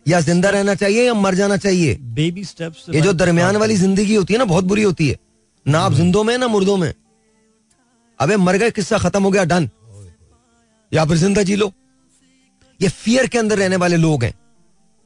या 0.06 0.20
ज़िंदा 0.20 0.50
रहना 0.50 0.74
चाहिए 0.74 1.06
या 1.06 1.14
मर 1.14 1.34
जाना 1.34 1.56
चाहिए। 1.58 1.94
बेबी 2.14 2.44
स्टेप्स 2.44 2.84
ये 2.90 3.00
जो 3.00 3.12
दरमियान 3.14 3.56
वाली 3.56 3.76
ज़िंदगी 3.76 4.14
होती 4.14 4.34
है 4.34 4.38
ना 4.38 4.44
बहुत 4.46 4.64
बुरी 4.64 4.82
होती 4.82 5.08
है। 5.08 5.16
ना 5.66 5.80
आप 5.80 5.92
जिंदों 5.92 6.24
में 6.24 6.36
ना 6.38 6.48
मुर्दों 6.48 6.76
में। 6.76 6.92
अबे 8.20 8.36
मर 8.38 8.56
गए 8.56 8.70
किस्सा 8.70 8.98
खत्म 8.98 9.22
हो 9.22 9.30
गया 9.30 9.44
डन। 9.44 9.68
या 10.92 11.04
फिर 11.04 11.16
ज़िंदा 11.16 11.42
जी 11.42 11.56
लो। 11.56 11.72
ये 12.80 12.88
फियर 12.90 13.26
के 13.26 13.38
अंदर 13.38 13.58
रहने 13.58 13.76
वाले 13.76 13.96
लोग 13.96 14.24
हैं। 14.24 14.34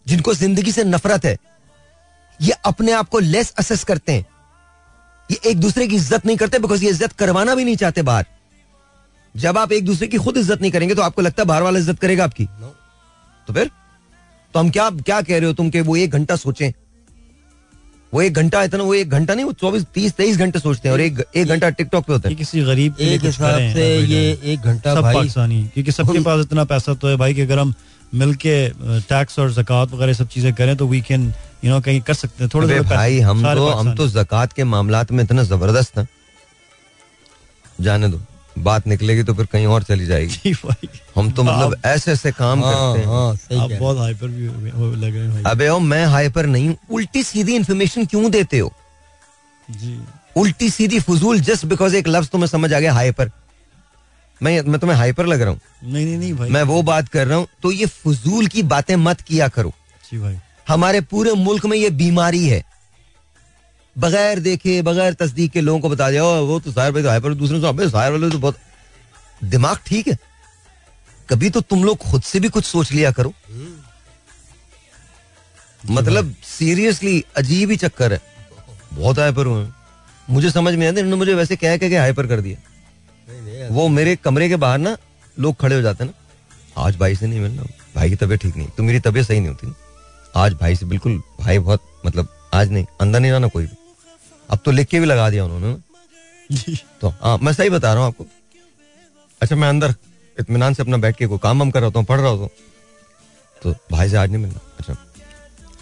जिनको 0.06 0.34
ज़िंदगी 0.34 0.72
से 0.72 0.84
नफरत 0.84 1.24
है 1.24 1.36
ये 2.40 2.52
अपने 2.66 2.92
आप 2.92 3.08
को 3.08 3.18
लेस 3.20 3.52
असेस 3.58 3.84
करते 3.84 4.12
हैं। 4.12 4.26
ये 5.28 5.38
एक 5.50 5.60
दूसरे 5.60 5.86
की 5.86 5.96
इज़्ज़त 5.96 6.26
नहीं 6.26 6.36
करते 6.36 6.58
बिकॉज़ 6.58 6.84
ये 6.84 6.90
इज़्ज़त 6.90 7.12
करवाना 7.14 7.54
भी 7.54 7.64
नहीं 7.64 7.76
चाहते 7.76 8.02
बाहर। 8.04 8.26
जब 9.34 9.58
आप 9.58 9.72
एक 9.72 9.84
दूसरे 9.84 10.06
की 10.08 10.18
खुद 10.18 10.36
इज़्ज़त 10.36 10.60
नहीं 10.60 10.70
करेंगे 10.72 10.94
तो 10.94 11.02
आपको 11.02 11.22
लगता 11.22 11.42
है 11.42 11.46
बाहर 11.48 11.62
वाला 11.62 11.78
इज़्ज़त 11.78 11.98
करेगा 12.00 12.24
आपकी। 12.24 12.44
No. 12.44 12.72
तो 13.48 13.52
फिर? 13.52 13.70
तो 14.54 14.60
हम 14.60 14.70
क्या 14.70 14.88
क्या 14.90 15.20
कह 15.22 15.38
रहे 15.38 15.46
हो 15.46 15.52
तुम 15.54 15.70
के 15.70 15.80
वो 15.82 15.96
एक 15.96 16.10
घंटा 16.10 16.36
सोचें? 16.36 16.72
वो 18.12 18.20
एक 18.22 18.34
घंटा 18.34 18.62
इतना 18.62 18.82
वो 18.84 18.94
एक 18.94 19.10
घंटा 19.10 19.34
नहीं 19.34 19.44
वो 19.44 19.52
चौबीस 19.54 19.84
तीस 19.94 20.12
तेईस 20.14 20.36
घंटे 20.38 20.58
सोचते 20.58 20.88
हैं 20.88 20.92
और 20.92 21.00
एक 21.00 21.24
एक 21.34 21.48
घंटा 21.48 21.68
टिकटॉक 21.70 22.04
पे 22.04 22.12
होता 22.12 22.28
है। 22.28 22.34
किसी 22.34 22.62
गरीब 22.64 22.94
के 22.94 23.04
लिए 23.04 23.14
एक 23.14 23.20
कुछ 23.20 23.28
हिसाब 23.28 23.50
करें 23.50 23.72
से 23.74 23.96
ये 23.98 24.38
एक 24.44 24.60
घंटा 24.60 24.94
सब 24.94 25.00
भाई। 25.02 25.14
पाकिस्तानी 25.14 25.62
क्योंकि 25.74 25.92
सबके 25.92 26.20
पास 26.20 26.40
इतना 26.40 26.64
पैसा 26.66 26.94
तो 26.94 27.08
है 27.08 27.16
भाई 27.16 27.34
कि 27.34 27.40
अगर 27.40 27.58
हम 27.58 27.74
मिलके 28.14 28.54
टैक्स 29.00 29.38
और 29.38 29.52
जक़ात 29.52 29.92
वगैरह 29.92 30.12
सब 30.12 30.28
चीज़ें 30.28 30.52
करें 30.54 30.76
तो 30.76 30.86
वी 30.86 31.00
कैन 31.00 31.32
यू 31.64 31.70
नो 31.70 31.80
कहीं 31.80 32.00
कर 32.00 32.14
सकते 32.14 32.44
हैं। 32.44 32.50
थोड़े 32.54 32.68
थोड़े 32.68 32.80
भाई 32.80 33.20
हम 33.20 33.42
तो 33.54 33.68
हम 33.68 33.94
तो 33.94 34.08
जक़ात 34.08 34.52
के 34.52 34.64
मामलात 34.64 35.12
में 35.12 35.24
इतना 35.24 35.42
ज़बरदस्त 35.42 35.98
हैं। 35.98 36.08
जाने 37.80 38.08
दो 38.08 38.20
बात 38.58 38.86
निकलेगी 38.86 39.22
तो 39.22 39.34
फिर 39.34 39.46
कहीं 39.46 39.66
और 39.66 39.82
चली 39.82 40.06
जाएगी। 40.06 40.52
भाई। 40.64 40.88
हम 41.16 41.30
तो 41.30 41.42
मतलब 41.42 41.76
ऐसे 41.84 42.12
ऐसे 42.12 42.32
काम 42.32 42.64
हाँ 42.64 42.72
करते 42.74 43.00
हैं। 43.00 43.06
हाँ 43.06 43.34
सही 43.36 43.58
आप 43.60 43.70
बहुत 43.80 43.98
हाइपर 43.98 44.28
भी 44.28 44.46
हो- 44.46 44.74
हो 44.74 44.90
लग 44.92 45.14
रहे 45.14 45.22
हैं 45.24 45.32
भाई। 45.32 45.42
अबे 45.52 45.68
ओ 45.68 45.78
मैं 45.78 46.04
हाइपर 46.06 46.46
नहीं 46.46 46.68
हूँ। 46.68 46.76
उल्टी 46.90 47.22
सीधी 47.22 47.54
इन्फॉर्मेशन 47.56 48.04
क्यों 48.06 48.30
देते 48.30 48.58
हो? 48.58 48.72
जी। 49.68 49.98
उल्टी 50.36 50.70
सीधी 50.70 51.00
फजूल 51.00 51.40
जस्ट 51.40 51.64
बिकॉज़ 51.66 51.96
एक 51.96 52.08
लफ्ज 52.08 52.28
तुम्हें 52.28 52.48
समझ 52.48 52.72
आ 52.72 52.78
गया 52.80 52.92
हाइपर 52.92 53.30
मैं 54.44 54.60
मैं 54.62 54.80
तुम्हें 54.80 54.96
हाइपर 54.96 55.26
लग 55.26 55.40
रहा 55.40 55.50
हूँ। 55.50 55.60
नहीं 55.84 56.04
नहीं 56.04 56.16
नहीं 56.18 56.32
भाई। 56.34 56.50
मैं 56.50 56.62
वो 56.64 56.82
बात 56.82 57.08
कर 57.08 57.26
रहा 57.26 57.38
हूँ 57.38 57.46
तो 57.62 57.70
ये 57.72 57.86
फजूल 57.86 58.46
की 58.46 58.62
बातें 58.64 58.94
मत 58.98 59.20
किया 59.22 59.48
करो। 59.48 59.72
जी 60.04 60.18
भाई। 60.18 60.38
हमारे 60.68 61.00
पूरे 61.02 61.32
मुल्क 61.34 61.66
में 61.66 61.76
ये 61.76 61.90
बीमारी 61.92 62.46
है। 62.46 62.62
बगैर 63.96 64.38
देखे 64.40 64.80
बगैर 64.82 65.14
तस्दीक 65.14 65.52
के 65.52 65.60
लोगों 65.60 65.80
को 65.80 65.88
बता 65.88 66.10
दिया 66.10 66.22
वो 66.22 66.58
तो 66.60 66.72
साहिर 66.72 66.92
भाई 66.92 67.02
तो 67.02 67.08
हाइपर 67.08 67.34
दूसरे 67.34 67.60
से 67.60 67.66
अबे 67.66 67.88
साहिर 67.88 68.12
वाले 68.12 68.30
तो 68.30 68.38
बहुत 68.38 68.58
दिमाग 69.46 69.78
ठीक 69.86 70.08
है। 70.08 70.18
कभी 71.28 71.50
तो 71.50 71.60
तुम 71.62 71.84
लोग 71.84 71.98
खुद 72.00 72.22
से 72.22 72.40
भी 72.40 72.48
कुछ 72.48 72.64
सोच 72.64 72.92
लिया 72.92 73.10
करो। 73.12 73.32
मतलब 75.84 76.34
सीरियसली 76.48 77.24
अजीब 77.36 77.70
ही 77.70 77.76
चक्कर 77.76 78.12
है। 78.12 78.20
बहुत 78.92 79.18
हाइपर 79.18 79.46
हुए 79.46 79.66
मुझे 80.28 80.50
समझ 80.50 80.74
में 80.74 80.86
आता 80.88 81.00
इन्होंने 81.00 81.16
मुझे 81.16 81.34
वैसे 81.34 81.56
कह 81.56 81.76
के 81.76 81.96
हाइपर 81.96 82.26
कर 82.26 82.40
दिया। 82.40 82.58
वो 83.70 83.86
मेरे 83.88 84.14
कमरे 84.16 84.48
के 84.48 84.56
बाहर 84.56 84.78
ना 84.78 84.96
लोग 85.36 85.56
खड़े 85.60 85.76
हो 85.76 85.82
जाते 85.82 86.04
हैं 86.04 86.10
ना। 86.10 86.82
आज 86.82 86.96
भाई 86.96 87.14
से 87.16 87.26
नहीं 87.26 87.40
मिलना। 87.40 87.62
भाई 87.94 88.10
की 88.10 88.16
तबीयत 88.16 88.40
ठीक 88.40 88.56
नहीं। 88.56 88.68
तो 88.76 88.82
मेरी 88.82 89.00
तबीयत 89.00 89.26
सही 89.26 89.40
नहीं 89.40 89.48
होती। 89.48 89.66
ना। 89.66 89.74
आज 90.36 90.52
भाई 90.60 90.76
से 90.76 90.86
बिल्कुल 90.86 91.22
भाई 91.40 91.58
बहुत 91.58 91.82
मतलब 92.06 92.28
आज 92.54 92.70
नहीं 92.72 92.84
अंदर 93.00 93.20
नहीं 93.20 93.32
रहना 93.32 93.48
कोई 93.48 93.66
भी। 93.66 93.76
अब 94.50 94.58
तो 94.64 94.70
लिख 94.70 94.88
के 94.88 95.00
भी 95.00 95.06
लगा 95.06 95.28
दिया 95.30 95.44
उन्होंने 95.44 95.76
तो 97.00 97.08
हाँ 97.22 97.36
मैं 97.42 97.52
सही 97.52 97.70
बता 97.70 97.92
रहा 97.92 98.02
हूँ 98.02 98.08
आपको। 98.08 98.26
अच्छा 99.40 99.56
मैं 99.56 99.68
अंदर 99.68 99.94
इतमान 100.36 100.74
से 100.74 100.82
अपना 100.82 100.96
बैठ 100.96 101.16
के 101.16 101.26
कोई 101.26 101.38
काम 101.42 101.58
वाम 101.58 101.70
कर 101.70 101.80
रहा 101.80 101.90
हूँ 101.96 102.04
पढ़ 102.04 102.20
रहा 102.20 102.30
हूँ। 102.30 102.48
तो 103.62 103.74
भाई 103.92 104.08
से 104.10 104.16
आज 104.16 104.30
नहीं 104.30 104.42
मिलना। 104.42 104.60
अच्छा 104.78 104.94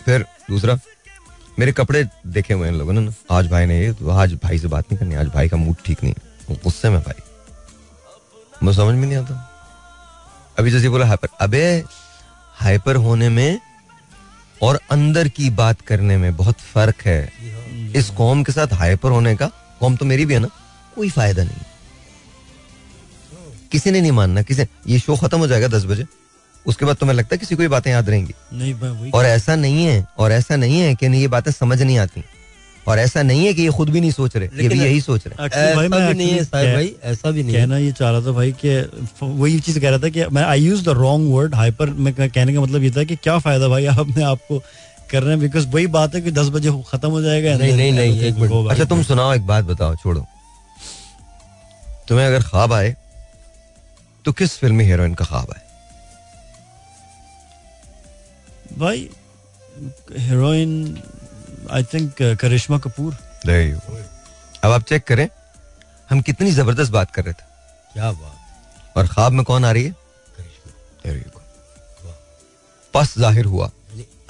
फिर 0.04 0.24
दूसरा 0.50 0.78
मेरे 1.58 1.72
कपड़े 1.72 2.04
देखे 2.26 2.54
हुए 2.54 2.68
हैं 2.68 2.74
लोगों 2.74 2.92
ने 2.92 3.00
ना। 3.00 3.12
आज 3.30 3.48
भाई 3.50 3.66
ने 3.66 3.80
ये 3.80 3.92
तो 3.92 4.10
आज 4.10 4.34
भाई 4.42 4.58
से 4.58 4.68
बात 4.68 4.92
नहीं 4.92 4.98
करनी। 4.98 5.14
आज 5.14 5.28
भाई 5.34 5.48
का 5.48 5.56
मूड 5.56 5.76
ठीक 5.84 6.02
नहीं 6.04 6.14
है। 6.14 6.56
गुस्से 6.64 6.90
में 6.90 7.00
भाई। 7.00 7.20
मुझे 8.62 8.76
समझ 8.76 8.94
में 8.94 9.06
नहीं 9.06 9.16
आता। 9.18 9.34
अभी 10.58 10.70
जैसे 10.70 10.88
बोला 10.88 11.06
हाइपर 11.06 11.28
अबे 11.40 11.64
हाइपर 12.56 12.96
होने 12.96 13.28
में 13.28 13.60
और 14.62 14.78
अंदर 14.90 15.28
की 15.28 15.50
बात 15.52 15.80
करने 15.80 16.16
में 16.16 16.36
बहुत 16.36 16.60
फ़र्क 16.74 17.02
है। 17.04 17.32
इस 17.96 18.10
कौम 18.10 18.42
के 18.44 18.52
साथ 18.52 18.72
हाइपर 18.74 19.10
होने 19.10 19.34
का 19.36 19.46
कौम 19.80 19.96
तो 19.96 20.04
मेरी 20.04 20.26
भी 20.26 20.34
है 20.34 20.40
ना 20.40 20.48
कोई 20.94 21.10
फ़ायदा 21.10 21.44
नहीं। 21.44 21.64
किसी 23.72 23.90
ने 23.90 24.00
नहीं 24.00 24.12
मानना 24.12 24.42
किसी 24.42 24.66
ये 24.86 24.98
शो 24.98 25.16
खत्म 25.16 25.38
हो 25.38 25.46
जाएगा 25.46 25.68
दस 25.68 25.84
बजे। 25.84 26.06
उसके 26.66 26.84
बाद 26.84 26.96
तुम्हें 26.96 27.16
लगता 27.16 27.34
है 27.34 27.38
किसी 27.38 27.56
को 27.56 27.62
ये 27.62 27.68
बातें 27.68 27.90
याद 27.90 28.10
रहेंगी। 28.10 28.34
नहीं 28.52 29.10
और 29.10 29.24
ऐसा 29.26 29.56
नहीं 29.56 29.84
है 29.84 30.06
और 30.18 30.32
ऐसा 30.32 30.56
नहीं 30.56 30.80
है 30.80 30.94
कि 30.94 31.06
ये 31.06 31.28
बातें 31.28 31.50
समझ 31.52 31.80
नहीं 31.82 31.98
आती। 31.98 32.24
और 32.88 32.98
ऐसा 32.98 33.22
नहीं 33.22 33.44
है 33.46 33.52
कि 33.54 33.62
ये 33.62 33.70
खुद 33.70 33.90
भी 33.90 34.00
नहीं 34.00 34.10
सोच 34.10 34.36
रहे 34.36 34.62
ये 34.62 34.68
भी 34.68 34.78
यही 34.80 35.00
सोच 35.00 35.26
रहे। 35.26 35.46
ऐसा 35.46 35.80
भी 35.80 36.14
नहीं 36.14 36.30
है 36.30 36.44
साहिब 36.44 36.74
भाई 36.74 36.94
ऐसा 37.12 37.30
भी 37.30 37.42
नहीं 37.42 37.54
कहना 37.54 37.78
ये 37.78 37.92
चाह 37.92 38.10
रहा 38.10 38.20
था 38.20 38.32
भाई 38.38 38.52
कि 38.64 38.70
वही 39.22 39.58
चीज़ 39.60 39.78
कह 39.80 39.90
रहा 39.90 39.98
था 39.98 40.08
कि 40.16 40.24
मैं 40.32 40.42
I 40.44 40.62
use 40.62 40.84
the 40.84 40.88
wrong 41.00 41.32
word 41.34 41.54
hyper 41.54 41.90
में 42.06 42.12
कहने 42.14 42.54
का 42.54 42.60
मतलब 42.60 42.82
ये 42.82 42.90
था 42.90 43.04
कि 43.04 43.16
क्या 43.16 43.38
फ़ायदा 43.38 43.68
भाई 43.68 43.86
आप 43.86 43.98
अपने 44.00 44.24
आप 44.24 44.40
को 44.48 44.58
कर 45.10 45.22
रहे 45.22 45.30
हैं 45.30 45.40
बिकॉज़ 45.40 45.66
वही 45.68 45.86
बात 45.94 46.14
है 46.14 46.20
कि 46.20 46.30
दस 46.32 46.48
बजे 46.48 46.70
खत्म 46.90 47.10
हो 47.10 47.22
जाएगा 47.22 47.56
नहीं, 47.58 47.72
नहीं, 47.76 47.92
नहीं, 47.92 48.20
एक 48.20 48.36
मिनट। 48.38 48.70
अच्छा 48.70 48.84
तुम 48.84 49.02
सुनाओ 49.02 49.34
एक 49.34 49.46
बात 49.46 49.64
बताओ 49.64 49.94
छोड़ो। 50.02 50.26
तुम्हें 52.08 52.26
अगर 52.26 52.42
ख्वाब 52.42 52.72
आए 52.72 52.94
तो 54.24 54.32
किस 54.32 54.56
फिल्मी 54.58 54.84
हीरोइन 54.84 55.14
का 55.14 55.24
ख्वाब 55.24 55.52
आए? 55.54 55.60
भाई 58.78 59.08
heroine 60.18 60.72
I 61.70 61.84
think 61.84 62.38
Karisma 62.40 62.78
Kapoor. 62.78 63.16
अब 64.64 64.70
आप 64.72 64.82
चेक 64.82 65.04
करें 65.04 65.28
हम 66.10 66.20
कितनी 66.20 66.50
ज़बरदस्त 66.50 66.92
बात 66.92 67.10
कर 67.10 67.24
रहे 67.24 67.32
थे। 67.32 67.44
क्या 67.92 68.12
बात। 68.12 68.96
और 68.96 69.06
ख्वाब 69.06 69.32
में 69.32 69.44
कौन 69.44 69.64
आ 69.64 69.72
रही 69.72 69.84
है. 69.84 69.94
पस 72.94 73.14
ज़ाहिर 73.18 73.44
हुआ। 73.44 73.70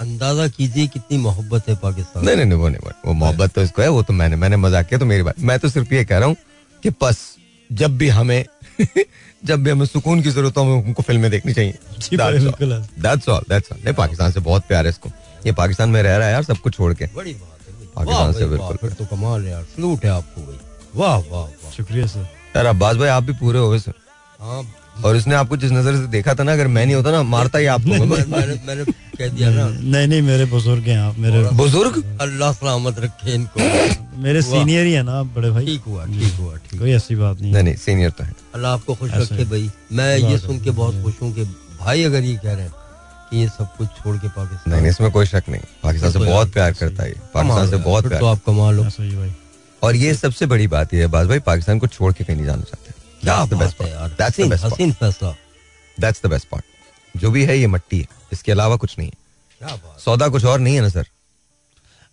अंदाज़ा 0.00 0.48
कीजिए 0.48 0.86
कितनी 0.86 1.18
मोहब्बत 1.18 1.68
है 1.68 1.76
पाकिस्तान 1.76 2.24
नहीं 2.24 2.36
नहीं 2.36 2.46
नहीं 2.46 2.58
वो 2.58 2.68
नहीं 2.68 2.90
वो- 3.06 3.14
मोहब्बत 3.14 3.50
तो 3.50 3.62
इसको 3.62 3.82
है 3.82 3.88
वो 3.88 4.02
तो 4.02 4.12
मैंने 4.12 4.36
मैंने 4.36 4.56
मज़ाक 4.56 4.86
किया 4.86 5.00
तो 5.00 5.06
मेरी 5.06 5.22
बात 5.22 5.34
मैं 5.40 5.58
तो 5.58 5.68
सिर्फ़ 5.68 5.94
ये 5.94 6.04
कह 6.04 6.18
रहा 6.18 6.28
हूँ 6.28 6.36
कि 6.82 6.90
बस 6.90 7.36
जब 7.72 7.98
भी 7.98 8.08
हमें 8.08 8.44
जब 9.44 9.62
भी 9.62 9.70
हमें 9.70 9.86
सुकून 9.86 10.22
की 10.22 10.30
ज़रूरत 10.30 10.56
हो 10.56 10.62
हमें 10.62 10.84
उनको 10.84 11.02
फ़िल्में 11.02 11.30
देखनी 11.30 11.52
चाहिए। 11.54 11.78
पाकिस्तान 13.92 14.32
से 14.32 14.40
बहुत 14.40 14.62
प्यार 14.68 14.84
है 14.84 14.90
इसको। 14.90 15.10
ये 15.46 15.52
पाकिस्तान 15.52 15.88
में 15.90 16.02
रह 16.02 16.16
रहा 16.16 16.26
है 16.26 16.32
यार 16.32 16.42
सब 16.42 16.58
कुछ 16.58 16.74
छोड़ 16.74 16.92
के। 16.94 17.06
बड़ी 17.16 17.32
बात 17.32 17.68
है 17.68 17.86
पाकिस्तान 17.96 18.32
से 18.32 18.46
बिल्कुल। 18.48 18.76
फिर 18.80 18.92
तो 18.92 19.04
कमाल 19.06 19.46
यार 19.46 19.62
सलूट 19.76 20.04
है 20.04 20.10
आपको 20.10 20.40
भाई। 20.42 20.58
वाह 20.96 21.16
वाह 21.16 21.42
वाह। 21.42 21.70
शुक्रिया 21.76 22.06
सर 22.06 22.28
यार 22.56 22.66
अब्बास 22.66 22.96
भाई 22.96 23.08
आप 23.08 23.22
भी 23.22 23.32
पूरे 23.40 23.58
हो 23.58 23.70
गए 23.70 23.78
सर 23.78 23.92
हाँ। 24.40 24.62
और 25.04 25.16
इसने 25.16 25.34
आपको 25.34 25.56
जिस 25.56 25.70
नज़र 25.72 25.96
से 25.96 26.06
देखा 26.12 26.34
था 26.34 26.42
ना 26.44 26.52
अगर 26.52 26.66
मैं 26.68 26.84
नहीं 26.86 26.94
होता 26.96 27.10
ना 27.10 27.22
मारता 27.24 27.58
ही 27.58 27.66
आपको। 27.74 28.04
मैंने 28.04 28.54
मैंने 28.66 28.84
कह 29.18 29.28
दिया 29.28 29.50
ना। 29.50 29.68
नहीं 29.68 30.06
नहीं 30.08 30.20
मेरे 30.22 30.44
बुज़ुर्ग 30.46 30.88
हैं 30.88 30.98
आप 30.98 31.18
मेरे 31.18 31.42
बुज़ुर्ग? 31.56 32.02
अल्लाह 32.20 32.52
सलामत 32.52 32.98
रखे 33.00 33.34
इनको। 33.34 33.60
मेरे 34.22 34.42
सीनियर 34.42 34.86
ही 34.86 34.92
है 34.92 35.02
ना 35.02 35.18
आप 35.20 35.26
बड़े 35.36 35.50
भाई। 35.50 35.64
ठीक 35.66 35.84
हुआ 35.86 36.04
ठीक 36.06 36.34
हुआ 36.40 36.56
ठीक। 36.56 36.80
कोई 36.80 36.92
ऐसी 36.92 37.16
बात 37.16 37.40
नहीं 37.40 37.52
नहीं 37.52 37.62
नहीं 37.62 37.76
सीनियर 37.84 38.10
तो 38.10 38.24
है। 38.24 38.34
अल्लाह 38.54 38.72
आपको 38.72 38.94
खुश 38.94 39.10
रखे 39.12 39.44
भाई। 39.44 39.70
मैं 39.92 40.16
ये 40.18 40.38
सुन 40.38 40.60
के 40.64 40.70
बहुत 40.70 41.02
खुश 41.04 41.22
हूँ 41.22 41.32
कि 41.34 41.44
भाई 41.80 42.02
अगर 42.04 42.22
ये 42.24 42.36
कह 42.36 42.52
रहे 42.52 42.64
हैं 42.64 42.72
कि 43.32 43.38
ये 43.38 43.48
सब 43.48 43.76
कुछ 43.76 43.88
छोड़ 43.88 44.16
के 44.16 44.28
पाकिस्तान 44.28 44.72
नहीं 44.72 44.80
नहीं 44.80 44.90
इसमें 44.90 45.10
कोई 45.10 45.26
शक 45.26 45.44
नहीं। 45.48 45.60
पाकिस्तान 45.82 46.12
से 46.12 46.18
बहुत 46.18 46.52
प्यार 46.52 46.72
करता 46.72 47.02
है 47.02 47.12
पाकिस्तान 47.34 47.70
से 47.70 47.76
बहुत 47.76 48.06
प्यार 48.06 48.20
तो 48.20 48.26
आप 48.26 48.48
हो। 48.48 49.04
ही। 49.04 49.16
भाई। 49.16 49.32
और 49.82 49.96
ये 49.96 50.14
सबसे 50.14 50.46
बड़ी 50.46 50.66
बात 50.66 50.94
ये 50.94 51.00
है 51.00 51.06
बाज 51.06 51.28
भाई 51.28 51.38
पाकिस्तान 51.38 51.78
को 51.78 51.86
छोड़ 51.86 52.12
के 52.12 52.24
कहीं 52.24 52.36
नहीं 52.36 52.46
जाना 52.46 52.62
चाहते। 52.62 52.92
क्या 53.20 53.36
That's 53.36 53.56
the 53.56 53.64
best 53.64 53.78
part. 53.78 53.90
यार 53.90 54.08
That's 54.08 54.22
the 54.22 54.30
हसीन 54.30 54.50
best 54.50 54.62
part. 54.62 54.72
हसीन 54.72 54.92
फैसला। 54.92 55.34
That's 56.00 56.22
the 56.24 56.32
best 56.34 56.46
part. 56.48 56.62
जो 57.16 57.30
भी 57.30 57.44
है 57.44 57.58
ये 57.58 57.66
मट्टी 57.66 57.98
है। 57.98 58.06
इसके 58.32 58.52
अलावा 58.52 58.76
कुछ 58.76 58.96
नहीं 58.98 59.08
है। 59.08 59.80
सौदा 60.04 60.28
कुछ 60.28 60.44
और 60.44 60.60
नहीं 60.60 60.74
है 60.74 60.80
ना 60.80 60.88
सर? 60.88 61.06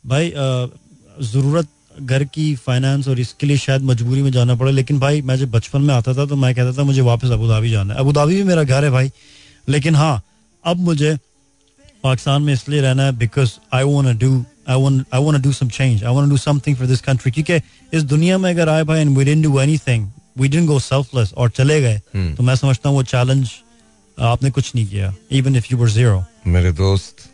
भाई 0.07 0.33
ज़रूरत 1.21 1.67
घर 2.01 2.23
की 2.23 2.55
फाइनेंस 2.55 3.07
और 3.07 3.19
इसके 3.19 3.47
लिए 3.47 3.57
शायद 3.57 3.81
मजबूरी 3.81 4.21
में 4.21 4.31
जाना 4.31 4.55
पड़े 4.55 4.71
लेकिन 4.71 4.99
भाई 4.99 5.21
मैं 5.21 5.35
जब 5.35 5.51
बचपन 5.51 5.81
में 5.81 5.95
आता 5.95 6.13
था 6.13 6.25
तो 6.25 6.35
मैं 6.35 6.55
कहता 6.55 6.77
था 6.77 6.83
मुझे 6.83 7.01
वापस 7.01 7.27
अबू 7.27 7.47
धाबी 7.47 7.71
जाना 7.71 7.93
है। 7.93 7.99
अबू 7.99 8.11
धाबी 8.11 8.35
भी 8.35 8.43
मेरा 8.43 8.63
घर 8.63 8.83
है 8.83 8.91
भाई। 8.91 9.11
लेकिन 9.69 9.95
हाँ 9.95 10.21
अब 10.69 10.79
मुझे 10.81 11.15
पाकिस्तान 12.03 12.41
में 12.41 12.53
इसलिए 12.53 12.81
रहना 12.81 13.03
है 13.03 13.11
because 13.17 13.51
I 13.73 13.83
want 13.85 14.19
do 14.19 14.31
I 14.69 14.81
want 14.81 15.05
I 15.13 15.23
want 15.23 15.43
do 15.43 15.51
some 15.53 15.69
change 15.69 16.03
I 16.03 16.13
want 16.15 16.29
do 16.29 16.37
something 16.37 16.75
for 16.77 16.87
this 16.87 17.01
country 17.01 17.31
क्योंकि 17.31 17.61
इस 17.93 18.03
दुनिया 18.05 18.37
में 18.37 18.49
अगर 18.49 18.69
आए 18.69 18.83
भाई 18.83 19.01
and 19.01 19.17
we 19.17 19.25
didn't 19.25 19.43
do 19.43 19.59
anything 19.59 20.07
we 20.37 20.47
didn't 20.47 20.67
go 20.67 20.79
selfless 20.81 21.33
और 21.33 21.49
चले 21.49 21.81
गए 21.81 22.01
हम्म। 22.15 22.35
तो 22.35 22.43
मैं 22.43 22.55
समझता 22.55 22.89
हूँ 22.89 22.97
वो 22.97 23.03
चैलेंज 23.05 23.51
आपने 24.17 24.51
कुछ 24.51 24.75
नहीं 24.75 24.85
किया 24.87 25.13
even 25.31 25.55
if 25.55 25.67
you 25.71 25.77
were 25.77 25.89
zero 25.89 26.23
मेरे 26.47 26.71
दोस्त 26.73 27.29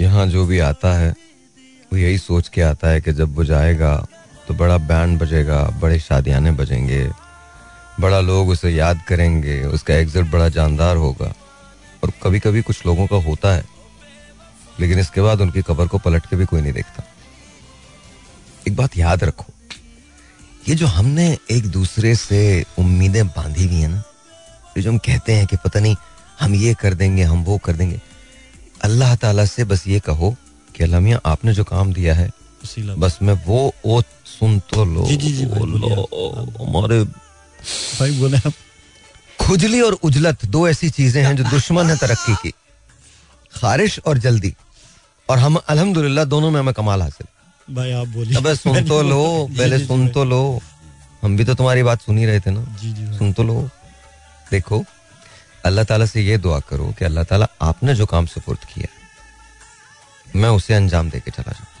यहाँ 0.00 0.26
जो 0.26 0.44
भी 0.46 0.58
आता 0.58 0.92
है 0.94 1.10
वो 1.92 1.98
यही 1.98 2.18
सोच 2.18 2.48
के 2.48 2.62
आता 2.62 2.88
है 2.88 3.00
कि 3.00 3.12
जब 3.12 3.34
वो 3.36 3.44
जाएगा 3.44 3.94
तो 4.48 4.54
बड़ा 4.54 4.78
बैंड 4.78 5.18
बजेगा 5.18 5.62
बड़े 5.80 5.98
शादियाने 5.98 6.50
बजेंगे 6.52 7.06
बड़ा 8.00 8.20
लोग 8.20 8.48
उसे 8.48 8.70
याद 8.70 9.00
करेंगे 9.08 9.62
उसका 9.64 9.94
एग्जिट 9.94 10.30
बड़ा 10.30 10.48
जानदार 10.48 10.96
होगा। 10.96 11.32
और 12.04 12.12
कभी 12.22 12.38
कभी 12.44 12.62
कुछ 12.62 12.84
लोगों 12.86 13.06
का 13.06 13.16
होता 13.24 13.54
है 13.54 13.64
लेकिन 14.80 14.98
इसके 14.98 15.20
बाद 15.22 15.40
उनकी 15.40 15.62
कबर 15.66 15.86
को 15.88 15.98
पलट 16.04 16.26
के 16.26 16.36
भी 16.36 16.44
कोई 16.52 16.60
नहीं 16.62 16.72
देखता। 16.72 17.02
एक 18.68 18.76
बात 18.76 18.96
याद 18.98 19.24
रखो 19.24 19.44
ये 20.68 20.74
जो 20.80 20.86
हमने 20.86 21.26
एक 21.50 21.66
दूसरे 21.70 22.14
से 22.16 22.40
उम्मीदें 22.78 23.26
बांधी 23.28 23.66
हुई 23.66 23.80
है 23.80 23.88
ना 23.88 24.02
ये 24.76 24.82
जो 24.82 24.90
हम 24.90 24.98
कहते 25.06 25.32
हैं 25.34 25.46
कि 25.46 25.56
पता 25.64 25.80
नहीं 25.80 25.96
हम 26.40 26.54
ये 26.54 26.74
कर 26.80 26.94
देंगे 27.00 27.22
हम 27.22 27.42
वो 27.44 27.58
कर 27.64 27.76
देंगे 27.80 28.00
अल्लाह 28.84 29.14
ताला 29.24 29.44
से 29.46 29.64
बस 29.72 29.86
ये 29.88 30.00
कहो 30.08 30.34
कि 30.76 30.84
अल्लाह 30.84 31.00
मियाँ 31.00 31.20
आपने 31.32 31.54
जो 31.54 31.64
काम 31.64 31.92
दिया 31.92 32.14
है 32.14 32.30
बस 32.98 33.18
मैं 33.22 33.34
वो 33.46 33.60
ओ 33.86 34.00
सुन 34.26 34.58
तो 34.70 34.84
लो 34.84 35.06
जी, 35.06 35.16
जी, 35.16 35.32
जी, 35.32 35.44
लो 35.44 36.08
हमारे 36.60 37.02
भाई 37.04 38.18
बोले 38.18 38.36
आप 38.36 38.52
खुजली 39.46 39.80
और 39.80 39.92
उजलत 40.02 40.44
दो 40.46 40.66
ऐसी 40.68 40.88
चीज़ें 40.90 41.22
हैं 41.24 41.34
जो 41.36 41.44
दुश्मन 41.44 41.90
है 41.90 41.96
तरक्की 41.96 42.34
की। 42.42 42.50
खारिश 43.52 43.98
और 44.06 44.18
जल्दी। 44.18 44.54
और 45.28 45.38
हम 45.38 45.56
अल्हम्दुलिल्लाह 45.56 46.24
दोनों 46.24 46.50
में 46.50 46.58
हमें 46.60 46.74
कमाल 46.74 47.02
हासिल 47.02 47.26
भाई 47.68 47.92
आप 47.92 48.08
बोलिए। 48.08 48.36
अबे 48.36 48.54
सुन 48.56 48.84
तो 48.88 49.02
लो 49.02 49.48
पहले 49.58 49.78
सुन 49.86 50.08
तो 50.12 50.24
लो। 50.24 50.60
हम 51.22 51.36
भी 51.36 51.44
तो 51.44 51.54
तुम्हारी 51.54 51.82
बात 51.82 52.02
सुन 52.02 52.18
ही 52.18 52.24
रहे 52.26 52.40
थे 52.40 52.50
ना। 52.50 52.62
जी 52.80 52.92
जी 52.92 53.16
सुन 53.18 53.32
तो 53.32 53.42
लो। 53.42 53.68
देखो 54.50 54.84
अल्लाह 55.64 55.84
ताला 55.84 56.06
से 56.06 56.20
ये 56.22 56.38
दुआ 56.38 56.58
करो 56.68 56.92
कि 56.98 57.04
अल्लाह 57.04 57.24
ताला 57.24 57.46
आपने 57.62 57.94
जो 57.94 58.06
काम 58.06 58.26
सुपुर्द 58.26 58.64
किया 58.72 58.88
मैं 60.40 60.48
उसे 60.50 60.74
अंजाम 60.74 61.10
देके 61.10 61.30
चला 61.30 61.52
जाऊँ। 61.52 61.72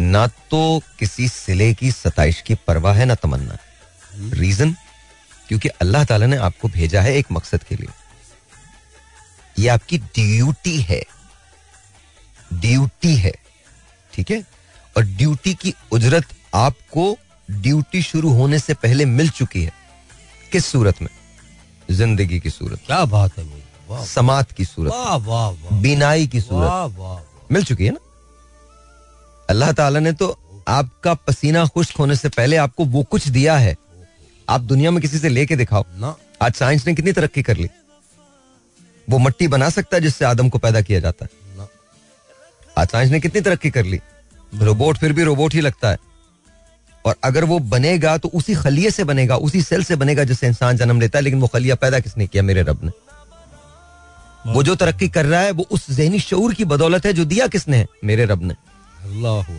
ना 0.00 0.26
तो 0.50 0.82
किसी 0.98 1.28
सिले 1.28 1.72
की 1.74 1.90
सताइश 1.92 2.40
की 2.46 2.54
परवाह 2.66 2.94
है 2.94 3.04
ना 3.04 3.14
तमन्ना। 3.14 3.56
रीजन 4.34 4.74
क्योंकि 5.50 5.68
अल्लाह 5.68 6.04
ताला 6.04 6.26
ने 6.26 6.36
आपको 6.36 6.68
भेजा 6.68 7.00
है 7.02 7.14
एक 7.16 7.26
मकसद 7.32 7.62
के 7.62 7.76
लिए। 7.76 7.88
ये 9.58 9.68
आपकी 9.68 9.98
ड्यूटी 9.98 10.76
है। 10.80 11.02
ड्यूटी 12.52 13.14
है। 13.16 13.32
ठीक 14.14 14.30
है? 14.30 14.44
और 14.96 15.04
ड्यूटी 15.04 15.54
की 15.54 15.74
उजरत 15.92 16.26
आपको 16.54 17.18
ड्यूटी 17.50 18.02
शुरू 18.02 18.30
होने 18.30 18.58
से 18.58 18.74
पहले 18.74 19.04
मिल 19.04 19.28
चुकी 19.30 19.62
है। 19.64 19.72
किस 20.52 20.66
सूरत 20.66 21.02
में? 21.02 21.08
ज़िंदगी 21.90 22.40
की 22.40 22.50
सूरत। 22.50 22.80
क्या 22.86 23.04
बात 23.04 23.38
है 23.38 23.44
भाई। 23.44 24.06
समात 24.06 24.52
की 24.52 24.64
सूरत। 24.64 24.92
वाह 24.92 25.16
वाह 25.16 25.48
वाह। 25.48 25.80
बीनाई 25.80 26.26
की 26.26 26.40
सूरत। 26.40 26.68
वाह 26.68 26.84
वाह। 26.84 27.18
मिल 27.52 27.64
चुकी 27.64 27.84
है 27.84 27.90
ना? 27.90 28.00
अल्लाह 29.48 29.72
ताला 29.72 30.00
ने 30.00 30.12
तो 30.12 30.36
आपका 30.68 31.14
पसीना 31.14 31.66
खुश्क 31.66 31.96
होने 31.96 32.16
से 32.16 32.28
पहले 32.28 32.56
आपको 32.56 32.84
वो 32.84 33.02
कुछ 33.02 33.28
दिया 33.28 33.56
है। 33.56 33.76
आप 34.50 34.60
दुनिया 34.60 34.90
में 34.90 35.00
किसी 35.02 35.18
से 35.18 35.28
लेके 35.28 35.56
दिखाओ। 35.56 35.84
ना। 35.96 36.14
आज 36.42 36.52
साइंस 36.52 36.86
ने 36.86 36.94
कितनी 36.94 37.12
तरक्की 37.12 37.42
कर 37.42 37.56
ली? 37.56 37.68
वो 39.08 39.18
मट्टी 39.18 39.48
बना 39.48 39.68
सकता 39.70 39.96
है 39.96 40.02
जिससे 40.02 40.24
आदम 40.24 40.48
को 40.48 40.58
पैदा 40.58 40.80
किया 40.80 41.00
जाता 41.00 41.24
है। 41.24 41.68
आज 42.78 42.88
साइंस 42.88 43.10
ने 43.10 43.20
कितनी 43.20 43.40
तरक्की 43.40 43.70
कर 43.70 43.84
ली? 43.84 44.00
रोबोट 44.54 44.96
फिर 44.96 45.12
भी 45.12 45.22
रोबोट 45.22 45.54
ही 45.54 45.60
लगता 45.60 45.90
है। 45.90 45.98
और 47.04 47.14
अगर 47.24 47.44
वो 47.44 47.58
बनेगा 47.58 48.16
तो 48.18 48.28
उसी 48.28 48.54
खलिए 48.54 48.90
से 48.90 49.04
बनेगा 49.04 49.36
उसी 49.36 49.62
सेल 49.62 49.84
से 49.84 49.96
बनेगा 49.96 50.24
जिससे 50.24 50.46
इंसान 50.46 50.76
जन्म 50.76 51.00
लेता 51.00 51.18
है 51.18 51.22
लेकिन 51.22 51.40
वो 51.40 51.46
खलिया 51.46 51.74
पैदा 51.74 52.00
किसने 52.00 52.26
किया? 52.26 52.42
मेरे 52.42 52.62
रब 52.62 52.84
ने। 52.84 52.92
वो 54.46 54.62
जो 54.62 54.74
तरक्की 54.74 55.08
कर 55.08 55.26
रहा 55.26 55.40
है 55.40 55.50
वो 55.50 55.66
उस 55.70 55.90
जहनी 55.90 56.20
शऊर 56.20 56.54
की 56.54 56.64
बदौलत 56.64 57.06
है 57.06 57.12
जो 57.12 57.24
दिया 57.24 57.46
किसने? 57.46 57.76
है 57.76 57.86
मेरे 58.04 58.24
रब 58.24 58.42
ने। 58.42 58.54
अल्लाह 59.02 59.54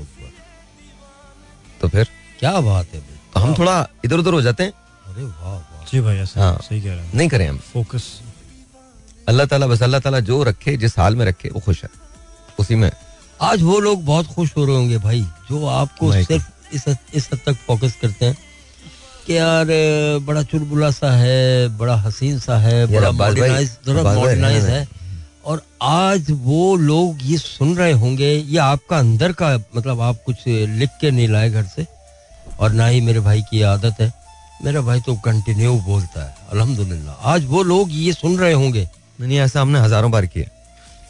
तो 1.82 1.88
फिर? 1.88 2.08
क्या 2.39 2.60
बात 2.60 2.94
है 2.94 3.00
तो 3.00 3.39
हम 3.39 3.54
थोड़ा 3.58 3.88
इधर 4.06 4.18
उधर 4.18 4.34
हो 4.34 4.42
जाते 4.42 4.64
हैं। 4.64 4.74
अरे 5.12 5.24
वाह 5.24 5.53
वाह। 5.53 5.86
जी 5.91 5.99
भाई 6.01 6.18
ऐसा 6.18 6.41
हाँ। 6.41 6.59
सही 6.64 6.82
कह 6.82 6.93
रहे 6.93 7.05
हैं। 7.05 7.12
नहीं 7.14 7.30
करें 7.30 7.47
हम। 7.47 7.57
फोकस 7.74 8.03
अल्लाह 9.30 9.45
ताला 9.45 9.68
बस 9.68 9.82
अल्लाह 9.84 9.99
ताला 10.01 10.20
जो 10.30 10.41
रखे 10.43 10.76
जिस 10.78 10.97
हाल 10.99 11.16
में 11.16 11.26
रखे 11.26 11.49
वो 11.49 11.59
खुश 11.59 11.84
है। 11.84 11.89
उसी 12.59 12.76
में। 12.76 12.91
आज 13.41 13.62
वो 13.62 13.80
लोग 13.80 14.05
बहुत 14.05 14.28
खुश 14.36 14.55
हो 14.57 14.66
रहे 14.66 14.76
होंगे 14.76 14.97
भाई 15.03 15.22
जो 15.49 15.66
आपको 15.68 16.12
सिर्फ़ 16.14 16.76
इस 16.76 16.84
इस 17.16 17.30
हद 17.34 17.39
तक 17.45 17.55
फोकस 17.68 17.95
करते 18.01 18.26
हैं 18.26 18.38
कि 19.26 19.38
यार 19.38 19.68
बड़ा 20.26 20.43
चुलबुला 20.43 20.89
सा 20.91 21.12
है 21.18 21.68
बड़ा 21.78 21.95
हसीन 21.97 22.39
सा 22.39 22.57
है 22.59 22.86
बड़ा 22.88 23.12
मॉडर्नाइज 23.12 24.66
है। 24.66 24.88
और 25.45 25.62
आज 25.82 26.28
वो 26.30 26.76
लोग 26.78 27.18
ये 27.24 27.38
सुन 27.38 27.76
रहे 27.78 27.91
होंगे 27.91 28.32
ये 28.34 28.57
आपका 28.59 28.97
अंदर 28.99 29.32
का 29.34 29.55
मतलब 29.76 30.01
आप 30.01 30.22
कुछ 30.26 30.47
लिख 30.47 30.89
के 31.01 31.12
नहीं 31.12 31.28
लाए 31.28 31.49
घर 31.49 31.64
से 31.76 31.86
और 32.59 32.72
ना 32.72 32.88
ही 32.88 33.01
मेरे 33.01 33.20
भाई 33.20 33.41
की 33.41 33.62
आदत 33.68 34.01
है। 34.01 34.12
मेरा 34.64 34.82
भाई 34.82 34.99
तो 35.01 35.16
कंटिन्यू 35.26 35.74
बोलता 35.82 36.24
है 36.24 36.36
अल्हम्दुलिल्लाह। 36.51 37.30
आज 37.30 37.45
वो 37.45 37.62
लोग 37.64 37.89
ये 37.91 38.12
सुन 38.14 38.38
रहे 38.38 38.53
होंगे। 38.53 38.88
नहीं 39.20 39.39
ऐसा 39.39 39.62
हमने 39.62 39.80
हज़ारों 39.80 40.12
बार 40.12 40.26
किया। 40.26 40.45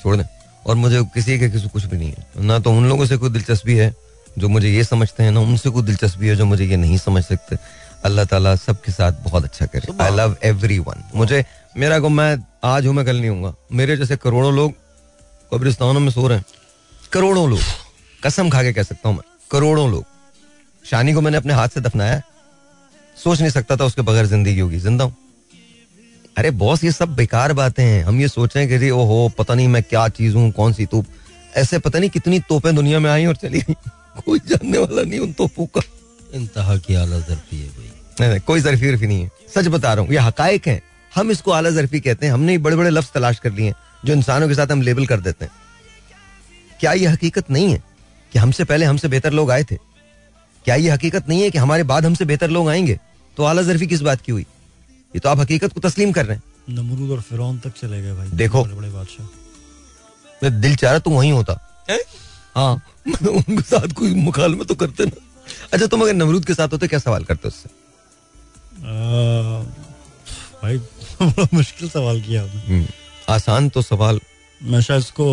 छोड़ 0.01 0.15
दें। 0.17 0.25
और 0.65 0.75
मुझे 0.75 1.03
किसी 1.13 1.37
के 1.39 1.49
किसी 1.49 1.67
कुछ 1.69 1.85
भी 1.85 1.97
नहीं 1.97 2.11
है। 2.11 2.45
ना 2.45 2.59
तो 2.59 2.71
उन 2.71 2.87
लोगों 2.89 3.05
से 3.05 3.17
कोई 3.17 3.29
दिलचस्पी 3.29 3.75
है 3.77 3.93
जो 4.37 4.49
मुझे 4.49 4.69
ये 4.69 4.83
समझते 4.83 5.23
हैं 5.23 5.31
ना 5.31 5.39
उनसे 5.41 5.69
कोई 5.69 5.83
दिलचस्पी 5.83 6.27
है 6.27 6.35
जो 6.35 6.45
मुझे 6.45 6.65
ये 6.65 6.77
नहीं 6.77 6.97
समझ 6.97 7.23
सकते। 7.23 7.57
अल्लाह 8.05 8.25
ताला 8.25 8.55
सबके 8.55 8.91
साथ 8.91 9.11
बहुत 9.23 9.43
अच्छा 9.43 9.65
करे। 9.65 9.93
आई 10.03 10.15
लव 10.15 10.35
एवरी 10.43 10.79
वन 10.79 11.03
मुझे 11.15 11.43
मेरा 11.77 11.99
को 11.99 12.09
मैं 12.09 12.37
आज 12.63 12.85
हूँ 12.87 12.93
मैं 12.93 13.05
कल 13.05 13.19
नहीं 13.19 13.29
हूँ 13.29 13.55
मेरे 13.71 13.97
जैसे 13.97 14.17
करोड़ों 14.17 14.53
लोग 14.55 14.73
कब्रिस्तानों 15.51 15.99
में 15.99 16.11
सो 16.11 16.27
रहे 16.27 16.37
हैं। 16.37 16.45
करोड़ों 17.13 17.49
लोग। 17.49 17.59
कसम 18.23 18.49
खा 18.49 18.63
के 18.63 18.73
कह 18.73 18.83
सकता 18.83 19.09
हूँ 19.09 19.15
मैं। 19.15 19.23
करोड़ों 19.51 19.89
लोग। 19.91 20.05
शानी 20.85 21.13
को 21.13 21.21
मैंने 21.21 21.37
अपने 21.37 21.53
हाथ 21.53 21.69
से 21.69 21.81
दफनाया। 21.81 22.21
सोच 23.17 23.39
नहीं 23.41 23.51
सकता 23.51 23.75
था 23.77 23.85
उसके 23.85 24.01
बगैर 24.01 24.25
ज़िंदगी 24.25 24.59
होगी। 24.59 24.77
ज़िंदा 24.79 25.03
हूँ। 25.03 25.15
अरे 26.37 26.51
बॉस 26.53 26.83
ये 26.83 26.91
सब 26.91 27.15
बेकार 27.15 27.53
बातें 27.53 27.83
हैं। 27.83 28.03
हम 28.03 28.19
ये 28.21 28.27
सोचें 28.27 28.67
कि 28.69 28.77
जी 28.79 28.89
ओहो 28.89 29.27
पता 29.37 29.53
नहीं 29.53 29.67
मैं 29.67 29.81
क्या 29.83 30.07
चीज़ 30.09 30.35
हूँ 30.35 30.51
कौन 30.51 30.73
सी 30.73 30.85
तोप। 30.85 31.05
ऐसे 31.55 31.79
पता 31.79 31.99
नहीं 31.99 32.09
कितनी 32.09 32.39
तोपें 32.39 32.73
दुनिया 32.75 32.99
में 32.99 33.09
आई 33.11 33.25
और 33.25 33.35
चली 33.35 33.59
गई। 33.59 33.75
कोई 34.25 34.39
जानने 34.39 34.77
वाला 34.77 35.01
नहीं 35.01 35.19
उन 35.19 35.33
तोपों 35.33 35.65
का। 35.67 35.81
इंतहा 36.33 36.77
की 36.77 36.95
आला 36.95 37.19
जरफी 37.19 37.57
है 37.57 37.67
भाई। 37.67 37.89
नहीं, 38.19 38.29
नहीं 38.29 38.39
कोई 38.39 38.61
जरफी 38.61 38.89
उर्फी 38.89 39.07
नहीं 39.07 39.21
है। 39.21 39.29
सच 39.55 39.67
बता 39.67 39.93
रहा 39.93 40.03
हूँ 40.03 40.13
ये 40.13 40.19
हकायक 40.19 40.67
हैं। 40.67 40.81
हम 41.11 41.31
इसको 41.31 41.51
आला 41.51 41.69
जरफी 41.69 41.99
कहते 41.99 42.25
हैं। 42.25 42.33
हमने 42.33 42.57
बड़े 42.57 42.75
बड़े 42.75 42.89
लफ्ज 42.89 43.11
तलाश 43.13 43.39
कर 43.39 43.51
लिए 43.51 43.65
हैं 43.65 43.75
जो 44.05 44.13
इंसानों 44.13 44.47
के 44.47 44.55
साथ 44.55 44.71
हम 44.71 44.81
लेबल 44.81 45.05
कर 45.05 45.19
देते 45.19 45.45
हैं। 45.45 45.51
क्या 46.79 46.93
ये 46.93 47.07
हकीकत 47.07 47.51
नहीं 47.51 47.71
है 47.71 47.81
कि 48.31 48.39
हमसे 48.39 48.63
पहले 48.63 48.85
हमसे 48.85 49.07
बेहतर 49.07 49.33
लोग 49.33 49.51
आए 49.51 49.63
थे? 49.63 49.75
क्या 50.65 50.75
ये 50.75 50.89
हकीकत 50.89 51.29
नहीं 51.29 51.41
है 51.41 51.51
कि 51.51 51.57
हमारे 51.57 51.83
बाद 51.83 52.05
हमसे 52.05 52.25
बेहतर 52.25 52.49
लोग 52.49 52.69
आएँगे? 52.69 52.99
तो 53.37 53.43
आला 53.43 53.61
जरफी 53.61 53.87
किस 53.87 54.01
बात 54.01 54.21
की 54.21 54.31
हुई? 54.31 54.41
ये 55.15 55.19
तो 55.19 55.29
आप 55.29 55.39
हकीकत 55.39 55.73
को 55.73 55.79
तस्लीम 55.79 56.11
कर 56.11 56.25
रहे 56.25 56.37
हैं। 56.37 56.43
नमरूद 56.69 57.11
और 57.11 57.21
फिरौन 57.21 57.59
तक 57.59 57.69
चले 57.69 58.01
गए 58.01 58.13
भाई। 58.13 58.27
देखो। 58.27 58.63
बड़े 58.63 58.75
बड़े 58.75 58.89
बादशाह। 58.89 60.49
दिल 60.49 60.75
चाह 60.75 60.91
रहा 60.91 60.99
तू 60.99 61.11
वहीं 61.11 61.31
होता। 61.31 61.85
हाँ? 62.55 62.81
उनके 63.07 63.61
साथ 63.61 63.87
कोई 63.87 64.15
मुखालमत 64.15 64.67
तो 64.67 64.75
करते 64.75 65.05
ना। 65.05 65.21
अच्छा 65.73 65.87
तुम 65.87 66.01
अगर 66.01 66.13
नमरूद 66.13 66.45
के 66.45 66.53
साथ 66.53 66.67
होते 66.67 66.87
क्या 66.87 66.99
सवाल 66.99 67.23
करते 67.23 67.47
उससे? 67.47 67.69
आ, 68.79 69.63
भाई 70.63 70.77
बड़ा 71.21 71.47
मुश्किल 71.53 71.89
सवाल 71.89 72.21
किया 72.21 72.43
आपने। 72.43 72.61
हम्म, 72.61 72.87
आसान 73.29 73.69
तो 73.69 73.81
सवाल 73.81 74.19
मैं 74.61 74.81
शायद 74.81 75.01
इसको 75.01 75.25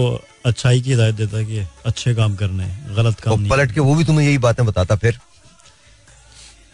अच्छाई 0.47 0.81
की 0.81 0.91
हिदायत 0.91 1.14
देता 1.14 1.43
कि 1.43 1.59
अच्छे 1.87 2.14
काम 2.14 2.37
करने 2.37 2.66
गलत 2.95 3.20
काम 3.20 3.41
नहीं 3.41 3.51
पलट 3.51 3.72
के 3.72 3.81
वो 3.81 3.95
भी 3.95 4.05
तुम्हें 4.05 4.26
यही 4.26 4.39
बातें 4.39 4.64
बताता 4.66 4.97
फिर? 4.97 5.18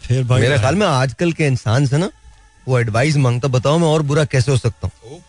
फिर 0.01 0.23
भाई 0.23 0.41
मेरे 0.41 0.57
ख्याल 0.59 0.75
में 0.75 0.85
आजकल 0.87 1.31
के 1.33 1.47
इंसान 1.47 1.85
से 1.87 1.97
ना 1.97 2.09
वो 2.67 2.79
एडवाइस 2.79 3.17
माँगता 3.17 3.47
बताओ 3.49 3.77
मैं 3.77 3.87
और 3.87 4.01
बुरा 4.01 4.25
कैसे 4.25 4.51
हो 4.51 4.57
सकता 4.57 4.87
हूँ? 4.87 5.21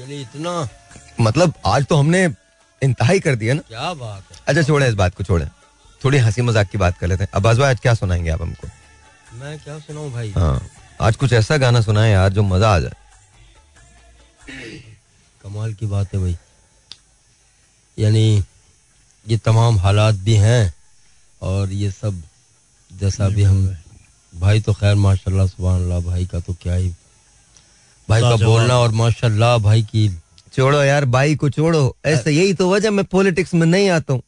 यानी 0.00 0.20
इतना 0.20 0.68
मतलब 1.20 1.54
आज 1.66 1.86
तो 1.86 1.96
हमने 1.96 2.24
इंतहाई 2.82 3.20
कर 3.20 3.34
दिया 3.36 3.54
ना। 3.54 3.62
क्या 3.68 3.92
बात 3.94 4.22
है। 4.30 4.38
अच्छा 4.48 4.62
छोड़े 4.62 4.88
इस 4.88 4.94
बात 4.94 5.14
को 5.14 5.24
छोड़े। 5.24 5.46
थोड़ी 6.00 6.18
हँसी 6.18 6.42
मज़ाक 6.42 6.68
की 6.70 6.78
बात 6.78 6.98
कर 6.98 7.06
लेते 7.06 7.24
हैं। 7.24 7.30
अब्बास 7.34 7.56
भाई 7.58 7.70
आज 7.70 7.80
क्या 7.80 7.94
सुनाएँगे 7.94 8.30
आप 8.30 8.42
हमको? 8.42 8.68
मैं 9.40 9.58
क्या 9.58 9.78
सुनाऊं 9.78 10.12
भाई? 10.12 10.32
हाँ 10.32 10.60
आज 11.00 11.16
कुछ 11.16 11.32
ऐसा 11.32 11.56
गाना 11.56 11.80
सुनाए 11.80 12.10
यार 12.10 12.32
जो 12.32 12.42
मज़ा 12.44 12.74
आ 12.74 12.78
जाए। 12.78 12.94
कमाल 15.44 15.72
की 15.74 15.86
बात 15.86 16.14
है 16.14 16.18
भाई। 16.20 16.36
यानी 17.98 18.42
ये 19.26 19.36
तमाम 19.38 19.78
हालात 19.78 20.14
भी 20.24 20.34
हैं 20.36 20.72
और 21.42 21.70
ये 21.72 21.90
सब 21.90 22.20
जैसा 22.90 23.28
भी 23.28 23.42
हम 23.42 23.66
भाई। 24.32 24.60
तो 24.60 24.72
खैर 24.72 24.94
माशाल्लाह 24.94 25.46
सुबह 25.46 25.74
अल्लाह 25.74 26.00
भाई 26.00 26.26
का 26.26 26.40
तो 26.40 26.54
क्या 26.62 26.74
ही। 26.74 26.88
भाई 28.08 28.20
का 28.20 28.36
बोलना 28.36 28.78
और 28.78 28.92
माशाल्लाह 28.92 29.56
भाई 29.58 29.82
की 29.82 30.08
छोड़ो 30.52 30.82
यार 30.82 31.04
भाई 31.06 31.36
को 31.36 31.50
छोड़ो। 31.50 31.96
ऐसे 32.06 32.30
यही 32.30 32.54
तो 32.54 32.70
वजह 32.70 32.90
मैं 32.90 33.04
पॉलिटिक्स 33.06 33.54
में 33.54 33.66
नहीं 33.66 33.88
आता 33.90 34.12
हूँ। 34.12 34.22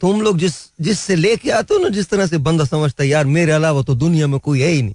तुम 0.00 0.22
लोग 0.22 0.38
जिस 0.38 0.54
जिससे 0.80 1.16
लेके 1.16 1.50
आते 1.50 1.74
हो 1.74 1.80
ना 1.80 1.88
जिस 1.90 2.08
तरह 2.10 2.26
से 2.26 2.38
बंदा 2.38 2.64
समझता 2.64 3.02
है 3.02 3.08
यार 3.08 3.24
मेरे 3.26 3.52
अलावा 3.52 3.82
तो 3.82 3.94
दुनिया 3.94 4.26
में 4.26 4.38
कोई 4.40 4.62
है 4.62 4.70
ही 4.70 4.82
नहीं। 4.82 4.94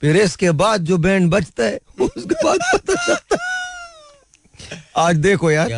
फिर 0.00 0.16
इसके 0.16 0.50
बाद 0.52 0.84
जो 0.84 0.98
बैंड 0.98 1.30
बजता 1.30 1.64
है 1.64 1.78
उसके 2.00 2.44
बाद 2.44 2.58
पता 2.74 2.94
चलता 3.06 3.36
है। 3.36 3.53
आज 4.96 5.16
देखो 5.18 5.50
यार 5.50 5.68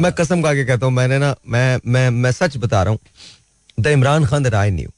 मैं 0.00 0.12
कसम 0.12 0.42
खा 0.42 0.54
के 0.54 0.64
कहता 0.64 0.86
हूँ 0.86 0.94
मैंने 0.94 1.18
ना 1.18 1.34
मैं 1.46 1.78
मैं 1.86 2.08
मैं 2.12 2.32
सच 2.32 2.56
बता 2.56 2.82
रहा 2.82 2.92
हूँ 2.92 2.98
the 3.80 3.86
Imran 3.88 4.24
Khan 4.26 4.42
that 4.42 4.54
I 4.54 4.70
knew. 4.70 4.90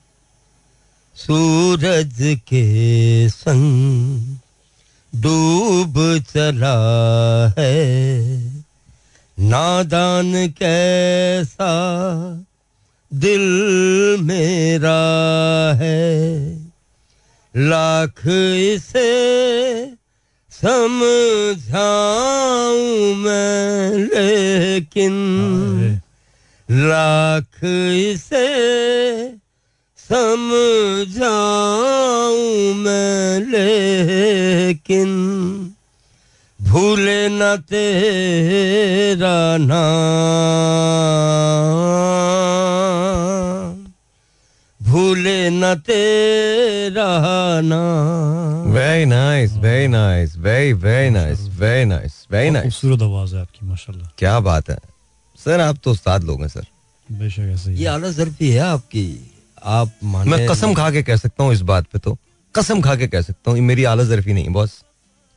सूरज 1.16 2.16
के 2.20 3.28
संग 3.28 5.22
डूब 5.22 6.24
चला 6.34 6.78
है। 7.58 7.76
नादान 9.38 10.48
कैसा 10.48 11.72
दिल 13.16 14.20
मेरा 14.20 15.00
है। 15.80 16.06
लाख 17.56 18.26
इसे 18.72 19.12
समझाऊं 20.50 23.14
मैं 23.14 23.98
लेकिन 23.98 25.14
लाख 26.70 27.64
इसे 28.04 28.48
समझाऊं 30.10 32.74
मैं 32.74 33.40
लेकिन 33.40 35.08
भूले 36.62 37.28
न 37.28 37.56
तेरा 37.56 39.56
नाम। 39.56 41.95
न 45.50 45.74
तेरा 45.86 47.08
नाम 47.60 48.72
very 48.72 49.04
nice 49.04 49.52
very 49.56 49.88
nice 49.88 50.36
very 50.36 50.72
very 50.72 51.10
nice 51.10 51.40
very 51.58 51.84
nice 51.84 52.26
very 52.30 52.50
nice 52.50 52.64
खूबसूरत 52.64 53.02
आवाज़ 53.02 53.34
है 53.34 53.40
आपकी 53.40 53.66
माशाल्लाह। 53.66 54.10
क्या 54.18 54.38
बात 54.40 54.70
है। 54.70 54.78
सर 55.38 55.60
आप 55.60 55.78
तो 55.84 55.90
उस्ताद 55.90 56.24
लोग 56.24 56.40
हैं 56.40 56.48
सर। 56.48 56.66
बेशक 57.08 57.50
ऐसे 57.54 57.70
ही 57.70 57.76
ये 57.76 57.86
आला 57.86 58.10
जरफी 58.10 58.50
है 58.50 58.60
आपकी। 58.60 59.06
आप 59.64 59.92
माने 60.04 60.30
मैं 60.30 60.46
कसम 60.48 60.74
खा 60.74 60.90
के 60.90 61.02
कह 61.02 61.16
सकता 61.16 61.44
हूँ 61.44 61.52
इस 61.52 61.60
बात 61.70 61.86
पे 61.92 61.98
तो। 61.98 62.16
कसम 62.54 62.80
खा 62.80 62.94
के 62.96 63.06
कह 63.06 63.20
सकता 63.22 63.50
हूँ 63.50 63.60
मेरी 63.62 63.84
आला 63.84 64.04
जरफी 64.04 64.32
नहीं 64.32 64.44
है 64.44 64.52
बॉस। 64.52 64.82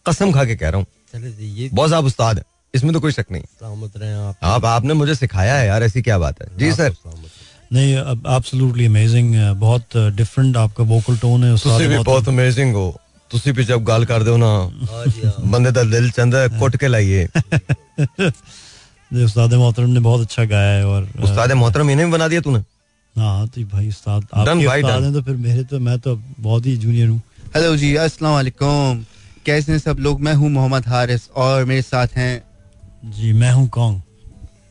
कसम 0.06 0.32
खा 0.32 0.46
के 0.46 0.56
कह 0.56 0.70
रहा 0.70 0.78
हूँ। 0.78 0.86
चले 1.14 1.70
बॉस 1.74 1.94
आप 1.94 2.04
उस्ताद 2.04 2.38
हैं। 2.38 2.46
इसमें 2.74 2.94
तो 2.94 3.00
कोई 3.00 3.12
शक 3.12 3.26
नहीं। 3.32 3.44
सलामत 3.44 3.98
रहे 3.98 4.14
आप। 4.14 4.36
आप 4.44 4.66
आपने 4.66 4.94
मुझे 4.94 5.16
सिखाया 5.16 5.56
है 5.56 5.68
यार 5.68 5.84
ऐसी 5.84 6.02
क्या 6.02 6.18
बात 6.20 6.42
है। 6.42 6.48
जी 6.58 6.72
सर। 6.74 6.94
सलामत 7.69 7.73
रहे। 7.73 7.77
नहीं 7.77 8.37
एब्सोल्युटली 8.37 8.87
अमेजिंग 8.87 9.35
बहुत 9.61 9.97
डिफरेंट 10.17 10.57
आपका 10.57 10.85
वोकल 10.85 11.17
टोन 11.19 11.45
है 11.45 11.53
उस्ताद 11.53 11.73
ਤੁਸੀਂ 11.73 11.89
ਵੀ 11.89 11.95
बहुत- 11.95 12.07
ਬਹੁਤ 12.07 12.29
ਅਮੇਜ਼ਿੰਗ 12.29 12.75
ਹੋ 12.75 12.95
ਤੁਸੀਂ 13.31 13.53
ਵੀ 13.55 13.65
ਜਬ 13.65 13.83
ਗੱਲ 13.85 14.05
ਕਰਦੇ 14.05 14.31
ਹੋ 14.31 14.37
ਨਾ 14.37 14.51
हाँ 14.91 15.05
जी 15.09 15.27
हाँ 15.27 15.47
ਬੰਦੇ 15.51 15.71
ਦਾ 15.71 15.83
ਦਿਲ 15.87 16.09
ਚੰਦਾ 16.11 16.47
ਕੁੱਟ 16.59 16.77
ਕੇ 16.77 16.89
ਲਾਈਏ 16.89 17.27
नहीं, 19.11 19.25
उस्ताद 19.25 19.53
मोहतरम 19.55 19.91
ने 19.91 20.01
बहुत 20.01 20.21
अच्छा 20.23 20.45
गाया 20.47 20.71
है 20.73 20.85
और 20.87 21.03
अ, 21.05 21.23
उस्ताद 21.23 21.53
मोहतरम 21.55 21.91
इन्हें 21.91 22.07
भी 22.07 22.13
बना 22.13 22.27
दिया 22.29 22.41
तूने 22.41 22.61
हाँ 23.17 23.47
तो 23.49 23.65
भाई 23.69 23.89
उस्ताद 23.89 24.23
Done 24.23 24.39
आपके 24.39 24.67
भाई, 24.67 24.83
उस्ताद 24.83 24.95
done. 24.95 25.05
हैं 25.05 25.13
तो 25.13 25.23
फिर 25.23 25.37
मेरे 25.39 25.63
तो 25.65 25.79
मैं 25.81 25.99
तो 25.99 26.15
बहुत 26.41 26.67
ही 26.67 26.77
जूनियर 26.77 27.09
हूँ 27.09 27.21
हेलो 27.57 27.77
जी 27.77 27.95
अस्सलाम 28.05 28.33
वालेकुम 28.33 29.05
कैसे 29.47 29.73
हैं 29.73 29.79
सब 29.81 30.01
लोग 30.01 30.21
मैं 30.21 30.35
हूं 30.35 30.49
मोहम्मद 30.51 30.87
हारिस 30.89 31.29
और 31.39 31.65
मेरे 31.65 31.83
साथ 31.85 32.17
हैं 32.17 32.33
जी 33.17 33.33
मैं 33.35 33.53
हूँ 33.53 33.69
कौन 33.71 34.01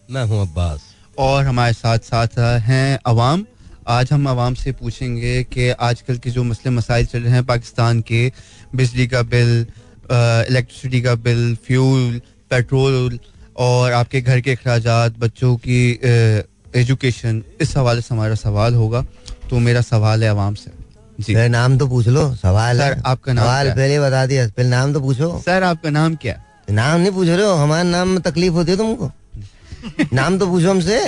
मैं 0.09 0.25
हूँ 0.25 0.41
अब्बास 0.41 0.79
और 1.18 1.44
हमारे 1.44 1.72
साथ 1.72 1.98
साथ 1.98 2.38
हैं 2.62 2.98
अवाम। 3.06 3.44
आज 3.88 4.12
हम 4.12 4.26
आवाम 4.28 4.54
से 4.54 4.72
पूछेंगे 4.72 5.42
कि 5.44 5.68
आजकल 5.70 6.16
के 6.16 6.30
जो 6.30 6.44
मसले 6.44 6.70
मसाइल 6.70 7.06
चल 7.06 7.22
रहे 7.22 7.32
हैं 7.32 7.44
पाकिस्तान 7.46 8.00
के 8.00 8.20
बिजली 8.74 9.06
का 9.06 9.22
बिल 9.24 9.50
इलेक्ट्रिसिटी 10.10 11.00
का 11.02 11.14
बिल 11.24 11.56
फ्यूल 11.66 12.20
पेट्रोल 12.50 13.18
और 13.58 13.92
आपके 13.92 14.20
घर 14.20 14.40
के 14.40 14.52
अखराज 14.52 14.86
बच्चों 15.18 15.56
की 15.58 15.80
एजुकेशन 16.76 17.42
इस 17.60 17.76
हवाले 17.76 18.00
से 18.00 18.14
हमारा 18.14 18.34
सवाल 18.36 18.74
होगा। 18.74 19.02
तो 19.50 19.58
मेरा 19.58 19.80
सवाल 19.82 20.22
है 20.24 20.30
आवाम 20.30 20.54
से। 20.54 20.70
जी। 21.20 21.34
फिर 21.34 21.48
नाम 21.48 21.78
तो 21.78 21.86
पूछ 21.88 22.08
लो। 22.08 22.34
सवाल 22.36 22.78
सर, 22.78 23.02
आपका 23.06 23.32
नाम 23.32 23.44
सवाल 23.44 23.70
पहले 23.70 24.00
बता 24.00 24.24
दिया। 24.26 24.48
फिर 24.48 24.66
नाम 24.66 24.92
तो 24.92 25.00
पूछो। 25.00 25.38
सर 25.46 25.62
आपका 25.64 25.90
नाम 25.90 26.14
क्या 26.16 26.42
नाम 26.70 27.00
नहीं 27.00 27.12
पूछ 27.12 27.28
रहे 27.28 27.44
हो। 27.44 27.52
हमारे 27.54 27.88
नाम 27.88 28.08
में 28.08 28.20
तकलीफ़ 28.22 28.52
होती 28.52 28.70
है 28.70 28.76
तुमको? 28.76 29.10
नाम 30.12 30.38
तो 30.38 30.46
पूछो 30.46 30.70
हमसे। 30.70 30.98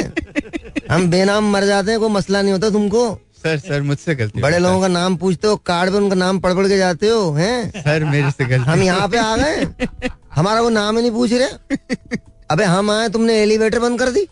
हम 0.90 1.10
बेनाम 1.10 1.50
मर 1.52 1.64
जाते 1.66 1.90
हैं 1.90 2.00
कोई 2.00 2.10
मसला 2.10 2.42
नहीं 2.42 2.52
होता 2.52 2.70
तुमको। 2.70 3.02
सर 3.42 3.58
सर 3.58 3.82
मुझसे 3.82 4.14
गलती 4.14 4.40
बड़े 4.40 4.58
लोगों 4.58 4.80
का 4.80 4.88
नाम 4.88 5.16
पूछते 5.16 5.48
हो 5.48 5.56
कार्ड 5.66 5.90
पे 5.90 5.96
उनका 5.96 6.16
नाम 6.16 6.38
पढ़ 6.38 6.54
पढ़ 6.54 6.66
के 6.68 6.78
जाते 6.78 7.08
हो 7.08 7.30
हैं? 7.32 7.70
सर। 7.72 8.04
मेरे 8.04 8.30
से 8.30 8.44
गलती 8.44 8.70
हम 8.70 8.82
यहाँ 8.82 9.08
पे 9.08 9.18
आ 9.18 9.36
गए। 9.36 10.08
हमारा 10.34 10.60
वो 10.60 10.68
नाम 10.70 10.96
ही 10.96 11.02
नहीं 11.02 11.12
पूछ 11.12 11.32
रहे। 11.32 12.16
अबे 12.50 12.64
हम 12.64 12.90
आए 12.90 13.08
तुमने 13.08 13.40
एलिवेटर 13.42 13.78
बंद 13.78 13.98
कर 13.98 14.10
दी। 14.10 14.26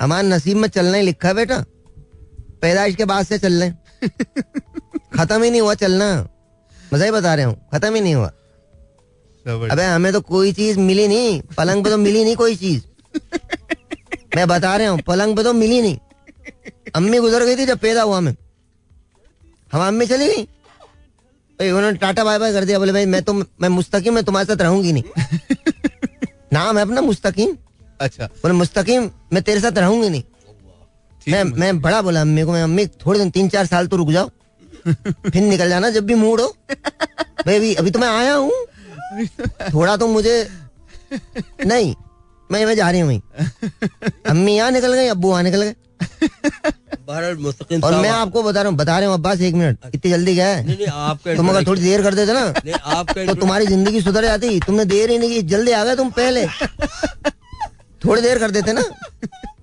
हमारे 0.00 0.28
नसीब 0.28 0.56
में 0.56 0.68
चलना 0.68 0.96
ही 0.96 1.02
लिखा 1.02 1.28
है 1.28 1.34
बेटा। 1.34 1.64
पैदाइश 2.62 2.94
के 2.96 3.04
बाद 3.04 3.26
से 3.26 3.38
चल 3.38 3.62
रहे 3.62 4.08
खत्म 5.16 5.42
ही 5.42 5.50
नहीं 5.50 5.60
हुआ 5.60 5.74
चलना। 5.74 6.08
मज़ा 6.94 7.04
ही 7.04 7.10
बता 7.10 7.34
रहे 7.34 7.44
हूँ 7.44 7.56
खत्म 7.74 7.94
ही 7.94 8.00
नहीं 8.00 8.14
हुआ। 8.14 8.32
अबे 9.46 9.84
हमें 9.84 10.12
तो 10.12 10.20
कोई 10.22 10.52
चीज़ 10.52 10.78
मिली 10.80 11.06
नहीं। 11.08 11.40
पलंग 11.56 11.84
पे 11.84 11.90
तो 11.90 11.98
मिली 11.98 12.24
नहीं 12.24 12.36
कोई 12.36 12.56
चीज़। 12.56 12.82
मैं 14.36 14.46
बता 14.48 14.76
रहा 14.76 14.88
हूँ 14.88 15.00
पलंग 15.06 15.36
पे 15.36 15.42
तो 15.42 15.52
मिली 15.52 15.80
नहीं। 15.82 15.98
अम्मी 16.94 17.18
गुजर 17.18 17.44
गई 17.44 17.56
थी 17.56 17.66
जब 17.66 17.78
पैदा 17.78 18.02
हुआ 18.02 18.20
मैं। 18.20 18.34
हम 19.72 19.86
अम्मी 19.86 20.06
चली 20.06 20.26
गई? 20.26 20.48
उन्होंने 21.58 21.98
टाटा 21.98 22.24
बाय 22.24 22.38
बाय 22.38 22.52
कर 22.52 22.64
दिया 22.64 22.78
बोले 22.78 22.92
भाई 22.92 23.06
मैं 23.06 23.22
तो 23.22 23.32
मैं 23.34 23.68
मुस्तकीम 23.68 24.14
मैं 24.14 24.24
तुम्हारे 24.24 24.46
साथ 24.46 24.62
रहूँगी 24.62 24.92
नहीं। 24.92 25.02
नाम 26.52 26.78
है 26.78 26.82
अपना 26.82 27.00
मुस्तकीम। 27.00 27.56
अच्छा। 28.00 28.26
बोले 28.26 28.54
मुस्तकीम 28.54 29.10
मैं 29.32 29.42
तेरे 29.42 29.60
साथ 29.60 29.78
रहूँगी 29.78 30.08
नहीं। 30.08 30.22
मैं 31.28 31.42
मैं 31.44 31.80
बड़ा 31.80 32.00
बोला 32.02 32.20
अम्मी 32.20 32.42
को 32.42 32.52
मैं 32.52 32.62
अम्मी 32.62 32.86
थोड़े 33.06 33.18
दिन 33.18 33.30
तीन 33.30 33.48
चार 33.48 33.66
साल 33.66 33.86
तो 33.86 33.96
रुक 33.96 34.10
जाओ। 34.10 34.30
फिर 34.86 35.42
निकल 35.42 35.68
जाना 35.68 35.90
जब 35.90 36.06
भी 36.06 36.14
मूड 36.14 36.40
हो। 36.40 36.48
भाई 36.70 37.56
अभी 37.56 37.74
अभी 37.74 37.90
तो 37.90 37.98
मैं 37.98 38.08
आया 38.08 38.34
हूँ। 38.34 38.52
थोड़ा 39.74 39.96
तो 39.96 40.06
मुझे 40.08 40.34
नहीं 41.66 41.94
मैं 42.52 42.64
मैं 42.66 42.74
जा 42.76 42.90
रही 42.90 43.00
हूँ 43.00 43.08
वहीं। 43.08 43.20
अम्मी 44.30 44.56
यहाँ 44.56 44.70
निकल 44.70 44.94
गई 44.94 45.06
अब्बू 45.08 45.28
वहाँ 45.30 45.42
निकल 45.42 45.62
गए। 45.62 45.74
और 47.08 47.94
मैं 47.94 48.08
आपको 48.10 48.42
बता 48.42 48.62
रहा 48.62 48.70
हूँ 48.70 48.76
बता 48.78 48.98
रहे 48.98 49.06
हूँ 49.06 49.14
अब्बास 49.14 49.40
एक 49.40 49.54
मिनट। 49.54 49.94
इतनी 49.94 50.10
जल्दी 50.10 50.34
क्या 50.34 50.46
है? 50.46 50.64
नहीं 50.66 50.76
नहीं 50.76 50.86
आपका 50.86 51.34
तुम 51.36 51.48
अगर 51.48 51.66
थोड़ी 51.66 51.80
देर 51.82 52.02
कर 52.02 52.14
देते 52.14 52.32
ना 52.32 52.44
नहीं 52.64 52.74
आपका 52.74 53.24
तो 53.26 53.34
तुम्हारी 53.34 53.66
ज़िंदगी 53.66 54.00
सुधर 54.00 54.24
जाती। 54.24 54.58
तुमने 54.60 54.84
देर 54.84 55.10
ही 55.10 55.18
नहीं 55.18 55.30
की 55.30 55.42
जल्दी 55.48 55.72
आ 55.72 55.84
गए 55.84 55.96
तुम 55.96 56.10
पहले। 56.10 56.46
थोड़ी 58.04 58.22
देर 58.22 58.38
कर 58.38 58.50
देते 58.50 58.72
ना। 58.72 58.82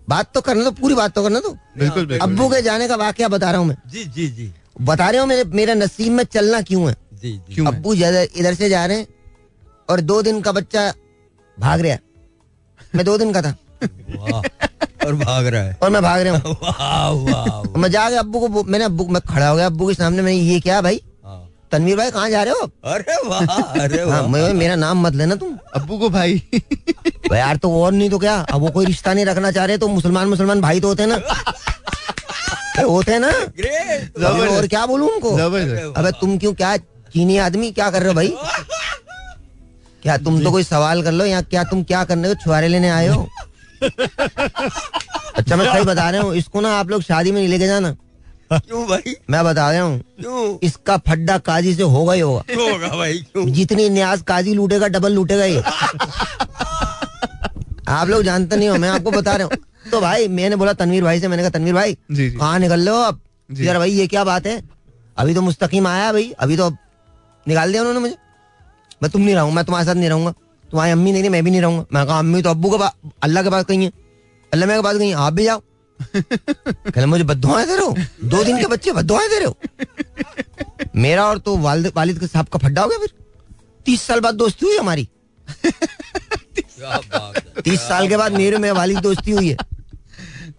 बात 0.09 0.31
तो 0.33 0.41
करना 0.41 0.63
तो 0.63 0.71
पूरी 0.71 0.95
बात 0.95 1.13
तो 1.15 1.23
करना 1.23 1.39
तो। 1.39 1.51
बिल्कुल 1.77 2.05
बिल्कुल। 2.05 2.29
अब्बू 2.29 2.47
के 2.49 2.61
जाने 2.61 2.87
का 2.87 2.95
वाक्य 2.95 3.27
बता 3.27 3.51
रहा 3.51 3.59
हूँ 3.59 3.67
मैं। 3.67 3.75
जी 3.91 4.03
जी 4.05 4.27
जी। 4.27 4.51
बता 4.81 5.09
रहे 5.09 5.19
हो 5.19 5.25
मेरे 5.25 5.43
मेरा 5.53 5.73
नसीब 5.73 6.13
में 6.13 6.23
चलना 6.23 6.61
क्यों 6.61 6.89
है? 6.89 6.95
जी 7.13 7.31
जी। 7.49 7.65
अब्बू 7.65 7.93
इधर 7.93 8.53
से 8.53 8.69
जा 8.69 8.85
रहे 8.85 8.97
हैं 8.97 9.07
और 9.89 10.01
दो 10.01 10.21
दिन 10.21 10.41
का 10.41 10.51
बच्चा 10.51 10.91
भाग 11.57 11.81
रहा 11.81 11.91
है। 11.91 11.99
मैं 12.93 13.05
दो 13.05 13.17
दिन 13.17 13.33
का 13.33 13.41
था। 13.41 13.55
और 15.05 15.15
भाग 15.15 15.45
रहा 15.47 15.61
है। 15.61 15.77
और 15.83 15.89
मैं 15.89 16.01
भाग 16.01 16.21
रहा 16.21 16.37
हूँ। 16.37 16.55
वाह 16.63 17.09
वाह 17.09 17.77
मैं 17.79 17.89
जाके 17.91 18.15
अब्बू 18.15 18.39
को 18.39 18.63
मैंने 18.63 18.85
अब्बू 18.85 19.05
मैं 19.07 19.21
खड़ा 19.23 19.47
हो 19.47 19.55
गया 19.55 19.65
अब्बू 19.65 19.87
के 19.87 19.93
सामने 19.93 20.21
मैं 20.21 20.31
ये 20.31 20.59
क्या 20.59 20.81
भाई। 20.81 21.01
हाँ। 21.25 21.39
तनवीर 21.71 21.97
भाई 21.97 22.11
कहाँ 22.11 22.29
जा 22.29 22.43
रहे 22.43 22.53
हो? 22.53 22.69
अरे 22.85 23.15
वाह 23.27 23.45
अरे 23.81 24.01
हाँ 24.01 24.07
वाह। 24.11 24.27
मैं 24.27 24.53
मेरा 24.53 24.75
नाम 24.75 25.01
मत 25.07 25.15
लेना 25.15 25.35
तुम। 25.35 25.57
अब्बू 25.75 25.97
को 25.97 26.09
भाई। 26.09 26.41
भाई 26.53 27.39
यार 27.39 27.57
तो 27.57 27.71
और 27.81 27.91
नहीं 27.91 28.09
तो 28.09 28.19
क्या? 28.19 28.35
अब 28.41 28.61
वो 28.61 28.69
कोई 28.69 28.85
रिश्ता 28.85 29.13
नहीं 29.13 29.25
रखना 29.25 29.51
चाह 29.51 29.65
रहे 29.65 29.77
तो 29.77 29.87
मुसलमान 29.87 30.27
मुसलमान 30.27 30.61
भाई 30.61 30.79
तो 30.79 30.87
होते 30.87 31.03
हैं 31.03 31.09
ना। 31.09 31.19
होते 32.81 33.11
हैं 33.11 33.19
ना। 33.19 33.31
ग्रेट 33.57 34.23
और 34.25 34.67
क्या 34.67 34.85
बोलूँ 34.85 35.09
उनको? 35.09 35.35
अबे 35.37 36.11
तुम 36.21 36.37
क्यों 36.37 36.53
क्या 36.53 36.75
चीनी 36.77 37.37
आदमी 37.37 37.71
क्या 37.71 37.89
कर 37.91 37.99
रहे 37.99 38.07
हो 38.07 38.15
भाई? 38.15 38.33
क्या 40.03 40.17
तुम 40.25 40.43
तो 40.43 40.51
कोई 40.51 40.63
सवाल 40.63 41.01
कर 41.03 41.11
लो 41.11 41.25
या 41.25 41.41
क्या 41.53 41.63
तुम 41.71 41.83
क्या 41.83 42.03
करने 42.11 42.27
को 42.27 42.35
छुआरे 42.43 42.67
लेने 42.67 42.89
आए 42.89 43.07
हो? 43.07 43.27
अच्छा 43.83 45.55
मैं 45.55 45.65
सही 45.65 45.83
बता 45.85 46.09
रहा 46.09 46.21
हूँ 46.21 46.35
इसको 46.35 46.61
ना 46.61 46.69
आप 46.79 46.89
लोग 46.89 47.01
शादी 47.01 47.31
में 47.31 47.39
नहीं 47.39 47.49
लेके 47.49 47.67
जाना। 47.67 47.91
क्यों 48.51 48.85
भाई? 48.87 49.15
मैं 49.29 49.43
बता 49.45 49.71
रहा 49.71 49.81
हूँ 49.81 50.59
इसका 50.63 50.97
फड्डा 51.07 51.37
काजी 51.49 51.73
से 51.75 51.83
होगा 51.95 52.13
ही 52.13 52.19
होगा। 52.21 52.41
क्यों 52.49 52.71
होगा 52.71 52.87
भाई? 52.97 53.17
क्यों? 53.33 53.45
जितनी 53.53 53.89
न्याज 53.89 54.21
काजी 54.27 54.53
लूटेगा 54.53 54.87
डबल 54.95 55.11
लूटेगा 55.13 55.45
ये 55.45 55.61
आप 57.89 58.07
लोग 58.07 58.23
जानते 58.23 58.55
नहीं 58.55 58.69
हो 58.69 58.75
मैं 58.77 58.89
आपको 58.89 59.11
बता 59.11 59.35
रहा 59.35 59.47
हूँ। 59.47 59.57
तो 59.91 60.01
भाई 60.01 60.27
मैंने 60.27 60.55
बोला 60.55 60.73
तनवीर 60.79 61.03
भाई 61.03 61.19
से 61.19 61.27
मैंने 61.27 61.43
कहा 61.43 61.49
तनवीर 61.57 61.73
भाई। 61.73 61.97
कहाँ 62.11 62.59
निकल 62.59 62.89
रहे 62.89 62.95
हो 62.95 63.01
अब 63.03 63.19
यार 63.49 63.77
भाई 63.77 63.91
ये 63.91 64.07
क्या 64.07 64.23
बात 64.23 64.47
है? 64.47 64.61
अभी 65.17 65.33
तो 65.35 65.41
मुस्तकीम 65.41 65.87
आया 65.87 66.11
भाई 66.13 66.31
अभी 66.39 66.57
तो 66.57 66.69
निकाल 67.45 67.71
दिया 67.71 67.81
उन्होंने 67.81 67.99
मुझे। 67.99 68.15
मैं 69.01 69.11
तुम 69.11 69.21
नहीं 69.21 69.35
रहूँगा 69.35 69.55
मैं 69.55 69.65
तुम्हारे 69.65 69.85
साथ 69.85 69.95
नहीं 69.95 70.09
रहूँगा। 70.09 70.31
तुम्हारी 70.69 70.91
अम्मी 70.91 71.11
नहीं 71.11 71.21
रही 71.21 71.29
मैं 71.29 71.43
भी 71.43 71.51
नहीं 71.51 71.61
रहूँगा। 71.61 71.85
मैं 71.93 72.05
कहा 72.05 72.19
अम्मी 72.19 72.41
तो 72.41 72.49
अब्बू 72.49 72.69
के 72.69 72.77
पास 72.77 72.91
अल्लाह 73.23 73.43
के 73.43 73.49
पास 73.49 73.65
कहीं 73.65 73.83
है। 73.83 73.91
अल्लाह 74.51 74.67
मेरे 74.67 74.79
के 74.79 74.83
पास 74.83 74.97
कहीं 74.97 75.13
आप 75.13 75.33
भी 75.33 75.43
जाओ। 75.43 75.61
कहले 76.13 77.05
मुझे 77.05 77.23
बदुआएँ 77.23 77.65
दे 77.67 77.75
रहे 77.75 77.85
हो? 77.85 77.95
दो 78.23 78.43
दिन 78.43 78.59
के 78.59 78.67
बच्चे 78.67 78.91
बदुआएँ 78.91 79.29
दे 79.29 79.39
रहे 79.39 79.45
हो? 79.45 79.55
मेरा 80.95 81.25
और 81.25 81.37
तो 81.37 81.57
वालिद 81.57 81.91
वालिद 81.95 82.19
के 82.19 82.27
साहब 82.27 82.47
का 82.47 82.59
फड्डा 82.59 82.81
हो 82.81 82.87
गया 82.89 82.97
फिर। 82.99 83.09
तीस 83.85 84.01
साल 84.01 84.19
बाद 84.19 84.35
दोस्ती 84.35 84.65
हुई 84.65 84.77
हमारी। 84.77 85.07
तीस 87.63 87.81
साल 87.81 88.07
के 88.07 88.17
बाद 88.17 88.31
मेरे 88.31 88.57
में 88.57 88.71
वालिद 88.71 88.97
दोस्ती 88.99 89.31
हुई 89.31 89.49
है। 89.49 89.57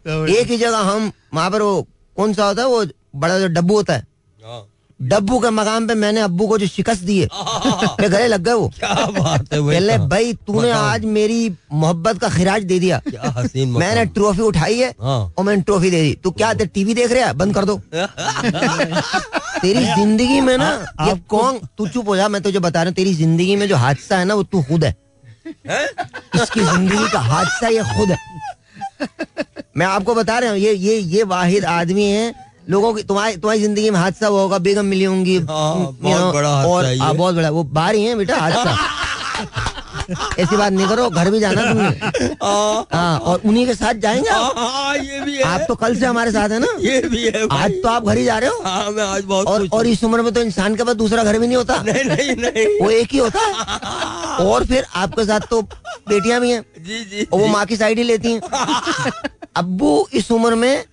एक 0.06 0.46
ही 0.50 0.56
जगह 0.56 0.78
हम 0.90 1.10
वहाँ 1.34 1.50
पर 1.50 1.62
वो 1.62 1.82
कौन 2.16 2.32
सा 2.34 2.46
होता 2.46 2.62
है 2.62 2.68
वो 2.68 2.84
बड़ा 3.16 3.38
जो 3.38 3.48
डब्बू 3.48 3.74
होता 3.74 3.94
है। 3.94 4.06
हाँ। 4.44 4.60
डब्बू 5.00 5.38
के 5.40 5.50
मकाम 5.50 5.86
पे 5.88 5.94
मैंने 5.94 6.20
अब्बू 6.20 6.46
को 6.46 6.56
जो 6.58 6.66
शिकस्त 6.66 7.02
दी 7.02 7.18
है 7.18 7.26
मेरे 8.00 8.08
गले 8.08 8.26
लग 8.28 8.42
गए 8.44 8.52
वो। 8.52 8.68
क्या 8.78 8.94
बात 9.08 9.52
है 9.52 9.60
भाई 9.60 9.74
कहने 9.74 9.98
भाई 10.08 10.32
तूने 10.46 10.70
आज 10.70 11.04
मेरी 11.14 11.38
मोहब्बत 11.72 12.18
का 12.20 12.28
खिराज 12.28 12.64
दे 12.64 12.78
दिया। 12.78 12.98
क्या 13.08 13.44
मैंने 13.78 14.04
ट्रॉफी 14.06 14.42
उठाई 14.42 14.78
है 14.78 14.90
हाँ। 15.00 15.32
और 15.38 15.44
मैंने 15.44 15.62
ट्रॉफी 15.62 15.90
दे 15.90 16.02
दी। 16.02 16.12
तू 16.24 16.30
क्या 16.30 16.52
तेरे 16.54 16.70
टीवी 16.74 16.94
देख 16.94 17.12
रहा 17.12 17.26
है? 17.26 17.32
बंद 17.34 17.54
कर 17.54 17.64
दो। 17.64 17.76
तेरी 19.60 19.84
ज़िंदगी 19.84 20.40
में 20.40 20.56
ना 20.58 20.70
ये 21.00 21.14
कौन 21.30 21.60
तू 21.78 21.86
चुप 21.88 22.08
हो 22.08 22.16
जा 22.16 22.28
मैं 22.28 22.42
तुझे 22.42 22.58
बता 22.58 22.82
रहा 22.82 22.88
हूँ। 22.88 22.94
तेरी 22.94 23.14
ज़िंदगी 23.14 23.56
में 23.56 23.66
जो 23.68 23.76
हादसा 23.76 24.18
है 24.18 24.24
ना 24.24 24.34
वो 24.34 24.42
तू 24.42 24.62
खुद 24.62 24.84
है? 24.84 24.94
इसकी 25.46 26.60
ज़िंदगी 26.60 27.08
का 27.12 27.20
हादसा 27.20 27.68
ये 27.68 27.82
खुद 27.96 28.10
है। 28.10 28.18
मैं 29.76 29.86
आपको 29.86 30.14
बता 30.14 30.38
रहा 30.38 30.50
हूँ 30.50 30.58
ये 30.58 30.72
ये 30.74 30.98
ये 30.98 31.22
वाहिद 31.24 31.64
आदमी 31.64 32.04
है 32.04 32.49
लोगों 32.70 32.92
की 32.94 33.02
तुम्हारी 33.02 33.36
तुम्हारी 33.36 33.60
ज़िंदगी 33.60 33.90
में 33.90 33.98
हादसा 34.00 34.26
हुआ 34.26 34.40
होगा 34.40 34.58
बेगम 34.58 34.86
मिली 34.86 35.04
होंगी। 35.04 35.36
हाँ, 35.38 35.96
बहुत 36.02 36.20
know, 36.20 36.34
बड़ा 36.34 36.50
और 36.66 36.84
है 36.84 37.12
बहुत 37.14 37.34
बड़ा 37.34 37.50
वो 37.50 37.64
बाहर 37.64 37.94
ही 37.94 38.04
है 38.04 38.16
बेटा 38.16 38.36
हादसा। 38.36 38.76
ऐसी 40.38 40.56
बात 40.56 40.72
नहीं 40.72 40.86
करो 40.88 41.08
घर 41.10 41.30
भी 41.30 41.40
जाना 41.40 41.62
तुमने। 41.62 41.88
हाँ, 42.42 42.86
हाँ 42.92 43.18
और 43.18 43.40
उन्हीं 43.44 43.66
के 43.66 43.74
साथ 43.74 43.94
जाएँगे 43.94 44.28
आप। 44.28 44.54
हाँ, 44.58 44.96
ये 44.96 45.20
भी 45.20 45.36
है। 45.36 45.42
आप 45.42 45.64
तो 45.68 45.74
कल 45.74 45.96
से 45.96 46.06
हमारे 46.06 46.32
साथ 46.32 46.48
है 46.48 46.58
ना। 46.58 46.66
ये 46.80 47.00
भी 47.00 47.24
है 47.24 47.46
भाई। 47.46 47.58
आज 47.58 47.72
तो 47.82 47.88
आप 47.88 48.06
घर 48.06 48.18
ही 48.18 48.24
जा 48.24 48.38
रहे 48.38 48.50
हो। 48.50 48.62
हाँ 48.64 48.90
मैं 48.90 49.04
आज 49.04 49.24
बहुत 49.24 49.46
और 49.46 49.68
और 49.72 49.86
इस 49.86 50.04
उम्र 50.04 50.22
में 50.22 50.32
तो 50.34 50.42
इंसान 50.42 50.76
के 50.76 50.84
पास 50.84 50.96
दूसरा 50.96 51.24
घर 51.24 51.38
भी 51.38 51.46
नहीं 51.46 51.56
होता। 51.56 51.82
नहीं 51.82 52.04
नहीं 52.04 52.36
नहीं। 52.36 52.66
वो 52.82 52.90
एक 52.90 53.12
ही 53.12 53.18
होता। 53.18 53.40
है 53.40 54.46
और 54.46 54.64
फिर 54.64 54.86
आपके 54.94 55.24
साथ 55.24 55.40
तो 55.40 55.62
बेटियाँ 56.08 56.40
भी 56.40 56.50
हैं। 56.50 56.64
जी 56.78 57.04
जी 57.04 57.26
और 57.32 57.40
वो 57.40 57.46
माँ 57.46 57.64
की 57.66 57.76
साइड 57.76 57.98
ही 57.98 58.04
लेती 58.04 58.32
हैं। 58.32 58.40
अब्बू 59.56 60.08
इस 60.12 60.30
उम्र 60.30 60.54
में 60.54 60.84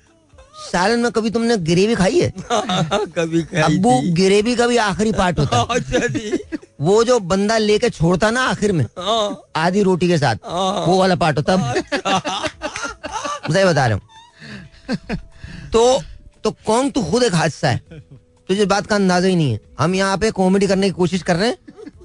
सालन 0.72 1.00
में 1.00 1.12
कभी 1.12 1.30
तुमने 1.30 1.58
ग्रेवी 1.70 1.96
खाई 1.96 2.20
है? 2.20 2.30
कभी 3.18 3.42
खाई 3.44 3.62
अब्बू 3.62 3.92
ग्रेवी 4.16 4.56
का 4.56 4.68
भी 4.68 4.78
आखिरी 4.78 5.12
पार्ट 5.12 5.40
होता 5.40 5.58
है। 5.58 5.66
अच्छा 5.70 6.58
वो 6.82 7.04
जो 7.04 7.20
बंदा 7.30 7.58
लेके 7.58 7.90
छोड़ता 7.90 8.30
ना 8.32 8.42
आखिर 8.48 8.72
में 8.72 8.84
हाँ, 9.00 9.42
आधी 9.56 9.84
रोटी 9.84 10.08
के 10.08 10.18
साथ 10.18 10.36
हाँ। 10.46 10.86
वो 10.86 10.98
वाला 11.00 11.16
पार्ट 11.24 11.38
होता। 11.38 11.54
है 11.56 11.82
सही 13.54 13.64
बता 13.66 13.86
रहा 13.88 13.94
हूँ। 13.94 15.18
तो 15.74 16.02
तो 16.44 16.52
कौन 16.66 16.90
तू 16.90 17.04
खुद 17.04 17.24
एक 17.24 17.34
हादसा 17.36 17.70
है? 17.70 17.82
तुझे 18.50 18.66
बात 18.66 18.86
का 18.88 18.96
अंदाज़ा 18.96 19.28
ही 19.28 19.36
नहीं 19.36 19.52
है। 19.52 19.60
हम 19.80 19.96
यहाँ 19.96 20.18
पे 20.18 20.32
कॉमेडी 20.32 20.68
करने 20.68 20.88
की 20.88 20.94
कोशिश 20.96 21.24
कर 21.24 21.36
रहे 21.36 21.50
हैं। 21.50 21.58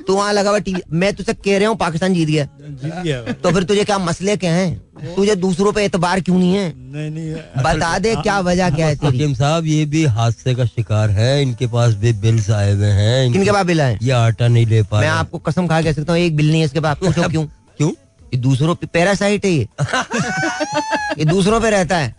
तू 0.06 0.14
वहाँ 0.14 0.32
लगा 0.32 0.50
हुआ 0.50 0.58
टीवी 0.58 0.82
मैं 0.92 1.12
तुझसे 1.14 1.34
कह 1.34 1.58
रहा 1.58 1.68
हूँ 1.68 1.76
पाकिस्तान 1.76 2.14
जीत 2.14 2.28
गया। 2.28 2.44
जीत 2.60 2.94
गया। 3.04 3.22
तो 3.32 3.50
फिर 3.50 3.62
तुझे 3.62 3.84
क्या 3.84 3.98
मसले 3.98 4.36
क्या 4.36 4.52
हैं? 4.52 5.14
तुझे 5.16 5.34
दूसरों 5.36 5.72
पे 5.72 5.84
एतबार 5.84 6.20
क्यों 6.20 6.38
नहीं 6.38 6.54
है? 6.54 6.72
नहीं 6.76 7.10
नहीं। 7.10 7.34
बता 7.64 7.98
दे 7.98 8.14
क्या 8.16 8.38
वजह 8.40 8.70
क्या 8.70 8.86
है 8.86 8.96
तेरी? 8.96 9.16
हकीम 9.16 9.34
साहब 9.34 9.66
ये 9.66 9.84
भी 9.84 10.04
हादसे 10.04 10.54
का 10.54 10.64
शिकार 10.64 11.10
है। 11.10 11.42
इनके 11.42 11.66
पास 11.66 11.94
भी 11.94 12.12
बिल्स 12.12 12.50
आए 12.50 12.72
हुए 12.72 12.86
हैं। 12.86 13.26
इनके- 13.26 13.36
किनके 13.36 13.52
पास 13.52 13.66
बिल 13.66 13.80
है 13.80 13.98
ये 14.02 14.10
आटा 14.10 14.48
नहीं 14.48 14.66
ले 14.66 14.82
पा 14.82 15.00
मैं 15.00 15.08
आपको 15.08 15.38
कसम 15.38 15.66
खा 15.66 15.82
कह 15.82 15.92
सकता 15.92 16.12
हूँ 16.12 16.20
एक 16.20 16.36
बिल 16.36 16.50
नहीं 16.50 16.60
है 16.60 16.64
इसके 16.64 16.80
पास। 16.80 16.96
पूछो 16.96 17.28
क्यों? 17.28 17.46
क्यों? 17.78 17.90
ये 18.34 18.36
दूसरों 18.36 18.74
पे 18.74 18.86
पैरासाइट 18.86 19.44
है 19.44 19.50
ये। 19.50 19.68
ये 21.18 21.24
दूसरों 21.24 21.60
पे 21.60 21.70
रहता 21.70 21.96
है। 21.98 22.14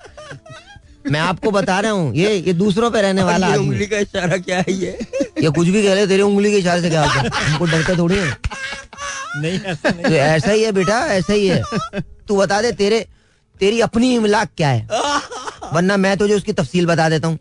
मैं 1.12 1.20
आपको 1.20 1.52
बता 1.52 1.80
रहा 1.80 1.92
हूँ 1.92 2.14
ये 2.16 2.36
ये 2.36 2.54
दूसरों 2.54 2.90
पे 2.92 3.02
रहने 3.02 3.24
वाला 3.24 3.48
आदमी 3.48 3.68
उंगली 3.68 3.86
का 3.88 3.98
इशारा 3.98 4.38
क्या 4.38 4.58
है 4.58 4.74
ये? 4.74 4.98
ये 5.44 5.50
कुछ 5.50 5.68
भी 5.68 5.84
कह 5.84 5.96
ले 5.96 6.06
तेरी 6.08 6.22
उंगली 6.22 6.52
के 6.52 6.58
इशारे 6.58 6.82
से 6.82 6.90
क्या 6.90 7.04
होता 7.04 7.20
है? 7.20 7.30
हमको 7.46 7.66
डरते 7.66 7.96
थोड़ी 7.98 8.16
है। 8.16 8.38
नहीं 9.36 9.60
ऐसा 9.62 9.90
नहीं 9.90 10.04
तो 10.04 10.12
ऐसा 10.12 10.52
ही 10.52 10.64
है 10.64 10.72
बेटा 10.72 11.00
ऐसा 11.14 11.34
ही 11.34 11.48
है। 11.48 11.62
तू 12.28 12.38
बता 12.38 12.62
दे 12.62 12.72
तेरे 12.72 13.06
तेरी 13.60 13.80
अपनी 13.82 14.14
इमलाक 14.16 14.50
क्या 14.58 14.70
है? 14.70 14.88
वरना 15.74 15.98
मैं 15.98 16.18
तुझे 16.18 16.34
उसकी 16.36 16.54
तफसील 16.54 16.86
बता 16.86 17.10
देता 17.10 17.28
हूँ 17.28 17.38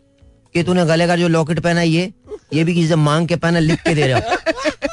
कि 0.55 0.63
तूने 0.63 0.85
गले 0.85 1.07
का 1.07 1.15
जो 1.15 1.27
लॉकेट 1.27 1.59
पहना 1.59 1.81
ये 1.81 2.11
ये 2.53 2.63
भी 2.63 2.73
किसी 2.75 2.87
से 2.87 2.95
मांग 2.95 3.27
के 3.27 3.35
पहना 3.35 3.59
लिख 3.59 3.81
के 3.83 3.93
दे 3.95 4.07
रहा 4.07 4.19
हो। 4.19 4.37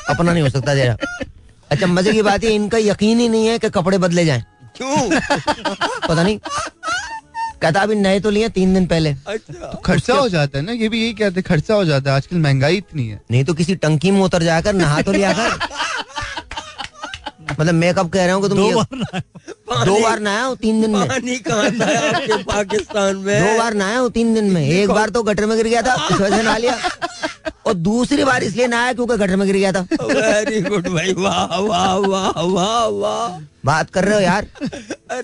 अपना 0.08 0.32
नहीं 0.32 0.42
हो 0.42 0.48
सकता 0.48 0.74
तेरा 0.74 0.96
अच्छा 1.70 1.86
मज़े 1.86 2.12
की 2.12 2.22
बात 2.22 2.44
है 2.44 2.50
इनका 2.50 2.78
यकीन 2.78 3.18
ही 3.20 3.28
नहीं 3.28 3.46
है 3.46 3.58
कि 3.58 3.70
कपड़े 3.70 3.98
बदले 3.98 4.24
जाएँ। 4.24 4.44
क्यों? 4.76 5.10
पता 6.08 6.22
नहीं। 6.22 6.38
कहता 7.62 7.80
अभी 7.80 7.94
नए 7.94 8.20
तो 8.20 8.30
लिए 8.30 8.48
तीन 8.48 8.74
दिन 8.74 8.86
पहले। 8.86 9.10
अच्छा। 9.26 9.80
खर्चा 9.84 10.14
हो 10.14 10.28
जाता 10.28 10.58
है 10.58 10.64
ना 10.64 10.72
ये 10.72 10.88
भी 10.88 11.02
यही 11.02 11.12
कहते 11.12 11.34
हैं 11.34 11.42
खर्चा 11.42 11.74
हो 11.74 11.84
जाता 11.84 12.10
है 12.10 12.16
आजकल 12.16 12.36
महँगाई 12.36 12.76
इतनी 12.76 13.08
है। 13.08 13.20
नहीं 13.30 13.44
तो 13.44 13.54
किसी 13.54 13.74
टंकी 13.74 14.10
में 14.10 14.20
उतर 14.20 14.42
जाकर 14.42 14.72
नहा 14.72 15.02
तो 15.02 15.12
लिया 15.12 15.32
कर। 15.32 15.58
मतलब 17.58 17.74
मैं 17.74 17.92
कब 17.94 18.08
कह 18.10 18.26
रहा 18.26 18.34
हूँ 18.34 18.42
कि 18.42 18.48
तुम 18.48 18.58
दो 18.58 18.70
बार 18.76 18.86
ना 18.96 19.84
दो 19.84 19.98
बार 20.00 20.20
नहाया 20.20 20.44
हूँ 20.44 20.56
तीन 20.56 20.80
दिन 20.80 20.90
में? 20.90 21.06
पानी 21.08 21.36
आपके 21.36 22.42
पाकिस्तान 22.52 23.16
में? 23.16 23.40
दो 23.42 23.58
बार 23.58 23.74
नहाया 23.74 23.98
हूँ 23.98 24.10
तीन 24.10 24.34
दिन 24.34 24.50
में? 24.52 24.62
एक 24.68 24.88
बार 24.90 25.10
तो 25.10 25.22
गटर 25.22 25.46
में 25.46 25.56
गिर 25.56 25.66
गया 25.68 25.82
था 25.82 25.94
इस 26.10 26.20
वजह 26.20 26.36
से 26.36 26.42
नहा 26.42 26.56
लिया। 26.56 26.78
और 27.66 27.74
दूसरी 27.74 28.24
बार 28.24 28.42
इसलिए 28.42 28.66
नहाया 28.66 28.92
क्योंकि 28.92 29.16
गटर 29.16 29.36
में 29.36 29.46
गिर 29.46 29.56
गया 29.56 29.72
था। 29.72 29.80
वेरी 30.02 30.60
गुड 30.62 30.88
भाई 30.88 31.12
वाह 31.18 31.58
वाह 31.58 31.94
वाह 31.96 32.40
वाह 32.42 32.86
वाह। 32.86 33.38
बात 33.64 33.90
कर 33.90 34.04
रहे 34.04 34.14
हो 34.14 34.20
यार। 34.20 34.46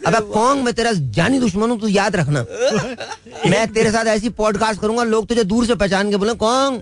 अबे 0.06 0.20
कौन 0.32 0.58
मैं 0.62 0.74
तेरा 0.74 0.92
जानी 1.18 1.38
दुश्मन 1.40 1.70
हूँ 1.70 1.80
तू 1.80 1.88
याद 1.88 2.16
रखना। 2.16 2.44
मैं 3.50 3.66
तेरे 3.72 3.90
साथ 3.92 4.04
ऐसी 4.16 4.28
पॉडकास्ट 4.42 4.80
करूँगा 4.80 5.02
लोग 5.04 5.26
तुझे 5.28 5.44
दूर 5.44 5.66
से 5.66 5.74
पहचान 5.74 6.10
के 6.10 6.16
बोले 6.16 6.34
कौन 6.44 6.80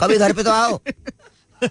कभी 0.00 0.16
घर 0.18 0.32
पे 0.32 0.42
तो 0.42 0.50
आओ। 0.50 0.80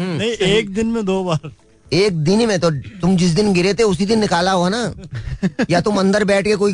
नहीं 0.00 0.30
एक 0.30 0.72
दिन 0.74 0.86
में 0.86 1.04
दो 1.04 1.22
बार। 1.24 1.50
एक 1.92 2.16
दिन 2.16 2.40
ही 2.40 2.46
में 2.46 2.60
तो 2.60 2.70
तुम 2.70 3.16
जिस 3.16 3.30
दिन 3.30 3.52
गिरे 3.52 3.74
थे 3.74 3.82
उसी 3.82 4.06
दिन 4.06 4.18
निकाला 4.18 4.52
हुआ 4.52 4.68
ना। 4.68 4.94
या 5.70 5.80
तुम 5.80 6.00
अंदर 6.00 6.24
बैठ 6.24 6.44
के 6.44 6.56
कोई 6.56 6.72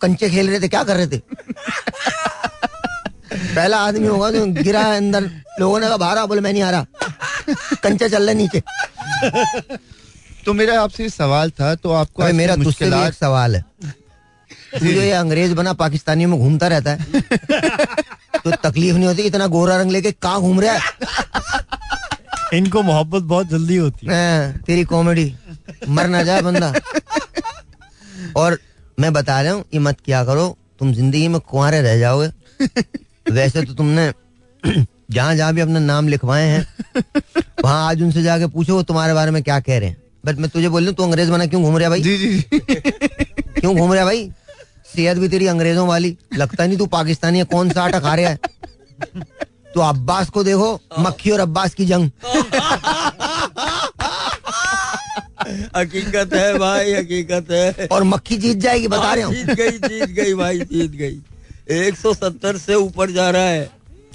कंचे 0.00 0.30
खेल 0.30 0.50
रहे 0.50 0.60
थे 0.60 0.68
क्या 0.68 0.82
कर 0.84 0.96
रहे 0.96 1.06
थे? 1.06 1.18
पहला 3.34 3.78
आदमी 3.78 4.06
होगा 4.06 4.30
जो 4.30 4.46
गिरा 4.46 4.80
है 4.80 4.96
अंदर। 4.96 5.30
लोगों 5.60 5.80
ने 5.80 5.88
कहा 5.88 5.96
बाहर 5.96 6.18
आ 6.18 6.26
बोले 6.26 6.40
मैं 6.40 6.52
नहीं 6.52 6.62
आ 6.62 6.70
रहा। 6.70 6.86
कंचे 7.82 8.08
चल 8.08 8.22
रहे 8.22 8.34
नीचे। 8.34 8.62
तो 10.46 10.52
मेरा 10.52 10.82
आपसे 10.82 11.08
सवाल 11.08 11.50
था 11.50 11.74
तो 11.74 11.92
आपको 11.92 12.32
मेरा 12.32 12.56
तुझसे 12.56 12.86
एक 12.86 13.14
सवाल 13.14 13.56
है। 13.56 13.64
तू 14.80 14.86
जो 14.86 15.00
ये 15.00 15.12
अंग्रेज़ 15.12 15.54
बना 15.54 15.72
पाकिस्तानियों 15.72 16.30
में 16.30 16.38
घूमता 16.38 16.68
रहता 16.68 16.90
है। 16.90 17.20
तो 18.44 18.50
तकलीफ़ 18.50 18.96
नहीं 18.96 19.06
होती 19.06 19.22
इतना 19.22 19.46
गोरा 19.46 19.76
रंग 19.76 19.90
लेके 19.90 20.12
कहा 20.12 20.38
घूम 20.38 20.60
रहा 20.60 20.74
है? 20.74 20.80
इनको 22.56 22.82
मोहब्बत 22.82 23.22
बहुत 23.22 23.48
जल्दी 23.48 23.76
होती 23.76 24.06
है। 24.06 24.12
हाँ, 24.12 24.58
तेरी 24.66 24.84
कॉमेडी। 24.84 25.32
मर 25.88 26.08
ना 26.08 26.22
जाए 26.22 26.42
बंदा। 26.42 26.72
और 28.36 28.58
मैं 29.00 29.12
बता 29.12 29.40
रहा 29.42 29.52
हूँ 29.52 29.64
ये 29.74 29.80
मत 29.80 29.96
क्या 30.04 30.24
करो। 30.24 30.56
तुम 30.78 30.92
ज़िंदगी 30.92 31.28
में 31.28 31.40
कुंवारे 31.40 31.80
रह 31.82 31.98
जाओगे। 31.98 32.28
वैसे 33.32 33.62
तो 33.62 33.74
तुमने 33.74 34.12
जहाँ 34.64 35.34
जहाँ 35.36 35.52
भी 35.54 35.60
अपना 35.60 35.78
नाम 35.80 36.08
लिखवाए 36.08 36.46
हैं 36.46 36.66
वहाँ 37.64 37.88
आज 37.88 38.02
उनसे 38.02 38.22
जाके 38.22 38.46
पूछो 38.46 38.74
वो 38.74 38.82
तुम्हारे 38.82 39.14
बारे 39.14 39.30
में 39.30 39.42
क्या 39.42 39.58
कह 39.60 39.78
रहे 39.78 39.88
हैं। 39.88 39.96
बट 40.26 40.38
मैं 40.38 40.50
तुझे 40.50 40.68
बोल 40.68 40.82
रहा 40.82 40.88
हूँ 40.88 40.96
तू 40.96 41.02
अंग्रेज़ 41.02 41.30
बना 41.30 41.46
क्यों 41.46 41.62
घूम 41.62 41.76
रहा 41.78 41.84
है 41.84 41.90
भाई? 41.90 42.02
जी 42.02 42.16
जी 42.18 42.28
जी। 42.30 42.60
क्यों 43.60 43.76
घूम 43.76 43.92
रहा 43.92 44.04
भाई? 44.04 44.30
सेहत 44.94 45.16
भी 45.16 45.28
तेरी 45.28 45.46
अंग्रेज़ों 45.46 45.86
वाली। 45.88 46.16
लगता 46.34 46.66
नहीं 46.66 46.78
तू 46.78 46.86
पाकिस्तानी 46.88 47.38
है 47.38 47.44
कौन 47.44 47.70
सा 47.70 47.82
आटा 47.82 48.00
खा 48.00 48.14
रहा 48.14 48.30
है? 48.30 48.38
तो 49.74 49.80
अब्बास 49.80 50.30
को 50.30 50.44
देखो 50.44 50.80
मक्खी 50.98 51.30
और 51.30 51.40
अब्बास 51.40 51.74
की 51.74 51.86
जंग। 51.86 52.10
हकीकत 55.76 56.34
है 56.34 56.58
भाई 56.58 56.94
हकीकत 56.94 57.46
है। 57.50 57.88
और 57.92 58.02
मक्खी 58.02 58.36
जीत 58.36 58.56
जाएगी 58.56 58.88
बता 58.88 59.14
रहे 59.14 59.34
जीत 59.34 59.48
हूँ 59.48 59.56
गई 59.56 59.70
जीत 59.70 60.08
गई 60.08 60.34
भाई 60.34 60.60
जीत 60.60 60.90
गई। 60.90 61.20
170 61.90 62.58
से 62.58 62.74
ऊपर 62.74 63.10
जा 63.10 63.30
रहा 63.30 63.42
है। 63.42 63.70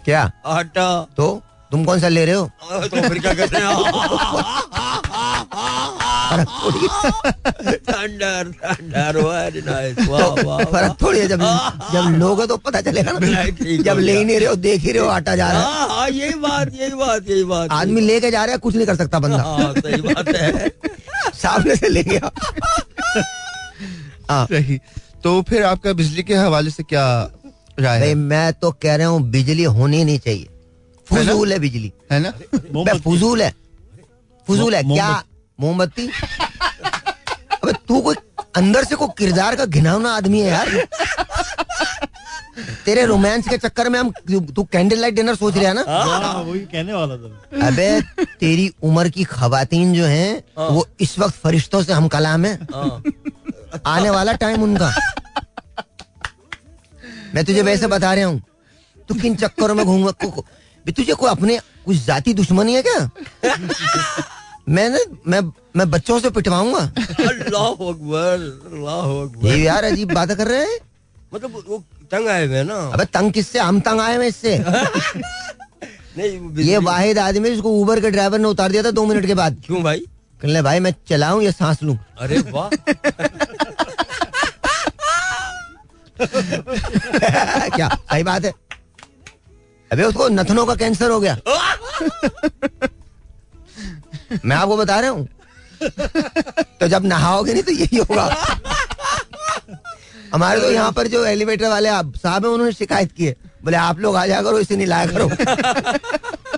क्या? 0.06 0.31
आटा। 0.45 1.07
तो 1.18 1.41
तुम 1.72 1.86
कौन 1.86 1.99
सा 1.99 2.07
ले 2.07 2.26
रहे 2.26 2.36
हो? 2.36 2.52
तो 2.72 3.10
फिर 3.10 3.19
क्या 3.19 3.34
करते 3.34 3.57
हैं? 3.57 3.65
थंडर 7.89 8.51
थंडर 8.64 9.18
वेरी 9.18 9.61
नाइस 9.61 9.97
वाह 10.10 10.27
वाह 10.43 10.64
फ़र्क 10.64 10.95
थोड़ी 11.01 11.19
है 11.19 11.27
जब 11.27 11.41
जब 11.93 12.15
लोगे 12.19 12.47
तो 12.47 12.57
पता 12.57 12.81
चलेगा 12.81 13.11
ना 13.11 13.19
जब 13.84 13.99
ले 13.99 14.18
ही 14.18 14.23
नहीं 14.26 14.38
रहे 14.39 14.47
हो 14.47 14.56
देख 14.56 14.81
ही 14.81 14.91
रहे 14.91 15.03
हो 15.03 15.07
आटा 15.10 15.35
जा 15.35 15.51
रहा 15.51 15.61
है। 15.61 15.65
हाँ 15.65 15.88
हाँ 15.89 16.10
यही 16.10 16.34
बात 16.39 16.73
यही 16.73 16.91
बात 16.95 17.30
यही 17.30 17.43
बात। 17.43 17.72
आदमी 17.72 18.01
लेके 18.01 18.31
जा 18.31 18.43
रहा 18.45 18.53
है 18.53 18.60
कुछ 18.60 18.76
नहीं 18.76 18.85
कर 18.88 18.95
सकता 18.95 19.19
बंदा। 19.19 19.38
हाँ 19.43 19.73
सही 19.73 20.01
बात 20.01 20.27
है। 20.35 20.69
सामने 21.41 21.76
से 21.76 21.89
ले 21.89 22.03
गया 22.03 22.31
हाँ। 24.30 24.45
सही। 24.45 24.80
तो 25.23 25.41
फिर 25.49 25.64
आपका 25.64 25.93
बिजली 25.93 26.23
के 26.23 26.35
हवाले 26.35 26.69
से 26.69 26.84
क्या 26.84 27.06
राय 27.80 27.99
भाई 27.99 28.07
है 28.07 28.14
मैं 28.15 28.51
तो 28.53 28.72
कह 28.81 28.95
रहा 28.95 29.07
हूँ 29.07 29.22
बिजली 29.31 29.64
होनी 29.64 30.03
नहीं 30.03 30.19
चाहिए। 30.19 30.47
फजूल 31.07 31.53
है 31.53 31.60
बिजली। 31.60 31.91
है 32.11 32.19
ना? 32.19 32.31
फजूल 33.06 33.41
है। 33.41 33.53
फजूल 34.47 34.76
है। 34.76 34.84
क्या 34.84 35.10
मोमबत्ती? 35.60 36.07
अबे 37.53 37.73
तू 37.88 38.02
कोई 38.02 38.15
अंदर 38.57 38.84
से 38.84 38.95
कोई 38.95 39.07
किरदार 39.18 39.56
का 39.56 39.65
घिनौना 39.65 40.11
आदमी 40.15 40.40
है 40.40 40.49
यार। 40.49 40.88
तेरे 42.86 43.06
रोमांस 43.06 43.48
के 43.48 43.57
चक्कर 43.57 43.90
में 43.90 43.99
हम 43.99 44.11
तू 44.56 44.64
कैंडल 44.72 44.99
लाइट 44.99 45.14
डिनर 45.15 45.36
सोच 45.36 45.57
रहा 45.57 45.68
है 45.68 45.73
ना? 45.73 45.84
हाँ, 45.88 46.44
वही 46.44 46.60
कहने 46.61 46.94
वाला 46.94 47.15
था। 47.18 47.68
अबे 47.68 48.02
तेरी 48.40 48.72
उम्र 48.84 49.10
की 49.10 49.23
खवातीन 49.26 49.94
जो 49.94 50.06
हैं 50.06 50.44
वो 50.69 50.88
इस 51.02 51.18
वक्त 51.19 51.36
फरिश्तों 51.36 51.84
से 51.84 51.94
हम 51.94 52.07
कलाम 52.07 52.45
है। 52.45 52.53
हाँ। 52.73 53.03
आने 53.86 54.10
वाला 54.10 54.34
टाइम 54.34 54.64
उनका। 54.64 54.94
मैं 57.36 57.45
तुझे 57.45 57.61
वैसे 57.61 57.88
बता 57.88 58.14
रहा 58.14 58.26
हूँ 58.26 58.41
तू 59.10 59.15
किन 59.15 59.36
चक्करों 59.36 59.76
में 59.76 59.86
घूम 59.86 60.11
तुझे 60.11 61.14
कोई 61.14 61.30
अपने 61.30 61.60
कुछ 61.86 61.98
जाति 62.06 62.34
दुश्मनी 62.34 62.76
है 62.76 62.81
क्या? 62.81 63.10
मैंने 64.69 64.99
मैं 65.27 65.41
मैं 65.75 65.89
बच्चों 65.91 66.19
से 66.19 66.29
पिटवाऊँगा। 66.29 66.79
अल्लाह 66.79 67.71
अकबर 67.71 68.69
अल्लाह 68.73 69.21
अकबर। 69.21 69.47
ये 69.47 69.57
यार 69.63 69.83
अजीब 69.83 70.13
बातें 70.13 70.35
कर 70.37 70.47
रहे 70.47 70.59
हैं। 70.59 70.79
मतलब 71.33 71.63
वो 71.67 71.83
तंग 72.11 72.27
आए 72.27 72.45
हुए 72.45 72.63
ना। 72.63 72.75
अबे 72.93 73.05
तंग 73.05 73.31
किससे? 73.33 73.59
हम 73.59 73.79
तंग 73.79 74.01
आए 74.01 74.17
हैं 74.17 74.27
इससे। 74.27 74.57
नहीं 76.17 76.65
ये 76.65 76.77
वाहिद 76.77 77.19
आदमी 77.19 77.49
जिसको 77.49 77.69
उबर 77.81 77.99
के 78.01 78.11
ड्राइवर 78.11 78.39
ने 78.39 78.47
उतार 78.47 78.71
दिया 78.71 78.83
था 78.83 78.91
दो 78.91 79.05
मिनट 79.05 79.25
के 79.25 79.33
बाद। 79.33 79.61
क्यों 79.65 79.83
भाई? 79.83 79.99
कहने 80.41 80.61
भाई 80.61 80.79
मैं 80.79 80.93
चलाऊं 81.09 81.41
या 81.41 81.51
सांस 81.51 81.83
लूँ? 81.83 81.97
अरे 82.19 82.39
वाह। 82.39 82.69
क्या 87.75 87.87
सही 88.11 88.23
बात 88.23 88.45
है। 88.45 88.53
अबे 89.91 90.03
उसको 90.03 90.27
नथनों 90.29 90.65
का 90.65 90.75
कैंसर 90.75 91.11
हो 91.11 91.19
गया। 91.19 91.37
मैं 94.45 94.56
आपको 94.56 94.77
बता 94.77 94.99
रहा 94.99 95.10
हूँ। 95.10 95.27
तो 96.80 96.88
जब 96.88 97.06
नहाओगे 97.06 97.53
नहीं 97.53 97.64
तो 97.64 97.72
यही 97.72 97.97
होगा। 97.97 98.23
हमारे 100.34 100.61
तो 100.61 100.72
यहाँ 100.72 100.91
पर 100.91 101.07
जो 101.07 101.23
एलिवेटर 101.26 101.69
वाले 101.69 101.89
आप 101.89 102.14
साहब 102.15 102.45
है 102.45 102.51
उन्होंने 102.51 102.73
शिकायत 102.73 103.11
की 103.11 103.26
है। 103.26 103.35
बोले 103.64 103.77
आप 103.77 103.99
लोग 103.99 104.15
आ 104.15 104.26
जाया 104.27 104.41
करो 104.41 104.60
इसे 104.60 104.76
नहीं 104.76 104.88
लाया 104.88 105.06
करो। 105.07 105.27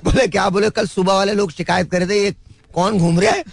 बोले 0.04 0.28
क्या 0.28 0.50
बोले 0.50 0.70
कल 0.70 0.88
सुबह 0.88 1.14
वाले 1.14 1.34
लोग 1.34 1.52
शिकायत 1.52 1.92
कर 1.92 2.00
रहे 2.00 2.08
थे 2.10 2.24
ये 2.24 2.36
कौन 2.74 2.98
घूम 2.98 3.20
रहा 3.20 3.32
है? 3.32 3.44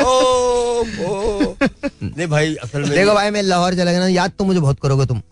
ओ, 0.00 0.84
ओ। 1.00 1.54
नहीं 2.02 2.26
भाई 2.26 2.54
असल 2.54 2.80
में 2.80 2.90
देखो 2.90 3.14
भाई 3.14 3.30
मैं 3.30 3.42
लाहौर 3.42 3.74
चला 3.74 3.90
गया 3.90 4.00
ना 4.00 4.06
याद 4.08 4.32
तो 4.38 4.44
मुझे 4.44 4.60
बहुत 4.60 4.80
करोगे 4.82 5.06
तुम। 5.06 5.22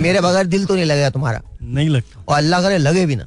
मेरे 0.00 0.20
बगैर 0.20 0.46
दिल 0.46 0.66
तो 0.66 0.74
नहीं 0.74 0.84
लगेगा 0.84 1.10
तुम्हारा। 1.10 1.40
नहीं 1.62 1.88
लगता। 1.88 2.24
और 2.28 2.36
अल्लाह 2.36 2.62
करे 2.62 2.78
लगे 2.78 3.06
भी 3.06 3.16
ना। 3.16 3.26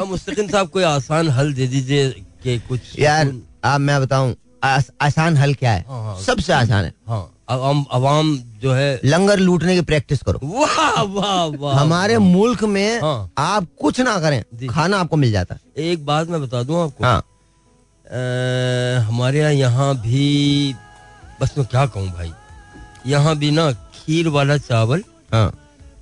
अब 0.00 0.06
मुस्तकिन 0.08 0.48
साहब 0.48 0.68
कोई 0.68 0.82
आसान 0.84 1.28
हल 1.28 1.52
दे 1.54 1.66
दीजिए 1.66 2.08
कि 2.42 2.58
कुछ 2.68 2.98
यार 3.00 3.32
आप 3.64 3.80
मैं 3.80 4.00
बताऊँ 4.02 4.34
आस, 4.64 4.90
आसान 5.02 5.36
हल 5.36 5.54
क्या 5.54 5.72
है? 5.72 5.84
हाँ, 5.88 6.02
हाँ। 6.04 6.20
सबसे 6.22 6.52
आसान 6.52 6.84
है। 6.84 6.92
हाँ 7.08 7.30
अवाम 7.48 7.84
अवाम 7.92 8.36
जो 8.62 8.72
है 8.72 9.00
लंगर 9.04 9.38
लूटने 9.38 9.74
की 9.74 9.80
प्रैक्टिस 9.88 10.22
करो। 10.22 10.40
वाह 10.44 11.02
वाह 11.02 11.44
वाह 11.60 11.78
हमारे 11.78 12.18
मुल्क 12.18 12.62
में 12.64 13.00
हाँ। 13.00 13.30
आप 13.38 13.66
कुछ 13.80 14.00
ना 14.00 14.18
करें 14.20 14.68
खाना 14.68 14.98
आपको 14.98 15.16
मिल 15.16 15.32
जाता। 15.32 15.54
है 15.54 15.84
एक 15.90 16.04
बात 16.06 16.28
मैं 16.28 16.40
बता 16.42 16.62
दूँ 16.62 16.82
आपको। 16.82 17.04
हाँ। 17.04 17.18
अ, 17.18 19.04
हमारे 19.08 19.38
यहाँ 19.38 19.52
यहाँ 19.52 19.94
भी 20.00 20.74
बस 21.40 21.54
मैं 21.58 21.66
क्या 21.66 21.84
कहूँ 21.86 22.08
भाई 22.08 22.32
यहाँ 23.06 23.36
भी 23.36 23.50
ना 23.50 23.70
खीर 23.72 24.28
वाला 24.28 24.56
चावल 24.58 25.02
हाँ। 25.32 25.52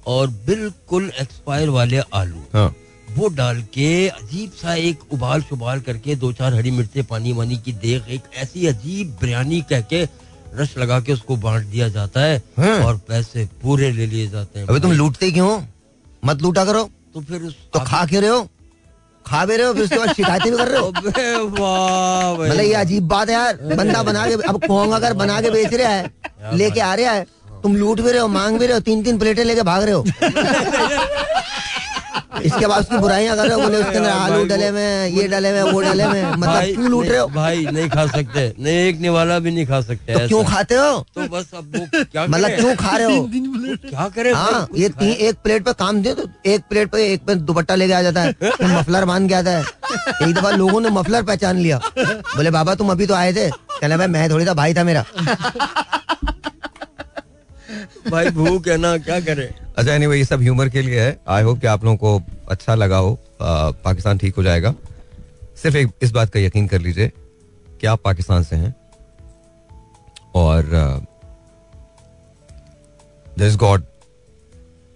और 0.07 0.29
बिल्कुल 0.47 1.11
एक्सपायर 1.21 1.69
वाले 1.71 1.99
आलू। 2.15 2.43
हाँ। 2.55 2.75
वो 3.17 3.29
डाल 3.37 3.61
के 3.75 4.09
अजीब 4.09 4.51
सा 4.63 4.75
एक 4.75 5.01
उबाल 5.13 5.43
शुबाल 5.43 5.81
करके 5.87 6.15
दो 6.17 6.33
चार 6.33 6.55
हरी 6.55 6.71
मिर्चें 6.71 7.05
पानी 7.05 7.33
वानी 7.33 7.57
की 7.65 7.73
देख 7.83 8.09
एक 8.17 8.23
ऐसी 8.43 8.67
अजीब 8.67 9.17
बिरयानी 9.21 9.61
कह 9.71 9.81
के 9.93 10.03
रस 10.55 10.75
लगा 10.79 11.01
के 11.01 11.13
उसको 11.13 11.37
बांट 11.43 11.67
दिया 11.67 11.89
जाता 11.89 12.21
है 12.21 12.37
हाँ। 12.59 12.79
और 12.85 12.97
पैसे 13.09 13.45
पूरे 13.63 13.91
ले 13.93 14.07
लिए 14.07 14.29
जाते 14.31 14.59
हैं 14.59 14.67
अबे 14.67 14.81
तुम 14.81 14.93
लूटते 14.93 15.31
क्यों? 15.33 15.61
मत 16.25 16.43
लूटा 16.43 16.65
करो। 16.65 16.89
तो 17.15 17.21
फिर 17.21 17.43
उस 17.43 17.57
तो 17.73 17.81
खा 17.81 18.05
क्यों 18.07 18.23
रहे 18.23 18.31
हो? 18.31 18.43
खा 19.27 19.45
भी 19.47 19.57
रहे 19.57 19.67
हो 19.67 19.73
फिर 19.75 19.83
उसके 19.85 19.99
बाद 19.99 20.15
शिकायतें 20.15 20.51
भी 20.53 20.57
कर 20.59 20.69
रहे 20.69 20.81
हो? 20.81 20.89
मतलब 22.43 22.61
ये 22.61 22.73
अजीब 22.75 23.09
बात 23.09 23.29
है 23.29 23.35
यार 23.35 23.59
बंदा 23.77 24.03
बना 24.03 24.27
के 24.29 24.35
अब 24.49 24.61
पोंग 24.67 24.93
अगर 24.93 25.13
बना 25.15 25.41
के 25.41 25.51
बेच 25.51 25.75
रहा 25.75 25.91
है 25.91 26.57
लेके 26.57 26.81
आ 26.81 26.95
रहा 26.95 27.13
है 27.13 27.27
तुम 27.63 27.77
लूट 27.77 28.01
भी 28.01 28.11
रहे 28.11 28.21
हो 28.21 28.29
मांग 28.29 28.59
भी 28.59 28.67
रहे 28.67 28.75
हो 28.75 28.81
तीन 28.81 29.03
तीन 29.05 29.19
प्लेटें 29.19 29.45
लेके 29.45 29.63
भाग 29.63 29.83
रहे 29.83 29.95
हो। 29.95 30.05
इसके 32.45 32.67
बाद 32.67 32.81
उसकी 32.81 32.97
बुराइयाँ 32.99 33.35
कर 33.37 33.47
रहे 33.47 33.55
हो 33.55 33.61
बोले 33.63 33.77
उसके 33.79 33.97
अंदर 33.97 34.11
आलू 34.11 34.45
डले 34.45 34.71
में 34.71 35.09
ये 35.09 35.27
डले 35.29 35.53
में 35.53 35.63
वो 35.63 35.81
डले 35.83 36.07
में 36.07 36.23
मतलब 36.37 36.63
क्यों 36.65 36.89
लूट 36.91 37.01
नहीं- 37.03 37.11
रहे 37.13 37.21
हो? 37.21 37.27
भाई 37.29 37.67
नहीं 37.73 37.89
खा 37.91 38.07
सकते। 38.07 38.45
नहीं 38.59 38.77
एक 38.89 39.01
निवाला 39.01 39.39
भी 39.39 39.51
नहीं 39.51 39.67
खा 39.67 39.81
सकते 39.81 40.15
तो 40.15 40.27
क्यों 40.29 40.43
खाते 40.45 40.75
हो? 40.75 40.99
तो 41.15 41.27
बस 41.29 41.51
अब 41.57 41.77
वो 41.77 41.87
क्या 42.13 42.27
मतलब 42.27 42.51
क्यों 42.57 42.75
खा 42.77 42.97
रहे 42.97 43.17
हो? 43.17 43.27
क्या 43.89 44.09
करें? 44.17 44.33
हाँ 44.33 44.67
ये 44.77 44.89
तीन 44.89 45.11
एक 45.29 45.37
प्लेट 45.45 45.65
पे 45.65 45.73
काम 45.83 46.03
दे 46.03 46.15
तो 46.15 46.29
एक 46.47 46.63
प्लेट 46.71 46.91
पे 46.91 47.07
एक 47.13 47.25
पे 47.27 47.35
दुपट्टा 47.51 47.75
लेके 47.75 47.93
आ 47.93 48.03
जाता 48.03 48.23
है 48.23 48.35
मफलर 48.75 49.05
बाँध 49.05 49.29
के 49.29 49.35
आता 49.35 49.51
है। 49.51 49.63
एक 50.23 50.35
दफ़ा 50.35 50.51
लोगों 50.51 50.81
ने 50.81 50.91
मफलर 50.99 51.23
पहचान 51.23 51.59
लिया। 51.59 51.81
बोले 51.99 52.51
बाबा 52.59 52.75
तुम 52.75 52.91
अभी 52.91 53.07
तो 53.07 53.15
आए 53.15 53.33
थे। 53.33 53.49
कहना 53.51 53.97
भाई 53.97 54.07
मैं 54.07 54.29
थोड़ी 54.31 54.47
था 54.47 54.55
भाई 54.55 54.75
था 54.75 54.85
मेरा। 54.85 55.05
भाई 58.11 58.31
भूख 58.31 58.69
है 58.69 58.77
ना 58.77 58.97
क्या 58.99 59.19
करे? 59.21 59.45
अच्छा 59.77 59.93
एनीवे 59.95 60.17
ये 60.19 60.25
सब 60.25 60.41
ह्यूमर 60.41 60.69
के 60.69 60.83
लिए 60.83 61.01
है। 61.01 61.19
आई 61.29 61.43
होप 61.43 61.61
कि 61.61 61.67
आप 61.67 61.85
लोगों 61.85 61.97
को 61.97 62.23
अच्छा 62.51 62.75
लगा 62.75 62.97
हो। 62.97 63.13
आ, 63.41 63.71
पाकिस्तान 63.85 64.19
ठीक 64.19 64.37
हो 64.37 64.43
जाएगा। 64.43 64.75
सिर्फ़ 65.63 65.77
एक 65.77 65.91
इस 66.03 66.11
बात 66.11 66.31
का 66.31 66.41
यकीन 66.41 66.67
कर 66.67 66.81
लीजिए 66.81 67.13
कि 67.81 67.87
आप 67.87 68.03
पाकिस्तान 68.05 68.45
से 68.45 68.57
हैं। 68.57 68.75
और 70.35 70.63
this 73.39 73.57
God 73.57 73.83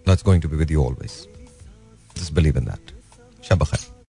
that's 0.06 0.24
going 0.24 0.42
to 0.42 0.48
be 0.48 0.56
with 0.56 0.70
you 0.70 0.84
always 0.84 1.12
just 2.16 2.32
believe 2.32 2.58
in 2.58 2.64
that 2.64 2.94
शब 3.48 3.64
खैर। 3.64 3.95